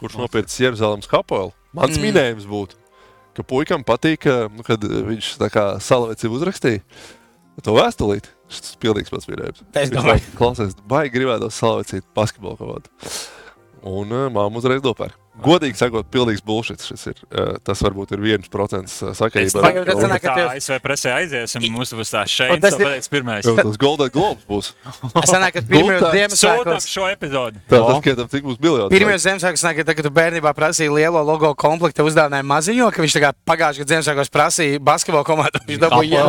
kurš 0.00 0.18
nopircis 0.18 0.60
Jeruzalemes 0.60 1.08
Hapoelu. 1.14 1.54
Mans 1.72 1.94
mm. 1.94 2.04
minējums 2.04 2.50
būtu, 2.50 2.81
ka 3.36 3.44
puikam 3.46 3.84
patīk, 3.86 4.24
ka, 4.26 4.36
nu, 4.52 4.64
kad 4.66 4.82
viņš 4.82 5.34
tā 5.40 5.48
kā 5.52 5.66
salavecību 5.82 6.38
uzrakstīja 6.40 6.84
to 7.62 7.76
vēstulīti. 7.76 8.32
Tas 8.52 8.74
ir 8.74 8.80
pilnīgs 8.84 9.12
pats 9.12 9.28
minējums. 9.30 9.64
Es 9.80 9.92
domāju. 9.92 10.24
Klausies, 10.36 10.76
baigi 10.88 11.14
gribētu 11.16 11.48
salavecīt 11.52 12.08
basketbola 12.16 12.58
komandu. 12.60 12.92
Un 13.88 14.12
uh, 14.12 14.28
māma 14.32 14.60
uzreiz 14.60 14.84
dopēr. 14.84 15.14
Godīgi 15.40 15.78
sakot, 15.80 16.04
pilnīgs 16.12 16.42
bullshit. 16.44 16.82
Ir, 16.92 17.16
uh, 17.32 17.54
tas 17.64 17.80
varbūt 17.80 18.10
ir 18.12 18.20
1% 18.20 18.90
sakarībā. 19.16 19.62
Vai 19.64 19.70
jau 19.78 19.84
tad 19.88 19.96
sanāk, 20.02 20.20
ka 20.20 20.28
Tā 20.28 20.34
tev- 20.36 20.50
ASV 20.58 20.76
presē 20.84 21.14
aizies, 21.16 21.54
un 21.56 21.64
mums 21.72 21.92
būs 21.96 22.10
tā 22.12 22.20
šeit, 22.28 22.60
tas 22.60 22.74
tas 22.76 22.80
ir- 22.84 22.92
ir 23.00 23.08
pirmais. 23.08 23.42
Jau 23.48 23.54
tas 23.56 23.78
Golden 23.80 24.10
Globes 24.12 24.44
būs. 24.44 24.72
Es 25.22 25.30
sanāku, 25.32 25.54
ka 25.56 25.62
pirmajos 25.72 26.04
Ziemassvētkos. 26.12 26.84
šo 26.92 27.08
epizodi. 27.08 27.56
Tā 27.64 27.80
tas 27.80 27.96
skaitām, 28.02 28.28
cik 28.28 28.44
būs 28.44 28.60
miljoni. 28.60 28.90
Pirmajos 28.92 29.24
Ziemassvētkos 29.24 29.64
sanāk, 29.64 29.80
ka 29.86 30.02
tu 30.02 30.10
bērnībā 30.10 30.52
prasīji 30.54 30.92
lielo 30.92 31.24
logo 31.24 31.54
komplektu, 31.54 32.04
uzdāvināja 32.04 32.44
maziņo, 32.44 32.92
ka 32.92 33.00
viņš 33.02 33.16
tā 33.16 33.20
kā 33.24 33.32
pagājušajā 33.48 33.82
gadā 33.86 33.88
Ziemassvētkos 33.96 34.30
prasīja 34.36 34.78
basketbola 34.84 35.24
komandu. 35.24 35.58
Viņš 35.66 35.80
dabūja. 35.80 36.22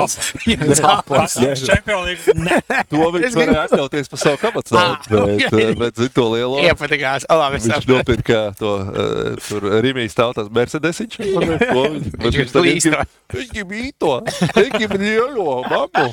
Ne. 2.33 2.61
To 2.89 3.11
viņš 3.13 3.35
varēja 3.37 3.67
atļauties 3.67 4.09
par 4.11 4.19
savu 4.21 4.37
kapacitāti. 4.41 5.11
Ah, 5.11 5.75
Bet, 5.83 5.95
zini 5.97 6.09
to 6.13 6.25
lielo. 6.31 6.57
Iepatikās. 6.63 7.25
Viņš 7.29 7.87
nopirka 7.89 8.41
to 8.57 8.92
uh, 8.93 9.33
tur 9.49 9.67
Rīgas 9.83 10.15
tautas 10.17 10.49
Mercedes. 10.53 11.01
Viņš 11.03 12.39
ir 12.39 12.53
glīsta. 12.53 13.03
Viņš 13.33 13.51
grib 13.57 13.75
īto. 13.81 14.15
Viņš 14.55 14.79
grib 14.79 14.97
lielo 15.01 15.61
mamu. 15.67 16.09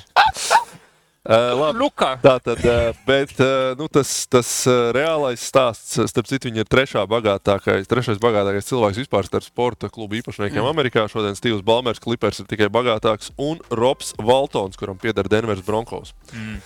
Uh, 1.21 1.53
labi. 1.53 1.77
Lukā. 1.83 2.15
Tā 2.23 2.39
tad, 2.41 2.63
uh, 2.65 2.97
bet 3.05 3.35
uh, 3.45 3.75
nu, 3.77 3.91
tas, 3.93 4.09
tas 4.33 4.49
uh, 4.65 4.89
reālais 4.97 5.43
stāsts, 5.45 5.99
starp 6.09 6.31
citu, 6.31 6.49
viņa 6.49 6.65
ir 6.65 6.71
trešā 6.73 7.03
bagātākais, 7.05 7.85
trešais 7.91 8.17
bagātākais 8.23 8.65
cilvēks 8.71 9.03
vispār 9.03 9.29
starp 9.29 9.45
sporta 9.45 9.91
klubu 9.93 10.17
īpašniekiem 10.17 10.63
mm. 10.63 10.71
Amerikā. 10.73 11.05
Šodien 11.13 11.37
Steve's 11.37 11.61
Balmers, 11.61 12.01
Clippers 12.01 12.41
ir 12.41 12.49
tikai 12.49 12.71
bagātāks, 12.73 13.35
un 13.37 13.61
Robs 13.69 14.15
Valtons, 14.17 14.81
kuram 14.81 14.97
pieder 14.97 15.29
Denveras 15.29 15.61
Broncos. 15.67 16.15
Mm. 16.33 16.57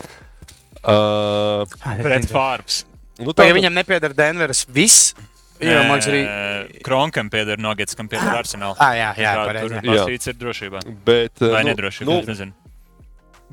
Uh, 0.85 1.67
Pret 1.99 2.31
Fārbs. 2.31 2.85
nu, 3.19 3.35
tā, 3.35 3.51
viņam 3.51 3.75
nepieder 3.75 4.15
Denveras 4.15 4.63
viss? 4.71 5.17
Jā, 5.63 5.85
man 5.87 5.99
liekas, 5.99 6.09
arī. 6.11 6.23
Eh, 6.27 6.83
Kronkam 6.85 7.31
pieder 7.31 7.61
Nogets, 7.63 7.95
kam 7.95 8.09
pieder 8.11 8.35
Arsenal. 8.35 8.75
Ah, 8.79 8.93
jā, 8.99 9.13
jā, 9.23 9.35
pareizi, 9.39 9.69
Tur 9.69 9.77
jā. 9.87 10.03
Basīts 10.03 10.31
ir 10.33 10.39
drošībā. 10.41 10.83
bet, 11.07 11.43
uh, 11.43 11.53
Vai 11.55 11.63
nu, 11.65 11.71
nedrošībā, 11.73 12.11
nu, 12.11 12.23
nezinu. 12.27 12.53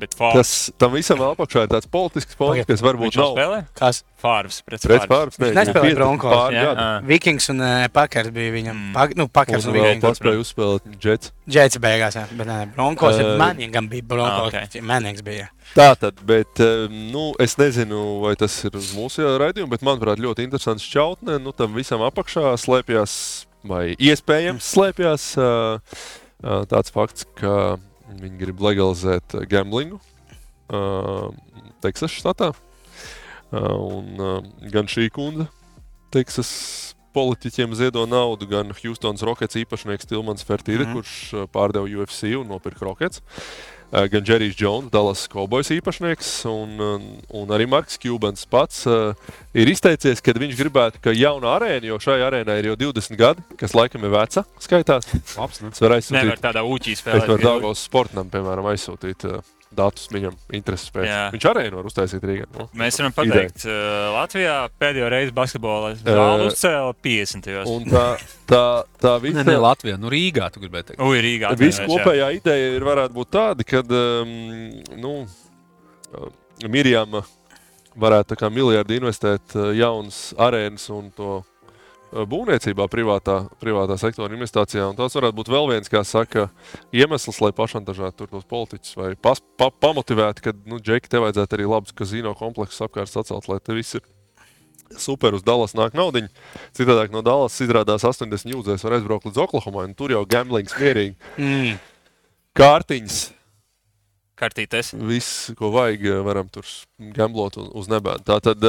Tas 0.09 0.71
tam 0.81 0.93
visam 0.95 1.21
apakšā 1.25 1.65
ir 1.65 1.71
tāds 1.71 1.89
politisks 1.91 2.37
fons, 2.37 2.61
kas 2.67 2.83
varbūt 2.85 3.17
nav 3.19 3.35
spēlē? 3.35 3.59
Kas? 3.77 4.03
Fārbs. 4.21 4.59
Pret 4.61 4.83
Fārbs. 5.09 5.39
Viņš 5.41 5.55
nespēlēja 5.57 5.81
viņam 5.87 5.97
Broncos, 5.97 6.29
50 6.29 6.37
pāri 6.37 6.57
jā. 6.61 6.89
Vikings 7.09 7.49
un 7.49 7.63
uh, 7.65 7.85
Pakers 7.89 8.29
bija 8.35 8.51
viņam. 8.53 8.75
Mm. 8.77 8.91
Pak, 8.93 9.15
nu, 9.17 9.25
Pakers 9.33 9.65
Un 9.65 9.71
un 9.71 9.77
Vikings. 9.79 10.03
paspēja 10.05 10.41
uzspēlēt 10.43 10.91
Jets. 11.01 11.31
Džēts 11.49 11.79
beigās, 11.81 12.17
jā. 12.19 12.27
Bet 12.37 12.49
nē, 12.49 12.59
Broncos 12.75 13.17
ir 13.17 13.31
Eh, 13.31 13.37
Manningam 13.41 13.89
bija 13.89 14.05
Broncos. 14.05 14.53
Ah, 14.53 14.67
ok. 14.67 14.77
Mannings 14.85 15.25
bija. 15.25 15.49
Tā 15.73 15.89
tad, 15.97 16.21
bet 16.27 16.61
um, 16.61 16.93
nu, 17.13 17.25
es 17.41 17.57
nezinu, 17.57 18.19
vai 18.21 18.35
tas 18.39 18.53
ir 18.67 18.75
uz 18.77 18.91
mūsu 18.97 19.25
raidījuma, 19.41 19.71
bet 19.73 19.85
manuprāt, 19.87 20.21
ļoti 20.21 20.45
interesants 20.45 20.85
šķautne. 20.85 21.39
Nu, 21.41 21.53
tam 21.55 21.73
visam 21.77 22.03
apakšā 22.05 22.53
slēpjas, 22.61 23.13
vai 23.67 23.95
iespējams 23.97 24.67
slēpjas 24.75 25.29
uh, 25.39 25.79
uh, 26.43 26.61
tāds 26.69 26.93
fakts, 26.93 27.25
ka 27.39 27.77
viņi 28.19 28.41
grib 28.41 28.61
legalizēt 28.63 29.37
uh, 29.37 29.45
gamblingu 29.49 29.99
uh, 30.71 31.31
Teksasas 31.83 32.17
štatā. 32.19 32.51
Uh, 33.51 33.99
un, 33.99 34.13
uh, 34.19 34.69
gan 34.71 34.87
šī 34.87 35.09
kundze, 35.13 35.47
Teksas 36.11 36.51
politiķiem 37.15 37.75
ziedo 37.75 38.05
naudu, 38.07 38.47
gan 38.47 38.71
Houstonas 38.71 39.23
Rockets 39.27 39.59
īpašnieks 39.59 40.07
Tilmans 40.07 40.47
Fertīde, 40.47 40.85
mm. 40.85 40.91
-hmm. 40.91 40.95
kurš 40.95 41.33
uh, 41.33 41.47
pārdeva 41.51 41.87
UFC 41.87 42.31
un 42.39 42.47
nopirka 42.47 42.87
Rockets. 42.87 43.19
Uh, 43.19 43.80
gan 43.91 44.23
Džerijs 44.23 44.55
Jones, 44.55 44.89
Dallas 44.93 45.25
Cowboys 45.31 45.67
īpašnieks, 45.75 46.29
un, 46.47 46.77
un, 46.79 47.07
un 47.41 47.51
arī 47.51 47.67
Marks 47.67 47.99
Kubans 47.99 48.45
pats 48.47 48.85
uh, 48.87 49.11
ir 49.51 49.67
izteicies, 49.67 50.23
ka 50.23 50.31
viņš 50.39 50.55
gribētu, 50.59 51.01
ka 51.03 51.11
jauna 51.15 51.57
arēna, 51.57 51.89
jo 51.91 51.99
šai 51.99 52.19
arēnai 52.23 52.59
ir 52.61 52.71
jau 52.71 52.77
20 52.87 53.19
gadi, 53.19 53.43
kas 53.59 53.75
laikam 53.75 54.07
ir 54.07 54.13
veca, 54.15 54.45
skaitās. 54.63 55.09
Labs, 55.35 55.59
ne? 55.61 55.73
Tas 55.75 55.83
var 55.83 55.97
aizsūtīt. 55.97 56.21
Nevar 56.21 56.39
tādā 56.43 56.63
Es 56.95 57.03
spēlēt. 57.03 57.27
varu 57.27 57.43
Dāngos 57.49 57.83
sportam, 57.87 58.31
piemēram, 58.31 58.71
aizsūtīt 58.71 59.27
uh, 59.27 59.41
datus 59.75 60.07
viņam 60.11 60.35
intereses 60.55 60.91
pēc. 60.93 61.07
Jā. 61.07 61.21
Viņš 61.33 61.47
arī 61.51 61.63
var 61.73 61.87
uztaisīt 61.87 62.25
Rīgā. 62.27 62.47
Nu, 62.57 62.67
Mēs 62.77 62.99
varam 62.99 63.15
pateikt, 63.15 63.65
uh, 63.67 64.11
Latvijā 64.15 64.55
pēdējo 64.81 65.09
reizi 65.13 65.35
basketbolā 65.35 65.93
zāli 65.99 66.47
uzcēla 66.49 66.95
50. 67.07 67.51
Un 67.71 67.87
tā, 67.89 68.05
tā, 68.49 68.63
tā 69.01 69.13
Ne, 69.17 69.23
visa 69.27 69.45
ne 69.47 69.57
Latvijā, 69.61 69.99
nu 70.01 70.11
Rīgā, 70.11 70.49
tu 70.53 70.63
gribēji 70.63 70.91
teikt. 70.91 71.03
Ui, 71.03 71.21
Rīgā. 71.23 71.53
Visa 71.59 71.85
atvainojos, 71.85 71.99
jā. 71.99 72.07
kopējā 72.07 72.31
ideja 72.39 72.73
ir 72.77 72.87
varētu 72.87 73.17
būt 73.17 73.31
tāda, 73.37 73.67
ka 73.67 73.83
um, 73.85 74.33
nu, 74.99 75.13
uh, 76.15 76.33
Mirjama 76.71 77.23
varētu 78.01 78.33
tā 78.33 78.39
kā 78.43 78.51
miljardi 78.53 78.99
investēt 78.99 79.55
uh, 79.57 79.71
jaunas 79.75 80.29
arēnas 80.39 80.87
un 80.93 81.09
to 81.15 81.31
uh, 81.39 81.50
būvniecībā, 82.11 82.87
privātā, 82.91 83.37
privātā 83.61 83.97
sektora 83.99 84.35
investīcijā. 84.35 84.89
Un 84.91 84.97
Tas 84.99 85.15
varētu 85.17 85.37
būt 85.37 85.51
vēl 85.51 85.69
viens, 85.71 85.91
kā 85.91 86.03
saka, 86.07 86.49
iemesls, 86.95 87.39
lai 87.43 87.51
pašantažētu 87.55 88.27
tos 88.31 88.47
politiķus 88.49 88.97
vai 88.99 89.13
pas, 89.15 89.41
pa, 89.57 89.71
pamotivētu, 89.71 90.45
ka, 90.45 90.55
nu, 90.67 90.81
Džeki, 90.83 91.11
tev 91.11 91.25
vajadzētu 91.25 91.57
arī 91.57 91.69
labus 91.71 91.95
kazino 91.95 92.33
kompleksus 92.37 92.83
apkārt 92.85 93.11
sacelt, 93.11 93.47
lai 93.47 93.59
te 93.63 93.75
viss 93.77 93.97
ir 93.99 94.05
super 94.99 95.35
uz 95.37 95.43
Dallas 95.47 95.75
nāk 95.77 95.95
naudiņa. 95.95 96.29
Citādāk 96.77 97.13
no 97.13 97.23
Dallas 97.25 97.55
izrādās 97.63 98.03
80 98.07 98.51
jūdzēs 98.51 98.83
var 98.85 98.97
aizbraukt 98.97 99.29
līdz 99.29 99.43
Oklahomai, 99.45 99.87
un 99.89 99.95
tur 99.97 100.13
jau 100.13 100.25
gamblings 100.27 100.75
mierīgi. 100.79 101.15
Mm. 101.39 101.77
Kārtiņas, 102.59 103.21
Kartītes. 104.35 104.91
viss, 104.97 105.51
ko 105.55 105.71
vajag, 105.71 106.09
varam 106.27 106.49
tur 106.51 106.67
gamblot 107.15 107.55
uz 107.61 107.87
nebēdu. 107.91 108.27
Tā 108.27 108.41
tad 108.43 108.67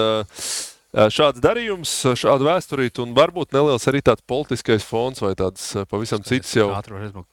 šāds 0.93 1.40
darījums, 1.43 1.93
šāda 2.20 2.45
vēsturīte 2.51 3.01
un 3.05 3.14
varbūt 3.16 3.55
neliels 3.57 3.86
arī 3.88 4.03
tāds 4.05 4.24
politiskais 4.28 4.84
fons 4.84 5.22
vai 5.24 5.32
tāds 5.38 5.70
eh, 5.76 5.86
pavisam 5.88 6.24
cits 6.26 6.53
jau. 6.59 6.68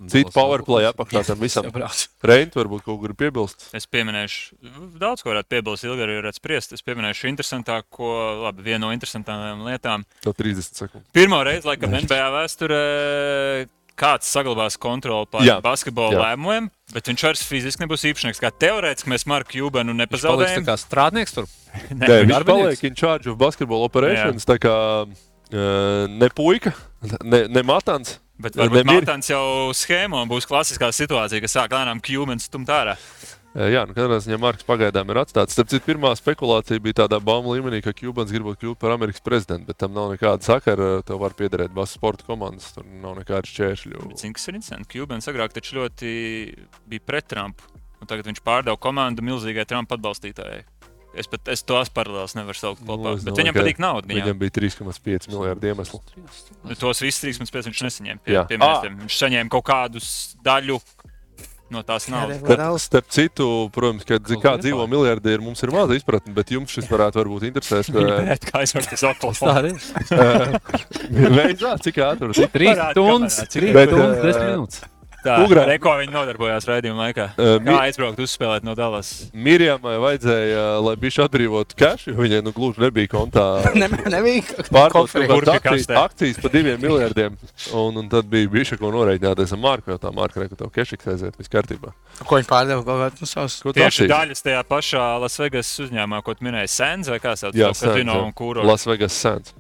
Cits 0.10 0.36
powerplay 0.36 0.88
apakšā 0.90 1.26
tam 1.28 1.42
visam. 1.46 1.68
Reint 2.24 2.56
varbūt 2.56 2.86
kaut 2.86 3.02
kur 3.02 3.16
piebilst. 3.20 3.70
Es 3.76 3.90
pieminēšu, 3.92 4.60
daudz 5.02 5.26
ko 5.26 5.34
varētu 5.34 5.52
piebilst, 5.56 5.88
ilgi 5.88 6.06
arī 6.06 6.20
varētu 6.22 6.40
spriest. 6.40 6.78
Es 6.78 6.86
pieminēšu 6.88 7.28
interesantāko, 7.32 8.14
labi, 8.46 8.64
vienu 8.70 8.86
no 8.88 8.94
interesantākajām 8.96 9.66
lietām. 9.68 10.08
Tev 10.24 10.38
30 10.40 10.84
sekundes. 10.84 11.12
Pirmo 11.16 11.42
reizi, 11.44 11.68
laikam, 11.68 11.98
NBA 12.00 12.32
vēsturē 12.38 12.84
kāds 14.00 14.30
saglabās 14.32 14.78
kontroli 14.82 15.28
pār 15.32 15.46
Jā, 15.48 15.58
basketbola 15.64 16.16
jā. 16.16 16.22
lēmumiem, 16.30 16.70
bet 16.96 17.12
viņš 17.12 17.26
vairs 17.28 17.44
fiziski 17.48 17.84
nebūs 17.84 18.06
īpašnieks. 18.10 18.42
Kā 18.42 18.52
teorētiski 18.56 19.12
mēs 19.12 19.28
Marku 19.30 19.60
Jubenu 19.60 19.92
Viņš 19.94 20.00
paliks 20.00 20.24
nepazaudējam. 20.24 20.68
kā 20.70 20.78
strādnieks 20.82 21.36
tur. 21.38 21.50
Ne, 21.94 22.08
Nē, 22.08 22.16
viņš 22.26 22.46
paliek 22.48 22.86
in 22.88 22.96
charge 22.98 23.30
of 23.30 23.38
basketball 23.38 23.84
operations. 23.86 24.48
Tā 24.50 24.56
kā 24.58 24.74
eh, 25.06 26.08
ne 26.10 26.30
puika, 26.34 26.74
ne, 27.22 27.44
ne 27.52 27.64
matants. 27.68 28.18
Bet 28.40 28.56
varbūt. 28.56 28.88
Matants 28.88 29.28
jau 29.30 29.70
schēmo 29.76 30.22
un 30.24 30.30
būs 30.32 30.48
klasiskā 30.48 30.90
situācija, 30.96 31.42
ka 31.44 31.50
sāk 31.52 31.76
lēnām 31.76 32.00
Kjūmens 32.00 32.48
stumt 32.48 32.72
ārā. 32.72 32.96
Jā, 33.58 33.82
nu, 33.90 33.96
katrā 33.98 34.20
ziņā 34.22 34.38
Marks 34.38 34.66
pagaidām 34.68 35.10
ir 35.10 35.18
atstāts. 35.24 35.56
Starp 35.56 35.72
citu, 35.72 35.82
pirmā 35.88 36.12
spekulācija 36.16 36.78
bija 36.86 37.00
tādā 37.02 37.18
baumu 37.24 37.56
līmenī, 37.56 37.80
ka 37.82 37.96
Kubans 37.98 38.30
gribot 38.30 38.60
kļūt 38.62 38.78
par 38.78 38.94
Amerikas 38.94 39.24
prezidentu, 39.26 39.72
bet 39.72 39.80
tam 39.82 39.96
nav 39.98 40.12
nekāda 40.14 40.46
sakara. 40.46 40.90
Tev 41.08 41.18
var 41.24 41.34
piederēt 41.34 41.74
basketbola 41.74 41.90
sporta 41.90 42.28
komandas, 42.30 42.70
tur 42.76 42.86
nav 42.86 43.18
nekāda 43.18 43.50
šķēršļu. 43.50 44.04
Bet 44.12 44.22
Zini, 44.22 44.36
kas 44.38 44.46
ir 44.52 44.60
interesanti? 44.60 44.92
Kjūmens 44.94 45.30
agrāk 45.34 45.56
taču 45.58 45.80
ļoti 45.80 46.12
bija 46.94 47.06
pret 47.10 47.26
Trumpu. 47.34 47.66
Un 48.00 48.08
tagad 48.08 48.30
viņš 48.30 48.44
pārdeva 48.46 48.78
komandu 48.80 49.26
milzīgai 49.26 49.66
Trumpa 49.68 49.98
atbalstītājai. 49.98 50.62
Es 51.18 51.26
pat 51.26 51.50
es 51.50 51.66
tos 51.66 51.90
paralēlus 51.90 52.36
nevaru 52.38 52.54
saukt 52.56 52.84
Nu, 52.86 52.94
kopā. 52.94 53.16
Bet 53.18 53.26
domāju, 53.26 53.42
viņam 53.42 53.56
patīk 53.58 53.80
nauda. 53.82 54.06
Viņam. 54.12 54.28
Viņam 54.30 54.40
bija 54.46 54.54
3,5 54.62 55.26
miljardi 55.34 55.72
iemeslu. 55.74 56.00
Nu, 56.70 56.78
Tos 56.78 57.02
visus 57.02 57.24
3,5 57.26 57.66
viņš 57.72 57.82
nesaņēma. 57.88 58.22
Pie, 58.24 58.36
Jā. 58.38 58.44
pie 58.48 58.60
mēstiem. 58.62 59.00
viņš 59.08 59.18
saņēma 59.26 59.50
kaut 59.58 59.66
kādu 59.72 60.04
daļu 60.46 60.78
no 61.74 61.84
tās 61.86 62.08
naudas. 62.12 62.42
Starp, 62.42 62.80
starp 62.84 63.10
citu, 63.14 63.48
protams, 63.76 64.06
kad 64.08 64.30
kā 64.44 64.56
dzīvo 64.62 64.86
miljardieri, 64.92 65.42
mums 65.44 65.64
ir 65.66 65.74
maza 65.76 65.98
izpratne, 65.98 66.34
bet 66.36 66.54
jums 66.54 66.74
šis 66.76 66.90
varētu 66.92 67.22
varbūt 67.22 67.48
interesēt. 67.50 67.92
Bet 67.94 68.48
kā 68.50 68.64
es 68.66 68.76
varu 68.76 69.00
saprast? 69.00 69.48
arī. 69.50 69.74
Veidā, 71.40 71.76
cik 71.84 72.02
ātri 72.06 72.32
tas 72.32 72.44
ir. 72.46 72.54
3 72.56 72.72
Parādi 72.72 72.96
stundas, 72.96 73.42
kamerā, 73.42 73.54
3 73.60 73.76
Bet, 73.78 73.94
stundas, 73.94 74.18
eh, 74.18 74.32
10 74.32 74.50
minūtes. 74.50 74.88
Tā, 75.20 75.36
Ugrā. 75.44 75.66
re, 75.68 75.76
ko 75.84 75.92
viņi 76.00 76.14
nodarbojās 76.14 76.64
raidījuma 76.70 77.10
laikā. 77.10 77.26
Mi- 77.60 77.68
Kā 77.74 77.80
aizbraukt 77.90 78.20
uzspēlēt 78.24 78.64
no 78.64 78.72
Dallas? 78.78 79.10
Mirjamai 79.36 79.98
vajadzēja, 80.00 80.62
lai 80.86 80.94
viņš 81.02 81.18
atbrīvotu 81.26 81.76
cash, 81.76 82.08
jo 82.08 82.14
viņai 82.16 82.40
nu, 82.46 82.54
gluži 82.56 82.80
nebija 82.86 83.12
kontā. 83.12 83.44
Ne, 83.80 83.90
nebija 83.90 84.44
Pārdot 84.70 85.10
Koferī. 85.10 85.28
kaut 85.28 85.44
kādas 85.44 85.52
Burpju 85.52 85.56
akcijas, 85.60 85.90
akcijas 86.04 86.40
par 86.44 86.52
diviem 86.56 86.80
miljardiem. 86.82 87.36
Un, 87.76 88.00
un 88.00 88.08
tad 88.12 88.30
bija 88.32 88.48
bijuši, 88.50 88.78
ko 88.80 88.92
norēķināties 88.96 89.52
ar 89.56 89.62
Marku, 89.66 89.92
jo 89.92 89.98
tā 90.00 90.14
Marka 90.16 90.40
reku 90.44 90.56
tev 90.60 90.72
kešiks 90.72 91.12
aiziet, 91.12 91.36
viss 91.40 91.52
kārtībā. 91.52 91.92
Ko 92.24 92.40
viņi 92.40 92.48
pārdeva 92.50 92.84
kādā 92.88 93.12
nu, 93.20 93.28
savas. 93.30 93.60
Ko 93.64 93.76
Tieši 93.76 94.06
apsīsi? 94.08 94.12
daļas 94.12 94.46
tajā 94.48 94.64
pašā 94.72 95.04
Lasvegas 95.24 95.74
uzņēmumā, 95.86 96.24
ko 96.24 96.34
tu 96.40 96.48
minēji, 96.48 96.72
Sens 96.80 97.12
vai 97.12 97.20
kā 97.20 97.36
sauc 97.40 97.56
Jā, 97.60 97.74
to 97.76 97.92
kazino 97.92 98.16
Sands, 99.10 99.54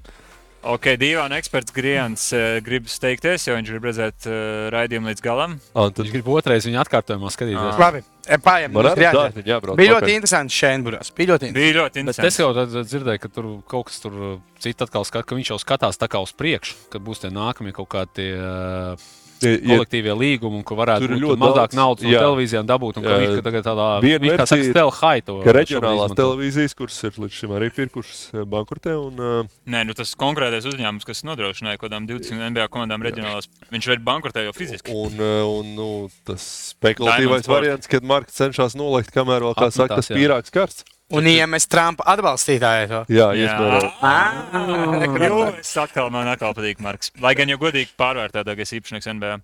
Ok, 0.59 0.89
divām 0.99 1.31
eksperts 1.37 1.71
Grians 1.71 2.25
uh, 2.35 2.57
grib 2.63 2.89
steigties, 2.91 3.45
jo 3.47 3.55
viņš 3.55 3.69
grib 3.71 3.85
redzēt 3.87 4.25
uh, 4.27 4.67
raidījumu 4.73 5.07
līdz 5.07 5.23
galam. 5.23 5.53
Ah, 5.71 5.85
un 5.87 5.93
tad 5.95 6.03
Viņš 6.03 6.15
grib 6.17 6.27
otrais 6.33 6.67
viņa 6.67 6.81
atkārtojumā 6.83 7.31
skatīties. 7.31 7.79
Labi, 7.79 8.01
e, 8.27 8.39
pārējām. 8.43 8.75
dārgi 8.75 9.45
jābrauc. 9.47 9.79
Bija 9.79 9.93
ļoti 9.95 10.17
interesanti 10.17 10.57
Šēnburās. 10.57 11.13
Bija 11.15 11.31
ļoti 11.31 11.49
interesanti. 11.51 11.59
Bija 11.63 11.77
ļoti 11.77 12.03
Bet 12.03 12.11
es 12.11 12.39
interesanti. 12.41 12.43
jau 12.43 12.83
dzirdēju, 12.91 13.23
ka 13.23 13.31
tur 13.37 13.47
kaut 13.71 13.87
kas 13.87 14.03
tur 14.03 14.19
cits 14.59 14.83
atkal 14.83 15.07
skat, 15.07 15.29
ka 15.29 15.39
viņš 15.39 15.53
jau 15.53 15.59
skatās 15.63 16.01
tā 16.01 16.11
kā 16.11 16.19
uz 16.19 16.35
priekšu, 16.35 16.75
kad 16.91 17.07
būs 17.07 17.23
tie 17.23 17.31
nākamie 17.31 17.71
kaut 17.79 17.87
kādi 17.95 18.27
uh, 18.35 19.09
kolektīvie 19.43 20.15
līgumi, 20.19 20.59
un 20.59 20.65
ka 20.67 20.77
varētu 20.77 21.09
būt 21.09 21.21
ļoti 21.23 21.41
mazāk 21.41 21.71
daudz. 21.71 21.77
naudas 21.79 22.05
no 22.05 22.11
Jā. 22.11 22.21
televīzijām 22.25 22.67
dabūt. 22.69 22.99
Un 22.99 23.07
Jā. 23.07 23.17
viņš 23.23 23.43
tagad 23.45 23.65
tādā 23.67 23.87
viņš 24.03 24.35
kā 24.41 24.47
saka, 24.51 24.65
ir, 24.65 24.71
stel 24.73 24.91
haitu. 24.99 25.37
Ka 25.45 25.55
reģionālās 25.57 26.15
televīzijas, 26.19 26.75
kuras 26.79 26.99
ir 27.07 27.19
līdz 27.23 27.39
šim 27.39 27.55
arī 27.57 27.71
pirkušas 27.77 28.21
eh, 28.33 28.45
bankrotē, 28.49 28.95
un 28.99 29.23
uh, 29.23 29.49
Nē, 29.69 29.85
nu 29.87 29.95
tas 29.97 30.13
konkrētais 30.19 30.67
uzņēmums, 30.69 31.07
kas 31.07 31.23
nodrošināja 31.27 31.79
kaut 31.79 31.89
kādām 31.89 32.07
20 32.09 32.45
NBA 32.51 32.69
komandām 32.73 33.03
reģionālās, 33.05 33.49
viņš 33.71 33.89
ir 33.93 34.05
bankrotē 34.05 34.45
jau 34.47 34.55
fiziski. 34.57 34.93
Un, 34.93 35.17
uh, 35.17 35.41
un 35.59 35.73
nu, 35.77 35.89
tas 36.27 36.45
spekulatīvais 36.75 37.49
variants, 37.49 37.89
kad 37.89 38.05
Marks 38.05 38.37
cenšas 38.39 38.77
nolikt, 38.79 39.13
kamēr 39.15 39.45
vēl, 39.47 39.57
kā 39.57 39.69
saka, 39.71 39.95
Atmetās, 39.95 40.09
tas 40.09 40.13
jā. 40.13 40.19
pīrāgs 40.19 40.53
karsts. 40.55 40.87
Un 41.17 41.25
iemest 41.25 41.69
Trumpa 41.71 42.03
atbalstītāju 42.13 42.87
to. 42.91 42.99
Jā, 43.09 43.29
Jā. 43.33 43.47
iespējams. 43.49 45.23
Jo, 45.25 45.39
es 45.59 45.71
atkal 45.81 46.11
man 46.13 46.27
atkal 46.29 46.53
patīk 46.57 46.81
Marks. 46.85 47.09
Lai 47.23 47.33
gan 47.37 47.49
jau 47.49 47.57
godīgi 47.61 47.95
pārvērtētākais 47.99 48.75
īpašnieks 48.77 49.09
NBA. 49.15 49.39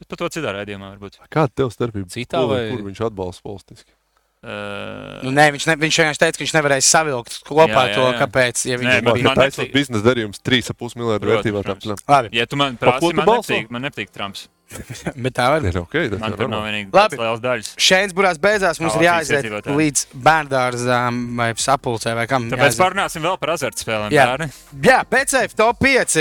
Bet 0.00 0.08
par 0.10 0.18
to 0.18 0.26
citā 0.34 0.50
raidījumā 0.56 0.88
varbūt. 0.96 1.20
Kāda 1.30 1.54
tev 1.54 1.70
starpība? 1.70 2.10
Citā 2.10 2.40
Kur- 2.42 2.50
vai- 2.50 2.70
Kur 2.72 2.82
viņš 2.88 3.04
atbalsta 3.10 3.42
politiski? 3.46 3.90
Uh, 4.44 5.22
Nu, 5.24 5.30
nē, 5.32 5.46
viņš, 5.54 5.66
ne, 5.70 5.74
viņš 5.80 5.96
vienkārši 6.02 6.20
teica, 6.20 6.36
ka 6.36 6.44
viņš 6.44 6.52
nevarēs 6.52 6.88
savilkt 6.92 7.36
kopā 7.48 7.64
Jā, 7.70 7.84
jā, 7.88 7.94
to, 7.94 8.02
jā. 8.04 8.18
kāpēc. 8.20 8.64
Ja 8.68 8.76
Nē, 8.76 8.80
viņš 8.82 8.92
bet 9.06 9.14
bija. 9.14 9.24
nepatīk. 9.38 9.72
biznesa 9.72 10.04
darījums 10.04 10.42
3,5 10.44 10.96
miljardu 11.00 11.30
vērtībā 11.30 11.62
ja 12.32 12.44
tu 12.46 12.56
man 12.60 12.76
tu 12.76 12.84
man 12.84 13.24
nepatīk, 13.24 13.70
man 13.70 13.82
nepatīk 13.86 14.10
Trumps. 14.12 14.48
Bet 15.24 15.34
tā 15.36 15.44
var 15.52 15.60
būt. 15.62 15.70
Ir 15.70 15.78
ok, 15.82 15.94
tas 16.14 16.20
Man 16.22 16.32
tur 16.38 16.48
nav 16.50 16.64
tāds 16.94 17.20
liels 17.20 17.42
daļas. 17.44 17.68
Šēnsburās 17.86 18.40
beidzās, 18.42 18.80
mums 18.82 18.96
Kā 18.96 19.02
ir 19.02 19.06
iedzīvotāji. 19.44 19.76
līdz 19.80 20.04
bērngārzām 20.26 21.20
vai 21.38 21.48
sapulcē 21.64 22.14
vai 22.18 22.24
kam. 22.30 22.48
Tāpēc 22.50 22.64
jāaiziet. 22.72 22.82
parunāsim 22.82 23.26
vēl 23.26 23.36
par 23.42 23.52
azartspēlēm. 23.54 24.14
Jā. 24.14 24.24
bērni. 24.32 24.48
Jā, 24.88 24.98
PCF 25.10 25.54
top 25.58 25.78
5. 25.84 26.16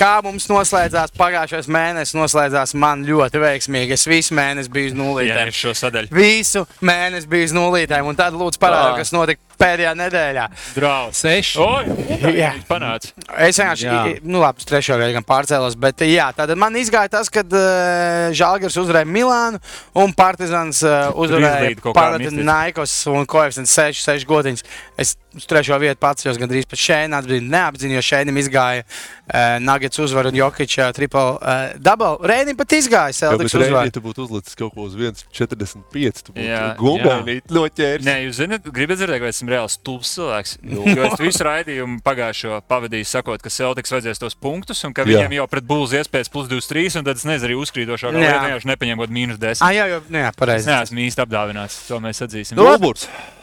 Kā 0.00 0.12
mums 0.26 0.48
noslēdzās 0.50 1.14
pagājušais 1.18 1.68
mēnesis, 1.70 2.16
noslēdzās 2.18 2.74
man 2.80 3.04
ļoti 3.08 3.42
veiksmīgi. 3.42 3.96
Es 3.98 4.06
visu 4.10 4.34
mēnesi 4.38 4.72
biju 4.72 4.90
uz 4.90 4.96
Jā, 4.96 5.00
nulītēm. 5.02 5.52
es 5.52 5.60
šo 5.60 5.74
sadaļu. 5.84 6.12
Visu 6.14 6.64
mēnesi 6.86 7.30
biju 7.30 7.50
uz 7.50 7.54
nulītēm, 7.56 8.10
un 8.10 8.18
tad 8.18 8.34
lūdzu 8.36 8.60
parādiet, 8.62 8.96
Tā. 8.96 9.04
kas 9.04 9.14
notika 9.14 9.40
pēdējā 9.60 9.92
nedēļā. 9.98 10.46
Draudz. 10.76 11.20
Seši. 11.20 11.60
Oi, 11.60 12.34
Jā. 12.36 12.52
panāca. 12.68 13.12
Es 13.46 13.60
vienkārši, 13.60 14.20
nu, 14.24 14.40
labi, 14.42 14.66
trešo 14.68 14.98
gadu 15.00 15.16
gan 15.16 15.26
pārcēlos, 15.26 15.76
bet 15.80 16.04
jā, 16.08 16.30
tad 16.36 16.52
man 16.58 16.76
izgāja 16.80 17.12
tas, 17.12 17.30
kad 17.32 17.50
uh, 17.54 18.30
Žalgars 18.36 18.78
uzvarēja 18.80 19.08
Milānu 19.08 19.60
un 20.00 20.14
Partizans 20.16 20.82
uh, 20.86 21.10
uzvarēja. 21.20 21.76
Panathinaikos 21.90 22.96
un 23.12 23.28
koeficients 23.30 23.76
6, 23.76 24.04
6 24.08 24.28
godiņas. 24.30 24.66
Es 25.00 25.16
uz 25.36 25.46
trešo 25.46 25.78
vietu 25.78 26.00
pats 26.02 26.26
jau 26.26 26.34
gandrīz 26.40 26.66
pat 26.66 26.80
šeit 26.80 27.12
atbildēju, 27.14 27.50
neapzinu, 27.52 27.94
jo 27.96 28.02
šeit 28.04 28.30
izgāja 28.40 28.82
uh, 28.82 29.19
Nuggets 29.62 29.98
uzvaru 30.02 30.28
un 30.32 30.34
Jokiča 30.40 30.88
triple 30.96 31.20
uh, 31.38 31.72
double. 31.78 32.18
Rēnim 32.26 32.56
pat 32.58 32.72
izgāja 32.76 33.12
Jā, 33.12 33.16
Celtics 33.30 33.54
reizē, 33.54 33.68
uzvaru. 33.70 33.90
ja 33.90 33.94
tu 33.94 34.02
būtu 34.04 34.24
uzlicis 34.26 34.56
kaut 34.58 34.74
ko 34.74 34.86
uz 34.88 34.94
1,45, 34.98 36.22
tu 36.26 36.34
Jā. 36.34 36.74
būtu 36.78 37.04
gumēnīt 37.04 37.52
noķēris. 37.54 38.06
Nē, 38.06 38.16
jūs 38.26 38.40
zināt, 38.40 38.66
gribat 38.74 38.98
dzirdēt, 39.00 39.20
ka 39.22 39.30
esmu 39.30 39.52
reāls 39.52 39.76
stulbs 39.78 40.12
cilvēks. 40.16 40.56
Nu. 40.66 40.82
Jo 40.90 41.06
es 41.10 41.20
visu 41.22 41.44
raidījumu 41.46 42.00
pagājušo 42.06 42.60
pavadīju, 42.70 43.08
sakot, 43.10 43.42
ka 43.44 43.52
Celtics 43.52 43.92
vajadzēs 43.94 44.20
tos 44.22 44.34
punktus, 44.38 44.82
un 44.88 44.94
ka 44.96 45.04
Jā. 45.06 45.10
viņiem 45.24 45.38
jau 45.40 45.46
pret 45.52 45.66
Bulls 45.68 45.94
iespējas 45.96 46.30
plus 46.32 46.48
23, 46.50 46.98
un 47.00 47.06
tad 47.08 47.16
es 47.20 47.26
nezinu, 47.28 47.50
arī 47.50 47.58
uzkrītošā 47.62 48.10
Jā. 48.10 48.16
galā 48.18 48.40
vienkārši 48.48 48.70
nepaņēmu 48.74 49.04
kaut 49.04 49.14
mīnus 49.14 49.38
10. 49.42 49.62
Ah, 49.66 49.74
jā, 49.76 49.86
jā, 49.94 50.00
nu, 50.08 50.18
jā, 50.24 50.30
Es 50.34 50.40
pareizi. 50.40 50.70
neesmu 50.70 51.04
īsti 51.06 51.24
apdāvināts, 51.26 51.78
to 51.88 52.00
mēs 52.02 52.22
atzīsim. 52.26 52.58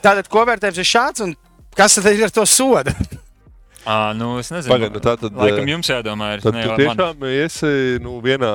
Tātad, 0.04 0.28
ko 0.30 0.44
vērtējums 0.48 0.78
ir 0.82 0.88
šāds 0.88 1.24
un 1.24 1.34
kas 1.76 1.94
tad 1.98 2.12
ir 2.12 2.24
ar 2.28 2.30
to 2.34 2.44
sodu? 2.48 2.92
À, 3.86 4.12
nu, 4.16 4.32
es 4.40 4.50
nezinu, 4.50 4.72
Pagaid, 4.74 4.92
nu 4.92 5.00
tā 5.00 5.14
tad, 5.20 5.36
Laikam 5.38 5.68
jums 5.70 5.88
jādomā, 5.88 6.32
ir 6.34 6.42
ne 6.42 6.62
tu 6.66 6.74
tiešām 6.80 7.22
esi 7.30 7.70
nu, 8.02 8.16
vienā 8.24 8.50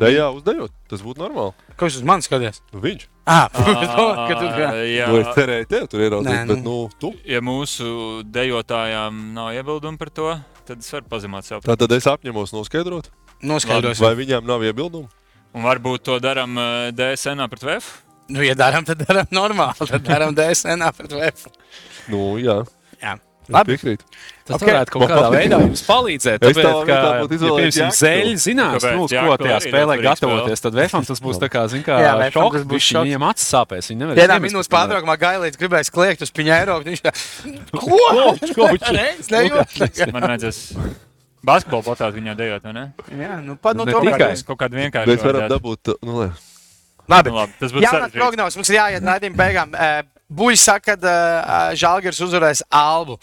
dejā 0.00 0.30
uzdejot. 0.34 0.72
Tas 0.88 1.02
būtu 1.04 1.20
normāli. 1.20 1.52
Ko 1.76 1.88
jūs 1.88 1.98
uz 2.00 2.06
mani 2.06 2.24
skaties? 2.24 2.62
Nu, 2.72 2.80
viņš. 2.84 3.04
Ah, 3.26 3.50
ka 4.28 4.34
tu 4.38 4.48
kā. 4.54 4.70
jā. 4.88 5.08
Nu, 5.10 5.18
es 5.20 5.28
cerēju, 5.36 5.68
tev 5.70 5.86
tur 5.92 6.04
ieraudzīt, 6.06 6.32
Nē, 6.32 6.46
bet 6.48 6.62
nu. 6.62 6.76
nu, 6.86 6.96
tu. 7.02 7.10
Ja 7.28 7.42
mūsu 7.44 8.22
dejotājām 8.24 9.18
nav 9.36 9.52
iebildumu 9.58 9.98
par 10.00 10.10
to, 10.14 10.30
tad 10.68 10.80
es 10.82 10.90
varu 10.94 11.10
pazemot 11.10 11.46
sev. 11.46 11.62
Tā 11.66 11.76
tad 11.76 11.92
es 11.98 12.06
apņemos 12.10 12.54
noskaidrot, 12.56 13.10
Noskaidrosim. 13.46 14.06
vai 14.06 14.14
viņām 14.22 14.46
nav 14.48 14.64
iebildumu. 14.64 15.10
Un 15.56 15.64
varbūt 15.64 16.04
to 16.08 16.18
darām 16.22 16.56
eh, 16.60 16.90
DSN 16.96 17.44
pret 17.52 17.62
VF. 17.66 17.92
Nu, 18.32 18.40
ja 18.42 18.56
darām, 18.58 18.84
tad 18.86 19.00
darām 19.06 19.28
normāli. 19.34 19.86
Tad 19.86 20.02
darām 20.06 20.34
DSN 20.36 20.82
pret 20.96 21.12
VF. 21.14 21.46
Nu, 22.12 22.36
jā, 22.42 22.62
Jā. 23.02 23.18
Es 23.46 23.54
Labi. 23.54 23.74
piekrītu. 23.76 24.04
Tas 24.46 24.56
Ok. 24.60 24.66
varētu 24.68 24.90
kaut 24.94 25.02
kādā 25.10 25.28
veidā 25.32 25.58
jums 25.62 25.82
palīdzēt. 25.86 26.38
Es 26.42 26.56
Tāpēc, 26.56 26.66
tā 26.66 26.72
ka, 26.86 26.92
ja, 26.92 27.26
piemēram, 27.30 27.92
zeļi 27.98 28.34
zinās, 28.42 28.76
Kāpēc? 28.76 28.94
nu, 28.94 29.04
uz 29.06 29.14
ko 29.14 29.36
tajā 29.42 29.58
spēlē 29.66 29.96
gatavoties, 30.02 30.60
tad 30.66 30.72
Vēfam 30.78 31.06
tas 31.06 31.20
būs 31.22 31.38
tā 31.42 31.48
kā, 31.50 31.62
zin 31.70 31.82
kā, 31.86 31.98
Jā, 32.02 32.12
Vēfam 32.20 32.50
tas 32.50 32.62
šoks, 32.62 32.66
būs 32.70 32.86
šoks. 32.90 33.06
viņam 33.06 33.26
acis 33.30 33.48
sāpēs, 33.54 33.90
viņi 33.90 33.98
nevar 34.02 34.14
Vienā 34.20 34.36
minūtes 34.42 34.70
pārtraukumā 34.70 35.16
gailīts 35.18 35.58
gribēja 35.58 35.90
kliegt 35.90 36.22
uz 36.22 36.30
piņēro. 36.30 36.78
Viņš 36.86 37.02
tā, 37.06 37.12
ko? 37.74 37.98
Koč, 38.54 38.90
Reiz, 38.94 39.30
nejūt. 39.30 40.12
Man 40.12 40.22
vajadzēs 40.30 40.60
basketbolu 41.46 41.82
platāt 41.86 42.14
viņā 42.18 42.34
dejot, 42.38 42.62
vai 42.66 42.72
ne? 42.74 42.84
Jā, 43.14 43.38
nu, 43.42 43.54
pat 43.56 43.76
no 43.78 43.84
Ne 43.86 43.92
to 43.94 44.00
tikai. 44.02 44.34
Kaut 44.46 44.58
kādu 44.58 44.78
vienkāršu. 44.82 45.10
Mēs 45.14 45.22
varam 45.26 45.48
dabūt, 45.50 45.94
nu, 46.02 46.18
lai. 46.22 46.30
Labi. 47.06 47.30
Nu, 47.30 47.36
labi, 47.38 47.52
tas 47.60 47.70
būs 47.70 47.86
sarežģīti. 47.86 48.18
prognozes 48.18 48.56
mums 48.58 48.70
ir 48.72 48.76
jāiet 48.80 49.04
raidījuma 49.06 49.38
beigām. 49.38 49.74
Buļs 50.26 50.66
saka, 50.66 50.96
ka 50.98 51.16
Žalgiris 51.78 52.22
uzvarēs 52.26 52.64
Albu. 52.74 53.18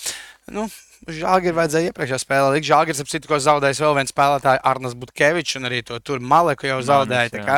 Nu, 0.51 0.67
Žalgiris 1.03 1.55
vajadzēja 1.57 1.91
iepriekšējā 1.91 2.19
spēlē. 2.21 2.51
Likt 2.55 2.67
Žalgiris, 2.67 3.01
ap 3.03 3.09
citu, 3.11 3.27
ko 3.27 3.39
zaudējis 3.43 3.81
vēl 3.83 3.95
viens 3.97 4.13
spēlētājs, 4.13 4.61
Arnas 4.69 4.95
Butkevičs, 4.99 5.57
un 5.59 5.67
arī 5.67 5.81
to 5.83 5.97
tur 5.99 6.23
Maleku 6.23 6.69
jau 6.69 6.77
zaudēja. 6.85 7.31
Tā 7.33 7.41
kā 7.43 7.57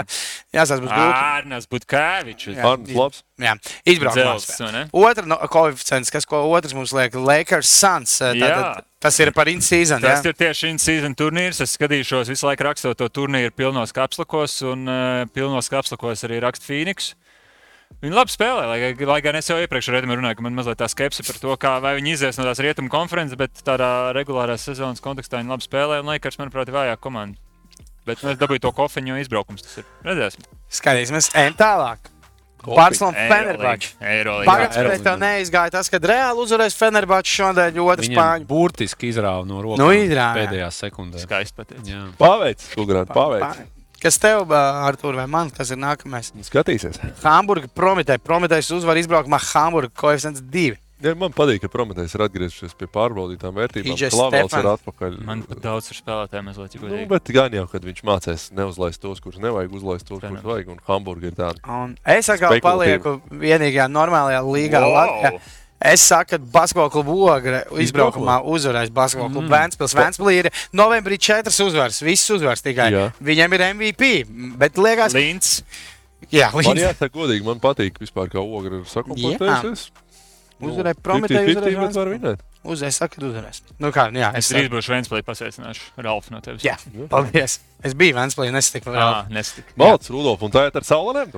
jāsaka, 0.56 0.82
būs 0.82 0.90
grūti. 0.90 1.20
Ārnas 1.20 1.70
Butkēvičs. 1.70 2.48
Jā. 2.56 2.64
Arns 2.72 2.96
labs. 2.98 3.22
Jā, 3.38 3.54
ne? 4.74 4.86
Otra 4.98 5.28
no, 5.30 5.38
koeficients, 5.52 6.10
kas 6.14 6.26
ko 6.30 6.42
otrs 6.50 6.74
mums 6.78 6.94
liek, 6.96 7.18
Lakers 7.20 7.70
Suns. 7.70 8.18
Tātad, 8.24 8.88
tas 9.04 9.20
ir 9.22 9.34
par 9.36 9.52
in-season. 9.52 10.02
Tas 10.02 10.26
jā? 10.26 10.32
ir 10.32 10.40
tieši 10.40 10.74
in-season 10.74 11.18
turnīrs. 11.20 11.62
Es 11.62 11.76
skatīšos 11.78 12.34
visu 12.34 12.50
laiku 12.50 12.66
rakstot 12.66 12.98
to 12.98 13.12
turnīru 13.14 13.54
pilnos 13.54 13.94
kapslakos, 13.94 14.58
un 14.66 14.90
uh, 14.90 15.22
pilnos 15.36 15.70
kapslakos 15.70 16.26
arī 16.26 16.42
raksta 16.48 16.66
Phoenix. 16.66 17.14
Viņi 18.04 18.16
labi 18.16 18.34
spēlē, 18.34 18.66
lai, 18.70 18.80
lai 19.08 19.20
gan 19.24 19.38
es 19.40 19.48
jau 19.50 19.58
iepriekš 19.62 19.92
redzēju, 19.94 20.18
runāju, 20.20 20.38
ka 20.40 20.46
man 20.46 20.58
mazliet 20.58 20.80
tā 20.82 20.90
skepse 20.92 21.24
par 21.26 21.40
to, 21.42 21.56
kā 21.62 21.76
vai 21.84 21.96
viņi 21.98 22.16
izies 22.18 22.40
no 22.40 22.46
tās 22.48 22.60
rietumu 22.64 22.92
konferences, 22.92 23.38
bet 23.40 23.64
tādā 23.66 24.12
regulārā 24.18 24.58
sezonas 24.62 25.04
kontekstā 25.04 25.40
viņi 25.42 25.54
labi 25.54 25.66
spēlē, 25.66 26.02
un 26.04 26.12
Lakers, 26.12 26.38
manuprāt, 26.42 26.70
ir 26.70 26.76
vājāka 26.76 27.02
komanda. 27.08 27.40
Bet 28.06 28.22
nu, 28.22 28.34
es 28.36 28.42
dabūju 28.42 28.62
to 28.68 28.74
kofeņu, 28.76 29.16
jo 29.16 29.24
izbraukums 29.24 29.64
tas 29.66 29.80
ir. 29.82 29.88
Redzēsim. 30.06 30.46
Skatīsimies, 30.76 31.32
ejam 31.40 31.56
tālāk. 31.58 32.12
Barcelona. 32.66 33.26
Eirolandā. 34.02 34.46
Pagājušajā 34.50 34.86
gadā 34.88 35.04
tev 35.06 35.20
neizgāja 35.22 35.74
tas, 35.76 35.90
ka 35.94 36.00
reāli 36.02 36.42
uzvarēs 36.46 36.78
Fenerbahčs 36.80 37.36
šodien 37.38 37.78
otru 37.84 38.08
spāņu. 38.08 38.48
burtiski 38.50 39.12
izrāva 39.14 39.46
no 39.46 39.62
rokas 39.62 39.84
Nu, 39.84 39.92
pēdējā 39.94 40.72
sekundē. 40.74 41.22
Skaisti. 41.22 41.68
Jā. 41.86 42.08
Paveic, 42.18 42.66
Ugrāna, 42.82 43.06
paveic. 43.14 43.66
Kas 44.06 44.20
tev, 44.22 44.52
Artur, 44.54 45.16
vai 45.18 45.26
man, 45.26 45.50
kas 45.50 45.72
ir 45.74 45.80
nākamais? 45.82 46.28
Skatīsies. 46.46 47.00
Hamburga 47.24 47.66
prometē. 47.74 48.20
Prometējs 48.22 48.70
uzvar 48.78 49.00
izbraukumā 49.02 49.40
Hamburga 49.50 49.90
koeficients 49.98 50.44
2. 50.54 50.76
Ja, 51.02 51.12
man 51.18 51.34
patīk, 51.36 51.64
ka 51.66 51.70
Prometējs 51.74 52.14
ir 52.16 52.24
atgriezies 52.24 52.78
pie 52.78 52.88
pārbaudītām 52.88 53.58
vērtībām. 53.58 53.98
Klavels 53.98 54.46
ir 54.46 54.54
Stefan. 54.54 54.70
atpakaļ. 54.78 55.18
Man 55.26 55.42
pat 55.50 55.60
daudz 55.66 55.90
ir 55.90 55.98
spēlētāji 55.98 56.46
mazliet 56.46 56.78
Nu, 56.78 56.84
godīgi. 56.86 57.10
bet 57.12 57.34
gan 57.36 57.58
jau, 57.58 57.66
kad 57.74 57.90
viņš 57.90 58.06
mācīs 58.08 58.46
neuzlaist 58.56 59.02
tos, 59.02 59.20
kurus 59.26 59.42
nevajag 59.44 59.76
uzlaist, 59.76 60.08
tos, 60.08 60.22
kurus 60.24 60.46
vajag. 60.46 60.72
Un 60.72 60.80
Hamburga 60.88 61.34
ir 61.34 61.36
tāda. 61.42 61.60
Un 61.66 61.98
es 62.16 62.30
atkal 62.30 62.62
palieku 62.64 63.18
vienīgajā 63.34 63.90
normālajā 63.92 64.46
līgā. 64.46 64.86
Wow! 64.86 64.96
Latvijā. 65.02 65.42
Es 65.86 66.02
saku, 66.10 66.32
ka 66.34 66.38
basketbola 66.56 66.90
klubu 66.94 67.16
ogre 67.30 67.60
izbraukumā 67.84 68.40
uzvarēs 68.50 68.90
basketbola 68.96 69.30
klubu 69.36 69.52
Vēnspils. 69.52 69.94
Vēnspilī 69.98 70.34
ir 70.40 70.50
novembrī 70.76 71.20
četras 71.22 71.60
uzvaras, 71.62 72.00
visas 72.06 72.32
uzvaras 72.38 72.64
tikai. 72.66 72.88
Jā. 72.96 73.04
Viņam 73.22 73.54
ir 73.58 73.66
MVP, 73.76 74.10
bet 74.62 74.80
liekas, 74.82 75.14
Līns. 75.18 75.60
jā, 76.32 76.50
Man 76.56 76.66
viņš 76.66 76.82
jāsaka, 76.82 77.14
godīgi, 77.14 77.46
man 77.46 77.62
patīk 77.62 78.02
vispār, 78.02 78.32
kā 78.34 78.42
ogra 78.42 78.82
ir 78.82 78.90
sakomplektējusies. 78.90 79.86
uzvarēja 80.66 81.00
Prometēju, 81.06 81.54
uzvarēja 81.60 82.16
vinēt. 82.16 82.44
Uz, 82.66 82.82
es 82.82 82.98
saku, 82.98 83.22
uzvarēs. 83.28 83.62
Nu 83.78 83.92
kā, 83.94 84.08
jā, 84.16 84.32
Es 84.40 84.50
drīz 84.50 84.72
būšu 84.74 84.90
Vēnspēlī 84.96 85.22
pasveicināšu 85.28 86.02
Ralfu 86.02 86.34
no 86.34 86.40
tevis. 86.42 86.66
Jā, 86.66 86.80
paldies. 87.12 87.60
Es 87.86 87.94
biju 87.94 88.16
Vēnspilī, 88.18 88.50
nesatiku 88.56 88.90
vēl. 88.90 89.04
Ah, 89.06 89.28
nestik. 89.30 89.68
Malts, 89.78 90.10
Rudolf, 90.10 90.42
un 90.42 90.54
tā 90.56 90.66
ir 90.72 90.80
ar 90.82 90.88
saulēm. 90.88 91.36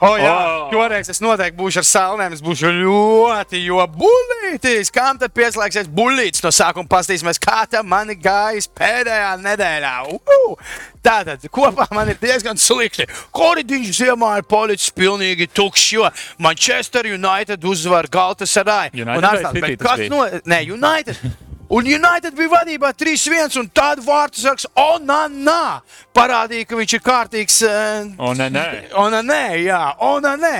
O, 0.00 0.14
jā, 0.16 0.32
O! 0.32 0.68
šoreiz 0.72 1.10
es 1.12 1.20
noteikti 1.20 1.58
būšu 1.58 1.82
ar 1.82 1.86
salnēm. 1.88 2.32
Es 2.36 2.40
būšu 2.44 2.70
ļoti, 2.72 3.60
jo 3.66 3.82
buļbuļsaktas. 3.96 4.92
Kam 4.94 5.18
tad 5.20 5.34
pieslēgsies 5.36 5.90
buļbuļsaktas? 5.92 6.44
No 6.46 6.52
sākuma 6.56 6.88
paskatīsimies, 6.88 7.40
kā 7.42 7.66
tam 7.70 7.90
man 7.92 8.12
gājis 8.16 8.70
pēdējā 8.80 9.34
nedēļā. 9.44 9.92
Uh! 10.16 10.72
Tātad 11.04 11.44
kopā 11.52 11.86
man 11.96 12.10
ir 12.12 12.18
diezgan 12.20 12.58
slikti. 12.60 13.06
Koridoris 13.32 14.00
ziemā 14.00 14.34
ir 14.40 14.48
palicis 14.48 14.92
pilnīgi 14.96 15.48
tukšs, 15.52 15.86
jo 15.96 16.08
Manchester 16.40 17.08
United 17.08 17.64
uzvar 17.64 18.08
Galatasaray. 18.12 18.92
United 18.92 19.16
Un 19.16 19.24
vai 19.24 19.30
Arsenal, 19.36 19.54
City 19.56 19.76
bet 19.76 19.80
tas 19.80 19.96
Kas 20.00 20.12
no? 20.12 20.26
Nē, 20.48 20.64
United. 20.76 21.48
Un 21.70 21.86
United 21.86 22.34
bija 22.34 22.50
vadībā 22.50 22.88
3-1, 22.98 23.54
un 23.60 23.68
tad 23.70 24.00
vārds 24.02 24.40
saka, 24.42 24.66
Onanā 24.80 25.82
parādīja, 26.16 26.66
ka 26.66 26.78
viņš 26.80 26.94
ir 26.96 27.02
kārtīgs. 27.04 27.60
Uh, 27.62 28.08
O, 28.18 28.32
nē, 28.34 28.48
nē. 28.50 28.64
Un 28.98 29.14
nē, 29.28 29.42
jā, 29.62 29.78
un 30.02 30.26
nē. 30.42 30.56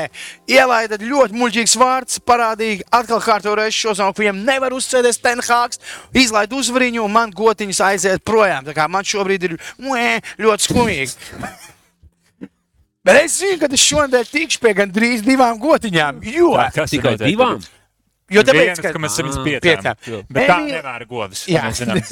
Ielaida 0.55 1.01
ļoti 1.03 1.35
muļķīgs 1.41 1.75
vārds, 1.81 2.21
parādīja 2.23 2.87
atkal 3.01 3.19
kārtu 3.25 3.57
reizi 3.59 3.81
šo 3.81 3.97
savu, 3.99 4.15
ka 4.15 4.23
viņam 4.23 4.45
nevar 4.47 4.77
uzsēdēs 4.77 5.19
Tenhāgs, 5.25 5.83
izlaid 6.15 6.55
uzvariņu, 6.55 7.03
un 7.03 7.17
man 7.19 7.35
gotiņas 7.35 7.83
aiziet 7.89 8.23
projām. 8.23 8.63
Tā 8.71 8.77
kā 8.79 8.87
man 8.87 9.03
šobrīd 9.03 9.49
ir 9.51 9.59
muē, 9.83 10.21
ļoti 10.39 10.69
skumīgi. 10.69 11.19
Bet 13.03 13.25
es 13.25 13.41
zinu, 13.41 13.59
ka 13.59 13.69
es 13.73 13.83
šodien 13.83 14.31
tikšu 14.31 14.63
pie 14.63 14.77
gandrīz 14.79 15.27
divām 15.27 15.59
gotiņām. 15.59 16.23
Jo, 16.37 16.55
Kas 16.75 16.95
Tikai 16.95 17.17
divām? 17.19 17.59
Jo 18.31 18.45
Tāpēc, 18.47 18.81
tāpēc, 18.81 18.95
ka 18.95 19.03
mēs 19.03 19.16
ka 19.18 19.26
esam 19.26 19.45
piecām. 19.45 20.01
piecām. 20.07 20.24
Bet 20.31 20.49
tā 20.51 20.59
nevar 20.66 21.05
govis. 21.11 21.45
Jā. 21.51 21.66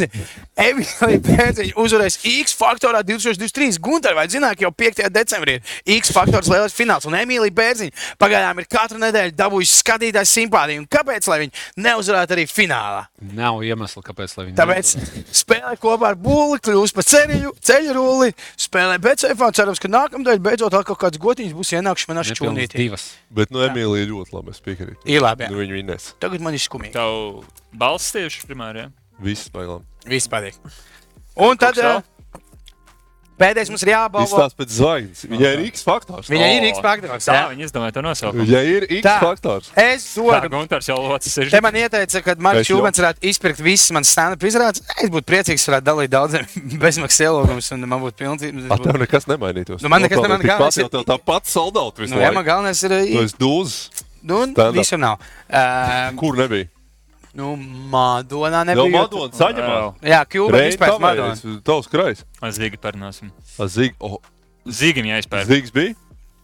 Emīlija 0.68 1.20
Pēciņa 1.28 1.76
uzvarēs 1.78 2.18
X 2.26 2.56
faktorā 2.58 3.02
2023. 3.06 3.78
Gunter, 3.82 4.16
vai 4.18 4.26
zināt, 4.30 4.58
ka 4.58 4.66
jau 4.66 4.72
5. 4.74 5.04
decembrī 5.14 5.58
ir 5.58 5.98
X 5.98 6.12
faktors 6.14 6.50
lielais 6.50 6.74
fināls, 6.74 7.06
un 7.08 7.16
Emīlija 7.18 7.54
Pēciņa 7.54 8.06
pagaidām 8.20 8.62
ir 8.62 8.68
katru 8.70 9.00
nedēļu 9.02 9.36
dabūjusi 9.38 9.80
skatītājs 9.82 10.34
simpātiju. 10.38 10.84
Un 10.84 10.88
Kāpēc 10.98 11.28
lai 11.30 11.38
viņi 11.44 11.84
neuzvarētu 11.84 12.34
arī 12.36 12.46
finālā? 12.50 13.04
Nav 13.38 13.62
iemesla, 13.66 14.02
kāpēc 14.06 14.34
lai 14.38 14.48
viņi 14.48 14.58
Tāpēc 14.58 14.92
spēlē 15.40 15.74
kopā 15.82 16.12
ar 16.12 16.18
būli, 16.18 16.58
kļūst 16.64 16.96
par 16.96 17.06
ceļu, 17.06 17.52
ceļu 17.70 17.94
rulli, 17.96 18.32
spēlē 18.58 18.98
BCF. 19.04 19.46
Cerams, 19.58 19.80
ka 19.82 19.90
nākamdēļ 19.90 20.42
beidzot 20.44 20.74
vēl 20.74 20.86
kaut 20.88 21.00
kāds 21.04 21.20
gotiņš 21.22 21.54
būs 21.56 21.74
ienākuši 21.78 22.10
manā 22.10 22.24
šķūnītī. 22.26 22.88
Bet 23.34 23.54
no 23.54 23.62
Emīlija 23.66 24.08
ļoti 24.10 24.34
labi. 24.36 24.54
Es 24.56 24.64
piekrītu. 24.64 25.00
Ir 25.08 25.22
labi. 25.24 25.48
Nu, 25.52 25.60
viņi 25.62 25.78
vinnēs. 25.80 26.07
Tagad 26.20 26.40
man 26.44 26.54
ir 26.56 26.62
skumīgi. 26.64 26.92
Tavu 26.96 27.44
balss 27.72 28.12
tieši 28.14 28.46
primāri. 28.48 28.86
Ja? 28.86 28.92
Viss 29.22 29.48
bailām. 29.52 29.82
Viss 30.06 30.28
patīk. 30.30 30.54
Un 31.38 31.56
tad 31.58 31.74
Kaut 31.74 31.82
kas 31.82 31.84
vēl? 31.84 31.98
eh, 31.98 32.14
pēdējais 33.38 33.68
mums 33.70 33.82
ir 33.86 33.90
jābalvo. 33.92 34.26
Izstāsta 34.26 34.58
pēc 34.58 34.72
zvaigznes. 34.74 35.20
Viņai 35.30 35.50
ir 35.54 35.60
X 35.68 35.84
faktors. 35.86 36.30
Viņai 36.32 36.48
ir 36.56 36.64
O, 36.64 36.70
X 36.72 36.80
faktors. 36.82 37.26
Jā. 37.30 37.42
viņi 37.52 37.66
izdomāja 37.68 37.94
to 37.94 38.02
nosaukumu. 38.02 38.46
Viņai 38.48 38.62
ir 38.72 38.86
X 38.96 39.02
Tā. 39.06 39.12
faktors. 39.22 39.68
Es 39.78 40.06
Tā, 40.16 40.24
dodu. 40.40 40.50
Gunters 40.56 40.88
jau 40.90 40.96
locis. 41.04 41.36
Te 41.52 41.60
man 41.62 41.78
ieteica, 41.78 42.22
ka 42.26 42.34
Marks 42.42 42.66
Čūpens 42.66 42.98
varētu 42.98 43.22
izpirkt 43.30 43.62
visas 43.62 43.92
manas 43.94 44.10
stand-up 44.10 44.42
izrādes. 44.42 44.82
Es 44.98 45.10
būtu 45.14 45.26
priecīgs, 45.30 45.68
varētu 45.70 45.86
dalīt 45.86 46.10
daudziem 46.10 46.50
bezmaksas 46.82 47.22
ielūgumus, 47.28 47.70
un 47.76 47.86
man 47.86 48.02
būtu 48.02 48.18
pilnīgi. 48.24 48.66
Ar 48.74 48.82
tev 48.82 48.98
nekas 49.04 49.26
nemainītos. 49.30 49.82
Nu, 49.86 49.92
man 49.94 50.02
nekas 50.02 50.18
Atkal 50.18 50.34
nemainītos. 50.34 50.58
tikpat 50.58 50.82
jau 50.82 50.90
tev 50.96 51.06
tāpat 51.14 51.54
visu 52.02 52.14
Nu, 52.14 52.22
jā, 52.22 52.34
man 52.34 52.44
galvenais 52.46 52.82
ir. 52.82 52.98
Tu 53.06 53.22
esi 53.22 53.38
dūzs. 53.38 53.78
Nu, 54.28 54.42
visur 54.76 55.00
nav. 55.00 55.22
Uh, 55.48 56.10
Kur 56.20 56.36
nebija? 56.38 56.68
nu, 57.38 57.52
Madonā 57.92 58.64
nebija. 58.66 58.90
Madona 58.98 59.32
saņemās. 59.38 60.02
Jā, 60.04 60.20
Kjūpa 60.28 60.62
izpēc 60.72 60.98
Madonā. 61.02 61.36
Tavs 61.66 61.88
krājs. 61.92 62.24
Zīgi 62.56 62.80
parunāsim. 62.82 63.30
Zig, 63.70 63.94
oh, 64.04 64.18
Zīgim 64.68 65.06
jāizpērk. 65.08 65.46
Zigs 65.48 65.72
bija? 65.72 65.94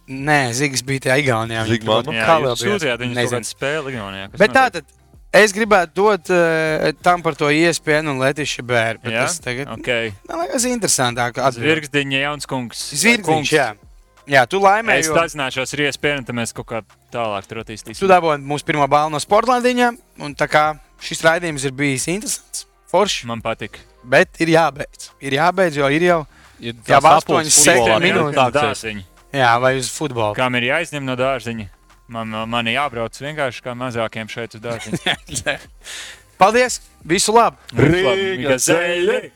Nē, 0.07 0.39
Zigs 0.53 0.81
bija 0.85 1.07
tajā 1.07 1.17
Igaunijā. 1.23 1.63
Zigs 1.69 1.85
man? 1.89 2.05
Jā, 2.13 2.25
kā 2.29 2.35
vēl 2.41 2.53
bija? 2.53 2.61
sūdzējāt 2.63 3.03
Nezinu. 3.05 3.31
kādu 3.35 3.49
spēli 3.49 3.93
Igaunijā. 3.95 4.29
kas 4.31 4.39
Bet 4.39 4.53
notiek? 4.53 4.61
tātad. 4.61 5.01
Es 5.35 5.51
gribētu 5.51 5.91
dot 5.99 6.29
uh, 6.31 6.85
tam 7.03 7.19
par 7.25 7.35
to 7.35 7.49
iespēju, 7.51 8.05
un 8.13 8.21
Latvijas 8.21 8.53
bērnu. 8.63 9.01
Bet 9.03 9.11
Jā? 9.17 9.23
tas 9.27 9.41
tagad 9.43 9.67
Ok. 9.73 9.89
man 10.29 10.45
liekas 10.45 10.63
interesantāk. 10.69 11.41
Zvirgzdiņa 11.57 12.21
jauns 12.21 12.47
kungs. 12.47 12.85
Zvirgziņš, 13.01 13.51
jā. 13.51 13.65
Jā, 14.31 14.45
tu 14.49 14.61
laimēji. 14.63 15.03
Es 15.03 15.09
jo- 15.11 15.17
tazināšos 15.17 15.73
ar 15.75 15.83
iespēju, 15.89 16.21
un 16.21 16.23
tad 16.29 16.35
mēs 16.39 16.53
kaut 16.55 16.69
kā 16.71 16.79
tālāk 17.15 17.47
tur 17.49 17.63
attīstīsim. 17.63 17.97
Tu 18.03 18.09
dabūji 18.11 18.43
mūsu 18.45 18.67
pirmo 18.67 18.85
balvu 18.91 19.15
no 19.15 19.21
Sportlandiņa, 19.23 19.89
un 20.27 20.35
tā 20.37 20.47
kā 20.51 20.65
šis 21.03 21.23
raidījums 21.25 21.65
ir 21.67 21.73
bijis 21.75 22.07
interesants, 22.11 22.65
foršs, 22.91 23.25
Man 23.31 23.41
patīk. 23.43 23.79
bet 24.03 24.39
ir 24.43 24.51
jābeidz. 24.55 25.09
Ir 25.23 25.39
jābeidz, 25.39 25.79
jo 25.81 25.89
ir 25.91 26.05
jau, 26.11 26.19
Ir 26.63 26.75
sapulces 26.87 27.55
septiņas 27.57 27.65
futbolā, 27.65 27.97
minūtes. 28.03 29.01
jā, 29.35 29.49
vai 29.59 29.73
uz 29.79 29.89
futbolu. 29.91 30.35
Kam 30.37 30.55
ir 30.55 30.69
jāizņem 30.69 31.03
no 31.03 31.15
dārziņa? 31.19 31.65
Man, 32.07 32.29
man 32.47 32.67
ir 32.69 32.75
jābrauc 32.77 33.17
vienkārši 33.17 33.63
kā 33.65 33.73
mazākiem 33.75 34.29
šeit 34.29 34.53
uz 34.55 34.61
dārziņa. 34.61 35.15
Paldies! 36.39 36.81
Visu 37.05 37.33
labu! 37.35 37.57
Rīga 37.75 38.59
zeļi! 38.61 39.31